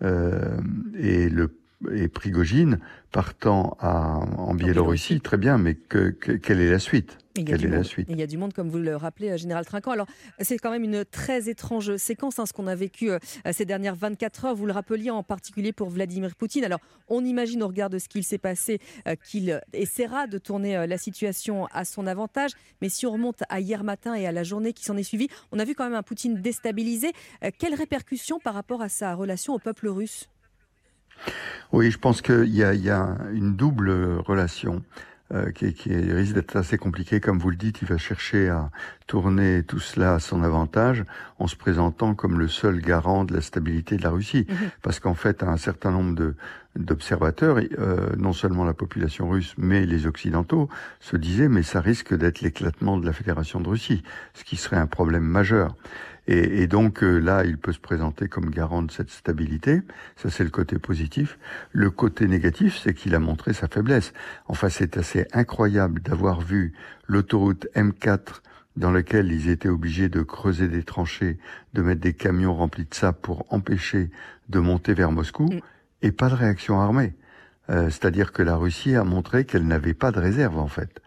et 0.00 1.28
le 1.28 1.48
et 1.92 2.08
Prigogine 2.08 2.78
partant 3.12 3.76
en 3.80 4.54
Biélorussie, 4.54 5.20
très 5.20 5.36
bien, 5.36 5.58
mais 5.58 5.74
que, 5.74 6.10
quelle 6.10 6.60
est 6.60 6.70
la 6.70 6.78
suite? 6.78 7.18
Il 7.36 7.48
y, 7.48 7.52
a 7.52 7.56
du 7.56 7.66
monde, 7.66 7.84
il 8.08 8.16
y 8.16 8.22
a 8.22 8.28
du 8.28 8.38
monde, 8.38 8.52
comme 8.52 8.68
vous 8.68 8.78
le 8.78 8.94
rappelez, 8.94 9.30
euh, 9.30 9.36
Général 9.36 9.66
Trinquant. 9.66 9.90
Alors, 9.90 10.06
c'est 10.38 10.56
quand 10.56 10.70
même 10.70 10.84
une 10.84 11.04
très 11.04 11.48
étrange 11.48 11.96
séquence, 11.96 12.38
hein, 12.38 12.46
ce 12.46 12.52
qu'on 12.52 12.68
a 12.68 12.76
vécu 12.76 13.10
euh, 13.10 13.18
ces 13.50 13.64
dernières 13.64 13.96
24 13.96 14.44
heures. 14.44 14.54
Vous 14.54 14.66
le 14.66 14.72
rappeliez 14.72 15.10
en 15.10 15.24
particulier 15.24 15.72
pour 15.72 15.90
Vladimir 15.90 16.36
Poutine. 16.36 16.64
Alors, 16.64 16.78
on 17.08 17.24
imagine 17.24 17.64
au 17.64 17.66
regard 17.66 17.90
de 17.90 17.98
ce 17.98 18.08
qu'il 18.08 18.22
s'est 18.22 18.38
passé 18.38 18.78
euh, 19.08 19.16
qu'il 19.16 19.60
essaiera 19.72 20.28
de 20.28 20.38
tourner 20.38 20.86
la 20.86 20.96
situation 20.96 21.66
à 21.72 21.84
son 21.84 22.06
avantage. 22.06 22.52
Mais 22.80 22.88
si 22.88 23.04
on 23.04 23.10
remonte 23.10 23.42
à 23.48 23.58
hier 23.58 23.82
matin 23.82 24.14
et 24.14 24.28
à 24.28 24.32
la 24.32 24.44
journée 24.44 24.72
qui 24.72 24.84
s'en 24.84 24.96
est 24.96 25.02
suivie, 25.02 25.28
on 25.50 25.58
a 25.58 25.64
vu 25.64 25.74
quand 25.74 25.84
même 25.84 25.94
un 25.94 26.04
Poutine 26.04 26.40
déstabilisé. 26.40 27.12
quelles 27.58 27.74
répercussions 27.74 28.38
par 28.38 28.54
rapport 28.54 28.80
à 28.80 28.88
sa 28.88 29.14
relation 29.14 29.54
au 29.54 29.58
peuple 29.58 29.88
russe? 29.88 30.28
Oui, 31.72 31.90
je 31.90 31.98
pense 31.98 32.22
qu'il 32.22 32.46
y, 32.46 32.58
y 32.58 32.90
a, 32.90 33.16
une 33.32 33.56
double 33.56 33.90
relation. 34.26 34.82
Euh, 35.32 35.50
qui, 35.52 35.72
qui, 35.72 35.90
risque 35.90 36.34
d'être 36.34 36.54
assez 36.54 36.76
compliqué. 36.76 37.18
Comme 37.18 37.38
vous 37.38 37.48
le 37.48 37.56
dites, 37.56 37.80
il 37.80 37.88
va 37.88 37.96
chercher 37.96 38.50
à 38.50 38.70
tourner 39.06 39.62
tout 39.62 39.80
cela 39.80 40.16
à 40.16 40.18
son 40.18 40.42
avantage 40.42 41.02
en 41.38 41.46
se 41.46 41.56
présentant 41.56 42.14
comme 42.14 42.38
le 42.38 42.46
seul 42.46 42.78
garant 42.78 43.24
de 43.24 43.32
la 43.32 43.40
stabilité 43.40 43.96
de 43.96 44.02
la 44.02 44.10
Russie. 44.10 44.46
Mhm. 44.46 44.56
Parce 44.82 45.00
qu'en 45.00 45.14
fait, 45.14 45.42
un 45.42 45.56
certain 45.56 45.90
nombre 45.92 46.14
de 46.14 46.34
d'observateurs, 46.76 47.58
euh, 47.78 48.16
non 48.18 48.32
seulement 48.32 48.64
la 48.64 48.74
population 48.74 49.28
russe, 49.28 49.54
mais 49.56 49.86
les 49.86 50.06
occidentaux, 50.06 50.68
se 51.00 51.16
disaient 51.16 51.48
mais 51.48 51.62
ça 51.62 51.80
risque 51.80 52.14
d'être 52.14 52.40
l'éclatement 52.40 52.98
de 52.98 53.06
la 53.06 53.12
Fédération 53.12 53.60
de 53.60 53.68
Russie, 53.68 54.02
ce 54.34 54.44
qui 54.44 54.56
serait 54.56 54.76
un 54.76 54.88
problème 54.88 55.22
majeur. 55.22 55.74
Et, 56.26 56.62
et 56.62 56.66
donc 56.66 57.02
euh, 57.02 57.18
là, 57.18 57.44
il 57.44 57.58
peut 57.58 57.72
se 57.72 57.78
présenter 57.78 58.28
comme 58.28 58.50
garant 58.50 58.82
de 58.82 58.90
cette 58.90 59.10
stabilité. 59.10 59.82
Ça, 60.16 60.30
c'est 60.30 60.44
le 60.44 60.50
côté 60.50 60.78
positif. 60.78 61.38
Le 61.72 61.90
côté 61.90 62.26
négatif, 62.26 62.78
c'est 62.82 62.94
qu'il 62.94 63.14
a 63.14 63.18
montré 63.18 63.52
sa 63.52 63.68
faiblesse. 63.68 64.12
Enfin, 64.46 64.68
c'est 64.68 64.96
assez 64.96 65.26
incroyable 65.32 66.00
d'avoir 66.00 66.40
vu 66.40 66.72
l'autoroute 67.06 67.66
M4 67.74 68.40
dans 68.76 68.90
laquelle 68.90 69.30
ils 69.30 69.48
étaient 69.48 69.68
obligés 69.68 70.08
de 70.08 70.22
creuser 70.22 70.68
des 70.68 70.82
tranchées, 70.82 71.38
de 71.74 71.82
mettre 71.82 72.00
des 72.00 72.14
camions 72.14 72.54
remplis 72.54 72.86
de 72.86 72.94
sable 72.94 73.18
pour 73.22 73.46
empêcher 73.52 74.10
de 74.48 74.58
monter 74.58 74.94
vers 74.94 75.12
Moscou, 75.12 75.46
mm. 75.46 75.60
et 76.02 76.12
pas 76.12 76.28
de 76.28 76.34
réaction 76.34 76.80
armée. 76.80 77.14
Euh, 77.70 77.84
c'est-à-dire 77.84 78.32
que 78.32 78.42
la 78.42 78.56
Russie 78.56 78.94
a 78.94 79.04
montré 79.04 79.44
qu'elle 79.44 79.66
n'avait 79.66 79.94
pas 79.94 80.10
de 80.10 80.20
réserve 80.20 80.58
en 80.58 80.68
fait. 80.68 81.00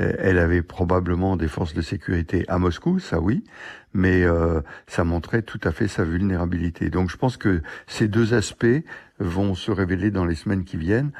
Euh, 0.00 0.12
elle 0.18 0.38
avait 0.38 0.62
probablement 0.62 1.36
des 1.36 1.48
forces 1.48 1.74
de 1.74 1.82
sécurité 1.82 2.44
à 2.48 2.58
Moscou, 2.58 2.98
ça 2.98 3.20
oui, 3.20 3.44
mais 3.92 4.24
euh, 4.24 4.60
ça 4.86 5.04
montrait 5.04 5.42
tout 5.42 5.60
à 5.64 5.72
fait 5.72 5.88
sa 5.88 6.04
vulnérabilité. 6.04 6.90
Donc 6.90 7.10
je 7.10 7.16
pense 7.16 7.36
que 7.36 7.62
ces 7.86 8.08
deux 8.08 8.34
aspects 8.34 8.82
vont 9.18 9.54
se 9.54 9.70
révéler 9.70 10.10
dans 10.10 10.24
les 10.24 10.34
semaines 10.34 10.64
qui 10.64 10.76
viennent. 10.76 11.12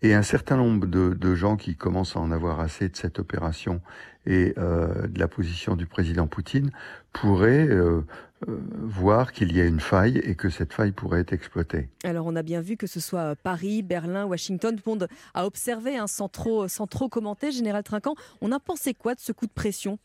Et 0.00 0.14
un 0.14 0.22
certain 0.22 0.56
nombre 0.56 0.86
de, 0.86 1.34
gens 1.34 1.56
qui 1.56 1.74
commencent 1.74 2.16
à 2.16 2.20
en 2.20 2.30
avoir 2.30 2.60
assez 2.60 2.88
de 2.88 2.96
cette 2.96 3.18
opération 3.18 3.80
et 4.26 4.54
euh, 4.56 5.08
de 5.08 5.18
la 5.18 5.26
position 5.26 5.74
du 5.74 5.86
président 5.86 6.28
Poutine 6.28 6.70
pourraient 7.12 7.68
voir 8.46 9.32
qu'il 9.32 9.56
y 9.56 9.60
a 9.60 9.64
une 9.64 9.80
faille 9.80 10.18
et 10.18 10.34
que 10.34 10.48
cette 10.48 10.72
faille 10.72 10.92
pourrait 10.92 11.20
être 11.20 11.32
exploitée. 11.32 11.88
Alors 12.04 12.26
on 12.26 12.36
a 12.36 12.42
bien 12.42 12.60
vu 12.60 12.76
que 12.76 12.86
ce 12.86 13.00
soit 13.00 13.34
Paris, 13.36 13.82
Berlin, 13.82 14.26
Washington, 14.26 14.76
tout 14.76 14.82
le 14.86 14.90
monde 14.90 15.08
a 15.34 15.46
observé 15.46 15.96
hein, 15.96 16.06
sans, 16.06 16.28
trop, 16.28 16.68
sans 16.68 16.86
trop 16.86 17.08
commenter. 17.08 17.50
Général 17.50 17.82
Trinquant, 17.82 18.14
on 18.40 18.52
a 18.52 18.60
pensé 18.60 18.94
quoi 18.94 19.14
de 19.14 19.20
ce 19.20 19.32
coup 19.32 19.46
de 19.46 19.52
pression? 19.52 19.98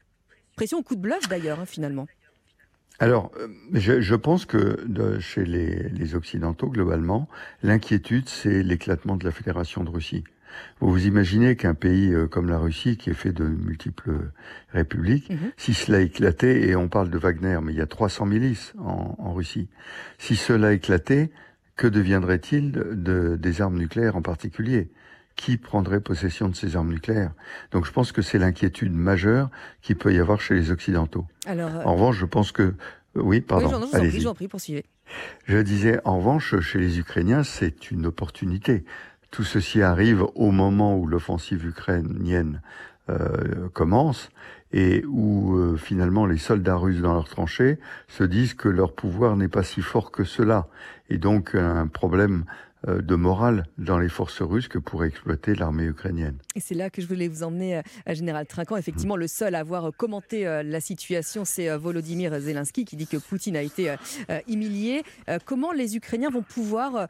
Pression 0.55 0.79
au 0.79 0.83
coup 0.83 0.95
de 0.95 1.01
bluff 1.01 1.27
d'ailleurs, 1.29 1.59
hein, 1.59 1.65
finalement. 1.65 2.07
Alors, 2.99 3.31
je, 3.73 4.01
je, 4.01 4.15
pense 4.15 4.45
que 4.45 4.85
de, 4.85 5.19
chez 5.19 5.45
les, 5.45 5.89
les, 5.89 6.15
Occidentaux, 6.15 6.69
globalement, 6.69 7.27
l'inquiétude, 7.63 8.29
c'est 8.29 8.61
l'éclatement 8.61 9.17
de 9.17 9.25
la 9.25 9.31
Fédération 9.31 9.83
de 9.83 9.89
Russie. 9.89 10.23
Vous 10.79 10.89
vous 10.89 11.05
imaginez 11.05 11.55
qu'un 11.55 11.73
pays 11.73 12.13
euh, 12.13 12.27
comme 12.27 12.49
la 12.49 12.57
Russie, 12.57 12.97
qui 12.97 13.09
est 13.09 13.15
fait 13.15 13.33
de 13.33 13.45
multiples 13.45 14.11
républiques, 14.71 15.29
mhm. 15.29 15.51
si 15.57 15.73
cela 15.73 16.01
éclatait, 16.01 16.67
et 16.67 16.75
on 16.75 16.87
parle 16.89 17.09
de 17.09 17.17
Wagner, 17.17 17.59
mais 17.63 17.73
il 17.73 17.77
y 17.77 17.81
a 17.81 17.87
300 17.87 18.25
milices 18.25 18.73
en, 18.79 19.15
en 19.17 19.33
Russie, 19.33 19.67
si 20.17 20.35
cela 20.35 20.73
éclatait, 20.73 21.31
que 21.75 21.87
deviendrait-il 21.87 22.71
de, 22.71 23.35
des 23.35 23.61
armes 23.61 23.77
nucléaires 23.77 24.15
en 24.15 24.21
particulier? 24.21 24.89
Qui 25.35 25.57
prendrait 25.57 25.99
possession 25.99 26.47
de 26.47 26.55
ces 26.55 26.75
armes 26.75 26.89
nucléaires? 26.89 27.31
Donc 27.71 27.85
je 27.85 27.91
pense 27.91 28.11
que 28.11 28.21
c'est 28.21 28.37
l'inquiétude 28.37 28.93
majeure 28.93 29.49
qu'il 29.81 29.95
peut 29.95 30.13
y 30.13 30.19
avoir 30.19 30.39
chez 30.39 30.53
les 30.53 30.69
Occidentaux. 30.69 31.25
Alors, 31.47 31.69
euh, 31.69 31.83
En 31.83 31.95
revanche, 31.95 32.17
je 32.17 32.25
pense 32.25 32.51
que... 32.51 32.75
Oui, 33.15 33.41
pardon. 33.41 33.87
Oui, 33.93 34.19
je 34.19 34.29
prie, 34.29 34.47
poursuivez. 34.47 34.85
Je 35.45 35.57
disais, 35.57 35.99
en 36.03 36.17
revanche, 36.17 36.59
chez 36.61 36.79
les 36.79 36.99
Ukrainiens, 36.99 37.43
c'est 37.43 37.91
une 37.91 38.07
opportunité. 38.07 38.85
Tout 39.33 39.43
ceci 39.43 39.81
arrive 39.81 40.27
au 40.35 40.51
moment 40.51 40.95
où 40.95 41.07
l'offensive 41.07 41.65
ukrainienne 41.65 42.61
euh, 43.09 43.67
commence 43.73 44.29
et 44.71 45.03
où 45.07 45.57
euh, 45.57 45.75
finalement 45.75 46.27
les 46.27 46.37
soldats 46.37 46.75
russes 46.75 47.01
dans 47.01 47.15
leurs 47.15 47.27
tranchées 47.27 47.79
se 48.07 48.23
disent 48.23 48.53
que 48.53 48.69
leur 48.69 48.93
pouvoir 48.93 49.35
n'est 49.35 49.47
pas 49.47 49.63
si 49.63 49.81
fort 49.81 50.11
que 50.11 50.23
cela. 50.23 50.67
Et 51.09 51.17
donc 51.17 51.55
un 51.55 51.87
problème 51.87 52.45
de 52.85 53.15
morale 53.15 53.65
dans 53.77 53.97
les 53.97 54.09
forces 54.09 54.41
russes 54.41 54.67
que 54.67 54.77
pourrait 54.77 55.07
exploiter 55.07 55.55
l'armée 55.55 55.85
ukrainienne. 55.85 56.37
Et 56.55 56.59
c'est 56.59 56.75
là 56.75 56.89
que 56.89 57.01
je 57.01 57.07
voulais 57.07 57.27
vous 57.27 57.43
emmener, 57.43 57.81
à 58.05 58.13
Général 58.13 58.45
Trinquant. 58.45 58.75
Effectivement, 58.75 59.15
le 59.15 59.27
seul 59.27 59.55
à 59.55 59.59
avoir 59.59 59.91
commenté 59.95 60.43
la 60.43 60.81
situation, 60.81 61.45
c'est 61.45 61.75
Volodymyr 61.77 62.39
Zelensky 62.39 62.85
qui 62.85 62.95
dit 62.95 63.07
que 63.07 63.17
Poutine 63.17 63.55
a 63.55 63.61
été 63.61 63.95
humilié. 64.47 65.03
Comment 65.45 65.71
les 65.71 65.95
Ukrainiens 65.95 66.29
vont 66.29 66.43
pouvoir 66.43 67.07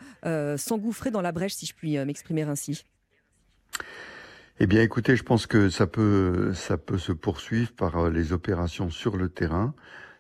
s'engouffrer 0.57 1.11
dans 1.11 1.21
la 1.21 1.31
brèche, 1.31 1.53
si 1.53 1.65
je 1.65 1.73
puis 1.73 1.97
m'exprimer 2.05 2.43
ainsi? 2.43 2.83
Eh 4.59 4.67
bien, 4.67 4.83
écoutez, 4.83 5.15
je 5.15 5.23
pense 5.23 5.47
que 5.47 5.69
ça 5.69 5.87
peut, 5.87 6.53
ça 6.53 6.77
peut 6.77 6.99
se 6.99 7.11
poursuivre 7.11 7.71
par 7.71 8.11
les 8.11 8.33
opérations 8.33 8.91
sur 8.91 9.17
le 9.17 9.27
terrain 9.29 9.73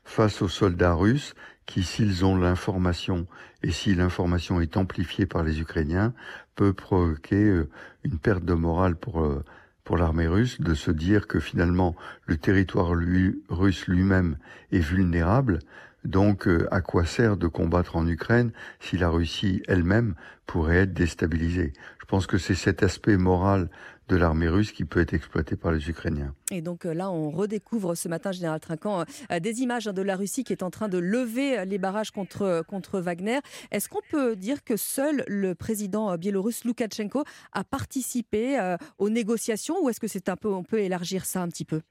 face 0.03 0.41
aux 0.41 0.49
soldats 0.49 0.95
russes 0.95 1.35
qui, 1.65 1.83
s'ils 1.83 2.25
ont 2.25 2.37
l'information 2.37 3.27
et 3.61 3.71
si 3.71 3.95
l'information 3.95 4.61
est 4.61 4.77
amplifiée 4.77 5.25
par 5.25 5.43
les 5.43 5.59
Ukrainiens, 5.61 6.13
peut 6.55 6.73
provoquer 6.73 7.43
euh, 7.43 7.69
une 8.03 8.17
perte 8.17 8.45
de 8.45 8.53
morale 8.53 8.95
pour 8.95 9.23
euh, 9.23 9.43
pour 9.83 9.97
l'armée 9.97 10.27
russe 10.27 10.61
de 10.61 10.73
se 10.73 10.91
dire 10.91 11.27
que 11.27 11.39
finalement 11.39 11.95
le 12.25 12.37
territoire 12.37 12.93
lui, 12.93 13.41
russe 13.49 13.87
lui-même 13.87 14.37
est 14.71 14.79
vulnérable. 14.79 15.59
Donc, 16.05 16.47
euh, 16.47 16.67
à 16.71 16.81
quoi 16.81 17.05
sert 17.05 17.37
de 17.37 17.47
combattre 17.47 17.95
en 17.95 18.07
Ukraine 18.07 18.51
si 18.79 18.97
la 18.97 19.09
Russie 19.09 19.61
elle-même 19.67 20.15
pourrait 20.45 20.79
être 20.79 20.93
déstabilisée? 20.93 21.73
Je 21.99 22.05
pense 22.05 22.27
que 22.27 22.37
c'est 22.37 22.55
cet 22.55 22.83
aspect 22.83 23.17
moral 23.17 23.69
de 24.07 24.15
l'armée 24.15 24.47
russe 24.47 24.71
qui 24.71 24.85
peut 24.85 24.99
être 24.99 25.13
exploitée 25.13 25.55
par 25.55 25.71
les 25.71 25.89
Ukrainiens. 25.89 26.33
Et 26.51 26.61
donc 26.61 26.85
euh, 26.85 26.93
là, 26.93 27.09
on 27.09 27.31
redécouvre 27.31 27.95
ce 27.95 28.07
matin, 28.07 28.31
Général 28.31 28.59
Trinquant, 28.59 29.05
euh, 29.31 29.39
des 29.39 29.61
images 29.61 29.85
de 29.85 30.01
la 30.01 30.15
Russie 30.15 30.43
qui 30.43 30.53
est 30.53 30.63
en 30.63 30.69
train 30.69 30.89
de 30.89 30.97
lever 30.97 31.65
les 31.65 31.77
barrages 31.77 32.11
contre, 32.11 32.63
contre 32.67 32.99
Wagner. 32.99 33.39
Est-ce 33.71 33.89
qu'on 33.89 34.01
peut 34.09 34.35
dire 34.35 34.63
que 34.63 34.77
seul 34.77 35.23
le 35.27 35.55
président 35.55 36.15
biélorusse 36.17 36.65
Loukachenko 36.65 37.23
a 37.51 37.63
participé 37.63 38.59
euh, 38.59 38.77
aux 38.97 39.09
négociations 39.09 39.83
ou 39.83 39.89
est-ce 39.89 39.99
que 39.99 40.07
c'est 40.07 40.29
un 40.29 40.35
peu, 40.35 40.53
on 40.53 40.63
peut 40.63 40.79
élargir 40.79 41.25
ça 41.25 41.41
un 41.41 41.47
petit 41.47 41.65
peu? 41.65 41.81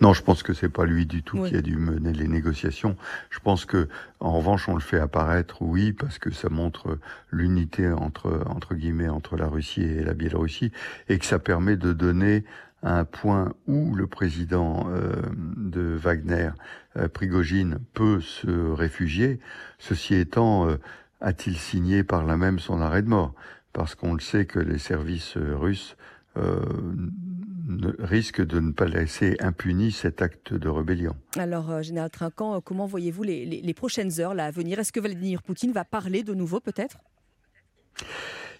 Non, 0.00 0.12
je 0.12 0.22
pense 0.22 0.42
que 0.42 0.52
c'est 0.52 0.68
pas 0.68 0.84
lui 0.84 1.06
du 1.06 1.22
tout 1.22 1.42
qui 1.44 1.56
a 1.56 1.62
dû 1.62 1.76
mener 1.76 2.12
les 2.12 2.28
négociations. 2.28 2.96
Je 3.30 3.38
pense 3.38 3.64
que, 3.64 3.88
en 4.20 4.32
revanche, 4.32 4.68
on 4.68 4.74
le 4.74 4.80
fait 4.80 4.98
apparaître, 4.98 5.62
oui, 5.62 5.92
parce 5.92 6.18
que 6.18 6.30
ça 6.30 6.48
montre 6.48 6.98
l'unité 7.30 7.90
entre 7.90 8.42
entre 8.46 8.74
guillemets 8.74 9.08
entre 9.08 9.36
la 9.36 9.46
Russie 9.46 9.82
et 9.82 10.04
la 10.04 10.14
Biélorussie, 10.14 10.72
et 11.08 11.18
que 11.18 11.26
ça 11.26 11.38
permet 11.38 11.76
de 11.76 11.92
donner 11.92 12.44
un 12.82 13.04
point 13.04 13.52
où 13.66 13.94
le 13.94 14.06
président 14.06 14.86
euh, 14.88 15.14
de 15.56 15.96
Wagner, 15.96 16.50
euh, 16.96 17.08
Prigogine, 17.08 17.78
peut 17.94 18.20
se 18.20 18.72
réfugier. 18.72 19.38
Ceci 19.78 20.14
étant, 20.14 20.68
euh, 20.68 20.76
a-t-il 21.20 21.56
signé 21.56 22.04
par 22.04 22.24
là 22.24 22.36
même 22.36 22.58
son 22.58 22.80
arrêt 22.80 23.02
de 23.02 23.08
mort? 23.08 23.34
Parce 23.72 23.94
qu'on 23.94 24.14
le 24.14 24.20
sait 24.20 24.46
que 24.46 24.58
les 24.58 24.78
services 24.78 25.36
russes 25.36 25.96
risque 27.98 28.44
de 28.44 28.60
ne 28.60 28.72
pas 28.72 28.86
laisser 28.86 29.36
impuni 29.40 29.92
cet 29.92 30.22
acte 30.22 30.54
de 30.54 30.68
rébellion. 30.68 31.16
Alors, 31.36 31.70
euh, 31.70 31.82
Général 31.82 32.10
Trinquant, 32.10 32.56
euh, 32.56 32.60
comment 32.60 32.86
voyez-vous 32.86 33.22
les, 33.22 33.74
prochaines 33.74 34.20
heures 34.20 34.34
là, 34.34 34.46
à 34.46 34.50
venir? 34.50 34.78
Est-ce 34.78 34.92
que 34.92 35.00
Vladimir 35.00 35.42
Poutine 35.42 35.72
va 35.72 35.84
parler 35.84 36.22
de 36.22 36.34
nouveau 36.34 36.60
peut-être? 36.60 36.98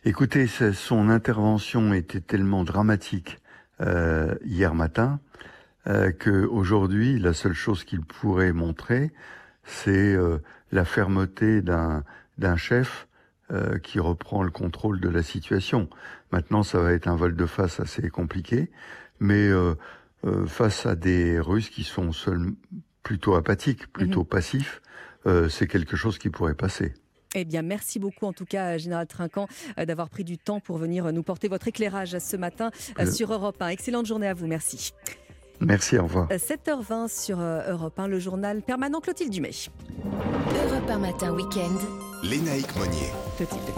Écoutez, 0.05 0.47
son 0.47 1.09
intervention 1.09 1.93
était 1.93 2.21
tellement 2.21 2.65
dramatique 2.65 3.39
euh, 3.81 4.35
hier 4.45 4.75
matin 4.75 5.21
euh, 5.87 6.11
qu'aujourd'hui, 6.13 7.19
la 7.19 7.35
seule 7.35 7.55
chose 7.55 7.85
qu'il 7.85 8.01
pourrait 8.01 8.53
montrer, 8.53 9.11
c'est 9.65 10.17
la 10.73 10.85
fermeté 10.85 11.63
d'un 11.63 12.57
chef 12.57 13.07
qui 13.83 14.01
reprend 14.01 14.43
le 14.43 14.51
contrôle 14.51 15.01
de 15.01 15.09
la 15.09 15.23
situation. 15.23 15.89
Maintenant, 16.33 16.63
ça 16.63 16.81
va 16.81 16.93
être 16.93 17.09
un 17.09 17.17
vol 17.17 17.37
de 17.37 17.47
face 17.47 17.79
assez 17.79 18.09
compliqué, 18.09 18.71
mais 19.21 19.49
euh, 19.49 19.75
euh, 20.25 20.47
face 20.47 20.87
à 20.87 20.97
des 20.97 21.39
Russes 21.39 21.71
qui 21.71 21.85
sont 21.85 22.13
seuls, 22.13 22.53
plutôt 23.03 23.35
apathiques, 23.35 23.93
plutôt 23.93 24.21
mhm. 24.21 24.27
passifs, 24.27 24.83
euh, 25.27 25.49
c'est 25.49 25.67
quelque 25.67 25.97
chose 25.97 26.19
qui 26.19 26.31
pourrait 26.31 26.55
passer. 26.55 26.95
Eh 27.35 27.45
bien, 27.45 27.63
merci 27.63 28.01
beaucoup 28.01 28.27
en 28.27 28.33
tout 28.33 28.45
cas, 28.45 28.77
Général 28.77 29.07
Trinquant, 29.07 29.47
d'avoir 29.77 30.11
pris 30.11 30.25
du 30.25 30.37
temps 30.37 30.59
pour 30.59 30.79
venir 30.79 31.13
nous 31.13 31.23
porter 31.23 31.47
votre 31.47 31.69
éclairage 31.69 32.19
ce 32.19 32.37
matin 32.37 32.73
sur 33.09 33.33
Europe 33.33 33.63
1. 33.63 33.69
Excellente 33.69 34.07
journée 34.07 34.27
à 34.27 34.35
vous, 34.35 34.49
merci. 34.49 34.93
Merci, 35.61 35.97
au 35.97 36.05
revoir. 36.05 36.29
7h20 36.29 37.07
sur 37.07 37.39
Europe 37.39 38.01
1, 38.01 38.09
le 38.09 38.19
journal 38.19 38.63
permanent 38.63 39.01
Clotilde 39.01 39.31
Dumay. 39.31 39.53
Europe 40.05 40.91
1 40.91 40.99
matin, 40.99 41.33
week-end. 41.33 42.10
Lénaïque 42.23 42.77
Monnier. 42.77 43.13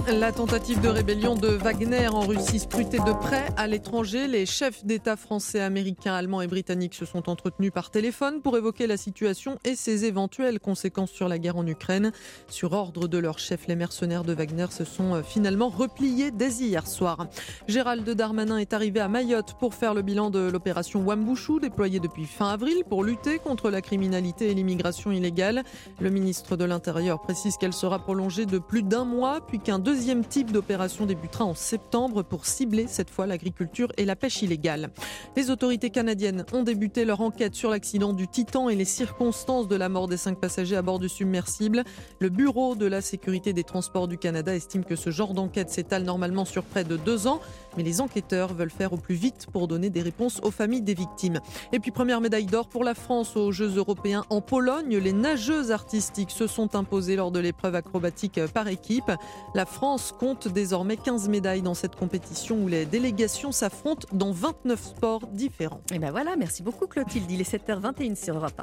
La 0.08 0.32
tentative 0.32 0.80
de 0.80 0.88
rébellion 0.88 1.36
de 1.36 1.46
Wagner 1.46 2.08
en 2.08 2.20
Russie 2.20 2.58
scrutée 2.58 2.98
de 2.98 3.12
près 3.20 3.46
à 3.56 3.68
l'étranger. 3.68 4.26
Les 4.26 4.46
chefs 4.46 4.84
d'État 4.84 5.16
français, 5.16 5.60
américains, 5.60 6.14
allemands 6.14 6.42
et 6.42 6.48
britanniques 6.48 6.94
se 6.94 7.04
sont 7.04 7.28
entretenus 7.28 7.70
par 7.70 7.90
téléphone 7.90 8.42
pour 8.42 8.56
évoquer 8.56 8.88
la 8.88 8.96
situation 8.96 9.60
et 9.64 9.76
ses 9.76 10.04
éventuelles 10.04 10.58
conséquences 10.58 11.12
sur 11.12 11.28
la 11.28 11.38
guerre 11.38 11.56
en 11.56 11.66
Ukraine. 11.66 12.10
Sur 12.48 12.72
ordre 12.72 13.06
de 13.06 13.18
leur 13.18 13.38
chef, 13.38 13.68
les 13.68 13.76
mercenaires 13.76 14.24
de 14.24 14.32
Wagner 14.32 14.66
se 14.70 14.84
sont 14.84 15.14
euh, 15.14 15.22
finalement 15.22 15.68
repliés 15.68 16.32
dès 16.32 16.50
hier 16.50 16.88
soir. 16.88 17.28
Gérald 17.68 18.08
Darmanin 18.10 18.58
est 18.58 18.72
arrivé 18.72 18.98
à 18.98 19.06
Mayotte 19.06 19.54
pour 19.60 19.74
faire 19.74 19.94
le 19.94 20.02
bilan 20.02 20.30
de 20.30 20.50
l'opération 20.50 21.00
Wambushu 21.04 21.60
déployée 21.60 22.00
depuis 22.00 22.24
fin 22.24 22.48
avril 22.48 22.82
pour 22.88 23.04
lutter 23.04 23.38
contre 23.38 23.70
la 23.70 23.80
criminalité 23.80 24.50
et 24.50 24.54
l'immigration 24.54 25.12
illégale. 25.12 25.62
Le 26.00 26.10
ministre 26.10 26.56
de 26.56 26.64
l'Intérieur 26.64 27.20
précise 27.20 27.56
qu'elle 27.56 27.72
sera 27.72 28.00
prolongée 28.00 28.31
de 28.40 28.58
plus 28.58 28.82
d'un 28.82 29.04
mois, 29.04 29.40
puis 29.46 29.60
qu'un 29.60 29.78
deuxième 29.78 30.24
type 30.24 30.52
d'opération 30.52 31.04
débutera 31.04 31.44
en 31.44 31.54
septembre 31.54 32.22
pour 32.22 32.46
cibler 32.46 32.86
cette 32.86 33.10
fois 33.10 33.26
l'agriculture 33.26 33.92
et 33.98 34.06
la 34.06 34.16
pêche 34.16 34.40
illégale. 34.40 34.90
Les 35.36 35.50
autorités 35.50 35.90
canadiennes 35.90 36.46
ont 36.52 36.62
débuté 36.62 37.04
leur 37.04 37.20
enquête 37.20 37.54
sur 37.54 37.68
l'accident 37.68 38.14
du 38.14 38.28
Titan 38.28 38.70
et 38.70 38.74
les 38.74 38.86
circonstances 38.86 39.68
de 39.68 39.76
la 39.76 39.90
mort 39.90 40.08
des 40.08 40.16
cinq 40.16 40.40
passagers 40.40 40.76
à 40.76 40.82
bord 40.82 40.98
du 40.98 41.10
submersible. 41.10 41.84
Le 42.20 42.30
Bureau 42.30 42.74
de 42.74 42.86
la 42.86 43.02
sécurité 43.02 43.52
des 43.52 43.64
transports 43.64 44.08
du 44.08 44.16
Canada 44.16 44.54
estime 44.54 44.84
que 44.84 44.96
ce 44.96 45.10
genre 45.10 45.34
d'enquête 45.34 45.68
s'étale 45.68 46.04
normalement 46.04 46.46
sur 46.46 46.64
près 46.64 46.84
de 46.84 46.96
deux 46.96 47.26
ans, 47.26 47.40
mais 47.76 47.82
les 47.82 48.00
enquêteurs 48.00 48.54
veulent 48.54 48.70
faire 48.70 48.92
au 48.92 48.96
plus 48.96 49.14
vite 49.14 49.46
pour 49.52 49.68
donner 49.68 49.90
des 49.90 50.02
réponses 50.02 50.40
aux 50.42 50.50
familles 50.50 50.82
des 50.82 50.94
victimes. 50.94 51.40
Et 51.72 51.80
puis 51.80 51.90
première 51.90 52.20
médaille 52.20 52.46
d'or 52.46 52.68
pour 52.68 52.84
la 52.84 52.94
France 52.94 53.36
aux 53.36 53.52
Jeux 53.52 53.76
européens 53.76 54.24
en 54.30 54.40
Pologne. 54.40 54.96
Les 54.96 55.12
nageuses 55.12 55.70
artistiques 55.70 56.30
se 56.30 56.46
sont 56.46 56.74
imposées 56.74 57.16
lors 57.16 57.30
de 57.30 57.40
l'épreuve 57.40 57.74
acrobatique 57.74 58.40
par 58.52 58.68
équipe. 58.68 59.10
La 59.54 59.66
France 59.66 60.14
compte 60.18 60.48
désormais 60.48 60.96
15 60.96 61.28
médailles 61.28 61.62
dans 61.62 61.74
cette 61.74 61.96
compétition 61.96 62.62
où 62.62 62.68
les 62.68 62.86
délégations 62.86 63.52
s'affrontent 63.52 64.06
dans 64.12 64.32
29 64.32 64.82
sports 64.82 65.26
différents. 65.28 65.80
Et 65.92 65.98
ben 65.98 66.10
voilà, 66.10 66.36
merci 66.36 66.62
beaucoup 66.62 66.86
Clotilde. 66.86 67.30
Il 67.30 67.40
est 67.40 67.50
7h21 67.50 68.16
sur 68.16 68.36
Europe 68.36 68.60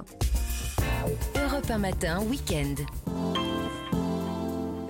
1. 1.35 1.43
Europe 1.45 1.69
1 1.69 1.77
matin, 1.77 2.21
week-end. 2.29 2.75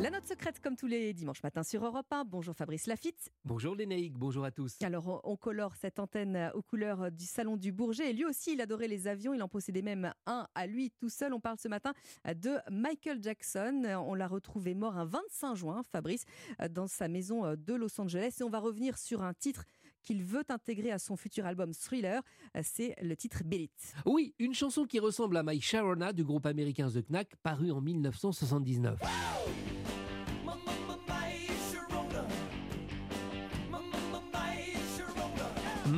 La 0.02 0.10
note 0.10 0.26
secrète 0.26 0.62
comme 0.62 0.78
tous 0.78 0.88
les 0.88 1.14
dimanches 1.14 1.44
matins 1.44 1.62
sur 1.62 1.84
Europe 1.84 2.06
1. 2.10 2.24
Bonjour 2.24 2.56
Fabrice 2.56 2.88
Lafitte. 2.88 3.34
Bonjour 3.44 3.76
Lénaïque, 3.76 4.18
bonjour 4.18 4.46
à 4.46 4.52
tous. 4.52 4.78
Alors 4.82 5.20
on 5.26 5.36
colore 5.36 5.76
cette 5.76 6.00
antenne 6.00 6.52
aux 6.54 6.62
couleurs 6.62 7.12
du 7.12 7.26
Salon 7.26 7.58
du 7.58 7.74
Bourget. 7.74 8.12
Et 8.12 8.14
lui 8.14 8.24
aussi, 8.24 8.54
il 8.54 8.62
adorait 8.62 8.88
les 8.88 9.08
avions. 9.08 9.34
Il 9.34 9.44
en 9.44 9.50
possédait 9.50 9.82
même 9.82 10.14
un 10.26 10.48
à 10.56 10.68
lui 10.68 10.92
tout 10.92 11.10
seul. 11.10 11.34
On 11.34 11.42
parle 11.42 11.58
ce 11.60 11.68
matin 11.68 11.94
de 12.26 12.60
Michael 12.72 13.22
Jackson. 13.22 13.84
On 14.08 14.14
l'a 14.14 14.30
retrouvé 14.30 14.74
mort 14.74 14.96
un 14.96 15.04
25 15.04 15.56
juin, 15.56 15.84
Fabrice, 15.92 16.24
dans 16.70 16.88
sa 16.88 17.10
maison 17.10 17.56
de 17.58 17.74
Los 17.74 18.00
Angeles. 18.00 18.38
Et 18.40 18.44
on 18.44 18.50
va 18.50 18.60
revenir 18.60 18.98
sur 18.98 19.22
un 19.22 19.34
titre 19.34 19.66
qu'il 20.02 20.24
veut 20.24 20.46
intégrer 20.48 20.92
à 20.92 21.00
son 21.00 21.18
futur 21.18 21.46
album 21.46 21.74
Thriller, 21.74 22.22
c'est 22.64 22.96
le 23.02 23.18
titre 23.18 23.44
Beat 23.44 23.94
Oui, 24.06 24.34
une 24.40 24.54
chanson 24.54 24.86
qui 24.86 24.98
ressemble 24.98 25.36
à 25.36 25.44
My 25.44 25.60
Sharona 25.60 26.14
du 26.14 26.24
groupe 26.24 26.46
américain 26.46 26.90
The 26.90 27.06
Knack, 27.06 27.36
paru 27.44 27.70
en 27.72 27.82
1979. 27.82 28.98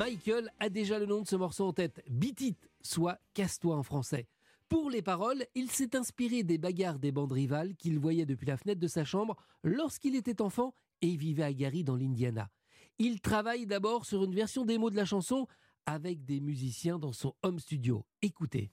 Michael 0.01 0.51
a 0.59 0.69
déjà 0.69 0.97
le 0.97 1.05
nom 1.05 1.21
de 1.21 1.27
ce 1.27 1.35
morceau 1.35 1.67
en 1.67 1.73
tête, 1.73 2.03
Beat 2.09 2.57
soit 2.81 3.19
Casse-toi 3.35 3.75
en 3.75 3.83
français. 3.83 4.27
Pour 4.67 4.89
les 4.89 5.03
paroles, 5.03 5.45
il 5.53 5.69
s'est 5.69 5.95
inspiré 5.95 6.41
des 6.41 6.57
bagarres 6.57 6.97
des 6.97 7.11
bandes 7.11 7.31
rivales 7.31 7.75
qu'il 7.75 7.99
voyait 7.99 8.25
depuis 8.25 8.47
la 8.47 8.57
fenêtre 8.57 8.79
de 8.79 8.87
sa 8.87 9.05
chambre 9.05 9.35
lorsqu'il 9.63 10.15
était 10.15 10.41
enfant 10.41 10.73
et 11.03 11.15
vivait 11.15 11.43
à 11.43 11.53
Gary 11.53 11.83
dans 11.83 11.95
l'Indiana. 11.95 12.49
Il 12.97 13.21
travaille 13.21 13.67
d'abord 13.67 14.07
sur 14.07 14.23
une 14.23 14.33
version 14.33 14.65
démo 14.65 14.89
de 14.89 14.95
la 14.95 15.05
chanson 15.05 15.45
avec 15.85 16.25
des 16.25 16.39
musiciens 16.39 16.97
dans 16.97 17.13
son 17.13 17.35
home 17.43 17.59
studio. 17.59 18.03
Écoutez. 18.23 18.71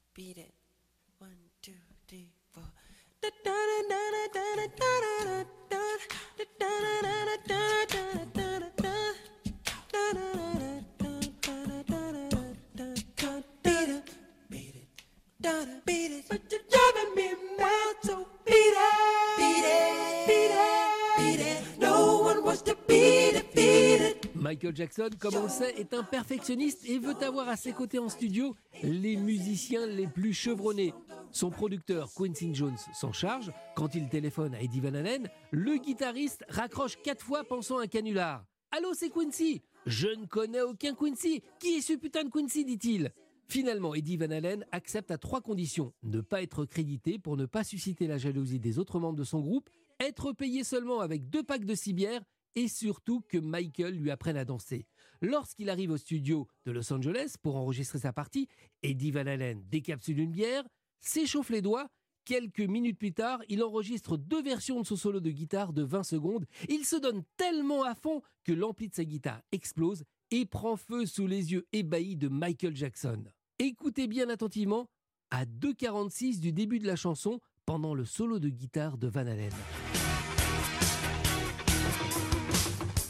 Michael 24.48 24.74
Jackson, 24.74 25.10
comme 25.18 25.34
on 25.36 25.42
le 25.42 25.48
sait, 25.48 25.74
est 25.78 25.92
un 25.92 26.02
perfectionniste 26.02 26.88
et 26.88 26.98
veut 26.98 27.14
avoir 27.22 27.48
à 27.48 27.56
ses 27.56 27.72
côtés 27.72 27.98
en 27.98 28.08
studio 28.08 28.56
les 28.82 29.16
musiciens 29.16 29.86
les 29.86 30.06
plus 30.06 30.32
chevronnés. 30.32 30.94
Son 31.32 31.50
producteur 31.50 32.08
Quincy 32.16 32.54
Jones 32.54 32.78
s'en 32.94 33.12
charge. 33.12 33.52
Quand 33.76 33.94
il 33.94 34.08
téléphone 34.08 34.54
à 34.54 34.62
Eddie 34.62 34.80
Van 34.80 34.94
Halen, 34.94 35.28
le 35.50 35.76
guitariste 35.76 36.44
raccroche 36.48 36.96
quatre 37.02 37.22
fois 37.24 37.44
pensant 37.44 37.78
à 37.78 37.82
un 37.82 37.86
canular. 37.88 38.42
Allô, 38.70 38.94
c'est 38.94 39.10
Quincy? 39.10 39.60
Je 39.86 40.08
ne 40.08 40.24
connais 40.24 40.62
aucun 40.62 40.94
Quincy. 40.94 41.42
Qui 41.60 41.76
est 41.76 41.80
ce 41.82 41.92
putain 41.92 42.24
de 42.24 42.30
Quincy? 42.30 42.64
dit-il. 42.64 43.12
Finalement, 43.50 43.94
Eddie 43.94 44.18
Van 44.18 44.30
Halen 44.30 44.66
accepte 44.72 45.10
à 45.10 45.16
trois 45.16 45.40
conditions. 45.40 45.94
Ne 46.02 46.20
pas 46.20 46.42
être 46.42 46.66
crédité 46.66 47.18
pour 47.18 47.38
ne 47.38 47.46
pas 47.46 47.64
susciter 47.64 48.06
la 48.06 48.18
jalousie 48.18 48.60
des 48.60 48.78
autres 48.78 49.00
membres 49.00 49.18
de 49.18 49.24
son 49.24 49.40
groupe, 49.40 49.70
être 50.00 50.32
payé 50.32 50.64
seulement 50.64 51.00
avec 51.00 51.30
deux 51.30 51.42
packs 51.42 51.64
de 51.64 51.74
six 51.74 51.94
bières 51.94 52.22
et 52.56 52.68
surtout 52.68 53.22
que 53.22 53.38
Michael 53.38 53.94
lui 53.94 54.10
apprenne 54.10 54.36
à 54.36 54.44
danser. 54.44 54.86
Lorsqu'il 55.22 55.70
arrive 55.70 55.92
au 55.92 55.96
studio 55.96 56.46
de 56.66 56.72
Los 56.72 56.92
Angeles 56.92 57.36
pour 57.42 57.56
enregistrer 57.56 58.00
sa 58.00 58.12
partie, 58.12 58.48
Eddie 58.82 59.12
Van 59.12 59.26
Halen 59.26 59.64
décapsule 59.70 60.20
une 60.20 60.32
bière, 60.32 60.64
s'échauffe 61.00 61.50
les 61.50 61.62
doigts. 61.62 61.88
Quelques 62.26 62.60
minutes 62.60 62.98
plus 62.98 63.14
tard, 63.14 63.40
il 63.48 63.62
enregistre 63.62 64.18
deux 64.18 64.42
versions 64.42 64.82
de 64.82 64.86
son 64.86 64.96
solo 64.96 65.20
de 65.20 65.30
guitare 65.30 65.72
de 65.72 65.82
20 65.82 66.02
secondes. 66.02 66.44
Il 66.68 66.84
se 66.84 66.96
donne 66.96 67.22
tellement 67.38 67.82
à 67.84 67.94
fond 67.94 68.20
que 68.44 68.52
l'ampli 68.52 68.90
de 68.90 68.94
sa 68.94 69.06
guitare 69.06 69.40
explose 69.52 70.04
et 70.30 70.44
prend 70.44 70.76
feu 70.76 71.06
sous 71.06 71.26
les 71.26 71.52
yeux 71.52 71.66
ébahis 71.72 72.16
de 72.16 72.28
Michael 72.28 72.76
Jackson. 72.76 73.24
Écoutez 73.60 74.06
bien 74.06 74.28
attentivement 74.28 74.86
à 75.32 75.44
2.46 75.44 76.38
du 76.38 76.52
début 76.52 76.78
de 76.78 76.86
la 76.86 76.94
chanson 76.94 77.40
pendant 77.66 77.92
le 77.92 78.04
solo 78.04 78.38
de 78.38 78.48
guitare 78.48 78.96
de 78.98 79.08
Van 79.08 79.26
Halen. 79.26 79.50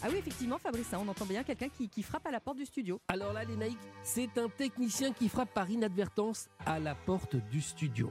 Ah 0.03 0.07
oui, 0.11 0.17
effectivement, 0.17 0.57
Fabrice, 0.57 0.95
hein, 0.95 1.01
on 1.05 1.09
entend 1.09 1.27
bien 1.27 1.43
quelqu'un 1.43 1.69
qui, 1.69 1.91
qui 1.91 2.03
frappe 2.03 2.27
à 2.27 2.31
la 2.31 2.41
porte 2.41 2.57
du 2.57 2.65
studio. 2.65 2.99
Alors 3.09 3.35
là, 3.35 3.45
les 3.45 3.57
naïcs, 3.57 3.77
c'est 4.03 4.39
un 4.39 4.49
technicien 4.49 5.13
qui 5.13 5.29
frappe 5.29 5.53
par 5.53 5.69
inadvertance 5.69 6.49
à 6.65 6.79
la 6.79 6.95
porte 6.95 7.37
du 7.51 7.61
studio. 7.61 8.11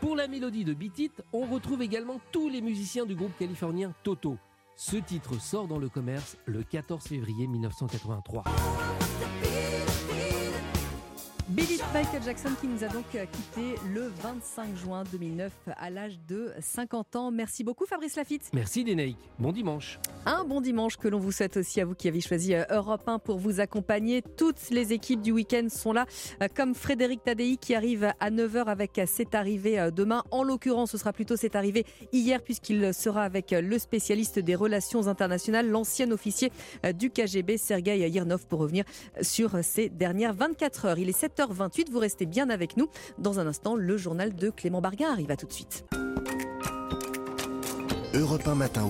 Pour 0.00 0.16
la 0.16 0.26
mélodie 0.26 0.64
de 0.64 0.74
Beat 0.74 0.98
It, 0.98 1.22
on 1.32 1.46
retrouve 1.46 1.82
également 1.82 2.20
tous 2.32 2.48
les 2.48 2.62
musiciens 2.62 3.06
du 3.06 3.14
groupe 3.14 3.38
californien 3.38 3.94
Toto. 4.02 4.38
Ce 4.74 4.96
titre 4.96 5.40
sort 5.40 5.68
dans 5.68 5.78
le 5.78 5.88
commerce 5.88 6.36
le 6.46 6.64
14 6.64 7.06
février 7.06 7.46
1983. 7.46 8.42
Billy 11.56 11.80
Michael 11.94 12.22
Jackson 12.22 12.50
qui 12.60 12.66
nous 12.66 12.84
a 12.84 12.88
donc 12.88 13.06
euh, 13.14 13.24
quitté 13.32 13.76
le 13.94 14.12
25 14.22 14.76
juin 14.76 15.04
2009 15.10 15.50
à 15.78 15.88
l'âge 15.88 16.18
de 16.28 16.52
50 16.60 17.16
ans. 17.16 17.30
Merci 17.30 17.64
beaucoup 17.64 17.86
Fabrice 17.86 18.14
Lafitte. 18.16 18.50
Merci 18.52 18.84
naïcs. 18.84 19.16
Bon 19.38 19.52
dimanche. 19.52 19.98
Un 20.26 20.44
bon 20.44 20.60
dimanche 20.60 20.98
que 20.98 21.08
l'on 21.08 21.18
vous 21.18 21.32
souhaite 21.32 21.56
aussi 21.56 21.80
à 21.80 21.86
vous 21.86 21.94
qui 21.94 22.08
avez 22.08 22.20
choisi 22.20 22.52
euh, 22.54 22.64
Europe 22.68 23.08
1 23.08 23.20
pour 23.20 23.38
vous 23.38 23.60
accompagner. 23.60 24.20
Toutes 24.36 24.68
les 24.68 24.92
équipes 24.92 25.22
du 25.22 25.32
week-end 25.32 25.68
sont 25.70 25.94
là, 25.94 26.04
euh, 26.42 26.48
comme 26.54 26.74
Frédéric 26.74 27.24
Tadei 27.24 27.56
qui 27.56 27.74
arrive 27.74 28.12
à 28.20 28.30
9h 28.30 28.64
avec 28.66 29.00
C'est 29.06 29.34
arrivé 29.34 29.88
demain. 29.96 30.24
En 30.30 30.42
l'occurrence, 30.42 30.90
ce 30.90 30.98
sera 30.98 31.14
plutôt 31.14 31.36
C'est 31.36 31.56
arrivé 31.56 31.86
hier 32.12 32.42
puisqu'il 32.42 32.92
sera 32.92 33.22
avec 33.22 33.52
le 33.52 33.78
spécialiste 33.78 34.38
des 34.38 34.56
relations 34.56 35.08
internationales, 35.08 35.70
l'ancien 35.70 36.10
officier 36.10 36.52
du 36.94 37.08
KGB, 37.08 37.56
Sergei 37.56 38.10
Yirnov, 38.10 38.46
pour 38.46 38.60
revenir 38.60 38.84
sur 39.22 39.64
ces 39.64 39.88
dernières 39.88 40.34
24 40.34 40.84
heures. 40.84 40.98
Il 40.98 41.08
est 41.08 41.18
7h 41.18 41.45
28 41.52 41.90
Vous 41.90 41.98
restez 41.98 42.26
bien 42.26 42.50
avec 42.50 42.76
nous. 42.76 42.88
Dans 43.18 43.40
un 43.40 43.46
instant, 43.46 43.76
le 43.76 43.96
journal 43.96 44.34
de 44.34 44.50
Clément 44.50 44.80
Barguin 44.80 45.10
arrive 45.10 45.30
à 45.30 45.36
tout 45.36 45.46
de 45.46 45.52
suite. 45.52 45.84
Europe 48.14 48.46
1 48.46 48.54
Matin. 48.54 48.88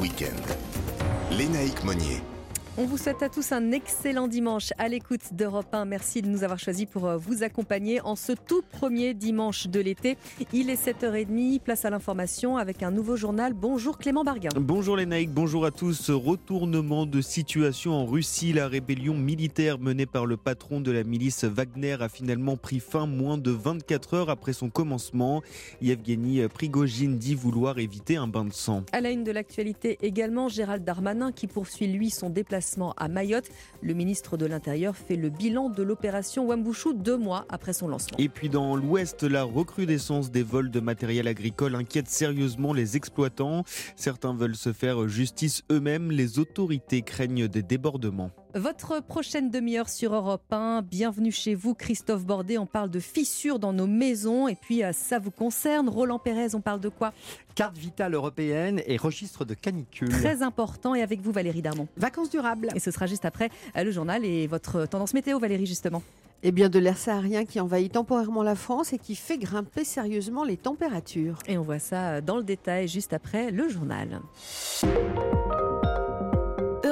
On 2.79 2.85
vous 2.85 2.99
souhaite 2.99 3.23
à 3.23 3.31
tous 3.31 3.53
un 3.53 3.73
excellent 3.73 4.29
dimanche 4.29 4.75
à 4.77 4.89
l'écoute 4.89 5.33
d'Europe 5.33 5.73
1. 5.73 5.87
Merci 5.87 6.21
de 6.21 6.29
nous 6.29 6.45
avoir 6.45 6.59
choisis 6.59 6.85
pour 6.85 7.07
euh, 7.07 7.17
vous 7.17 7.43
accompagner 7.43 8.03
en 8.03 8.17
ce 8.17 8.33
tout 8.33 8.61
premier 8.71 9.15
dimanche 9.15 9.67
de 9.69 9.81
l'été. 9.81 10.19
Il 10.53 10.69
est 10.69 10.87
7h30, 10.87 11.61
place 11.61 11.87
à 11.87 11.91
l'information 11.91 12.59
avec 12.59 12.83
un 12.83 12.91
nouveau 12.91 13.17
journal. 13.17 13.55
Bonjour 13.55 13.97
Clément 13.97 14.25
Barguin. 14.25 14.51
Bonjour 14.57 14.95
les 14.95 15.07
Naïcs, 15.07 15.31
bonjour 15.31 15.65
à 15.65 15.71
tous. 15.71 16.11
Retournement 16.11 17.07
de 17.07 17.23
situation 17.23 17.95
en 17.95 18.05
Russie. 18.05 18.53
La 18.53 18.69
rébellion 18.69 19.15
militaire 19.15 19.79
menée 19.79 20.05
par 20.05 20.27
le 20.27 20.37
patron 20.37 20.83
de 20.83 20.93
la 20.93 21.03
milice 21.03 21.45
Wagner 21.45 21.97
a 22.01 22.11
finalement 22.11 22.59
pris 22.59 22.81
fin 22.81 23.07
moins 23.07 23.39
de 23.39 23.53
24 23.53 24.13
heures 24.13 24.29
après 24.29 24.53
son 24.53 24.69
commencement. 24.69 25.43
Yevgeny 25.81 26.47
Prigogine 26.49 27.17
dit 27.17 27.37
vouloir 27.37 27.79
éviter 27.79 28.17
un 28.17 28.27
bain 28.27 28.45
de 28.45 28.53
sang. 28.53 28.83
À 28.93 29.01
la 29.01 29.13
une 29.13 29.25
de 29.25 29.33
l'actualité 29.33 29.97
également, 30.03 30.51
Gérald 30.51 30.85
Darmanin 30.85 31.33
qui 31.33 31.47
poursuit 31.47 31.87
lui 31.87 32.11
son 32.11 32.29
déplacement 32.29 32.66
à 32.97 33.09
Mayotte. 33.09 33.49
Le 33.81 33.95
ministre 33.95 34.37
de 34.37 34.47
l'Intérieur 34.47 34.97
fait 34.97 35.17
le 35.17 35.31
bilan 35.31 35.71
de 35.71 35.83
l'opération 35.83 36.47
Wambouchou 36.47 36.93
deux 36.95 37.17
mois 37.17 37.47
après 37.49 37.73
son 37.73 37.89
lancement. 37.89 38.19
Et 38.19 38.29
puis 38.29 38.49
dans 38.49 38.77
l'Ouest, 38.77 39.23
la 39.23 39.45
recrudescence 39.45 40.31
des 40.31 40.43
vols 40.43 40.71
de 40.71 40.81
matériel 40.81 41.29
agricole 41.29 41.75
inquiète 41.75 42.09
sérieusement 42.09 42.73
les 42.73 42.97
exploitants. 42.97 43.65
Certains 43.95 44.35
veulent 44.35 44.57
se 44.57 44.73
faire 44.73 45.09
justice 45.09 45.63
eux-mêmes. 45.71 46.11
Les 46.11 46.39
autorités 46.39 47.03
craignent 47.03 47.49
des 47.49 47.63
débordements. 47.63 48.31
Votre 48.57 49.03
prochaine 49.03 49.51
demi-heure 49.51 49.91
sur 49.91 50.15
Europe 50.15 50.51
1. 50.51 50.81
Bienvenue 50.81 51.31
chez 51.31 51.55
vous, 51.55 51.75
Christophe 51.75 52.25
Bordet. 52.25 52.57
On 52.57 52.65
parle 52.65 52.89
de 52.89 53.01
fissures 53.01 53.59
dans 53.59 53.75
nos 53.75 53.87
maisons 53.87 54.49
et 54.49 54.55
puis 54.55 54.83
euh, 54.83 54.93
ça 54.95 55.19
vous 55.19 55.31
concerne. 55.31 55.91
Roland 55.91 56.19
Pérez, 56.19 56.55
on 56.55 56.63
parle 56.63 56.81
de 56.81 56.89
quoi? 56.89 57.13
Carte 57.55 57.77
vitale 57.77 58.15
européenne 58.15 58.81
et 58.87 58.97
registre 58.97 59.45
de 59.45 59.53
canicule. 59.53 60.09
Très 60.09 60.41
important. 60.43 60.95
Et 60.95 61.03
avec 61.03 61.21
vous, 61.21 61.33
Valérie 61.33 61.61
Darmon. 61.61 61.87
Vacances 61.99 62.31
durables. 62.31 62.71
Et 62.75 62.81
ce 62.81 62.91
sera 62.91 63.05
juste 63.05 63.27
après 63.27 63.51
euh, 63.77 63.85
le 63.85 63.91
journal 63.91 64.25
et 64.25 64.47
votre 64.47 64.87
tendance 64.87 65.13
météo, 65.13 65.39
Valérie, 65.39 65.67
justement. 65.67 66.03
Eh 66.43 66.51
bien, 66.51 66.71
de 66.71 66.79
l'air 66.79 66.97
saharien 66.97 67.45
qui 67.45 67.61
envahit 67.61 67.93
temporairement 67.93 68.43
la 68.43 68.55
France 68.55 68.95
et 68.95 68.99
qui 68.99 69.17
fait 69.17 69.37
grimper 69.37 69.85
sérieusement 69.85 70.45
les 70.45 70.57
températures. 70.57 71.41
Et 71.47 71.59
on 71.59 71.63
voit 71.63 71.79
ça 71.79 72.09
euh, 72.09 72.21
dans 72.23 72.39
le 72.39 72.43
détail 72.43 72.89
juste 72.89 73.13
après 73.13 73.51
le 73.51 73.69
journal. 73.69 74.23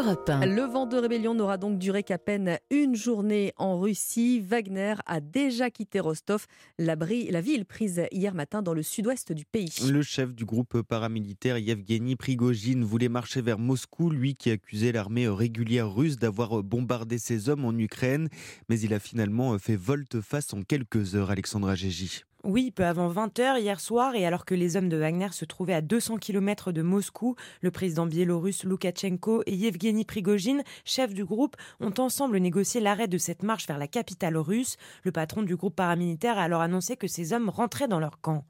Le 0.04 0.70
vent 0.70 0.84
de 0.84 0.98
rébellion 0.98 1.32
n'aura 1.34 1.56
donc 1.56 1.78
duré 1.78 2.02
qu'à 2.02 2.18
peine 2.18 2.58
une 2.70 2.94
journée 2.94 3.54
en 3.56 3.80
Russie. 3.80 4.38
Wagner 4.38 4.96
a 5.06 5.20
déjà 5.20 5.70
quitté 5.70 5.98
Rostov, 5.98 6.46
la, 6.78 6.94
la 6.94 7.40
ville 7.40 7.64
prise 7.64 8.02
hier 8.12 8.34
matin 8.34 8.60
dans 8.60 8.74
le 8.74 8.82
sud-ouest 8.82 9.32
du 9.32 9.46
pays. 9.46 9.72
Le 9.90 10.02
chef 10.02 10.34
du 10.34 10.44
groupe 10.44 10.82
paramilitaire 10.82 11.56
Yevgeny 11.56 12.16
Prigogine 12.16 12.84
voulait 12.84 13.08
marcher 13.08 13.40
vers 13.40 13.58
Moscou, 13.58 14.10
lui 14.10 14.34
qui 14.34 14.50
accusait 14.50 14.92
l'armée 14.92 15.26
régulière 15.26 15.90
russe 15.90 16.16
d'avoir 16.16 16.62
bombardé 16.62 17.16
ses 17.16 17.48
hommes 17.48 17.64
en 17.64 17.72
Ukraine. 17.72 18.28
Mais 18.68 18.78
il 18.78 18.92
a 18.92 18.98
finalement 18.98 19.58
fait 19.58 19.76
volte-face 19.76 20.52
en 20.52 20.62
quelques 20.62 21.14
heures, 21.14 21.30
Alexandra 21.30 21.74
Gégy. 21.76 22.24
Oui, 22.46 22.70
peu 22.70 22.84
avant 22.84 23.10
20h 23.10 23.58
hier 23.58 23.80
soir, 23.80 24.14
et 24.14 24.26
alors 24.26 24.44
que 24.44 24.54
les 24.54 24.76
hommes 24.76 24.90
de 24.90 24.98
Wagner 24.98 25.28
se 25.32 25.46
trouvaient 25.46 25.72
à 25.72 25.80
200 25.80 26.18
km 26.18 26.72
de 26.72 26.82
Moscou, 26.82 27.36
le 27.62 27.70
président 27.70 28.04
biélorusse 28.04 28.64
Loukachenko 28.64 29.42
et 29.46 29.54
Yevgeny 29.54 30.04
Prigogine, 30.04 30.62
chef 30.84 31.14
du 31.14 31.24
groupe, 31.24 31.56
ont 31.80 31.94
ensemble 31.96 32.36
négocié 32.36 32.82
l'arrêt 32.82 33.08
de 33.08 33.16
cette 33.16 33.44
marche 33.44 33.66
vers 33.66 33.78
la 33.78 33.88
capitale 33.88 34.36
russe. 34.36 34.76
Le 35.04 35.12
patron 35.12 35.40
du 35.40 35.56
groupe 35.56 35.74
paramilitaire 35.74 36.36
a 36.36 36.42
alors 36.42 36.60
annoncé 36.60 36.98
que 36.98 37.08
ces 37.08 37.32
hommes 37.32 37.48
rentraient 37.48 37.88
dans 37.88 38.00
leur 38.00 38.20
camp. 38.20 38.44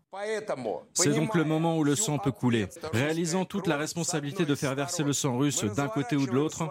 C'est 0.92 1.14
donc 1.14 1.34
le 1.34 1.44
moment 1.44 1.78
où 1.78 1.84
le 1.84 1.96
sang 1.96 2.18
peut 2.18 2.32
couler. 2.32 2.66
Réalisant 2.92 3.44
toute 3.44 3.66
la 3.66 3.76
responsabilité 3.76 4.44
de 4.44 4.54
faire 4.54 4.74
verser 4.74 5.02
le 5.02 5.12
sang 5.12 5.38
russe 5.38 5.64
d'un 5.64 5.88
côté 5.88 6.16
ou 6.16 6.26
de 6.26 6.32
l'autre, 6.32 6.68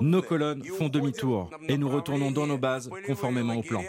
nos 0.00 0.22
colonnes 0.22 0.64
font 0.64 0.88
demi-tour 0.88 1.50
et 1.68 1.78
nous 1.78 1.88
retournons 1.88 2.30
dans 2.30 2.46
nos 2.46 2.58
bases 2.58 2.90
conformément 3.06 3.54
au 3.54 3.62
plan. 3.62 3.82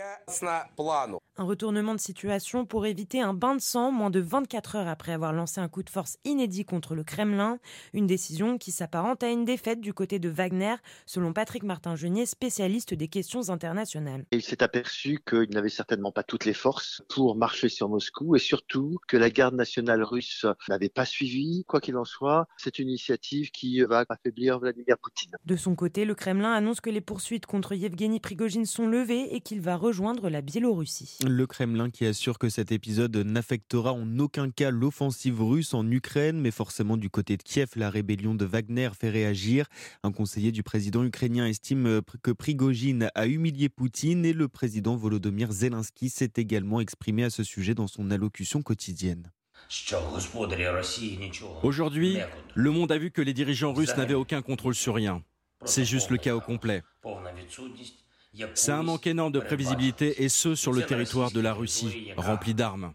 Un 1.39 1.43
retournement 1.43 1.95
de 1.95 1.99
situation 1.99 2.65
pour 2.65 2.85
éviter 2.85 3.21
un 3.21 3.33
bain 3.33 3.55
de 3.55 3.61
sang 3.61 3.91
moins 3.91 4.09
de 4.09 4.19
24 4.19 4.75
heures 4.75 4.87
après 4.87 5.11
avoir 5.11 5.33
lancé 5.33 5.61
un 5.61 5.67
coup 5.67 5.83
de 5.83 5.89
force 5.89 6.17
inédit 6.25 6.65
contre 6.65 6.95
le 6.95 7.03
Kremlin. 7.03 7.59
Une 7.93 8.07
décision 8.07 8.57
qui 8.57 8.71
s'apparente 8.71 9.23
à 9.23 9.29
une 9.29 9.45
défaite 9.45 9.81
du 9.81 9.93
côté 9.93 10.19
de 10.19 10.29
Wagner, 10.29 10.75
selon 11.05 11.33
Patrick 11.33 11.63
Martin-Genier, 11.63 12.25
spécialiste 12.25 12.93
des 12.93 13.07
questions 13.07 13.49
internationales. 13.49 14.25
Il 14.31 14.41
s'est 14.41 14.63
aperçu 14.63 15.19
qu'il 15.27 15.49
n'avait 15.51 15.69
certainement 15.69 16.11
pas 16.11 16.23
toutes 16.23 16.45
les 16.45 16.53
forces 16.53 17.01
pour 17.09 17.35
marcher 17.35 17.69
sur 17.69 17.89
Moscou 17.89 18.35
et 18.35 18.39
surtout 18.39 18.76
que 19.07 19.17
la 19.17 19.29
garde 19.29 19.55
nationale 19.55 20.03
russe 20.03 20.45
n'avait 20.69 20.89
pas 20.89 21.05
suivi. 21.05 21.63
Quoi 21.67 21.81
qu'il 21.81 21.97
en 21.97 22.05
soit, 22.05 22.47
c'est 22.57 22.79
une 22.79 22.89
initiative 22.89 23.51
qui 23.51 23.81
va 23.81 24.05
affaiblir 24.09 24.59
Vladimir 24.59 24.97
Poutine. 24.97 25.31
De 25.45 25.55
son 25.55 25.75
côté, 25.75 26.05
le 26.05 26.15
Kremlin 26.15 26.53
annonce 26.53 26.81
que 26.81 26.89
les 26.89 27.01
poursuites 27.01 27.45
contre 27.45 27.73
Yevgeny 27.73 28.19
Prigogine 28.19 28.65
sont 28.65 28.87
levées 28.87 29.35
et 29.35 29.41
qu'il 29.41 29.61
va 29.61 29.75
rejoindre 29.75 30.29
la 30.29 30.41
Biélorussie. 30.41 31.17
Le 31.25 31.47
Kremlin 31.47 31.89
qui 31.89 32.05
assure 32.05 32.39
que 32.39 32.49
cet 32.49 32.71
épisode 32.71 33.15
n'affectera 33.17 33.93
en 33.93 34.19
aucun 34.19 34.49
cas 34.49 34.71
l'offensive 34.71 35.41
russe 35.41 35.73
en 35.73 35.89
Ukraine, 35.89 36.39
mais 36.39 36.51
forcément 36.51 36.97
du 36.97 37.09
côté 37.09 37.37
de 37.37 37.43
Kiev, 37.43 37.69
la 37.75 37.89
rébellion 37.89 38.35
de 38.35 38.45
Wagner 38.45 38.89
fait 38.99 39.09
réagir. 39.09 39.67
Un 40.03 40.11
conseiller 40.11 40.51
du 40.51 40.63
président 40.63 41.03
ukrainien 41.03 41.47
estime 41.47 42.01
que 42.21 42.31
Prigogine 42.31 43.09
a 43.15 43.27
humilié 43.27 43.69
Poutine 43.69 44.25
et 44.25 44.33
le 44.33 44.47
président 44.47 44.95
Volodymyr 44.95 45.51
Zelensky 45.51 46.09
s'est 46.09 46.33
également 46.37 46.79
exprimé 46.79 47.23
à 47.23 47.29
ce 47.29 47.43
sujet 47.43 47.73
dans 47.73 47.87
son 47.87 48.11
allocution 48.11 48.61
Aujourd'hui, 51.63 52.17
le 52.53 52.71
monde 52.71 52.91
a 52.91 52.97
vu 52.97 53.11
que 53.11 53.21
les 53.21 53.33
dirigeants 53.33 53.73
russes 53.73 53.95
n'avaient 53.97 54.13
aucun 54.13 54.41
contrôle 54.41 54.75
sur 54.75 54.95
rien. 54.95 55.23
C'est 55.65 55.85
juste 55.85 56.09
le 56.09 56.17
chaos 56.17 56.41
complet. 56.41 56.83
C'est 58.53 58.71
un 58.71 58.83
manque 58.83 59.07
énorme 59.07 59.31
de 59.31 59.39
prévisibilité 59.39 60.23
et 60.23 60.29
ce 60.29 60.55
sur 60.55 60.71
le 60.71 60.83
territoire 60.83 61.31
de 61.31 61.39
la 61.39 61.53
Russie, 61.53 62.11
rempli 62.15 62.53
d'armes. 62.53 62.91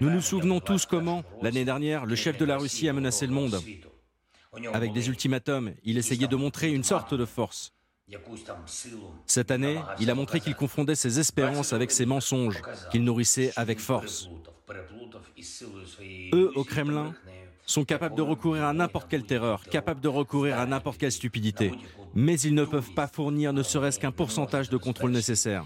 Nous 0.00 0.10
nous 0.10 0.20
souvenons 0.20 0.60
tous 0.60 0.84
comment, 0.84 1.24
l'année 1.42 1.64
dernière, 1.64 2.04
le 2.04 2.14
chef 2.14 2.36
de 2.36 2.44
la 2.44 2.58
Russie 2.58 2.88
a 2.88 2.92
menacé 2.92 3.26
le 3.26 3.32
monde. 3.32 3.60
Avec 4.72 4.92
des 4.92 5.08
ultimatums, 5.08 5.74
il 5.84 5.98
essayait 5.98 6.28
de 6.28 6.36
montrer 6.36 6.70
une 6.72 6.84
sorte 6.84 7.14
de 7.14 7.24
force. 7.24 7.72
Cette 9.26 9.50
année, 9.50 9.80
il 10.00 10.10
a 10.10 10.14
montré 10.14 10.40
qu'il 10.40 10.54
confondait 10.54 10.94
ses 10.94 11.18
espérances 11.18 11.72
avec 11.72 11.90
ses 11.90 12.06
mensonges, 12.06 12.62
qu'il 12.90 13.04
nourrissait 13.04 13.52
avec 13.56 13.80
force. 13.80 14.28
Eux, 16.32 16.52
au 16.54 16.64
Kremlin, 16.64 17.14
sont 17.66 17.84
capables 17.84 18.14
de 18.14 18.22
recourir 18.22 18.64
à 18.64 18.72
n'importe 18.72 19.08
quelle 19.08 19.24
terreur, 19.24 19.62
capables 19.64 20.00
de 20.00 20.08
recourir 20.08 20.58
à 20.58 20.66
n'importe 20.66 20.98
quelle 20.98 21.12
stupidité, 21.12 21.72
mais 22.14 22.40
ils 22.40 22.54
ne 22.54 22.64
peuvent 22.64 22.92
pas 22.94 23.06
fournir 23.06 23.52
ne 23.52 23.62
serait-ce 23.62 23.98
qu'un 23.98 24.12
pourcentage 24.12 24.70
de 24.70 24.76
contrôle 24.76 25.10
nécessaire. 25.10 25.64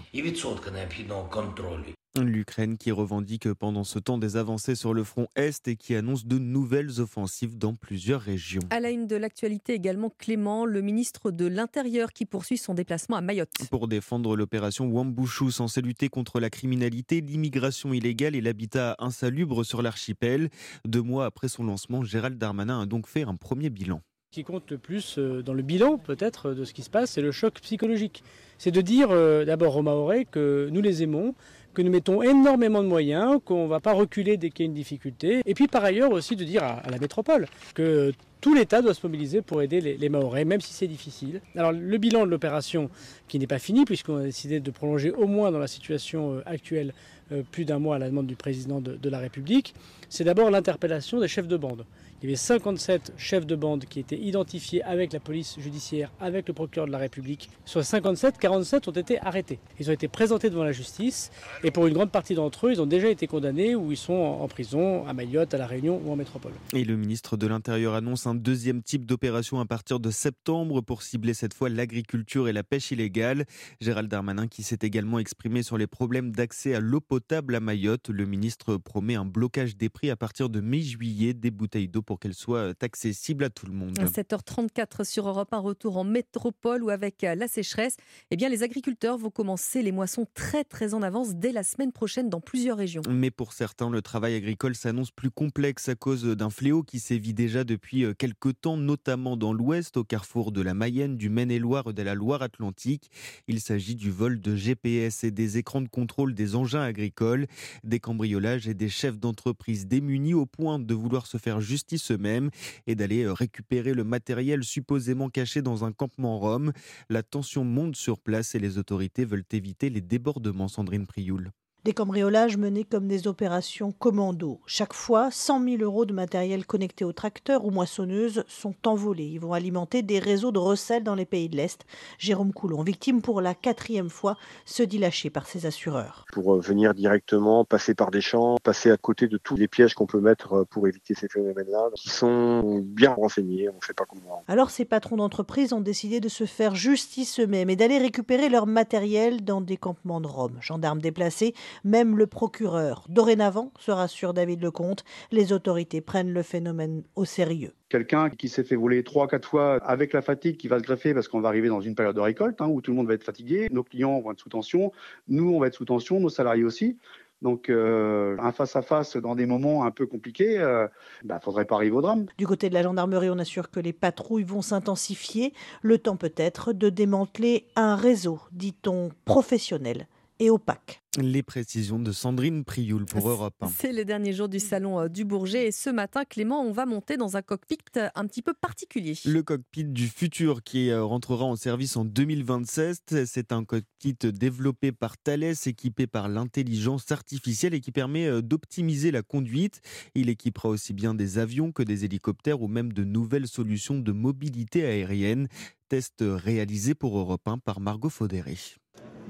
L'Ukraine 2.21 2.77
qui 2.77 2.91
revendique 2.91 3.51
pendant 3.53 3.83
ce 3.83 3.97
temps 3.97 4.19
des 4.19 4.37
avancées 4.37 4.75
sur 4.75 4.93
le 4.93 5.03
front 5.03 5.25
Est 5.35 5.67
et 5.67 5.75
qui 5.75 5.95
annonce 5.95 6.27
de 6.27 6.37
nouvelles 6.37 7.01
offensives 7.01 7.57
dans 7.57 7.73
plusieurs 7.73 8.21
régions. 8.21 8.61
À 8.69 8.79
la 8.79 8.91
une 8.91 9.07
de 9.07 9.15
l'actualité 9.15 9.73
également, 9.73 10.11
Clément, 10.11 10.67
le 10.67 10.81
ministre 10.81 11.31
de 11.31 11.47
l'Intérieur 11.47 12.13
qui 12.13 12.27
poursuit 12.27 12.59
son 12.59 12.75
déplacement 12.75 13.17
à 13.17 13.21
Mayotte. 13.21 13.67
Pour 13.71 13.87
défendre 13.87 14.35
l'opération 14.35 14.85
Wambushu 14.85 15.49
censée 15.49 15.81
lutter 15.81 16.09
contre 16.09 16.39
la 16.39 16.51
criminalité, 16.51 17.19
l'immigration 17.19 17.93
illégale 17.93 18.35
et 18.35 18.41
l'habitat 18.41 18.95
insalubre 18.99 19.65
sur 19.65 19.81
l'archipel. 19.81 20.49
Deux 20.85 21.01
mois 21.01 21.25
après 21.25 21.47
son 21.47 21.63
lancement, 21.63 22.03
Gérald 22.03 22.37
Darmanin 22.37 22.81
a 22.81 22.85
donc 22.85 23.07
fait 23.07 23.23
un 23.23 23.35
premier 23.35 23.71
bilan. 23.71 24.01
Ce 24.33 24.39
qui 24.39 24.43
compte 24.43 24.71
le 24.71 24.79
plus 24.79 25.19
euh, 25.19 25.43
dans 25.43 25.53
le 25.53 25.61
bilan 25.61 25.99
peut-être 25.99 26.53
de 26.53 26.63
ce 26.63 26.73
qui 26.73 26.81
se 26.81 26.89
passe, 26.89 27.11
c'est 27.11 27.21
le 27.21 27.31
choc 27.31 27.59
psychologique. 27.61 28.23
C'est 28.57 28.71
de 28.71 28.81
dire 28.81 29.09
euh, 29.11 29.45
d'abord 29.45 29.77
aux 29.77 29.83
Mahorais 29.83 30.25
que 30.25 30.69
nous 30.71 30.81
les 30.81 31.03
aimons, 31.03 31.35
que 31.73 31.81
nous 31.81 31.91
mettons 31.91 32.21
énormément 32.21 32.83
de 32.83 32.87
moyens, 32.87 33.39
qu'on 33.43 33.63
ne 33.63 33.69
va 33.69 33.79
pas 33.79 33.93
reculer 33.93 34.37
dès 34.37 34.49
qu'il 34.49 34.65
y 34.65 34.67
a 34.67 34.69
une 34.69 34.75
difficulté. 34.75 35.41
Et 35.45 35.53
puis 35.53 35.67
par 35.67 35.83
ailleurs 35.83 36.11
aussi 36.11 36.35
de 36.35 36.43
dire 36.43 36.63
à, 36.63 36.81
la 36.89 36.97
métropole 36.97 37.47
que 37.73 38.13
tout 38.41 38.53
l'État 38.53 38.81
doit 38.81 38.93
se 38.93 39.05
mobiliser 39.05 39.41
pour 39.41 39.61
aider 39.61 39.79
les, 39.79 39.97
les 39.97 40.09
même 40.09 40.61
si 40.61 40.73
c'est 40.73 40.87
difficile. 40.87 41.41
Alors 41.55 41.71
le 41.71 41.97
bilan 41.97 42.25
de 42.25 42.31
l'opération, 42.31 42.89
qui 43.27 43.39
n'est 43.39 43.47
pas 43.47 43.59
fini, 43.59 43.85
puisqu'on 43.85 44.17
a 44.17 44.23
décidé 44.23 44.59
de 44.59 44.71
prolonger 44.71 45.11
au 45.11 45.27
moins 45.27 45.51
dans 45.51 45.59
la 45.59 45.67
situation 45.67 46.33
euh, 46.33 46.41
actuelle 46.45 46.93
euh, 47.31 47.41
plus 47.51 47.65
d'un 47.65 47.79
mois 47.79 47.95
à 47.95 47.99
la 47.99 48.09
demande 48.09 48.27
du 48.27 48.35
président 48.35 48.81
de, 48.81 48.95
de 48.95 49.09
la 49.09 49.19
République, 49.19 49.73
c'est 50.09 50.25
d'abord 50.25 50.51
l'interpellation 50.51 51.19
des 51.19 51.27
chefs 51.27 51.47
de 51.47 51.57
bande. 51.57 51.85
Il 52.23 52.27
y 52.27 52.29
avait 52.29 52.37
57 52.37 53.15
chefs 53.17 53.45
de 53.45 53.53
bande 53.53 53.83
qui 53.83 53.99
étaient 53.99 54.17
identifiés 54.17 54.81
avec 54.83 55.11
la 55.11 55.19
police 55.19 55.59
judiciaire, 55.59 56.09
avec 56.21 56.47
le 56.47 56.53
procureur 56.53 56.87
de 56.87 56.91
la 56.93 56.97
République. 56.97 57.49
Sur 57.65 57.83
57, 57.83 58.37
47 58.37 58.87
ont 58.87 58.91
été 58.91 59.19
arrêtés. 59.19 59.59
Ils 59.77 59.89
ont 59.89 59.93
été 59.93 60.07
présentés 60.07 60.49
devant 60.49 60.63
la 60.63 60.71
justice 60.71 61.31
et 61.65 61.71
pour 61.71 61.85
une 61.85 61.93
grande 61.93 62.11
partie 62.11 62.33
d'entre 62.33 62.67
eux, 62.67 62.71
ils 62.71 62.81
ont 62.81 62.85
déjà 62.85 63.09
été 63.09 63.27
condamnés 63.27 63.75
ou 63.75 63.91
ils 63.91 63.97
sont 63.97 64.13
en 64.13 64.47
prison 64.47 65.05
à 65.05 65.11
Mayotte, 65.11 65.53
à 65.53 65.57
La 65.57 65.67
Réunion 65.67 66.01
ou 66.01 66.13
en 66.13 66.15
métropole. 66.15 66.53
Et 66.71 66.85
le 66.85 66.95
ministre 66.95 67.35
de 67.35 67.45
l'Intérieur 67.45 67.93
annonce 67.93 68.25
un 68.25 68.35
deuxième 68.35 68.83
type 68.83 69.05
d'opération 69.05 69.59
à 69.59 69.65
partir 69.65 69.99
de 69.99 70.09
septembre 70.09 70.79
pour 70.79 71.01
cibler 71.01 71.33
cette 71.33 71.53
fois 71.53 71.67
l'agriculture 71.67 72.47
et 72.47 72.53
la 72.53 72.63
pêche 72.63 72.91
illégale. 72.91 73.43
Gérald 73.81 74.09
Darmanin 74.09 74.47
qui 74.47 74.63
s'est 74.63 74.79
également 74.81 75.19
exprimé 75.19 75.61
sur 75.61 75.77
les 75.77 75.87
problèmes 75.87 76.31
d'accès 76.31 76.73
à 76.73 76.79
l'eau 76.79 77.01
potable 77.01 77.53
à 77.53 77.59
Mayotte. 77.59 78.07
Le 78.07 78.25
ministre 78.25 78.77
promet 78.77 79.15
un 79.15 79.25
blocage 79.25 79.75
des 79.75 79.89
prix 79.89 80.09
à 80.09 80.15
partir 80.15 80.47
de 80.47 80.61
mi-juillet 80.61 81.33
des 81.33 81.51
bouteilles 81.51 81.89
d'eau 81.89 82.01
pour 82.01 82.12
qu'elle 82.17 82.33
soit 82.33 82.59
euh, 82.59 82.73
accessible 82.81 83.43
à 83.43 83.49
tout 83.49 83.65
le 83.65 83.73
monde. 83.73 83.97
À 83.99 84.05
7h34 84.05 85.03
sur 85.03 85.27
Europe, 85.27 85.53
un 85.53 85.59
retour 85.59 85.97
en 85.97 86.03
métropole 86.03 86.83
où 86.83 86.89
avec 86.89 87.23
euh, 87.23 87.35
la 87.35 87.47
sécheresse, 87.47 87.97
eh 88.31 88.35
bien, 88.35 88.49
les 88.49 88.63
agriculteurs 88.63 89.17
vont 89.17 89.29
commencer 89.29 89.81
les 89.81 89.91
moissons 89.91 90.25
très 90.33 90.63
très 90.63 90.93
en 90.93 91.01
avance 91.01 91.35
dès 91.35 91.51
la 91.51 91.63
semaine 91.63 91.91
prochaine 91.91 92.29
dans 92.29 92.41
plusieurs 92.41 92.77
régions. 92.77 93.01
Mais 93.09 93.31
pour 93.31 93.53
certains, 93.53 93.89
le 93.89 94.01
travail 94.01 94.35
agricole 94.35 94.75
s'annonce 94.75 95.11
plus 95.11 95.31
complexe 95.31 95.89
à 95.89 95.95
cause 95.95 96.23
d'un 96.23 96.49
fléau 96.49 96.83
qui 96.83 96.99
sévit 96.99 97.33
déjà 97.33 97.63
depuis 97.63 98.03
euh, 98.03 98.13
quelques 98.13 98.59
temps, 98.61 98.77
notamment 98.77 99.37
dans 99.37 99.53
l'ouest, 99.53 99.97
au 99.97 100.03
carrefour 100.03 100.51
de 100.51 100.61
la 100.61 100.73
Mayenne, 100.73 101.17
du 101.17 101.29
Maine-et-Loire 101.29 101.89
et 101.89 101.93
de 101.93 102.01
la 102.01 102.15
Loire-Atlantique. 102.15 103.09
Il 103.47 103.59
s'agit 103.59 103.95
du 103.95 104.11
vol 104.11 104.41
de 104.41 104.55
GPS 104.55 105.23
et 105.23 105.31
des 105.31 105.57
écrans 105.57 105.81
de 105.81 105.87
contrôle 105.87 106.33
des 106.33 106.55
engins 106.55 106.81
agricoles, 106.81 107.47
des 107.83 107.99
cambriolages 107.99 108.67
et 108.67 108.73
des 108.73 108.89
chefs 108.89 109.19
d'entreprise 109.19 109.87
démunis 109.87 110.33
au 110.33 110.45
point 110.45 110.79
de 110.79 110.93
vouloir 110.93 111.27
se 111.27 111.37
faire 111.37 111.61
justice 111.61 111.92
eux-mêmes 112.11 112.49
et 112.87 112.95
d'aller 112.95 113.27
récupérer 113.27 113.93
le 113.93 114.03
matériel 114.03 114.63
supposément 114.63 115.29
caché 115.29 115.61
dans 115.61 115.85
un 115.85 115.91
campement 115.91 116.39
rome. 116.39 116.71
La 117.09 117.23
tension 117.23 117.63
monte 117.63 117.95
sur 117.95 118.19
place 118.19 118.55
et 118.55 118.59
les 118.59 118.77
autorités 118.77 119.25
veulent 119.25 119.43
éviter 119.51 119.89
les 119.89 120.01
débordements, 120.01 120.67
Sandrine 120.67 121.07
Prioul. 121.07 121.51
Des 121.85 121.91
cambriolages 121.91 122.55
menés 122.55 122.85
comme 122.85 123.09
des 123.09 123.27
opérations 123.27 123.91
commando. 123.91 124.61
Chaque 124.65 124.93
fois, 124.93 125.29
100 125.31 125.65
000 125.65 125.81
euros 125.81 126.05
de 126.05 126.13
matériel 126.13 126.65
connecté 126.65 127.03
aux 127.03 127.11
tracteurs 127.11 127.65
ou 127.65 127.71
moissonneuses 127.71 128.45
sont 128.47 128.73
envolés. 128.85 129.25
Ils 129.25 129.41
vont 129.41 129.51
alimenter 129.51 130.01
des 130.01 130.19
réseaux 130.19 130.53
de 130.53 130.59
recel 130.59 131.03
dans 131.03 131.15
les 131.15 131.25
pays 131.25 131.49
de 131.49 131.57
l'Est. 131.57 131.85
Jérôme 132.19 132.53
Coulon, 132.53 132.83
victime 132.83 133.21
pour 133.21 133.41
la 133.41 133.53
quatrième 133.53 134.09
fois, 134.09 134.37
se 134.63 134.81
dit 134.81 134.97
lâché 134.97 135.29
par 135.29 135.45
ses 135.45 135.65
assureurs. 135.65 136.23
Pour 136.31 136.53
euh, 136.53 136.59
venir 136.61 136.93
directement, 136.93 137.65
passer 137.65 137.95
par 137.95 138.11
des 138.11 138.21
champs, 138.21 138.55
passer 138.63 138.89
à 138.89 138.95
côté 138.95 139.27
de 139.27 139.37
tous 139.37 139.57
les 139.57 139.67
pièges 139.67 139.93
qu'on 139.93 140.05
peut 140.05 140.21
mettre 140.21 140.53
euh, 140.53 140.63
pour 140.63 140.87
éviter 140.87 141.15
ces 141.15 141.27
phénomènes-là, 141.27 141.89
qui 141.95 142.07
sont 142.07 142.79
bien 142.81 143.11
renseignés, 143.11 143.67
on 143.67 143.75
ne 143.75 143.83
fait 143.83 143.91
pas 143.91 144.05
comment. 144.05 144.41
Alors 144.47 144.69
ces 144.69 144.85
patrons 144.85 145.17
d'entreprise 145.17 145.73
ont 145.73 145.81
décidé 145.81 146.21
de 146.21 146.29
se 146.29 146.45
faire 146.45 146.75
justice 146.75 147.41
eux-mêmes 147.41 147.69
et 147.69 147.75
d'aller 147.75 147.97
récupérer 147.97 148.47
leur 148.47 148.67
matériel 148.67 149.43
dans 149.43 149.59
des 149.59 149.75
campements 149.75 150.21
de 150.21 150.27
Rome. 150.27 150.57
Gendarmes 150.61 151.01
déplacés 151.01 151.53
même 151.83 152.17
le 152.17 152.27
procureur. 152.27 153.05
Dorénavant, 153.09 153.71
se 153.79 153.91
rassure 153.91 154.33
David 154.33 154.61
Lecomte, 154.61 155.03
les 155.31 155.53
autorités 155.53 156.01
prennent 156.01 156.33
le 156.33 156.43
phénomène 156.43 157.03
au 157.15 157.25
sérieux. 157.25 157.73
Quelqu'un 157.89 158.29
qui 158.29 158.49
s'est 158.49 158.63
fait 158.63 158.75
voler 158.75 159.03
trois, 159.03 159.27
quatre 159.27 159.47
fois 159.47 159.75
avec 159.83 160.13
la 160.13 160.21
fatigue 160.21 160.57
qui 160.57 160.67
va 160.67 160.79
se 160.79 160.83
greffer 160.83 161.13
parce 161.13 161.27
qu'on 161.27 161.41
va 161.41 161.49
arriver 161.49 161.67
dans 161.67 161.81
une 161.81 161.95
période 161.95 162.15
de 162.15 162.21
récolte 162.21 162.59
hein, 162.61 162.67
où 162.67 162.81
tout 162.81 162.91
le 162.91 162.97
monde 162.97 163.07
va 163.07 163.13
être 163.13 163.23
fatigué, 163.23 163.67
nos 163.71 163.83
clients 163.83 164.19
vont 164.19 164.31
être 164.31 164.39
sous 164.39 164.49
tension, 164.49 164.91
nous 165.27 165.53
on 165.53 165.59
va 165.59 165.67
être 165.67 165.75
sous 165.75 165.85
tension, 165.85 166.19
nos 166.19 166.29
salariés 166.29 166.63
aussi. 166.63 166.97
Donc, 167.43 167.69
euh, 167.69 168.37
un 168.39 168.53
face-à-face 168.53 169.17
dans 169.17 169.35
des 169.35 169.45
moments 169.45 169.83
un 169.83 169.91
peu 169.91 170.07
compliqués, 170.07 170.53
il 170.53 170.61
euh, 170.61 170.87
ne 171.23 171.27
bah, 171.27 171.41
faudrait 171.41 171.65
pas 171.65 171.75
arriver 171.75 171.93
au 171.93 172.01
drame. 172.01 172.25
Du 172.37 172.47
côté 172.47 172.69
de 172.69 172.73
la 172.73 172.83
gendarmerie, 172.83 173.29
on 173.29 173.37
assure 173.37 173.69
que 173.69 173.81
les 173.81 173.91
patrouilles 173.91 174.45
vont 174.45 174.61
s'intensifier. 174.61 175.53
Le 175.81 175.97
temps 175.97 176.15
peut-être 176.15 176.71
de 176.71 176.89
démanteler 176.89 177.67
un 177.75 177.97
réseau, 177.97 178.39
dit-on, 178.53 179.11
professionnel 179.25 180.07
et 180.39 180.49
opaque. 180.49 181.03
Les 181.21 181.43
précisions 181.43 181.99
de 181.99 182.11
Sandrine 182.11 182.63
Prioul 182.63 183.05
pour 183.05 183.29
Europe 183.29 183.53
1. 183.61 183.69
C'est 183.77 183.91
les 183.91 184.03
derniers 184.03 184.33
jours 184.33 184.49
du 184.49 184.59
salon 184.59 184.99
euh, 184.99 185.07
du 185.09 185.25
Bourget 185.25 185.67
et 185.67 185.71
ce 185.71 185.91
matin, 185.91 186.25
Clément, 186.25 186.63
on 186.63 186.71
va 186.71 186.87
monter 186.87 187.17
dans 187.17 187.37
un 187.37 187.43
cockpit 187.43 187.77
euh, 187.97 188.09
un 188.15 188.25
petit 188.25 188.41
peu 188.41 188.53
particulier. 188.53 189.13
Le 189.25 189.43
cockpit 189.43 189.83
du 189.83 190.07
futur 190.07 190.63
qui 190.63 190.89
euh, 190.89 191.03
rentrera 191.03 191.45
en 191.45 191.55
service 191.55 191.97
en 191.97 192.05
2027. 192.05 193.25
C'est 193.27 193.51
un 193.51 193.63
cockpit 193.63 194.17
développé 194.23 194.91
par 194.91 195.19
Thales, 195.19 195.53
équipé 195.67 196.07
par 196.07 196.29
l'intelligence 196.29 197.11
artificielle 197.11 197.75
et 197.75 197.79
qui 197.79 197.91
permet 197.91 198.41
d'optimiser 198.41 199.11
la 199.11 199.21
conduite. 199.21 199.81
Il 200.15 200.29
équipera 200.29 200.69
aussi 200.69 200.93
bien 200.93 201.13
des 201.13 201.37
avions 201.37 201.71
que 201.71 201.83
des 201.83 202.05
hélicoptères 202.05 202.63
ou 202.63 202.67
même 202.67 202.91
de 202.91 203.03
nouvelles 203.03 203.47
solutions 203.47 203.99
de 203.99 204.11
mobilité 204.11 204.83
aérienne. 204.83 205.47
Test 205.89 206.15
réalisé 206.21 206.95
pour 206.95 207.19
Europe 207.19 207.47
1 207.47 207.59
par 207.59 207.79
Margot 207.79 208.09
Faudéré. 208.09 208.57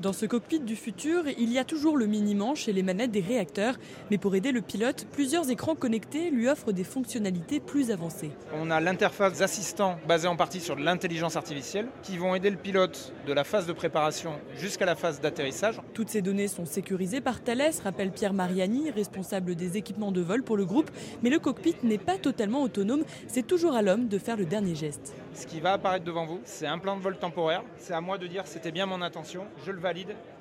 Dans 0.01 0.11
ce 0.11 0.25
cockpit 0.25 0.59
du 0.59 0.75
futur, 0.75 1.23
il 1.37 1.51
y 1.51 1.59
a 1.59 1.63
toujours 1.63 1.97
le 1.97 2.07
mini-manche 2.07 2.67
et 2.67 2.73
les 2.73 2.83
manettes 2.83 3.11
des 3.11 3.21
réacteurs, 3.21 3.75
mais 4.11 4.17
pour 4.17 4.35
aider 4.35 4.51
le 4.51 4.61
pilote, 4.61 5.07
plusieurs 5.11 5.49
écrans 5.49 5.75
connectés 5.75 6.29
lui 6.29 6.49
offrent 6.49 6.71
des 6.71 6.83
fonctionnalités 6.83 7.59
plus 7.59 7.91
avancées. 7.91 8.31
On 8.53 8.71
a 8.71 8.81
l'interface 8.81 9.39
d'assistants 9.39 9.97
basée 10.07 10.27
en 10.27 10.35
partie 10.35 10.59
sur 10.59 10.75
l'intelligence 10.75 11.35
artificielle 11.35 11.87
qui 12.01 12.17
vont 12.17 12.35
aider 12.35 12.49
le 12.49 12.57
pilote 12.57 13.13
de 13.27 13.33
la 13.33 13.43
phase 13.43 13.67
de 13.67 13.73
préparation 13.73 14.33
jusqu'à 14.57 14.85
la 14.85 14.95
phase 14.95 15.21
d'atterrissage. 15.21 15.79
Toutes 15.93 16.09
ces 16.09 16.21
données 16.21 16.47
sont 16.47 16.65
sécurisées 16.65 17.21
par 17.21 17.41
Thales, 17.41 17.71
rappelle 17.83 18.11
Pierre 18.11 18.33
Mariani, 18.33 18.89
responsable 18.91 19.55
des 19.55 19.77
équipements 19.77 20.11
de 20.11 20.21
vol 20.21 20.43
pour 20.43 20.57
le 20.57 20.65
groupe, 20.65 20.91
mais 21.21 21.29
le 21.29 21.39
cockpit 21.39 21.75
n'est 21.83 21.97
pas 21.97 22.17
totalement 22.17 22.63
autonome, 22.63 23.03
c'est 23.27 23.47
toujours 23.47 23.75
à 23.75 23.81
l'homme 23.81 24.07
de 24.07 24.17
faire 24.17 24.37
le 24.37 24.45
dernier 24.45 24.75
geste. 24.75 25.13
Ce 25.35 25.47
qui 25.47 25.59
va 25.59 25.73
apparaître 25.73 26.05
devant 26.05 26.25
vous, 26.25 26.41
c'est 26.45 26.67
un 26.67 26.77
plan 26.77 26.95
de 26.97 27.01
vol 27.01 27.17
temporaire. 27.17 27.63
C'est 27.77 27.93
à 27.93 28.01
moi 28.01 28.17
de 28.17 28.27
dire 28.27 28.43
c'était 28.45 28.71
bien 28.71 28.85
mon 28.85 29.01
intention, 29.01 29.45
je 29.65 29.71
le 29.71 29.79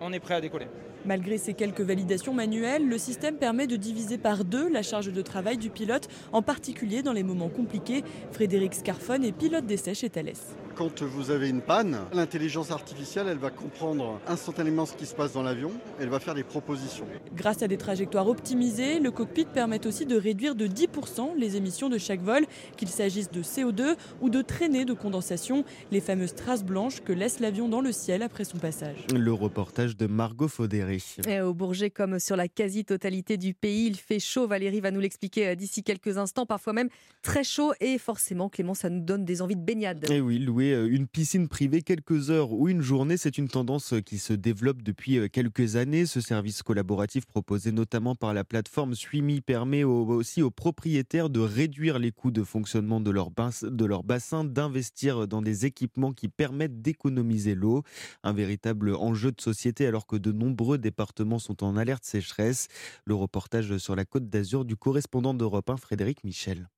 on 0.01 0.13
est 0.13 0.21
prêt 0.21 0.35
à 0.35 0.41
décoller. 0.41 0.67
Malgré 1.05 1.37
ces 1.37 1.55
quelques 1.55 1.81
validations 1.81 2.33
manuelles, 2.33 2.89
le 2.89 2.97
système 2.97 3.37
permet 3.37 3.67
de 3.67 3.77
diviser 3.77 4.19
par 4.19 4.45
deux 4.45 4.69
la 4.69 4.83
charge 4.83 5.13
de 5.13 5.23
travail 5.23 5.57
du 5.57 5.69
pilote, 5.69 6.09
en 6.33 6.43
particulier 6.43 7.03
dans 7.03 7.13
les 7.13 7.25
moments 7.25 7.49
compliqués. 7.49 8.05
Frédéric 8.31 8.75
Scarfon 8.75 9.23
est 9.23 9.33
pilote 9.33 9.67
d'essai 9.67 9.95
chez 9.95 10.11
Thales. 10.11 10.35
Quand 10.75 11.03
vous 11.03 11.31
avez 11.31 11.49
une 11.49 11.61
panne, 11.61 11.99
l'intelligence 12.13 12.71
artificielle, 12.71 13.27
elle 13.29 13.39
va 13.39 13.51
comprendre 13.51 14.21
instantanément 14.27 14.87
ce 14.87 14.95
qui 14.95 15.07
se 15.07 15.15
passe 15.15 15.33
dans 15.33 15.43
l'avion, 15.43 15.73
elle 16.01 16.09
va 16.09 16.21
faire 16.21 16.35
des 16.35 16.43
propositions. 16.43 17.05
Grâce 17.35 17.63
à 17.63 17.69
des 17.69 17.77
trajectoires 17.77 18.29
optimisées, 18.29 18.99
le 19.01 19.11
cockpit 19.11 19.45
permet 19.45 19.87
aussi 19.87 20.07
de 20.07 20.17
réduire 20.17 20.55
de 20.55 20.67
10% 20.67 21.37
les 21.37 21.57
émissions 21.57 21.89
de 21.89 21.99
chaque 21.99 22.21
vol, 22.21 22.45
qu'il 22.77 22.89
s'agisse 22.89 23.31
de 23.31 23.43
CO2 23.43 23.97
ou 24.21 24.31
de 24.31 24.43
traînées 24.43 24.85
de 24.85 24.93
condensation, 24.93 25.65
les 25.91 26.01
fameuses 26.01 26.35
traces 26.35 26.65
blanches 26.65 27.01
que 27.01 27.13
laisse 27.13 27.41
l'avion 27.41 27.69
dans 27.69 27.81
le 27.81 27.93
ciel 27.93 28.23
après 28.23 28.45
son 28.45 28.59
passage. 28.59 29.07
Le 29.15 29.33
reportage 29.33 29.97
de 29.97 30.07
Margot 30.07 30.49
Faudéré. 30.49 30.99
Et 31.27 31.41
au 31.41 31.55
Bourget, 31.55 31.91
comme 31.91 32.19
sur 32.19 32.37
la 32.37 32.49
quasi-totalité 32.49 33.37
du 33.37 33.55
pays, 33.55 33.87
il 33.87 33.97
fait 33.97 34.19
chaud. 34.19 34.47
Valérie 34.47 34.81
va 34.81 34.91
nous 34.91 35.01
l'expliquer 35.01 35.49
euh, 35.49 35.55
d'ici 35.55 35.83
quelques 35.83 36.19
instants, 36.19 36.47
parfois 36.47 36.73
même 36.73 36.89
très 37.23 37.45
chaud. 37.45 37.73
Et 37.81 37.99
forcément, 37.99 38.49
Clément, 38.49 38.75
ça 38.75 38.91
nous 38.91 39.01
donne 39.01 39.25
des 39.25 39.43
envies 39.43 39.57
de 39.57 39.61
baignade. 39.61 40.11
Et 40.11 40.21
oui, 40.21 40.39
euh, 40.71 40.89
une 40.89 41.09
piscine 41.09 41.49
privée 41.49 41.83
quelques 41.83 42.31
heures 42.31 42.53
ou 42.53 42.69
une 42.69 42.83
journée, 42.83 43.17
c'est 43.17 43.39
une 43.39 43.49
tendance 43.49 43.95
euh, 43.95 44.01
qui 44.01 44.19
se 44.19 44.33
développe 44.33 44.83
depuis 44.83 45.29
quelques 45.31 45.75
années. 45.75 46.07
Ce 46.07 46.21
service 46.21 46.63
collaboratif 46.63 47.27
proposé 47.27 47.73
notamment 47.73 48.15
par 48.15 48.35
la 48.35 48.45
plateforme 48.45 48.95
Suimi 48.95 49.41
permet 49.41 49.83
aussi 49.83 50.43
aux 50.43 50.51
propriétaires 50.53 51.31
de 51.31 51.41
réduire 51.41 51.99
les 51.99 52.13
coûts 52.13 52.31
de 52.31 52.45
fonctionnement 52.45 53.01
de 53.01 53.11
leur, 53.11 53.31
de 53.63 53.85
leur 53.85 54.05
bassin, 54.05 54.45
d'investir 54.45 55.27
dans 55.27 55.43
des 55.43 55.67
équipements 55.67 56.13
qui 56.13 56.29
permettent 56.29 56.81
d'économiser 56.81 57.57
l'eau. 57.57 57.83
Un 58.23 58.33
véritable 58.33 58.95
enjeu 58.95 59.33
de 59.33 59.41
société 59.41 59.87
alors 59.87 60.07
que 60.07 60.17
de 60.17 60.31
nombreux 60.31 60.79
départements 60.79 61.41
sont 61.41 61.65
en 61.65 61.77
alerte 61.77 62.05
sécheresse. 62.05 62.69
Le 63.05 63.15
reportage 63.15 63.77
sur 63.79 63.97
la 63.97 64.05
côte 64.05 64.29
d'Azur 64.29 64.65
du 64.65 64.77
correspondant 64.77 65.35
d'Europe 65.35 65.71
1, 65.71 65.77
Frédéric 65.77 66.23
Michel. 66.25 66.69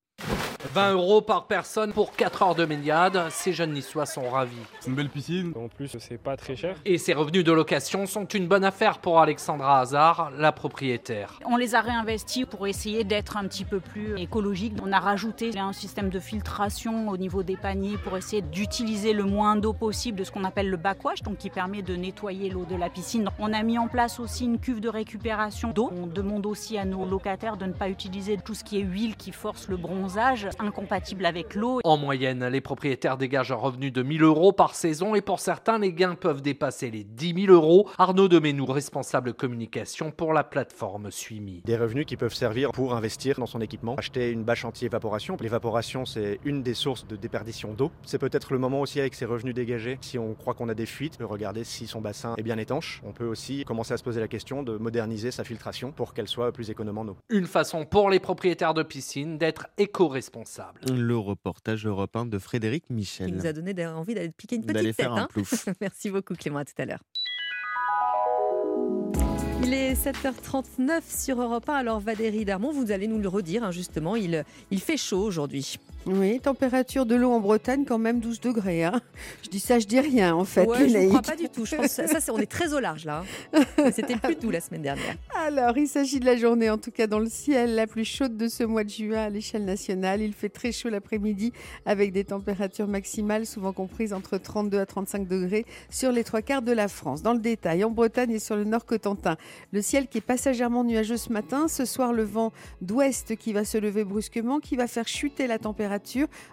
20 0.72 0.92
euros 0.92 1.20
par 1.20 1.46
personne 1.46 1.92
pour 1.92 2.12
4 2.12 2.42
heures 2.42 2.54
de 2.54 2.64
baignade. 2.64 3.26
Ces 3.30 3.52
jeunes 3.52 3.72
niçois 3.72 4.06
sont 4.06 4.28
ravis. 4.30 4.56
C'est 4.80 4.88
une 4.88 4.96
belle 4.96 5.10
piscine. 5.10 5.52
En 5.56 5.68
plus, 5.68 5.96
c'est 5.98 6.18
pas 6.18 6.36
très 6.36 6.56
cher. 6.56 6.76
Et 6.84 6.98
ces 6.98 7.12
revenus 7.12 7.44
de 7.44 7.52
location 7.52 8.06
sont 8.06 8.24
une 8.24 8.46
bonne 8.46 8.64
affaire 8.64 8.98
pour 8.98 9.20
Alexandra 9.20 9.80
Hazard, 9.80 10.30
la 10.38 10.52
propriétaire. 10.52 11.38
On 11.46 11.56
les 11.56 11.74
a 11.74 11.80
réinvestis 11.80 12.46
pour 12.46 12.66
essayer 12.66 13.04
d'être 13.04 13.36
un 13.36 13.44
petit 13.44 13.64
peu 13.64 13.80
plus 13.80 14.18
écologique. 14.18 14.74
On 14.82 14.92
a 14.92 15.00
rajouté 15.00 15.56
un 15.58 15.72
système 15.72 16.08
de 16.08 16.18
filtration 16.18 17.08
au 17.08 17.16
niveau 17.16 17.42
des 17.42 17.56
paniers 17.56 17.98
pour 17.98 18.16
essayer 18.16 18.42
d'utiliser 18.42 19.12
le 19.12 19.24
moins 19.24 19.56
d'eau 19.56 19.72
possible 19.72 20.18
de 20.18 20.24
ce 20.24 20.30
qu'on 20.30 20.44
appelle 20.44 20.70
le 20.70 20.76
backwash, 20.76 21.22
donc 21.22 21.38
qui 21.38 21.50
permet 21.50 21.82
de 21.82 21.94
nettoyer 21.94 22.50
l'eau 22.50 22.64
de 22.64 22.76
la 22.76 22.88
piscine. 22.88 23.28
On 23.38 23.52
a 23.52 23.62
mis 23.62 23.78
en 23.78 23.88
place 23.88 24.18
aussi 24.18 24.44
une 24.44 24.58
cuve 24.58 24.80
de 24.80 24.88
récupération 24.88 25.70
d'eau. 25.70 25.90
On 25.94 26.06
demande 26.06 26.46
aussi 26.46 26.78
à 26.78 26.84
nos 26.84 27.04
locataires 27.04 27.56
de 27.56 27.66
ne 27.66 27.72
pas 27.72 27.88
utiliser 27.88 28.38
tout 28.38 28.54
ce 28.54 28.64
qui 28.64 28.78
est 28.78 28.82
huile 28.82 29.16
qui 29.16 29.32
force 29.32 29.68
le 29.68 29.76
bronzage 29.76 30.48
incompatible 30.58 31.26
avec 31.26 31.54
l'eau. 31.54 31.80
En 31.84 31.96
moyenne, 31.96 32.46
les 32.46 32.60
propriétaires 32.60 33.16
dégagent 33.16 33.52
un 33.52 33.56
revenu 33.56 33.90
de 33.90 34.02
1000 34.02 34.22
euros 34.22 34.52
par 34.52 34.74
saison 34.74 35.14
et 35.14 35.20
pour 35.20 35.40
certains, 35.40 35.78
les 35.78 35.92
gains 35.92 36.14
peuvent 36.14 36.42
dépasser 36.42 36.90
les 36.90 37.04
10 37.04 37.46
000 37.46 37.52
euros. 37.52 37.88
Arnaud 37.98 38.28
Demenou, 38.28 38.66
responsable 38.66 39.34
communication 39.34 40.10
pour 40.10 40.32
la 40.32 40.44
plateforme 40.44 41.10
Suimi. 41.10 41.62
Des 41.64 41.76
revenus 41.76 42.06
qui 42.06 42.16
peuvent 42.16 42.34
servir 42.34 42.72
pour 42.72 42.94
investir 42.94 43.38
dans 43.38 43.46
son 43.46 43.60
équipement, 43.60 43.94
acheter 43.96 44.30
une 44.30 44.44
bâche 44.44 44.64
anti-évaporation. 44.64 45.36
L'évaporation, 45.40 46.04
c'est 46.04 46.38
une 46.44 46.62
des 46.62 46.74
sources 46.74 47.06
de 47.06 47.16
déperdition 47.16 47.72
d'eau. 47.72 47.90
C'est 48.04 48.18
peut-être 48.18 48.52
le 48.52 48.58
moment 48.58 48.80
aussi 48.80 49.00
avec 49.00 49.14
ces 49.14 49.24
revenus 49.24 49.54
dégagés, 49.54 49.98
si 50.00 50.18
on 50.18 50.34
croit 50.34 50.54
qu'on 50.54 50.68
a 50.68 50.74
des 50.74 50.86
fuites, 50.86 51.18
de 51.18 51.24
regarder 51.24 51.64
si 51.64 51.86
son 51.86 52.00
bassin 52.00 52.34
est 52.36 52.42
bien 52.42 52.58
étanche. 52.58 53.02
On 53.04 53.12
peut 53.12 53.26
aussi 53.26 53.64
commencer 53.64 53.94
à 53.94 53.96
se 53.96 54.04
poser 54.04 54.20
la 54.20 54.28
question 54.28 54.62
de 54.62 54.76
moderniser 54.76 55.30
sa 55.30 55.44
filtration 55.44 55.92
pour 55.92 56.14
qu'elle 56.14 56.28
soit 56.28 56.52
plus 56.52 56.70
économe 56.70 56.98
en 56.98 57.08
eau. 57.08 57.16
Une 57.28 57.46
façon 57.46 57.84
pour 57.84 58.10
les 58.10 58.20
propriétaires 58.20 58.74
de 58.74 58.82
piscines 58.82 59.38
d'être 59.38 59.66
éco-responsables. 59.78 60.43
Le 60.88 61.16
reportage 61.16 61.86
européen 61.86 62.26
de 62.26 62.38
Frédéric 62.38 62.84
Michel. 62.90 63.28
Il 63.28 63.36
nous 63.36 63.46
a 63.46 63.52
donné 63.52 63.86
envie 63.86 64.14
d'aller 64.14 64.30
piquer 64.30 64.56
une 64.56 64.64
petite 64.64 64.96
tête. 64.96 65.06
Hein. 65.06 65.28
Merci 65.80 66.10
beaucoup 66.10 66.34
Clément, 66.34 66.58
à 66.58 66.64
tout 66.64 66.74
à 66.78 66.84
l'heure. 66.84 67.00
Il 69.62 69.72
est 69.72 69.94
7h39 69.94 71.00
sur 71.08 71.40
Europe 71.40 71.68
1. 71.68 71.74
Alors 71.74 72.00
Valérie 72.00 72.44
Darmon, 72.44 72.72
vous 72.72 72.92
allez 72.92 73.06
nous 73.06 73.18
le 73.18 73.28
redire, 73.28 73.64
hein, 73.64 73.70
justement, 73.70 74.14
il, 74.14 74.44
il 74.70 74.80
fait 74.80 74.98
chaud 74.98 75.22
aujourd'hui. 75.22 75.78
Oui, 76.06 76.38
température 76.38 77.06
de 77.06 77.14
l'eau 77.14 77.30
en 77.30 77.40
Bretagne 77.40 77.84
quand 77.86 77.96
même 77.96 78.20
12 78.20 78.40
degrés. 78.40 78.84
Hein. 78.84 79.00
Je 79.42 79.48
dis 79.48 79.60
ça, 79.60 79.78
je 79.78 79.86
dis 79.86 80.00
rien 80.00 80.34
en 80.34 80.44
fait. 80.44 80.66
Ouais, 80.66 80.88
je 80.88 80.98
ne 80.98 81.08
crois 81.08 81.22
pas 81.22 81.36
du 81.36 81.48
tout. 81.48 81.64
Je 81.64 81.76
pense 81.76 81.86
ça, 81.92 82.04
on 82.32 82.38
est 82.38 82.50
très 82.50 82.74
au 82.74 82.80
large 82.80 83.06
là. 83.06 83.24
Hein. 83.54 83.90
C'était 83.90 84.16
plus 84.16 84.36
doux 84.36 84.50
la 84.50 84.60
semaine 84.60 84.82
dernière. 84.82 85.16
Alors, 85.46 85.78
il 85.78 85.88
s'agit 85.88 86.20
de 86.20 86.26
la 86.26 86.36
journée, 86.36 86.68
en 86.68 86.76
tout 86.76 86.90
cas 86.90 87.06
dans 87.06 87.18
le 87.18 87.28
ciel, 87.28 87.74
la 87.74 87.86
plus 87.86 88.04
chaude 88.04 88.36
de 88.36 88.48
ce 88.48 88.64
mois 88.64 88.84
de 88.84 88.90
juin 88.90 89.24
à 89.24 89.30
l'échelle 89.30 89.64
nationale. 89.64 90.20
Il 90.20 90.34
fait 90.34 90.50
très 90.50 90.72
chaud 90.72 90.90
l'après-midi 90.90 91.52
avec 91.86 92.12
des 92.12 92.24
températures 92.24 92.86
maximales 92.88 93.46
souvent 93.46 93.72
comprises 93.72 94.12
entre 94.12 94.36
32 94.36 94.78
à 94.78 94.86
35 94.86 95.26
degrés 95.26 95.64
sur 95.88 96.12
les 96.12 96.24
trois 96.24 96.42
quarts 96.42 96.62
de 96.62 96.72
la 96.72 96.88
France. 96.88 97.22
Dans 97.22 97.32
le 97.32 97.40
détail, 97.40 97.82
en 97.82 97.90
Bretagne 97.90 98.32
et 98.32 98.38
sur 98.38 98.56
le 98.56 98.64
nord 98.64 98.84
Cotentin, 98.84 99.36
le 99.72 99.80
ciel 99.80 100.08
qui 100.08 100.18
est 100.18 100.22
passagèrement 100.22 100.84
nuageux 100.84 101.16
ce 101.16 101.32
matin. 101.32 101.66
Ce 101.68 101.86
soir, 101.86 102.12
le 102.12 102.24
vent 102.24 102.52
d'ouest 102.82 103.36
qui 103.36 103.54
va 103.54 103.64
se 103.64 103.78
lever 103.78 104.04
brusquement, 104.04 104.60
qui 104.60 104.76
va 104.76 104.86
faire 104.86 105.08
chuter 105.08 105.46
la 105.46 105.58
température 105.58 105.93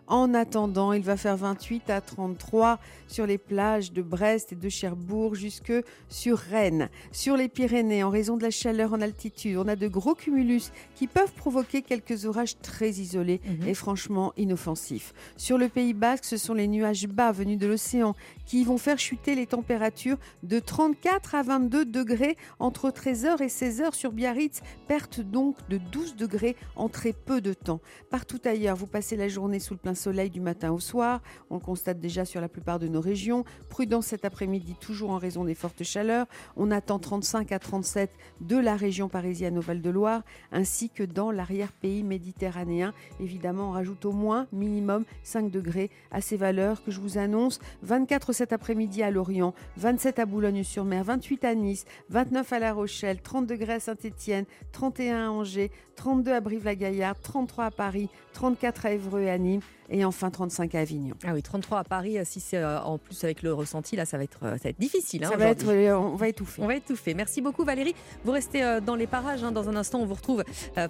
en 0.07 0.34
attendant, 0.34 0.93
il 0.93 1.03
va 1.03 1.18
faire 1.18 1.38
28 1.38 1.89
à 1.89 2.01
33 2.01 2.80
sur 3.07 3.26
les 3.26 3.38
plages 3.38 3.91
de 3.91 4.01
Brest 4.01 4.53
et 4.53 4.55
de 4.55 4.69
Cherbourg 4.69 5.35
jusque 5.35 5.73
sur 6.09 6.38
Rennes. 6.38 6.89
Sur 7.11 7.38
les 7.38 7.47
Pyrénées, 7.47 8.03
en 8.03 8.09
raison 8.09 8.38
de 8.38 8.43
la 8.43 8.51
chaleur 8.51 8.93
en 8.93 9.01
altitude, 9.01 9.57
on 9.57 9.68
a 9.68 9.76
de 9.76 9.88
gros 9.88 10.15
cumulus 10.15 10.72
qui 10.95 11.07
peuvent 11.07 11.31
provoquer 11.34 11.81
quelques 11.81 12.26
orages 12.26 12.57
très 12.59 12.91
isolés 12.91 13.41
mhm. 13.45 13.68
et 13.68 13.73
franchement 13.73 14.34
inoffensifs. 14.38 15.13
Sur 15.38 15.57
le 15.57 15.69
Pays 15.69 15.93
Basque, 15.93 16.26
ce 16.26 16.38
sont 16.38 16.53
les 16.53 16.68
nuages 16.68 17.07
bas 17.07 17.31
venus 17.31 17.57
de 17.57 17.68
l'océan 17.68 18.15
qui 18.45 18.63
vont 18.63 18.77
faire 18.77 18.99
chuter 18.99 19.35
les 19.35 19.47
températures 19.47 20.18
de 20.43 20.59
34 20.59 21.35
à 21.35 21.43
22 21.43 21.85
degrés 21.85 22.38
entre 22.59 22.89
13h 22.89 23.41
et 23.41 23.47
16h 23.47 23.93
sur 23.93 24.11
Biarritz, 24.11 24.61
perte 24.88 25.22
donc 25.22 25.55
de 25.69 25.77
12 25.77 26.15
degrés 26.15 26.55
en 26.76 26.89
très 26.89 27.13
peu 27.13 27.41
de 27.41 27.53
temps. 27.53 27.80
Partout 28.09 28.39
ailleurs, 28.45 28.76
vous 28.76 28.88
passez 28.88 29.15
la 29.15 29.30
journée 29.32 29.60
sous 29.60 29.74
le 29.74 29.80
plein 29.80 29.95
soleil 29.95 30.30
du 30.30 30.40
matin 30.40 30.72
au 30.72 30.80
soir. 30.80 31.22
On 31.49 31.56
le 31.56 31.62
constate 31.62 31.99
déjà 31.99 32.26
sur 32.26 32.41
la 32.41 32.49
plupart 32.49 32.78
de 32.78 32.88
nos 32.88 33.02
régions. 33.02 33.44
Prudence 33.70 34.08
cet 34.08 34.26
après-midi, 34.26 34.76
toujours 34.80 35.10
en 35.10 35.18
raison 35.18 35.44
des 35.44 35.56
fortes 35.56 35.84
chaleurs. 35.84 36.28
On 36.56 36.70
attend 36.70 36.99
35 36.99 37.52
à 37.52 37.60
37 37.60 38.12
de 38.41 38.58
la 38.58 38.76
région 38.76 39.10
parisienne 39.10 39.58
au 39.58 39.62
Val-de-Loire, 39.62 40.22
ainsi 40.52 40.90
que 40.90 41.03
dans 41.03 41.32
l'arrière-pays 41.32 42.03
méditerranéen. 42.03 42.94
Évidemment, 43.20 43.70
on 43.70 43.72
rajoute 43.72 44.06
au 44.06 44.12
moins 44.12 44.48
minimum 44.52 45.06
5 45.24 45.49
degrés 45.49 45.90
à 46.12 46.22
ces 46.22 46.38
valeurs 46.38 46.84
que 46.84 46.91
je 46.91 46.99
vous 46.99 47.18
annonce. 47.18 47.60
24 47.82 48.34
cet 48.34 48.53
après-midi 48.53 49.02
à 49.03 49.12
Lorient, 49.12 49.53
27 49.78 50.20
à 50.20 50.26
Boulogne-sur-Mer, 50.26 51.03
28 51.03 51.45
à 51.45 51.56
Nice, 51.56 51.86
29 52.10 52.53
à 52.53 52.60
La 52.60 52.74
Rochelle, 52.74 53.22
30 53.22 53.48
degrés 53.48 53.74
à 53.74 53.80
Saint-Étienne, 53.80 54.45
31 54.72 55.28
à 55.28 55.30
Angers, 55.32 55.72
32 55.95 56.32
à 56.32 56.41
Brive-la-Gaillarde, 56.41 57.18
33 57.22 57.66
à 57.66 57.72
Paris, 57.72 58.10
34 58.34 58.86
à 58.86 58.91
Évreux 58.91 59.20
et 59.22 59.30
à 59.30 59.38
Nîmes 59.38 59.61
et 59.91 60.06
enfin 60.06 60.30
35 60.30 60.73
à 60.73 60.80
Avignon. 60.80 61.15
Ah 61.26 61.34
oui, 61.34 61.43
33 61.43 61.80
à 61.80 61.84
Paris, 61.84 62.18
si 62.23 62.39
c'est 62.39 62.57
euh, 62.57 62.80
en 62.81 62.98
plus 62.98 63.23
avec 63.23 63.43
le 63.43 63.53
ressenti, 63.53 63.95
là, 63.95 64.06
ça 64.06 64.18
va 64.18 64.23
être, 64.23 64.39
euh, 64.43 64.53
ça 64.53 64.64
va 64.64 64.69
être 64.69 64.80
difficile. 64.80 65.23
Hein, 65.26 65.30
ça 65.30 65.38
va 65.38 65.48
être, 65.49 65.68
euh, 65.68 65.98
on 65.98 66.15
va 66.15 66.30
étouffer. 66.30 66.61
On 66.61 66.68
va 66.68 66.76
étouffer. 66.76 67.14
Merci 67.14 67.41
beaucoup 67.41 67.65
Valérie. 67.65 67.93
Vous 68.23 68.31
restez 68.31 68.80
dans 68.85 68.95
les 68.95 69.07
parages. 69.07 69.43
Hein. 69.43 69.52
Dans 69.52 69.69
un 69.69 69.76
instant, 69.76 69.99
on 69.99 70.06
vous 70.06 70.15
retrouve 70.15 70.43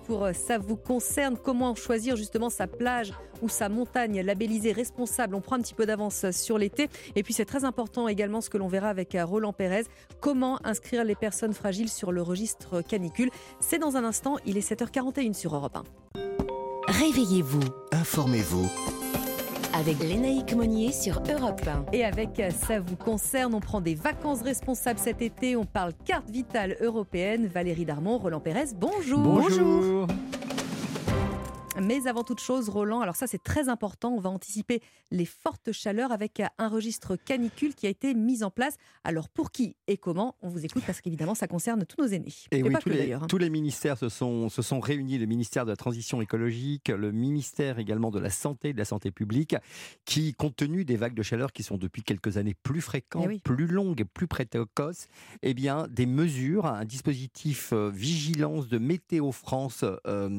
pour 0.05 0.29
Ça 0.33 0.59
vous 0.59 0.77
concerne. 0.77 1.35
Comment 1.35 1.73
choisir 1.73 2.15
justement 2.15 2.49
sa 2.49 2.67
plage 2.67 3.13
ou 3.41 3.49
sa 3.49 3.69
montagne 3.69 4.21
labellisée 4.21 4.71
responsable? 4.71 5.33
On 5.33 5.41
prend 5.41 5.55
un 5.55 5.61
petit 5.61 5.73
peu 5.73 5.85
d'avance 5.85 6.29
sur 6.31 6.57
l'été. 6.57 6.87
Et 7.15 7.23
puis 7.23 7.33
c'est 7.33 7.45
très 7.45 7.65
important 7.65 8.07
également 8.07 8.41
ce 8.41 8.49
que 8.49 8.57
l'on 8.57 8.67
verra 8.67 8.89
avec 8.89 9.17
Roland 9.19 9.53
Pérez. 9.53 9.85
Comment 10.19 10.59
inscrire 10.63 11.03
les 11.03 11.15
personnes 11.15 11.53
fragiles 11.53 11.89
sur 11.89 12.11
le 12.11 12.21
registre 12.21 12.81
canicule? 12.81 13.31
C'est 13.59 13.79
dans 13.79 13.97
un 13.97 14.03
instant. 14.03 14.37
Il 14.45 14.57
est 14.57 14.69
7h41 14.69 15.33
sur 15.33 15.55
Europe 15.55 15.77
1. 15.77 16.50
Réveillez-vous. 17.01 17.63
Informez-vous 17.93 18.69
avec 19.73 19.99
Lénaïque 20.03 20.53
Monnier 20.53 20.91
sur 20.91 21.23
Europe 21.31 21.61
1. 21.65 21.93
Et 21.93 22.03
avec 22.03 22.39
euh, 22.39 22.51
Ça 22.51 22.79
vous 22.79 22.95
concerne, 22.95 23.55
on 23.55 23.59
prend 23.59 23.81
des 23.81 23.95
vacances 23.95 24.43
responsables 24.43 24.99
cet 24.99 25.21
été, 25.21 25.55
on 25.55 25.65
parle 25.65 25.93
carte 26.05 26.29
vitale 26.29 26.77
européenne. 26.81 27.47
Valérie 27.47 27.85
Darmon, 27.85 28.19
Roland 28.19 28.41
Pérez, 28.41 28.75
bonjour. 28.75 29.19
Bonjour. 29.19 30.07
Mais 31.81 32.07
avant 32.07 32.23
toute 32.23 32.39
chose, 32.39 32.69
Roland, 32.69 33.01
alors 33.01 33.15
ça 33.15 33.25
c'est 33.25 33.41
très 33.41 33.67
important, 33.67 34.13
on 34.13 34.19
va 34.19 34.29
anticiper 34.29 34.81
les 35.09 35.25
fortes 35.25 35.71
chaleurs 35.71 36.11
avec 36.11 36.41
un 36.57 36.67
registre 36.67 37.15
canicule 37.15 37.73
qui 37.73 37.87
a 37.87 37.89
été 37.89 38.13
mis 38.13 38.43
en 38.43 38.51
place. 38.51 38.75
Alors 39.03 39.29
pour 39.29 39.51
qui 39.51 39.75
et 39.87 39.97
comment 39.97 40.35
On 40.41 40.49
vous 40.49 40.63
écoute 40.63 40.83
parce 40.85 41.01
qu'évidemment 41.01 41.33
ça 41.35 41.47
concerne 41.47 41.85
tous 41.85 42.01
nos 42.01 42.07
aînés. 42.07 42.33
Et, 42.51 42.61
oui, 42.61 42.73
tous, 42.79 42.89
les, 42.89 43.13
hein. 43.13 43.21
tous, 43.27 43.37
les, 43.37 43.49
ministères 43.49 43.97
se 43.97 44.09
sont, 44.09 44.49
se 44.49 44.61
sont 44.61 44.79
réunis, 44.79 45.17
le 45.17 45.25
ministère 45.25 45.65
de 45.65 45.71
la 45.71 45.75
Transition 45.75 46.21
écologique, 46.21 46.89
le 46.89 47.11
ministère 47.11 47.79
également 47.79 48.11
de 48.11 48.19
la 48.19 48.29
Santé, 48.29 48.73
de 48.73 48.77
la 48.77 48.85
Santé 48.85 49.11
publique, 49.11 49.55
qui 50.05 50.33
compte 50.33 50.55
tenu 50.55 50.85
des 50.85 50.97
vagues 50.97 51.15
de 51.15 51.23
chaleur 51.23 51.51
qui 51.51 51.63
sont 51.63 51.77
depuis 51.77 52.03
quelques 52.03 52.37
années 52.37 52.55
plus 52.61 52.81
fréquentes, 52.81 53.27
eh 53.31 53.39
plus 53.39 53.67
longues, 53.67 54.05
plus 54.13 54.27
précoces, 54.27 55.07
eh 55.41 55.53
bien 55.55 55.87
des 55.89 56.05
mesures, 56.05 56.67
un 56.67 56.85
dispositif 56.85 57.73
euh, 57.73 57.89
vigilance 57.89 58.67
de 58.67 58.77
Météo 58.77 59.31
France 59.31 59.83
euh, 60.05 60.29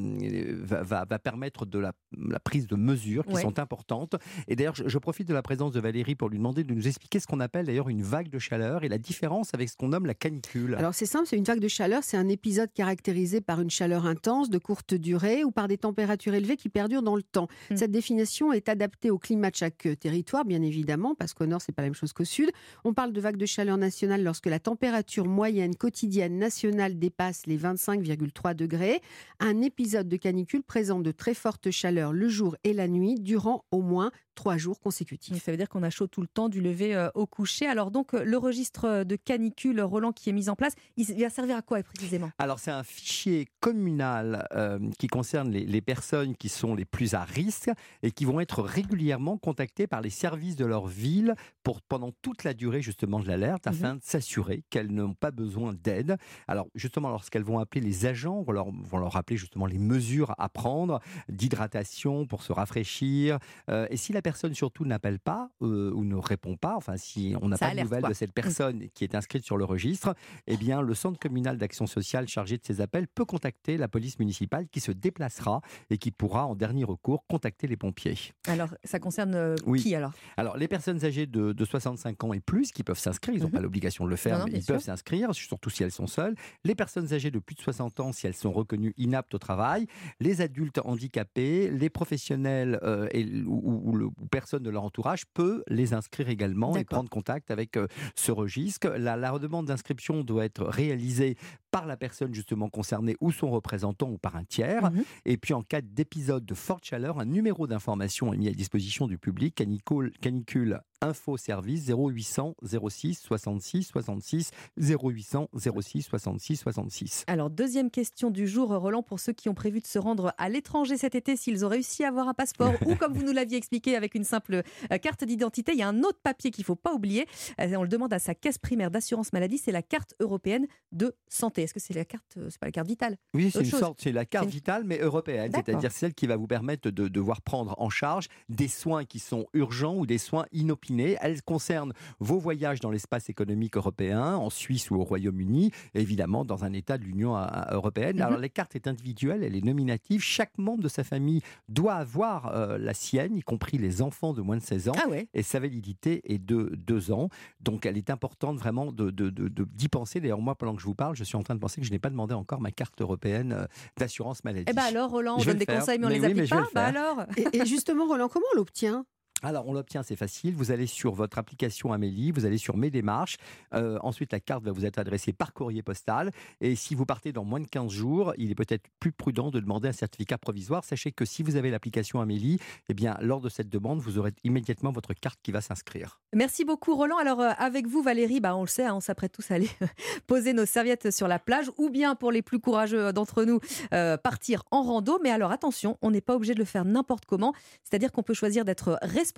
va, 0.61 0.83
va, 0.83 1.05
va 1.05 1.19
permettre 1.19 1.32
de 1.33 1.79
la, 1.79 1.93
prise 2.39 2.67
de 2.67 2.75
mesures 2.75 3.25
qui 3.25 3.35
sont 3.35 3.59
importantes. 3.59 4.15
Et 4.47 4.55
d'ailleurs, 4.55 4.75
je, 4.75 4.97
profite 4.97 5.27
de 5.27 5.33
la 5.33 5.41
présence 5.41 5.71
de 5.71 5.79
Valérie 5.79 6.15
pour 6.15 6.29
lui 6.29 6.37
demander 6.37 6.63
de 6.63 6.73
nous 6.73 6.87
expliquer 6.87 7.19
ce 7.19 7.27
qu'on 7.27 7.39
appelle 7.39 7.65
d'ailleurs 7.65 7.89
une 7.89 8.01
vague 8.01 8.29
de 8.29 8.39
chaleur 8.39 8.83
et 8.83 8.89
la 8.89 8.97
différence 8.97 9.53
avec 9.53 9.69
ce 9.69 9.75
qu'on 9.75 9.89
nomme 9.89 10.05
la 10.05 10.13
canicule. 10.13 10.75
Alors 10.75 10.93
c'est 10.93 11.05
simple, 11.05 11.27
c'est 11.27 11.37
une 11.37 11.43
vague 11.43 11.59
de 11.59 11.67
chaleur, 11.67 12.03
c'est 12.03 12.17
un 12.17 12.29
épisode 12.29 12.71
caractérisé 12.73 13.41
par 13.41 13.61
une 13.61 13.69
chaleur 13.69 14.05
intense 14.05 14.49
de 14.49 14.57
courte 14.57 14.93
durée 14.93 15.43
ou 15.43 15.51
par 15.51 15.67
des 15.67 15.77
températures 15.77 16.33
élevées 16.33 16.55
qui 16.55 16.69
perdurent 16.69 17.03
dans 17.03 17.15
le 17.15 17.23
temps. 17.23 17.47
Mmh. 17.69 17.75
Cette 17.75 17.91
définition 17.91 18.53
est 18.53 18.69
adaptée 18.69 19.11
au 19.11 19.17
climat 19.17 19.51
de 19.51 19.55
chaque 19.55 19.85
euh, 19.85 19.95
territoire, 19.95 20.45
bien 20.45 20.61
évidemment, 20.61 21.15
parce 21.15 21.33
qu'au 21.33 21.45
nord, 21.45 21.61
c'est 21.61 21.71
pas 21.71 21.81
la 21.81 21.87
même 21.87 21.95
chose 21.95 22.13
qu'au 22.13 22.25
sud. 22.25 22.51
On 22.83 22.93
parle 22.93 23.11
de 23.11 23.21
vague 23.21 23.37
de 23.37 23.45
chaleur 23.45 23.77
nationale 23.77 24.23
lorsque 24.23 24.45
la 24.45 24.59
température 24.59 25.25
moyenne 25.25 25.75
quotidienne 25.75 26.37
nationale 26.37 26.97
dépasse 26.97 27.45
les 27.45 27.57
25,3 27.57 28.53
degrés. 28.55 29.01
Un 29.39 29.61
épisode 29.61 30.07
de 30.07 30.17
canicule 30.17 30.63
présente 30.63 31.03
de 31.03 31.11
très 31.23 31.33
fortes 31.33 31.71
chaleurs 31.71 32.11
le 32.11 32.27
jour 32.27 32.57
et 32.65 32.73
la 32.73 32.89
nuit 32.89 33.15
durant 33.17 33.63
au 33.71 33.81
moins 33.81 34.11
trois 34.33 34.57
jours 34.57 34.79
consécutifs. 34.79 35.43
Ça 35.43 35.51
veut 35.51 35.57
dire 35.57 35.69
qu'on 35.69 35.83
a 35.83 35.89
chaud 35.89 36.07
tout 36.07 36.21
le 36.21 36.27
temps 36.27 36.49
du 36.49 36.61
lever 36.61 36.95
euh, 36.95 37.09
au 37.13 37.25
coucher. 37.25 37.65
Alors 37.65 37.91
donc 37.91 38.13
euh, 38.13 38.23
le 38.23 38.37
registre 38.37 39.03
de 39.03 39.15
canicule 39.15 39.81
Roland 39.81 40.11
qui 40.11 40.29
est 40.29 40.33
mis 40.33 40.49
en 40.49 40.55
place, 40.55 40.73
il 40.97 41.05
va 41.21 41.29
servir 41.29 41.57
à 41.57 41.61
quoi 41.61 41.81
précisément? 41.83 42.31
Alors 42.39 42.59
c'est 42.59 42.71
un 42.71 42.83
fichier 42.83 43.47
communal 43.59 44.47
euh, 44.53 44.79
qui 44.97 45.07
concerne 45.07 45.51
les, 45.51 45.81
personnes 45.81 46.35
qui 46.35 46.49
sont 46.49 46.75
les 46.75 46.85
plus 46.85 47.13
à 47.13 47.23
risque 47.23 47.69
et 48.01 48.11
qui 48.11 48.25
vont 48.25 48.39
être 48.39 48.61
régulièrement 48.61 49.37
contactées 49.37 49.85
par 49.85 50.01
les 50.01 50.09
services 50.09 50.55
de 50.55 50.65
leur 50.65 50.87
ville 50.87 51.35
pour 51.63 51.81
pendant 51.81 52.11
toute 52.21 52.43
la 52.43 52.53
durée 52.53 52.81
justement 52.81 53.19
de 53.19 53.27
l'alerte 53.27 53.67
afin 53.67 53.93
mhm. 53.93 53.99
de 53.99 54.03
s'assurer 54.03 54.63
qu'elles 54.69 54.91
n'ont 54.91 55.13
pas 55.13 55.31
besoin 55.31 55.73
d'aide. 55.73 56.17
Alors 56.47 56.67
justement 56.75 57.09
lorsqu'elles 57.09 57.43
vont 57.43 57.59
appeler 57.59 57.81
les 57.81 58.05
agents, 58.05 58.41
vont 58.41 58.53
leur, 58.53 58.71
vont 58.71 58.97
leur 58.97 59.11
rappeler 59.11 59.37
justement 59.37 59.65
les 59.65 59.77
mesures 59.77 60.33
à 60.37 60.49
prendre 60.49 60.99
d'hydratation 61.29 62.25
pour 62.25 62.43
se 62.43 62.53
rafraîchir. 62.53 63.39
et 63.69 63.97
si 63.97 64.13
la 64.13 64.21
personne 64.23 64.55
surtout 64.55 64.85
n'appelle 64.85 65.19
pas 65.19 65.51
euh, 65.61 65.91
ou 65.93 66.03
ne 66.03 66.15
répond 66.15 66.57
pas, 66.57 66.75
enfin 66.75 66.97
si 66.97 67.35
on 67.41 67.49
n'a 67.49 67.57
pas 67.57 67.75
de 67.75 67.81
nouvelles 67.81 68.03
de 68.03 68.13
cette 68.13 68.31
mmh. 68.31 68.33
personne 68.33 68.89
qui 68.95 69.03
est 69.03 69.13
inscrite 69.13 69.45
sur 69.45 69.57
le 69.57 69.65
registre, 69.65 70.15
eh 70.47 70.57
bien 70.57 70.81
le 70.81 70.95
centre 70.95 71.19
communal 71.19 71.57
d'action 71.57 71.85
sociale 71.85 72.27
chargé 72.27 72.57
de 72.57 72.63
ces 72.65 72.81
appels 72.81 73.07
peut 73.07 73.25
contacter 73.25 73.77
la 73.77 73.87
police 73.87 74.17
municipale 74.17 74.67
qui 74.69 74.79
se 74.79 74.91
déplacera 74.91 75.61
et 75.89 75.97
qui 75.97 76.11
pourra 76.11 76.47
en 76.47 76.55
dernier 76.55 76.83
recours 76.83 77.25
contacter 77.27 77.67
les 77.67 77.77
pompiers. 77.77 78.17
Alors 78.47 78.69
ça 78.83 78.99
concerne 78.99 79.35
euh, 79.35 79.55
qui 79.77 79.93
alors? 79.93 80.13
Alors 80.37 80.57
les 80.57 80.67
personnes 80.67 81.03
âgées 81.05 81.27
de, 81.27 81.53
65 81.63 82.23
ans 82.23 82.33
et 82.33 82.39
plus 82.39 82.71
qui 82.71 82.83
peuvent 82.83 82.99
s'inscrire, 82.99 83.35
ils 83.35 83.41
n'ont 83.41 83.47
mmh 83.47 83.51
pas 83.51 83.61
l'obligation 83.61 84.05
de 84.05 84.09
le 84.09 84.15
faire, 84.15 84.45
mais 84.47 84.59
ils 84.59 84.65
peuvent 84.65 84.81
s'inscrire, 84.81 85.33
surtout 85.35 85.69
si 85.69 85.83
elles 85.83 85.91
sont 85.91 86.07
seules. 86.07 86.35
Les 86.63 86.75
personnes 86.75 87.13
âgées 87.13 87.31
de 87.31 87.39
plus 87.39 87.55
de 87.55 87.61
60 87.61 87.99
ans 87.99 88.11
si 88.11 88.27
elles 88.27 88.33
sont 88.33 88.51
reconnues 88.51 88.93
inaptes 88.97 89.33
au 89.35 89.37
travail, 89.37 89.87
les 90.19 90.41
adultes 90.41 90.79
handicapés, 90.83 91.69
les 91.69 91.89
professionnels 91.89 92.79
euh, 92.83 93.07
et, 93.11 93.25
ou, 93.45 93.95
le, 93.95 94.07
ou 94.19 94.25
personne 94.25 94.63
de 94.63 94.69
leur 94.69 94.83
entourage 94.83 95.25
peut 95.33 95.63
les 95.67 95.93
inscrire 95.93 96.29
également 96.29 96.75
et 96.75 96.83
prendre 96.83 97.09
contact 97.09 97.51
avec 97.51 97.77
euh, 97.77 97.87
ce 98.15 98.31
registre. 98.31 98.89
La, 98.89 99.15
la 99.15 99.37
demande 99.39 99.67
d'inscription 99.67 100.23
doit 100.23 100.45
être 100.45 100.63
réalisée 100.63 101.37
par 101.73 101.87
la 101.87 101.97
personne 101.97 102.33
justement 102.35 102.69
concernée 102.69 103.15
ou 103.19 103.31
son 103.31 103.49
représentant 103.49 104.09
ou 104.09 104.19
par 104.19 104.35
un 104.35 104.43
tiers. 104.43 104.91
Mmh 104.91 105.03
et 105.25 105.37
puis 105.37 105.53
en 105.53 105.63
cas 105.63 105.81
d'épisode 105.81 106.45
de 106.45 106.53
forte 106.53 106.85
chaleur, 106.85 107.19
un 107.19 107.25
numéro 107.25 107.65
d'information 107.65 108.33
est 108.33 108.37
mis 108.37 108.47
à 108.47 108.51
disposition 108.51 109.07
du 109.07 109.17
public, 109.17 109.55
canicule, 109.55 110.11
canicule 110.21 110.81
info 111.01 111.37
service 111.37 111.87
0800 111.87 112.55
06 112.63 113.19
66 113.19 113.83
66 113.83 114.51
0800 114.77 115.49
06 115.53 116.01
66 116.03 116.57
66. 116.57 117.23
Alors 117.27 117.49
deuxième 117.49 117.89
question 117.89 118.29
du 118.31 118.47
jour, 118.47 118.69
Roland, 118.69 119.03
pour 119.03 119.19
ceux 119.19 119.33
qui 119.33 119.49
ont 119.49 119.53
prévu 119.53 119.81
de 119.81 119.87
se 119.87 119.99
rendre 119.99 120.33
à 120.37 120.49
l'étranger 120.49 120.97
cet 120.97 121.15
été, 121.15 121.35
s'ils 121.35 121.65
ont 121.65 121.69
réussi 121.69 122.03
à 122.03 122.09
avoir 122.09 122.27
un 122.27 122.33
passeport 122.33 122.73
ou 122.85 122.95
comme 122.95 123.13
vous 123.13 123.23
nous 123.23 123.33
l'aviez 123.33 123.57
expliqué 123.57 123.95
avec 123.95 124.02
une 124.15 124.23
simple 124.23 124.61
euh, 124.91 124.97
carte 124.97 125.23
d'identité, 125.23 125.71
il 125.73 125.79
y 125.79 125.81
a 125.81 125.87
un 125.87 126.03
autre 126.03 126.19
papier 126.21 126.51
qu'il 126.51 126.63
faut 126.63 126.75
pas 126.75 126.93
oublier. 126.93 127.27
Euh, 127.59 127.75
on 127.75 127.83
le 127.83 127.89
demande 127.89 128.13
à 128.13 128.19
sa 128.19 128.35
caisse 128.35 128.57
primaire 128.57 128.91
d'assurance 128.91 129.33
maladie, 129.33 129.57
c'est 129.57 129.71
la 129.71 129.81
carte 129.81 130.15
européenne 130.19 130.67
de 130.91 131.15
santé. 131.27 131.63
Est-ce 131.63 131.73
que 131.73 131.79
c'est 131.79 131.93
la 131.93 132.05
carte, 132.05 132.35
euh, 132.37 132.47
c'est 132.49 132.59
pas 132.59 132.67
la 132.67 132.71
carte 132.71 132.87
vitale? 132.87 133.17
Oui, 133.33 133.49
c'est 133.51 133.61
une 133.61 133.65
sorte, 133.65 134.01
c'est 134.01 134.11
la 134.11 134.25
carte 134.25 134.49
vitale 134.49 134.83
mais 134.85 134.99
européenne, 134.99 135.51
c'est-à-dire 135.53 135.91
celle 135.91 136.13
qui 136.13 136.27
va 136.27 136.35
vous 136.35 136.47
permettre 136.47 136.89
de 136.89 137.07
devoir 137.07 137.41
prendre 137.41 137.75
en 137.77 137.89
charge 137.89 138.27
des 138.49 138.67
soins 138.67 139.05
qui 139.05 139.19
sont 139.19 139.47
urgents 139.53 139.95
ou 139.95 140.05
des 140.05 140.17
soins 140.17 140.45
inopinés 140.51 140.83
elle 141.21 141.41
concerne 141.41 141.93
vos 142.19 142.37
voyages 142.37 142.79
dans 142.79 142.91
l'espace 142.91 143.29
économique 143.29 143.77
européen, 143.77 144.35
en 144.35 144.49
Suisse 144.49 144.91
ou 144.91 144.95
au 144.95 145.03
Royaume-Uni, 145.03 145.71
évidemment 145.93 146.45
dans 146.45 146.63
un 146.63 146.73
État 146.73 146.97
de 146.97 147.03
l'Union 147.03 147.35
européenne. 147.71 148.21
Alors 148.21 148.37
mhm. 148.37 148.41
la 148.41 148.49
carte 148.49 148.75
est 148.75 148.87
individuelle, 148.87 149.43
elle 149.43 149.55
est 149.55 149.65
nominative. 149.65 150.21
Chaque 150.21 150.57
membre 150.57 150.83
de 150.83 150.87
sa 150.87 151.03
famille 151.03 151.41
doit 151.69 151.95
avoir 151.95 152.47
euh, 152.47 152.77
la 152.77 152.93
sienne, 152.93 153.35
y 153.35 153.41
compris 153.41 153.77
les 153.77 153.92
enfants 154.01 154.33
de 154.33 154.41
moins 154.41 154.57
de 154.57 154.61
16 154.61 154.89
ans. 154.89 154.93
Ah 154.95 155.07
et 155.33 155.43
sa 155.43 155.59
validité 155.59 156.21
est 156.33 156.39
de 156.39 156.71
2 156.75 157.11
ans. 157.11 157.29
Donc 157.59 157.85
elle 157.85 157.97
est 157.97 158.09
importante 158.09 158.57
vraiment 158.57 158.91
d'y 158.91 159.11
de, 159.11 159.29
de, 159.29 159.87
penser. 159.87 160.19
D'ailleurs, 160.19 160.41
moi, 160.41 160.55
pendant 160.55 160.75
que 160.75 160.81
je 160.81 160.85
vous 160.85 160.95
parle, 160.95 161.15
je 161.15 161.23
suis 161.23 161.35
en 161.35 161.43
train 161.43 161.55
de 161.55 161.59
penser 161.59 161.81
que 161.81 161.87
je 161.87 161.91
n'ai 161.91 161.99
pas 161.99 162.09
demandé 162.09 162.33
encore 162.33 162.61
ma 162.61 162.71
carte 162.71 162.99
européenne 163.01 163.53
euh, 163.53 163.65
d'assurance 163.97 164.43
maladie. 164.43 164.65
Eh 164.67 164.73
bien 164.73 164.83
alors, 164.83 165.11
Roland, 165.11 165.37
on 165.39 165.43
donne 165.43 165.57
des 165.57 165.65
conseils, 165.65 165.99
mais 165.99 166.07
on 166.07 166.09
ne 166.09 166.15
les 166.15 166.25
applique 166.25 166.49
pas. 166.49 166.67
Bah 166.73 166.85
alors 166.85 167.23
et 167.51 167.65
justement, 167.65 168.07
Roland, 168.07 168.29
comment 168.29 168.45
on 168.53 168.57
l'obtient? 168.57 169.05
Alors, 169.43 169.67
on 169.67 169.73
l'obtient, 169.73 170.03
c'est 170.03 170.15
facile. 170.15 170.55
Vous 170.55 170.71
allez 170.71 170.87
sur 170.87 171.13
votre 171.13 171.37
application 171.37 171.91
Amélie, 171.91 172.31
vous 172.31 172.45
allez 172.45 172.57
sur 172.57 172.77
Mes 172.77 172.89
démarches. 172.89 173.35
Euh, 173.73 173.99
ensuite, 174.01 174.31
la 174.31 174.39
carte 174.39 174.63
va 174.63 174.71
vous 174.71 174.85
être 174.85 174.97
adressée 174.99 175.33
par 175.33 175.53
courrier 175.53 175.83
postal. 175.83 176.31
Et 176.61 176.75
si 176.75 176.95
vous 176.95 177.05
partez 177.05 177.33
dans 177.33 177.43
moins 177.43 177.59
de 177.59 177.67
15 177.67 177.91
jours, 177.91 178.33
il 178.37 178.51
est 178.51 178.55
peut-être 178.55 178.85
plus 179.01 179.11
prudent 179.11 179.51
de 179.51 179.59
demander 179.59 179.89
un 179.89 179.93
certificat 179.93 180.37
provisoire. 180.37 180.85
Sachez 180.85 181.11
que 181.11 181.25
si 181.25 181.43
vous 181.43 181.57
avez 181.57 181.71
l'application 181.71 182.21
Amélie, 182.21 182.57
eh 182.87 182.93
bien, 182.93 183.17
lors 183.19 183.41
de 183.41 183.49
cette 183.49 183.67
demande, 183.67 183.99
vous 183.99 184.17
aurez 184.17 184.31
immédiatement 184.45 184.93
votre 184.93 185.13
carte 185.13 185.39
qui 185.43 185.51
va 185.51 185.59
s'inscrire. 185.59 186.21
Merci 186.33 186.63
beaucoup, 186.63 186.95
Roland. 186.95 187.17
Alors, 187.17 187.41
euh, 187.41 187.51
avec 187.57 187.85
vous, 187.85 188.01
Valérie, 188.01 188.39
bah, 188.39 188.55
on 188.55 188.61
le 188.61 188.67
sait, 188.67 188.85
hein, 188.85 188.95
on 188.95 189.01
s'apprête 189.01 189.33
tous 189.33 189.51
à 189.51 189.55
aller 189.55 189.69
poser 190.25 190.53
nos 190.53 190.65
serviettes 190.65 191.11
sur 191.11 191.27
la 191.27 191.37
plage 191.37 191.69
ou 191.77 191.89
bien, 191.89 192.15
pour 192.15 192.31
les 192.31 192.41
plus 192.41 192.59
courageux 192.59 193.11
d'entre 193.11 193.43
nous, 193.43 193.59
euh, 193.93 194.15
partir 194.15 194.63
en 194.71 194.83
rando. 194.83 195.19
Mais 195.21 195.31
alors, 195.31 195.51
attention, 195.51 195.97
on 196.01 196.11
n'est 196.11 196.21
pas 196.21 196.35
obligé 196.35 196.53
de 196.53 196.59
le 196.59 196.65
faire 196.65 196.85
n'importe 196.85 197.25
comment. 197.25 197.53
C'est-à-dire 197.83 198.13
qu'on 198.13 198.23
peut 198.23 198.33
choisir 198.33 198.63
d'être 198.63 198.97
responsable 199.01 199.32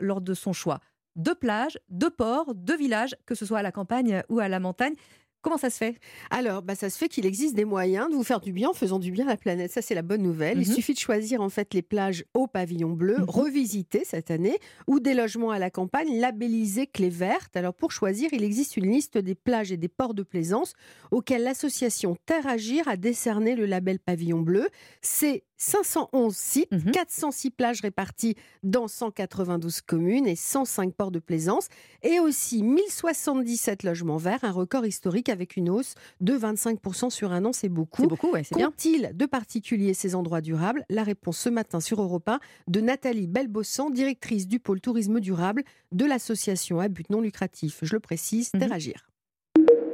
lors 0.00 0.20
de 0.20 0.34
son 0.34 0.52
choix 0.52 0.80
de 1.18 1.32
plage, 1.32 1.78
de 1.90 2.06
port, 2.06 2.54
de 2.54 2.74
village, 2.74 3.16
que 3.26 3.34
ce 3.34 3.44
soit 3.44 3.58
à 3.58 3.62
la 3.62 3.72
campagne 3.72 4.22
ou 4.28 4.38
à 4.38 4.48
la 4.48 4.60
montagne. 4.60 4.94
Comment 5.40 5.56
ça 5.56 5.70
se 5.70 5.78
fait? 5.78 5.96
Alors, 6.30 6.62
bah, 6.62 6.74
ça 6.74 6.90
se 6.90 6.98
fait 6.98 7.08
qu'il 7.08 7.24
existe 7.24 7.54
des 7.54 7.64
moyens 7.64 8.10
de 8.10 8.16
vous 8.16 8.24
faire 8.24 8.40
du 8.40 8.52
bien 8.52 8.70
en 8.70 8.72
faisant 8.72 8.98
du 8.98 9.12
bien 9.12 9.24
à 9.24 9.30
la 9.30 9.36
planète. 9.36 9.70
Ça, 9.70 9.82
c'est 9.82 9.94
la 9.94 10.02
bonne 10.02 10.22
nouvelle. 10.22 10.60
Il 10.60 10.68
mhm. 10.68 10.74
suffit 10.74 10.94
de 10.94 10.98
choisir 10.98 11.40
en 11.40 11.48
fait 11.48 11.74
les 11.74 11.82
plages 11.82 12.24
au 12.34 12.48
pavillon 12.48 12.90
bleu, 12.90 13.18
mmh. 13.18 13.24
revisitées 13.28 14.04
cette 14.04 14.32
année, 14.32 14.58
ou 14.88 14.98
des 14.98 15.14
logements 15.14 15.52
à 15.52 15.60
la 15.60 15.70
campagne 15.70 16.18
labellisés 16.18 16.88
clés 16.88 17.08
vertes. 17.08 17.56
Alors, 17.56 17.72
pour 17.72 17.92
choisir, 17.92 18.30
il 18.32 18.42
existe 18.42 18.76
une 18.76 18.90
liste 18.90 19.16
des 19.16 19.36
plages 19.36 19.70
et 19.70 19.76
des 19.76 19.88
ports 19.88 20.14
de 20.14 20.24
plaisance 20.24 20.72
auxquels 21.12 21.44
l'association 21.44 22.16
Terre 22.26 22.48
Agir 22.48 22.88
a 22.88 22.96
décerné 22.96 23.54
le 23.54 23.66
label 23.66 24.00
pavillon 24.00 24.40
bleu. 24.40 24.68
C'est 25.02 25.44
511 25.58 26.34
sites, 26.36 26.92
406 26.92 27.48
mmh 27.48 27.50
plages 27.58 27.80
réparties 27.80 28.36
dans 28.62 28.88
192 28.88 29.80
communes 29.80 30.26
et 30.26 30.36
105 30.36 30.94
ports 30.94 31.10
de 31.10 31.18
plaisance, 31.18 31.68
et 32.02 32.20
aussi 32.20 32.62
1077 32.62 33.82
logements 33.82 34.16
verts, 34.16 34.44
un 34.44 34.52
record 34.52 34.86
historique 34.86 35.28
avec 35.28 35.56
une 35.56 35.68
hausse 35.68 35.94
de 36.20 36.34
25% 36.34 37.10
sur 37.10 37.32
un 37.32 37.44
an, 37.44 37.52
c'est 37.52 37.68
beaucoup. 37.68 38.02
C'est 38.02 38.08
beaucoup, 38.08 38.32
c'est 38.44 38.56
bien. 38.56 38.72
il 38.84 39.10
de 39.14 39.26
particulier 39.26 39.94
ces 39.94 40.14
endroits 40.14 40.40
durables? 40.40 40.84
La 40.88 41.02
réponse 41.02 41.38
ce 41.38 41.48
matin 41.48 41.80
sur 41.80 42.00
Europe 42.00 42.28
1 42.28 42.38
de 42.68 42.80
Nathalie 42.80 43.26
Belbossan, 43.26 43.90
directrice 43.90 44.46
du 44.46 44.60
pôle 44.60 44.80
tourisme 44.80 45.20
durable 45.20 45.64
de 45.92 46.04
l'association 46.04 46.80
à 46.80 46.88
but 46.88 47.10
non 47.10 47.20
lucratif. 47.20 47.78
Je 47.82 47.94
le 47.94 48.00
précise, 48.00 48.50
mmh 48.54 48.58
Teragir. 48.58 49.08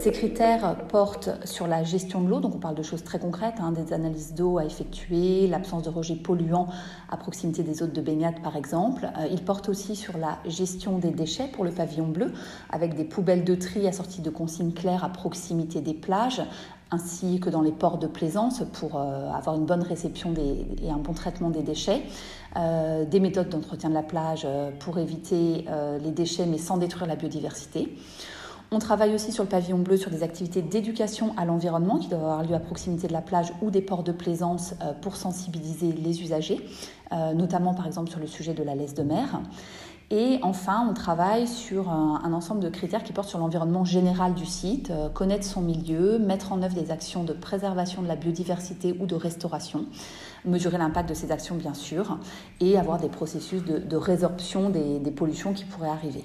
Ces 0.01 0.11
critères 0.13 0.77
portent 0.89 1.31
sur 1.47 1.67
la 1.67 1.83
gestion 1.83 2.21
de 2.21 2.29
l'eau, 2.29 2.41
donc 2.41 2.55
on 2.55 2.59
parle 2.59 2.75
de 2.75 2.83
choses 2.83 3.05
très 3.05 3.19
concrètes, 3.19 3.55
hein, 3.59 3.73
des 3.73 3.93
analyses 3.93 4.35
d'eau 4.35 4.59
à 4.59 4.65
effectuer, 4.65 5.47
l'absence 5.47 5.83
de 5.83 5.89
rejets 5.89 6.17
polluants 6.17 6.69
à 7.11 7.17
proximité 7.17 7.63
des 7.63 7.83
eaux 7.83 7.87
de 7.87 8.01
baignade 8.01 8.41
par 8.43 8.57
exemple. 8.57 9.09
Euh, 9.19 9.27
ils 9.31 9.43
portent 9.43 9.69
aussi 9.69 9.97
sur 9.97 10.19
la 10.19 10.39
gestion 10.47 10.99
des 10.99 11.11
déchets 11.11 11.49
pour 11.49 11.65
le 11.65 11.71
pavillon 11.71 12.09
bleu, 12.09 12.33
avec 12.71 12.95
des 12.97 13.05
poubelles 13.05 13.45
de 13.45 13.55
tri 13.55 13.87
assorties 13.87 14.21
de 14.21 14.31
consignes 14.31 14.73
claires 14.73 15.05
à 15.05 15.09
proximité 15.09 15.81
des 15.81 15.95
plages, 15.95 16.43
ainsi 16.91 17.41
que 17.41 17.49
dans 17.49 17.63
les 17.63 17.73
ports 17.73 17.99
de 17.99 18.07
plaisance 18.07 18.63
pour 18.75 18.97
euh, 18.97 19.31
avoir 19.31 19.57
une 19.57 19.65
bonne 19.65 19.83
réception 19.83 20.35
et 20.37 20.91
un 20.91 20.99
bon 20.99 21.15
traitement 21.15 21.51
des 21.51 21.63
déchets. 21.63 22.03
Euh, 22.57 23.05
des 23.05 23.21
méthodes 23.21 23.49
d'entretien 23.49 23.89
de 23.89 23.95
la 23.95 24.03
plage 24.03 24.47
pour 24.81 24.99
éviter 24.99 25.65
les 26.01 26.11
déchets 26.11 26.47
mais 26.47 26.59
sans 26.59 26.77
détruire 26.77 27.07
la 27.07 27.17
biodiversité. 27.17 27.89
On 28.71 28.79
travaille 28.79 29.15
aussi 29.15 29.31
sur 29.31 29.45
le 29.45 29.49
pavillon 29.49 29.79
bleu 29.79 29.97
sur 29.97 30.11
des 30.11 30.23
activités 30.23 30.63
d'éducation 30.63 31.35
à 31.37 31.45
l'environnement 31.45 31.99
qui 31.99 32.09
doivent 32.09 32.23
avoir 32.23 32.43
lieu 32.43 32.55
à 32.55 32.61
proximité 32.61 33.07
de 33.07 33.13
la 33.13 33.21
plage 33.21 33.53
ou 33.63 33.71
des 33.71 33.83
ports 33.83 34.03
de 34.03 34.13
plaisance 34.13 34.75
euh, 34.83 34.93
pour 35.01 35.17
sensibiliser 35.17 35.93
les 35.93 36.23
usagers, 36.23 36.65
euh, 37.13 37.35
notamment 37.35 37.75
par 37.75 37.87
exemple 37.87 38.11
sur 38.11 38.21
le 38.21 38.27
sujet 38.27 38.55
de 38.55 38.63
la 38.63 38.75
laisse 38.75 38.95
de 38.95 39.03
mer. 39.03 39.41
Et 40.11 40.39
enfin, 40.43 40.87
on 40.89 40.95
travaille 40.95 41.47
sur 41.47 41.89
un, 41.89 42.21
un 42.25 42.33
ensemble 42.33 42.61
de 42.61 42.69
critères 42.69 43.05
qui 43.05 43.13
portent 43.13 43.29
sur 43.29 43.39
l'environnement 43.39 43.85
général 43.85 44.35
du 44.35 44.47
site, 44.47 44.91
euh, 44.91 45.09
connaître 45.09 45.45
son 45.45 45.61
milieu, 45.61 46.19
mettre 46.19 46.53
en 46.53 46.63
œuvre 46.63 46.75
des 46.75 46.91
actions 46.91 47.23
de 47.23 47.33
préservation 47.33 48.03
de 48.03 48.09
la 48.09 48.17
biodiversité 48.17 48.97
ou 49.01 49.07
de 49.07 49.15
restauration, 49.15 49.87
mesurer 50.45 50.79
l'impact 50.79 51.09
de 51.09 51.15
ces 51.15 51.33
actions 51.33 51.57
bien 51.57 51.75
sûr, 51.75 52.19
et 52.61 52.77
avoir 52.79 52.99
des 52.99 53.09
processus 53.09 53.63
de, 53.65 53.97
résorption 53.97 54.71
des 54.71 55.11
pollutions 55.11 55.53
qui 55.53 55.65
pourraient 55.65 55.89
arriver. 55.89 56.25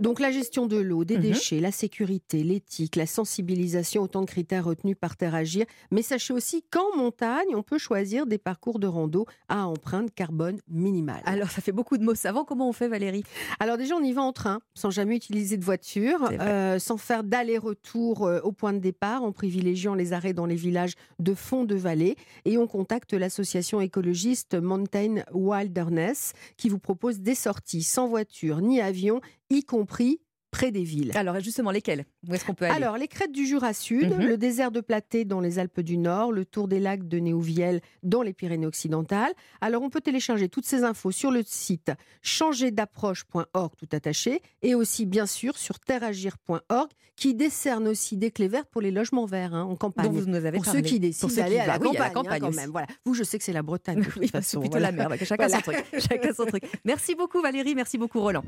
Donc 0.00 0.20
la 0.20 0.30
gestion 0.32 0.66
de 0.66 0.76
l'eau, 0.76 1.04
des 1.04 1.16
Mhm. 1.16 1.22
déchets, 1.22 1.60
la 1.60 1.70
sécurité, 1.70 2.42
l'éthique, 2.42 2.96
la 2.96 3.06
sensibilisation, 3.06 4.02
autant 4.02 4.20
de 4.22 4.26
critères 4.26 4.64
retenus 4.64 4.96
par 5.00 5.16
Terre 5.16 5.34
Agir. 5.34 5.66
Mais 5.90 6.02
sachez 6.02 6.32
aussi 6.34 6.62
qu'en 6.70 6.96
montagne, 6.96 7.54
on 7.54 7.62
peut 7.62 7.78
choisir 7.78 8.26
des 8.26 8.38
parcours 8.38 8.78
de 8.78 8.86
rando 8.86 9.26
à 9.48 9.66
empreinte 9.68 10.12
carbone 10.14 10.58
minimale. 10.68 11.22
Alors 11.26 11.50
ça 11.50 11.60
fait 11.62 11.72
beaucoup 11.72 11.96
de 11.96 12.04
mots 12.04 12.14
savants. 12.14 12.44
Comment 12.44 12.68
on 12.68 12.72
fait 12.72 12.88
Valérie 12.88 13.24
Alors 13.60 13.76
déjà, 13.76 13.94
on 13.96 14.02
y 14.02 14.12
va 14.12 14.22
en 14.22 14.32
train, 14.32 14.60
sans 14.74 14.90
jamais 14.90 15.16
utiliser 15.16 15.56
de 15.56 15.64
voiture, 15.64 16.28
euh, 16.40 16.78
sans 16.78 16.96
faire 16.96 17.22
d'aller-retour 17.24 18.26
euh, 18.26 18.40
au 18.42 18.52
point 18.52 18.72
de 18.72 18.78
départ, 18.80 19.22
en 19.22 19.32
privilégiant 19.32 19.94
les 19.94 20.12
arrêts 20.12 20.32
dans 20.32 20.46
les 20.46 20.56
villages 20.56 20.94
de 21.18 21.34
fond 21.34 21.64
de 21.64 21.74
vallée. 21.76 22.16
Et 22.44 22.58
on 22.58 22.66
contacte 22.66 23.14
l'association 23.14 23.80
écologiste 23.80 24.54
Mountain 24.54 25.22
Wilderness 25.32 26.32
qui 26.56 26.68
vous 26.68 26.78
propose 26.78 27.20
des 27.20 27.34
sorties 27.34 27.82
sans 27.82 28.08
voiture 28.08 28.60
ni 28.60 28.80
avion, 28.80 29.20
y 29.54 29.62
compris 29.62 30.20
près 30.54 30.70
des 30.70 30.84
villes. 30.84 31.10
Alors 31.16 31.38
justement, 31.40 31.70
lesquels 31.72 32.04
Où 32.28 32.34
est-ce 32.34 32.44
qu'on 32.44 32.54
peut 32.54 32.64
aller? 32.66 32.74
Alors, 32.76 32.96
les 32.96 33.08
crêtes 33.08 33.32
du 33.32 33.44
Jura 33.46 33.72
Sud, 33.72 34.10
Mhm. 34.16 34.26
le 34.26 34.36
désert 34.36 34.70
de 34.70 34.80
Platé 34.80 35.24
dans 35.24 35.40
les 35.40 35.58
Alpes 35.58 35.80
du 35.80 35.96
Nord, 35.98 36.30
le 36.32 36.44
tour 36.44 36.68
des 36.68 36.78
lacs 36.80 37.08
de 37.08 37.18
Néouvielle 37.18 37.80
dans 38.02 38.22
les 38.22 38.32
Pyrénées-Occidentales. 38.32 39.32
Alors, 39.60 39.82
on 39.82 39.90
peut 39.90 40.00
télécharger 40.00 40.48
toutes 40.48 40.66
ces 40.66 40.84
infos 40.84 41.10
sur 41.10 41.30
le 41.32 41.42
site 41.44 41.90
changerDapproche.org 42.22 43.72
tout 43.76 43.88
attaché 43.92 44.40
et 44.62 44.74
aussi, 44.74 45.06
bien 45.06 45.26
sûr, 45.26 45.56
sur 45.58 45.78
terreagir.org 45.80 46.88
qui 47.16 47.34
décerne 47.34 47.86
aussi 47.88 48.16
des 48.16 48.30
clés 48.30 48.48
vertes 48.48 48.68
pour 48.70 48.80
les 48.80 48.90
logements 48.90 49.24
verts 49.26 49.54
hein, 49.54 49.62
en 49.62 49.76
campagne. 49.76 50.06
Dont 50.06 50.12
vous 50.20 50.26
nous 50.26 50.34
avez 50.36 50.52
pour 50.52 50.64
parlé. 50.64 50.80
ceux 50.80 50.84
qui 50.86 50.98
décident 51.00 51.32
d'aller 51.32 51.58
à, 51.60 51.78
oui, 51.80 51.96
à 51.96 52.00
la 52.00 52.10
campagne, 52.10 52.42
hein, 52.42 52.48
quand 52.48 52.54
même. 52.56 52.70
Voilà. 52.70 52.86
Vous, 53.04 53.14
je 53.14 53.22
sais 53.22 53.38
que 53.38 53.44
c'est 53.44 53.52
la 53.52 53.62
Bretagne. 53.62 54.00
de 54.00 54.04
toute 54.10 54.16
Oui, 54.16 54.28
façon, 54.28 54.60
c'est 54.62 54.68
plutôt 54.68 54.78
voilà. 54.78 54.90
la 54.92 55.08
mer. 55.08 55.18
Chacun 55.24 55.46
Voilà. 55.46 55.62
son 55.62 55.70
truc. 55.72 55.84
Chacun 55.98 56.32
son 56.32 56.46
truc. 56.46 56.64
Merci 56.84 57.14
beaucoup 57.14 57.40
Valérie, 57.40 57.74
merci 57.74 57.98
beaucoup 57.98 58.20
Roland. 58.20 58.42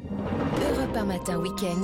Europe 0.70 0.96
1 0.96 1.04
matin 1.04 1.38
week-end. 1.38 1.76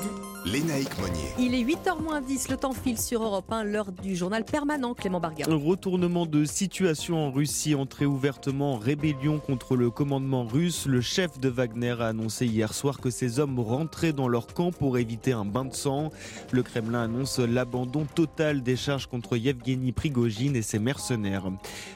Lénaïque 0.45 0.99
Monnier. 1.01 1.29
Il 1.39 1.55
est 1.55 1.63
8h10, 1.63 2.51
le 2.51 2.57
temps 2.57 2.73
file 2.73 2.99
sur 2.99 3.23
Europe 3.23 3.51
1, 3.53 3.63
l'heure 3.63 3.93
du 3.93 4.17
journal 4.17 4.45
permanent 4.45 4.93
Clément 4.93 5.21
Barga. 5.21 5.45
Un 5.49 5.55
retournement 5.55 6.27
de 6.27 6.45
situation 6.45 7.29
en 7.29 7.31
Russie 7.31 7.77
entré 7.77 8.07
ouvertement 8.07 8.75
en 8.75 8.77
rébellion 8.77 9.39
contre 9.39 9.77
le 9.77 9.91
commandement 9.91 10.45
russe. 10.45 10.87
Le 10.87 11.01
chef 11.01 11.39
de 11.39 11.49
Wagner 11.49 11.95
a 12.01 12.09
annoncé 12.09 12.47
hier 12.47 12.75
soir 12.75 12.99
que 12.99 13.09
ses 13.09 13.39
hommes 13.39 13.61
rentraient 13.61 14.13
dans 14.13 14.27
leur 14.27 14.49
camp 14.49 14.73
pour 14.73 14.99
éviter 14.99 15.33
un 15.33 15.45
bain 15.45 15.65
de 15.65 15.75
sang. 15.75 16.11
Le 16.51 16.65
Kremlin 16.65 17.03
annonce 17.03 17.39
l'abandon 17.39 18.05
total 18.05 18.63
des 18.65 18.77
charges 18.77 19.07
contre 19.07 19.37
Yevgeny 19.37 19.93
Prigogine 19.93 20.57
et 20.57 20.63
ses 20.63 20.81
mercenaires. 20.81 21.53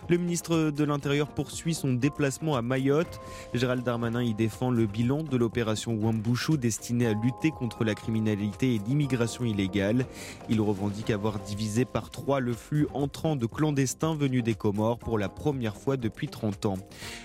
Le 0.08 0.18
ministre 0.18 0.70
de 0.70 0.84
l'Intérieur 0.84 1.26
poursuit 1.28 1.74
son 1.74 1.94
déplacement 1.94 2.54
à 2.54 2.62
Mayotte. 2.62 3.20
Gérald 3.54 3.82
Darmanin 3.82 4.22
y 4.22 4.34
défend 4.34 4.70
le 4.70 4.86
bilan 4.86 5.24
de 5.24 5.36
l'opération 5.36 5.94
Wambushu 5.94 6.58
destinée 6.58 7.06
à 7.08 7.12
lutter 7.12 7.50
contre 7.50 7.82
la 7.82 7.94
criminalité 8.06 8.76
et 8.76 8.80
l'immigration 8.86 9.44
illégale. 9.44 10.06
Il 10.48 10.60
revendique 10.60 11.10
avoir 11.10 11.40
divisé 11.40 11.84
par 11.84 12.10
trois 12.10 12.38
le 12.38 12.52
flux 12.52 12.86
entrant 12.94 13.34
de 13.34 13.46
clandestins 13.46 14.14
venus 14.14 14.44
des 14.44 14.54
Comores 14.54 14.98
pour 14.98 15.18
la 15.18 15.28
première 15.28 15.76
fois 15.76 15.96
depuis 15.96 16.28
30 16.28 16.66
ans. 16.66 16.78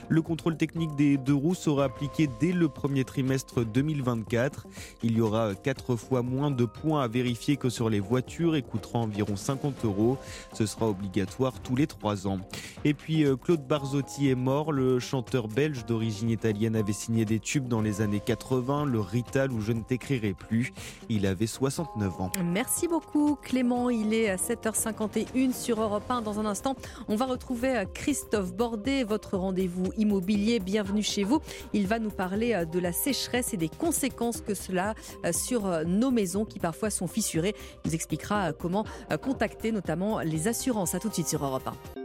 Le 0.09 0.23
contrôle 0.23 0.57
technique 0.57 0.95
des 0.95 1.17
deux 1.17 1.35
roues 1.35 1.53
sera 1.53 1.83
appliqué 1.83 2.27
dès 2.39 2.51
le 2.51 2.67
premier 2.67 3.03
trimestre 3.03 3.63
2024. 3.63 4.65
Il 5.03 5.15
y 5.15 5.21
aura 5.21 5.53
quatre 5.53 5.95
fois 5.95 6.23
moins 6.23 6.49
de 6.49 6.65
points 6.65 7.03
à 7.03 7.07
vérifier 7.07 7.57
que 7.57 7.69
sur 7.69 7.87
les 7.87 7.99
voitures 7.99 8.55
et 8.55 8.63
coûtera 8.63 8.97
environ 8.99 9.35
50 9.35 9.85
euros. 9.85 10.17
Ce 10.51 10.65
sera 10.65 10.89
obligatoire 10.89 11.59
tous 11.59 11.75
les 11.75 11.85
trois 11.85 12.25
ans. 12.25 12.39
Et 12.85 12.95
puis 12.95 13.23
euh, 13.23 13.35
Claude 13.35 13.67
Barzotti 13.67 14.29
est 14.29 14.35
mort. 14.35 14.71
Le 14.71 14.97
chanteur 14.97 15.47
belge 15.47 15.85
d'origine 15.85 16.31
italienne 16.31 16.75
avait 16.75 16.91
signé 16.91 17.23
des 17.23 17.39
tubes 17.39 17.67
dans 17.67 17.81
les 17.81 18.01
années 18.01 18.19
80, 18.19 18.85
le 18.85 18.99
Rital 18.99 19.51
ou 19.51 19.61
Je 19.61 19.73
ne 19.73 19.81
t'écrirai 19.81 20.33
plus. 20.33 20.70
Il 21.10 21.26
avait 21.26 21.48
69 21.48 22.22
ans. 22.22 22.31
Merci 22.43 22.88
beaucoup 22.88 23.38
Clément, 23.41 23.89
il 23.89 24.14
est 24.14 24.30
à 24.30 24.35
7h51 24.35 25.53
sur 25.53 25.81
Europe 25.81 26.10
1. 26.10 26.22
Dans 26.22 26.39
un 26.39 26.45
instant, 26.45 26.76
on 27.07 27.15
va 27.15 27.26
retrouver 27.26 27.77
euh, 27.77 27.85
Christophe 27.85 28.53
Bordet, 28.53 29.03
votre 29.03 29.38
rendez-vous 29.38 29.91
immobilier. 29.98 30.60
Bienvenue 30.60 31.03
chez 31.03 31.23
vous. 31.23 31.39
Il 31.73 31.88
va 31.88 31.99
nous 31.99 32.10
parler 32.10 32.53
euh, 32.53 32.65
de 32.65 32.80
la 32.80 32.93
sécheresse 32.93 33.53
et 33.53 33.57
des 33.57 33.69
conséquences 33.69 34.41
que 34.41 34.53
cela 34.53 34.95
a 35.23 35.34
sur 35.34 35.65
euh, 35.65 35.84
nos 35.84 36.11
maisons 36.11 36.45
qui 36.45 36.60
parfois 36.60 36.89
sont 36.89 37.07
fissurées. 37.07 37.56
Il 37.84 37.89
nous 37.89 37.95
expliquera 37.95 38.53
comment 38.53 38.85
contacter 39.22 39.72
notamment 39.72 40.19
les 40.19 40.48
assurances. 40.48 40.95
À 40.95 40.99
tout 40.99 41.10
de 41.10 41.14
suite 41.14 41.27
sur 41.27 41.43
Europe 41.43 41.68
1. 41.68 42.02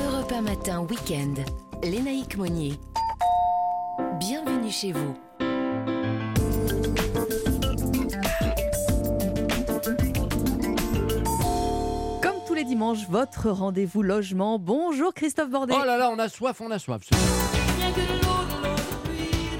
Europe 0.00 0.32
1 0.32 0.42
matin 0.42 0.86
week-end. 0.88 1.34
Lénaïque 1.82 2.36
Monnier. 2.36 2.74
Bienvenue 4.18 4.70
chez 4.70 4.92
vous. 4.92 5.14
Votre 12.80 13.50
rendez-vous 13.50 14.02
logement. 14.02 14.58
Bonjour 14.58 15.12
Christophe 15.12 15.50
Bordet. 15.50 15.74
Oh 15.78 15.84
là 15.84 15.98
là, 15.98 16.10
on 16.10 16.18
a 16.18 16.30
soif, 16.30 16.62
on 16.62 16.70
a 16.70 16.78
soif. 16.78 17.02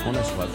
On 0.07 0.15
a 0.15 0.25
soif. 0.25 0.49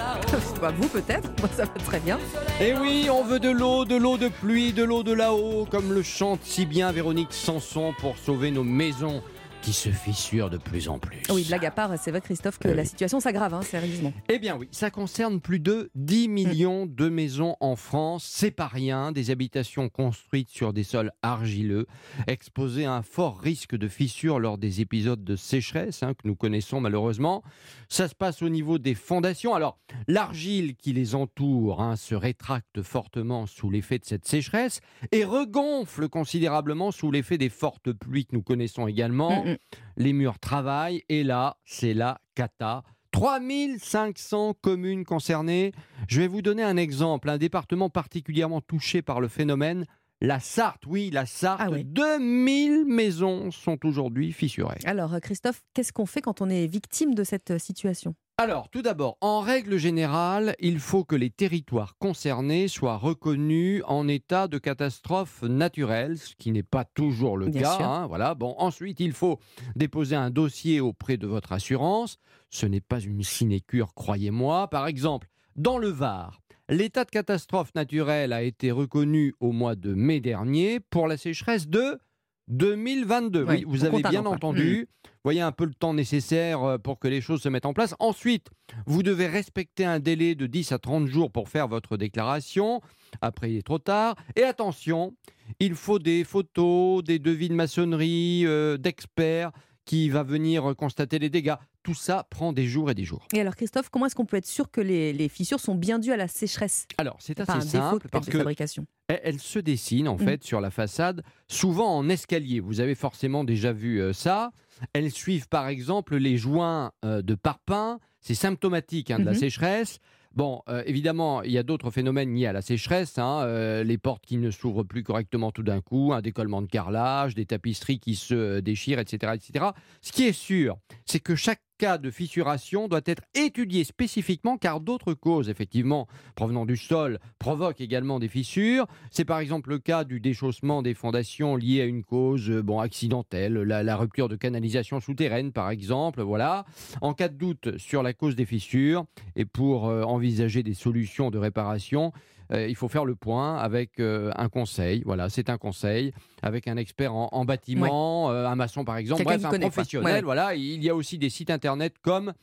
Bah, 0.62 0.72
vous 0.76 0.88
peut-être, 0.88 1.30
moi 1.40 1.50
ça 1.56 1.66
va 1.66 1.74
très 1.86 2.00
bien. 2.00 2.18
Et 2.60 2.74
oui, 2.74 3.08
on 3.12 3.24
veut 3.24 3.40
de 3.40 3.52
l'eau, 3.52 3.86
de 3.86 3.96
l'eau 3.96 4.18
de 4.18 4.30
pluie, 4.30 4.74
de 4.74 4.84
l'eau 4.84 5.04
de 5.04 5.14
là-haut, 5.14 5.68
comme 5.70 5.94
le 5.94 6.02
chante 6.02 6.40
si 6.44 6.66
bien 6.66 6.92
Véronique 6.92 7.34
Sanson 7.34 7.94
pour 8.00 8.18
sauver 8.18 8.50
nos 8.50 8.64
maisons 8.64 9.22
qui 9.66 9.74
se 9.74 9.90
fissurent 9.90 10.52
de 10.52 10.60
plus 10.60 10.90
en 10.90 11.00
plus. 11.00 11.24
Oui, 11.32 11.44
blague 11.48 11.66
à 11.66 11.72
part, 11.72 11.98
c'est 11.98 12.12
vrai 12.12 12.22
Christophe 12.22 12.60
que 12.60 12.68
la 12.68 12.86
situation 12.86 13.20
s'aggrave, 13.20 13.56
hein, 13.56 13.64
sérieusement. 13.64 14.14
Eh 14.30 14.38
bien 14.38 14.56
oui, 14.56 14.68
ça 14.70 14.92
concerne 14.92 15.42
plus 15.42 15.60
de 15.60 15.90
10 15.96 16.28
millions 16.28 16.86
de 16.86 17.10
maisons 17.10 17.56
en 17.60 17.76
France. 17.76 18.30
C'est 18.32 18.52
pas 18.52 18.68
rien, 18.68 19.12
des 19.12 19.32
habitations 19.32 19.90
construites 19.90 20.50
sur 20.50 20.72
des 20.72 20.84
sols 20.84 21.12
argileux, 21.24 21.88
exposées 22.28 22.86
à 22.86 22.94
un 22.94 23.02
fort 23.02 23.40
risque 23.40 23.76
de 23.76 23.88
fissure 23.88 24.38
lors 24.38 24.60
des 24.60 24.82
épisodes 24.82 25.24
de 25.24 25.36
sécheresse 25.36 26.04
hein, 26.04 26.14
que 26.14 26.28
nous 26.28 26.36
connaissons 26.36 26.80
malheureusement. 26.80 27.42
Ça 27.90 28.08
se 28.08 28.14
passe 28.14 28.44
au 28.44 28.50
niveau 28.50 28.78
des 28.78 28.94
fondations. 28.94 29.56
Alors, 29.56 29.80
l'argile 30.08 30.76
qui 30.76 30.94
les 30.94 31.16
entoure 31.16 31.82
hein, 31.82 31.96
se 31.96 32.14
rétracte 32.14 32.84
fortement 32.84 33.48
sous 33.48 33.72
l'effet 33.72 33.98
de 33.98 34.06
cette 34.06 34.28
sécheresse 34.28 34.82
et 35.12 35.26
regonfle 35.26 36.08
considérablement 36.08 36.92
sous 36.92 37.10
l'effet 37.10 37.40
des 37.40 37.50
fortes 37.50 37.92
pluies 37.94 38.28
que 38.28 38.36
nous 38.36 38.44
connaissons 38.44 38.86
également. 38.86 39.44
Mm, 39.44 39.55
Les 39.98 40.14
murs 40.14 40.40
travaillent 40.40 41.04
et 41.10 41.24
là, 41.24 41.58
c'est 41.66 41.94
la 41.94 42.20
cata. 42.36 42.84
3500 43.12 44.56
communes 44.62 45.06
concernées. 45.06 45.72
Je 46.10 46.20
vais 46.20 46.28
vous 46.28 46.42
donner 46.42 46.64
un 46.64 46.76
exemple, 46.76 47.30
un 47.30 47.38
département 47.38 47.90
particulièrement 47.90 48.60
touché 48.60 49.02
par 49.02 49.22
le 49.22 49.30
phénomène, 49.30 49.86
la 50.20 50.42
Sarthe. 50.42 50.84
Oui, 50.86 51.12
la 51.12 51.26
Sarthe. 51.26 51.74
2000 51.74 52.86
maisons 52.86 53.52
sont 53.52 53.86
aujourd'hui 53.86 54.34
fissurées. 54.34 54.80
Alors 54.84 55.14
euh, 55.14 55.20
Christophe, 55.20 55.62
qu'est-ce 55.74 55.94
qu'on 55.94 56.06
fait 56.06 56.22
quand 56.22 56.42
on 56.42 56.50
est 56.50 56.68
victime 56.68 57.16
de 57.16 57.24
cette 57.24 57.52
euh, 57.52 57.60
situation? 57.60 58.16
Alors, 58.38 58.70
tout 58.70 58.82
d'abord, 58.82 59.18
en 59.22 59.40
règle 59.40 59.78
générale, 59.78 60.56
il 60.60 60.80
faut 60.80 61.06
que 61.06 61.16
les 61.16 61.30
territoires 61.30 61.98
concernés 62.00 62.68
soient 62.68 62.98
reconnus 62.98 63.82
en 63.88 64.10
état 64.10 64.50
de 64.50 64.58
catastrophe 64.58 65.42
naturelle, 65.44 66.18
ce 66.18 66.36
qui 66.36 66.52
n'est 66.52 66.62
pas 66.62 66.84
toujours 66.84 67.38
le 67.38 67.48
Bien 67.48 67.62
cas. 67.62 67.78
hein, 67.80 68.08
voilà. 68.08 68.36
Bon, 68.36 68.54
ensuite, 68.58 69.00
il 69.00 69.14
faut 69.14 69.40
déposer 69.78 70.18
un 70.18 70.32
dossier 70.32 70.82
auprès 70.82 71.16
de 71.16 71.28
votre 71.28 71.54
assurance. 71.54 72.18
Ce 72.50 72.66
n'est 72.66 72.82
pas 72.82 73.00
une 73.00 73.24
sinécure, 73.24 73.94
croyez-moi. 73.94 74.70
Par 74.70 74.88
exemple, 74.88 75.30
dans 75.56 75.78
le 75.78 75.88
Var, 75.88 76.42
l'état 76.68 77.06
de 77.06 77.12
catastrophe 77.12 77.74
naturelle 77.74 78.34
a 78.34 78.44
été 78.44 78.70
reconnu 78.70 79.34
au 79.40 79.54
mois 79.54 79.76
de 79.76 79.94
mai 79.94 80.20
dernier 80.20 80.82
pour 80.82 81.08
la 81.08 81.16
sécheresse 81.16 81.70
de 81.70 82.00
2022. 82.48 83.44
Oui, 83.44 83.48
Oui, 83.50 83.66
vous 83.68 83.86
avez 83.86 84.02
bien 84.02 84.26
entendu. 84.26 84.88
Voyez 85.24 85.42
un 85.42 85.52
peu 85.52 85.66
le 85.66 85.74
temps 85.74 85.94
nécessaire 85.96 86.64
euh, 86.64 86.78
pour 86.78 87.00
que 87.00 87.08
les 87.08 87.20
choses 87.20 87.42
se 87.42 87.50
mettent 87.50 87.66
en 87.66 87.74
place. 87.74 87.96
Ensuite, 88.00 88.50
vous 88.86 89.02
devez 89.02 89.26
respecter 89.26 89.84
un 89.84 90.00
délai 90.00 90.36
de 90.36 90.46
10 90.46 90.72
à 90.72 90.78
30 90.78 91.08
jours 91.08 91.32
pour 91.32 91.50
faire 91.50 91.68
votre 91.68 91.98
déclaration. 91.98 92.82
Après, 93.22 93.52
il 93.52 93.58
est 93.58 93.66
trop 93.66 93.80
tard. 93.80 94.16
Et 94.36 94.44
attention, 94.44 95.16
il 95.60 95.74
faut 95.74 95.98
des 95.98 96.24
photos, 96.24 97.04
des 97.04 97.18
devis 97.18 97.50
de 97.50 97.56
maçonnerie, 97.56 98.44
euh, 98.46 98.78
d'experts 98.78 99.52
qui 99.86 100.10
va 100.10 100.24
venir 100.24 100.76
constater 100.76 101.20
les 101.20 101.30
dégâts. 101.30 101.56
Tout 101.84 101.94
ça 101.94 102.26
prend 102.30 102.52
des 102.54 102.66
jours 102.66 102.90
et 102.90 102.96
des 102.96 103.04
jours. 103.04 103.28
Et 103.34 103.40
alors 103.42 103.56
Christophe, 103.56 103.90
comment 103.90 104.08
est-ce 104.08 104.16
qu'on 104.16 104.26
peut 104.26 104.38
être 104.38 104.48
sûr 104.48 104.72
que 104.72 104.82
les, 104.82 105.14
les 105.14 105.30
fissures 105.30 105.60
sont 105.60 105.76
bien 105.76 106.00
dues 106.00 106.12
à 106.12 106.18
la 106.18 106.28
sécheresse? 106.28 106.88
Alors, 106.98 107.18
c'est 107.20 107.40
assez 107.40 107.68
simple 107.68 108.08
parce 108.12 108.26
que 108.28 108.40
fabrication. 108.40 108.86
elle, 109.08 109.22
elle 109.24 109.40
se 109.40 109.60
dessine 109.60 110.08
en 110.08 110.16
Mm. 110.16 110.20
fait 110.20 110.44
sur 110.44 110.60
la 110.62 110.72
façade, 110.72 111.22
souvent 111.48 111.96
en 111.96 112.10
escalier. 112.10 112.60
Vous 112.60 112.80
avez 112.80 112.96
forcément 112.96 113.44
déjà 113.44 113.72
vu 113.72 114.02
euh, 114.02 114.14
ça. 114.14 114.52
Elles 114.94 115.12
suivent 115.12 115.48
par 115.48 115.68
exemple 115.68 116.16
les 116.18 116.38
joints 116.38 116.92
euh, 117.06 117.22
de 117.22 117.36
parpaing. 117.36 118.00
c'est 118.22 118.34
symptomatique 118.34 119.12
hein, 119.12 119.20
de 119.20 119.26
la 119.26 119.34
Mhm. 119.34 119.38
sécheresse. 119.40 120.00
Bon, 120.36 120.62
euh, 120.68 120.84
évidemment, 120.86 121.44
il 121.44 121.52
y 121.52 121.58
a 121.58 121.64
d'autres 121.64 121.92
phénomènes 121.92 122.36
liés 122.36 122.46
à 122.46 122.52
la 122.52 122.62
sécheresse. 122.62 123.18
hein, 123.18 123.44
euh, 123.44 123.86
les 123.86 123.98
portes 123.98 124.26
qui 124.26 124.36
ne 124.36 124.52
s'ouvrent 124.52 124.84
plus 124.84 125.02
correctement 125.02 125.54
tout 125.54 125.64
d'un 125.64 125.80
coup, 125.80 126.12
un 126.14 126.22
décollement 126.22 126.62
de 126.62 126.68
carrelage, 126.68 127.36
des 127.36 127.46
tapisseries 127.46 128.00
qui 128.00 128.16
se 128.16 128.60
déchirent, 128.60 129.00
etc., 129.00 129.34
etc. 129.36 129.68
Ce 130.02 130.12
qui 130.12 130.24
est 130.26 130.34
sûr, 130.34 130.78
c'est 131.06 131.22
que 131.22 131.36
chaque 131.36 131.62
cas 131.78 131.98
de 131.98 132.10
fissuration 132.10 132.88
doit 132.88 133.02
être 133.06 133.24
étudié 133.34 133.84
spécifiquement 133.84 134.58
car 134.58 134.80
d'autres 134.80 135.14
causes, 135.14 135.50
effectivement, 135.50 136.08
provenant 136.36 136.66
du 136.66 136.78
sol, 136.78 137.20
provoquent 137.40 137.82
également 137.82 138.20
des 138.20 138.28
fissures. 138.28 138.88
C'est 139.12 139.26
par 139.26 139.40
exemple 139.40 139.70
le 139.70 139.80
cas 139.80 140.04
du 140.04 140.20
déchaussement 140.20 140.82
des 140.82 140.94
fondations 140.94 141.56
lié 141.56 141.82
à 141.82 141.86
une 141.86 142.04
cause 142.04 142.50
euh, 142.50 142.62
bon, 142.62 142.80
accidentelle, 142.80 143.54
la, 143.54 143.96
rupture 143.96 144.30
de 144.30 144.36
canalisation 144.36 145.00
souterraine 145.00 145.52
par 145.52 145.70
exemple. 145.70 146.22
Voilà. 146.22 146.66
En 147.02 147.14
cas 147.14 147.30
de 147.30 147.38
doute 147.38 147.78
sur 147.78 148.04
la 148.04 148.14
cause 148.14 148.36
des 148.36 148.46
fissures 148.46 149.06
et 149.36 149.46
pour 149.46 149.88
euh, 149.88 150.04
envisager 150.04 150.64
des 150.64 150.74
solutions 150.74 151.32
de 151.32 151.38
réparation, 151.38 152.12
euh, 152.52 152.68
il 152.68 152.76
faut 152.76 152.88
faire 152.88 153.06
le 153.06 153.16
point 153.16 153.58
avec 153.58 154.00
euh, 154.00 154.32
un 154.36 154.50
conseil. 154.50 155.04
Voilà, 155.06 155.30
c'est 155.30 155.50
un 155.50 155.58
conseil 155.58 156.14
avec 156.42 156.68
un 156.68 156.78
expert 156.78 157.14
en, 157.14 157.30
en 157.32 157.46
bâtiment, 157.46 158.32
euh, 158.32 158.48
un 158.48 158.56
maçon 158.56 158.84
par 158.86 158.98
exemple, 158.98 159.24
bref, 159.24 159.44
un 159.46 159.60
professionnel. 159.60 160.06
Ouais, 160.06 160.14
ouais. 160.14 160.22
Voilà, 160.22 160.56
il 160.56 160.84
y 160.84 160.90
a 160.90 160.96
aussi 160.96 161.18
des 161.18 161.30
sites 161.30 161.50
internet 161.50 161.96
comme 162.02 162.34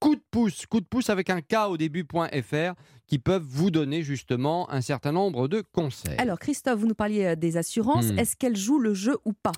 coup 0.00 0.14
de 0.14 0.22
pouce, 0.30 0.66
coup 0.66 0.80
de 0.80 0.86
pouce 0.86 1.10
avec 1.10 1.30
un 1.30 1.40
K 1.40 1.68
au 1.68 1.76
début.fr 1.76 2.74
qui 3.08 3.18
peuvent 3.18 3.44
vous 3.44 3.70
donner 3.70 4.02
justement 4.02 4.70
un 4.70 4.80
certain 4.80 5.12
nombre 5.12 5.48
de 5.48 5.62
conseils. 5.72 6.14
Alors 6.18 6.38
Christophe, 6.38 6.78
vous 6.78 6.86
nous 6.86 6.94
parliez 6.94 7.24
euh, 7.24 7.36
des 7.36 7.56
assurances. 7.56 8.12
Hmm. 8.12 8.18
Est-ce 8.18 8.36
qu'elles 8.36 8.56
jouent 8.56 8.78
le 8.78 8.94
jeu 8.94 9.16
ou 9.24 9.32
pas? 9.32 9.52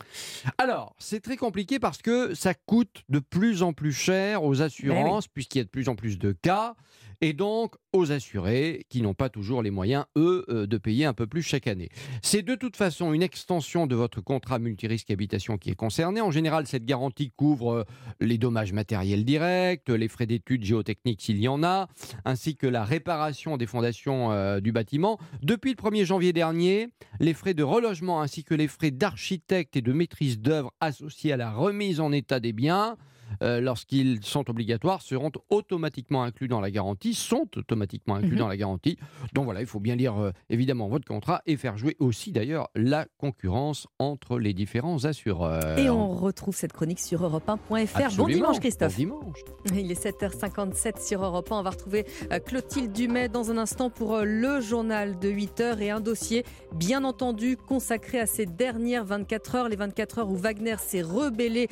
Alors, 0.56 0.94
c'est 0.98 1.20
très 1.20 1.36
compliqué 1.36 1.78
parce 1.78 2.00
que 2.00 2.34
ça 2.34 2.54
coûte 2.54 3.02
de 3.08 3.18
plus 3.18 3.62
en 3.62 3.72
plus 3.72 3.92
cher 3.92 4.44
aux 4.44 4.62
assurances, 4.62 5.28
puisqu'il 5.28 5.58
y 5.58 5.60
a 5.60 5.64
de 5.64 5.68
plus 5.68 5.88
en 5.88 5.96
plus 5.96 6.18
de 6.18 6.32
cas, 6.32 6.76
et 7.20 7.32
donc 7.32 7.74
aux 7.92 8.12
assurés 8.12 8.86
qui 8.88 9.02
n'ont 9.02 9.14
pas 9.14 9.28
toujours 9.28 9.62
les 9.62 9.70
moyens, 9.70 10.06
eux, 10.16 10.44
euh, 10.48 10.66
de 10.66 10.78
payer 10.78 11.04
un 11.04 11.12
peu 11.12 11.26
plus 11.26 11.42
chaque 11.42 11.66
année. 11.66 11.90
C'est 12.22 12.42
de 12.42 12.54
toute 12.54 12.76
façon 12.76 13.12
une 13.12 13.22
extension 13.22 13.86
de 13.86 13.94
votre 13.94 14.20
contrat 14.20 14.58
multirisque 14.58 15.10
habitation 15.10 15.58
qui 15.58 15.70
est 15.70 15.74
concerné. 15.74 16.20
En 16.20 16.30
général, 16.30 16.66
cette 16.66 16.84
garantie 16.84 17.32
couvre 17.36 17.72
euh, 17.72 17.84
les 18.20 18.38
dommages 18.38 18.72
matériels 18.72 19.24
directs, 19.24 19.88
les 19.88 20.08
frais 20.08 20.26
d'études 20.26 20.64
géotechniques 20.64 21.20
s'il 21.20 21.38
y 21.38 21.48
en 21.48 21.62
a, 21.62 21.88
ainsi 22.24 22.56
que 22.56 22.66
la 22.66 22.84
réparation 22.84 23.39
des 23.56 23.66
fondations 23.66 24.32
euh, 24.32 24.60
du 24.60 24.72
bâtiment. 24.72 25.18
Depuis 25.42 25.70
le 25.70 25.76
1er 25.76 26.04
janvier 26.04 26.32
dernier, 26.32 26.88
les 27.18 27.34
frais 27.34 27.54
de 27.54 27.62
relogement 27.62 28.20
ainsi 28.20 28.44
que 28.44 28.54
les 28.54 28.68
frais 28.68 28.90
d'architecte 28.90 29.76
et 29.76 29.82
de 29.82 29.92
maîtrise 29.92 30.38
d'œuvre 30.38 30.72
associés 30.80 31.32
à 31.32 31.36
la 31.36 31.50
remise 31.50 32.00
en 32.00 32.12
état 32.12 32.40
des 32.40 32.52
biens, 32.52 32.96
euh, 33.42 33.60
lorsqu'ils 33.60 34.24
sont 34.24 34.48
obligatoires, 34.50 35.02
seront 35.02 35.30
automatiquement 35.50 36.22
inclus 36.22 36.48
dans 36.48 36.60
la 36.60 36.70
garantie, 36.70 37.14
sont 37.14 37.48
automatiquement 37.56 38.16
inclus 38.16 38.32
Mhm. 38.32 38.38
dans 38.38 38.48
la 38.48 38.56
garantie. 38.56 38.96
Donc 39.34 39.44
voilà, 39.44 39.60
il 39.60 39.66
faut 39.66 39.80
bien 39.80 39.96
lire 39.96 40.16
euh, 40.18 40.30
évidemment 40.48 40.88
votre 40.88 41.06
contrat 41.06 41.42
et 41.46 41.56
faire 41.56 41.76
jouer 41.76 41.96
aussi 41.98 42.32
d'ailleurs 42.32 42.68
la 42.74 43.06
concurrence 43.18 43.86
entre 43.98 44.38
les 44.38 44.52
différents 44.54 45.04
assureurs. 45.04 45.78
Et 45.78 45.90
on 45.90 46.10
retrouve 46.14 46.54
cette 46.54 46.72
chronique 46.72 47.00
sur 47.00 47.22
europe1.fr. 47.22 48.16
Bon 48.16 48.26
dimanche 48.26 48.60
Christophe. 48.60 48.96
Bon 48.96 49.18
dimanche. 49.20 49.38
Il 49.74 49.90
est 49.90 50.02
7h57 50.04 51.04
sur 51.06 51.24
Europe 51.24 51.50
1. 51.52 51.56
On 51.58 51.62
va 51.62 51.70
retrouver 51.70 52.06
euh, 52.32 52.38
Clotilde 52.38 52.92
Dumais 52.92 53.28
dans 53.28 53.50
un 53.50 53.58
instant 53.58 53.90
pour 53.90 54.18
le 54.22 54.60
journal 54.60 55.18
de 55.18 55.28
8h 55.30 55.80
et 55.80 55.90
un 55.90 56.00
dossier 56.00 56.44
bien 56.74 57.04
entendu 57.04 57.56
consacré 57.56 58.20
à 58.20 58.26
ces 58.26 58.46
dernières 58.46 59.04
24 59.04 59.54
heures. 59.54 59.68
Les 59.68 59.76
24 59.76 60.18
heures 60.20 60.30
où 60.30 60.36
Wagner 60.36 60.76
s'est 60.78 61.02
rebellé 61.02 61.68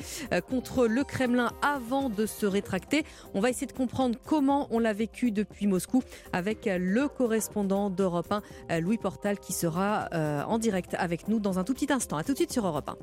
contre 0.49 0.87
le 0.87 1.03
Kremlin 1.03 1.48
avant 1.61 2.09
de 2.09 2.25
se 2.25 2.45
rétracter. 2.45 3.03
On 3.33 3.39
va 3.39 3.49
essayer 3.49 3.67
de 3.67 3.73
comprendre 3.73 4.17
comment 4.25 4.67
on 4.71 4.79
l'a 4.79 4.93
vécu 4.93 5.31
depuis 5.31 5.67
Moscou 5.67 6.03
avec 6.33 6.69
le 6.71 7.07
correspondant 7.07 7.89
d'Europe 7.89 8.31
1, 8.31 8.41
euh, 8.71 8.79
Louis 8.79 8.97
Portal, 8.97 9.39
qui 9.39 9.53
sera 9.53 10.09
euh, 10.13 10.43
en 10.43 10.57
direct 10.57 10.95
avec 10.97 11.27
nous 11.27 11.39
dans 11.39 11.59
un 11.59 11.63
tout 11.63 11.73
petit 11.73 11.91
instant. 11.91 12.17
À 12.17 12.23
tout 12.23 12.33
de 12.33 12.37
suite 12.37 12.53
sur 12.53 12.65
Europe 12.65 12.89
1. 12.89 12.97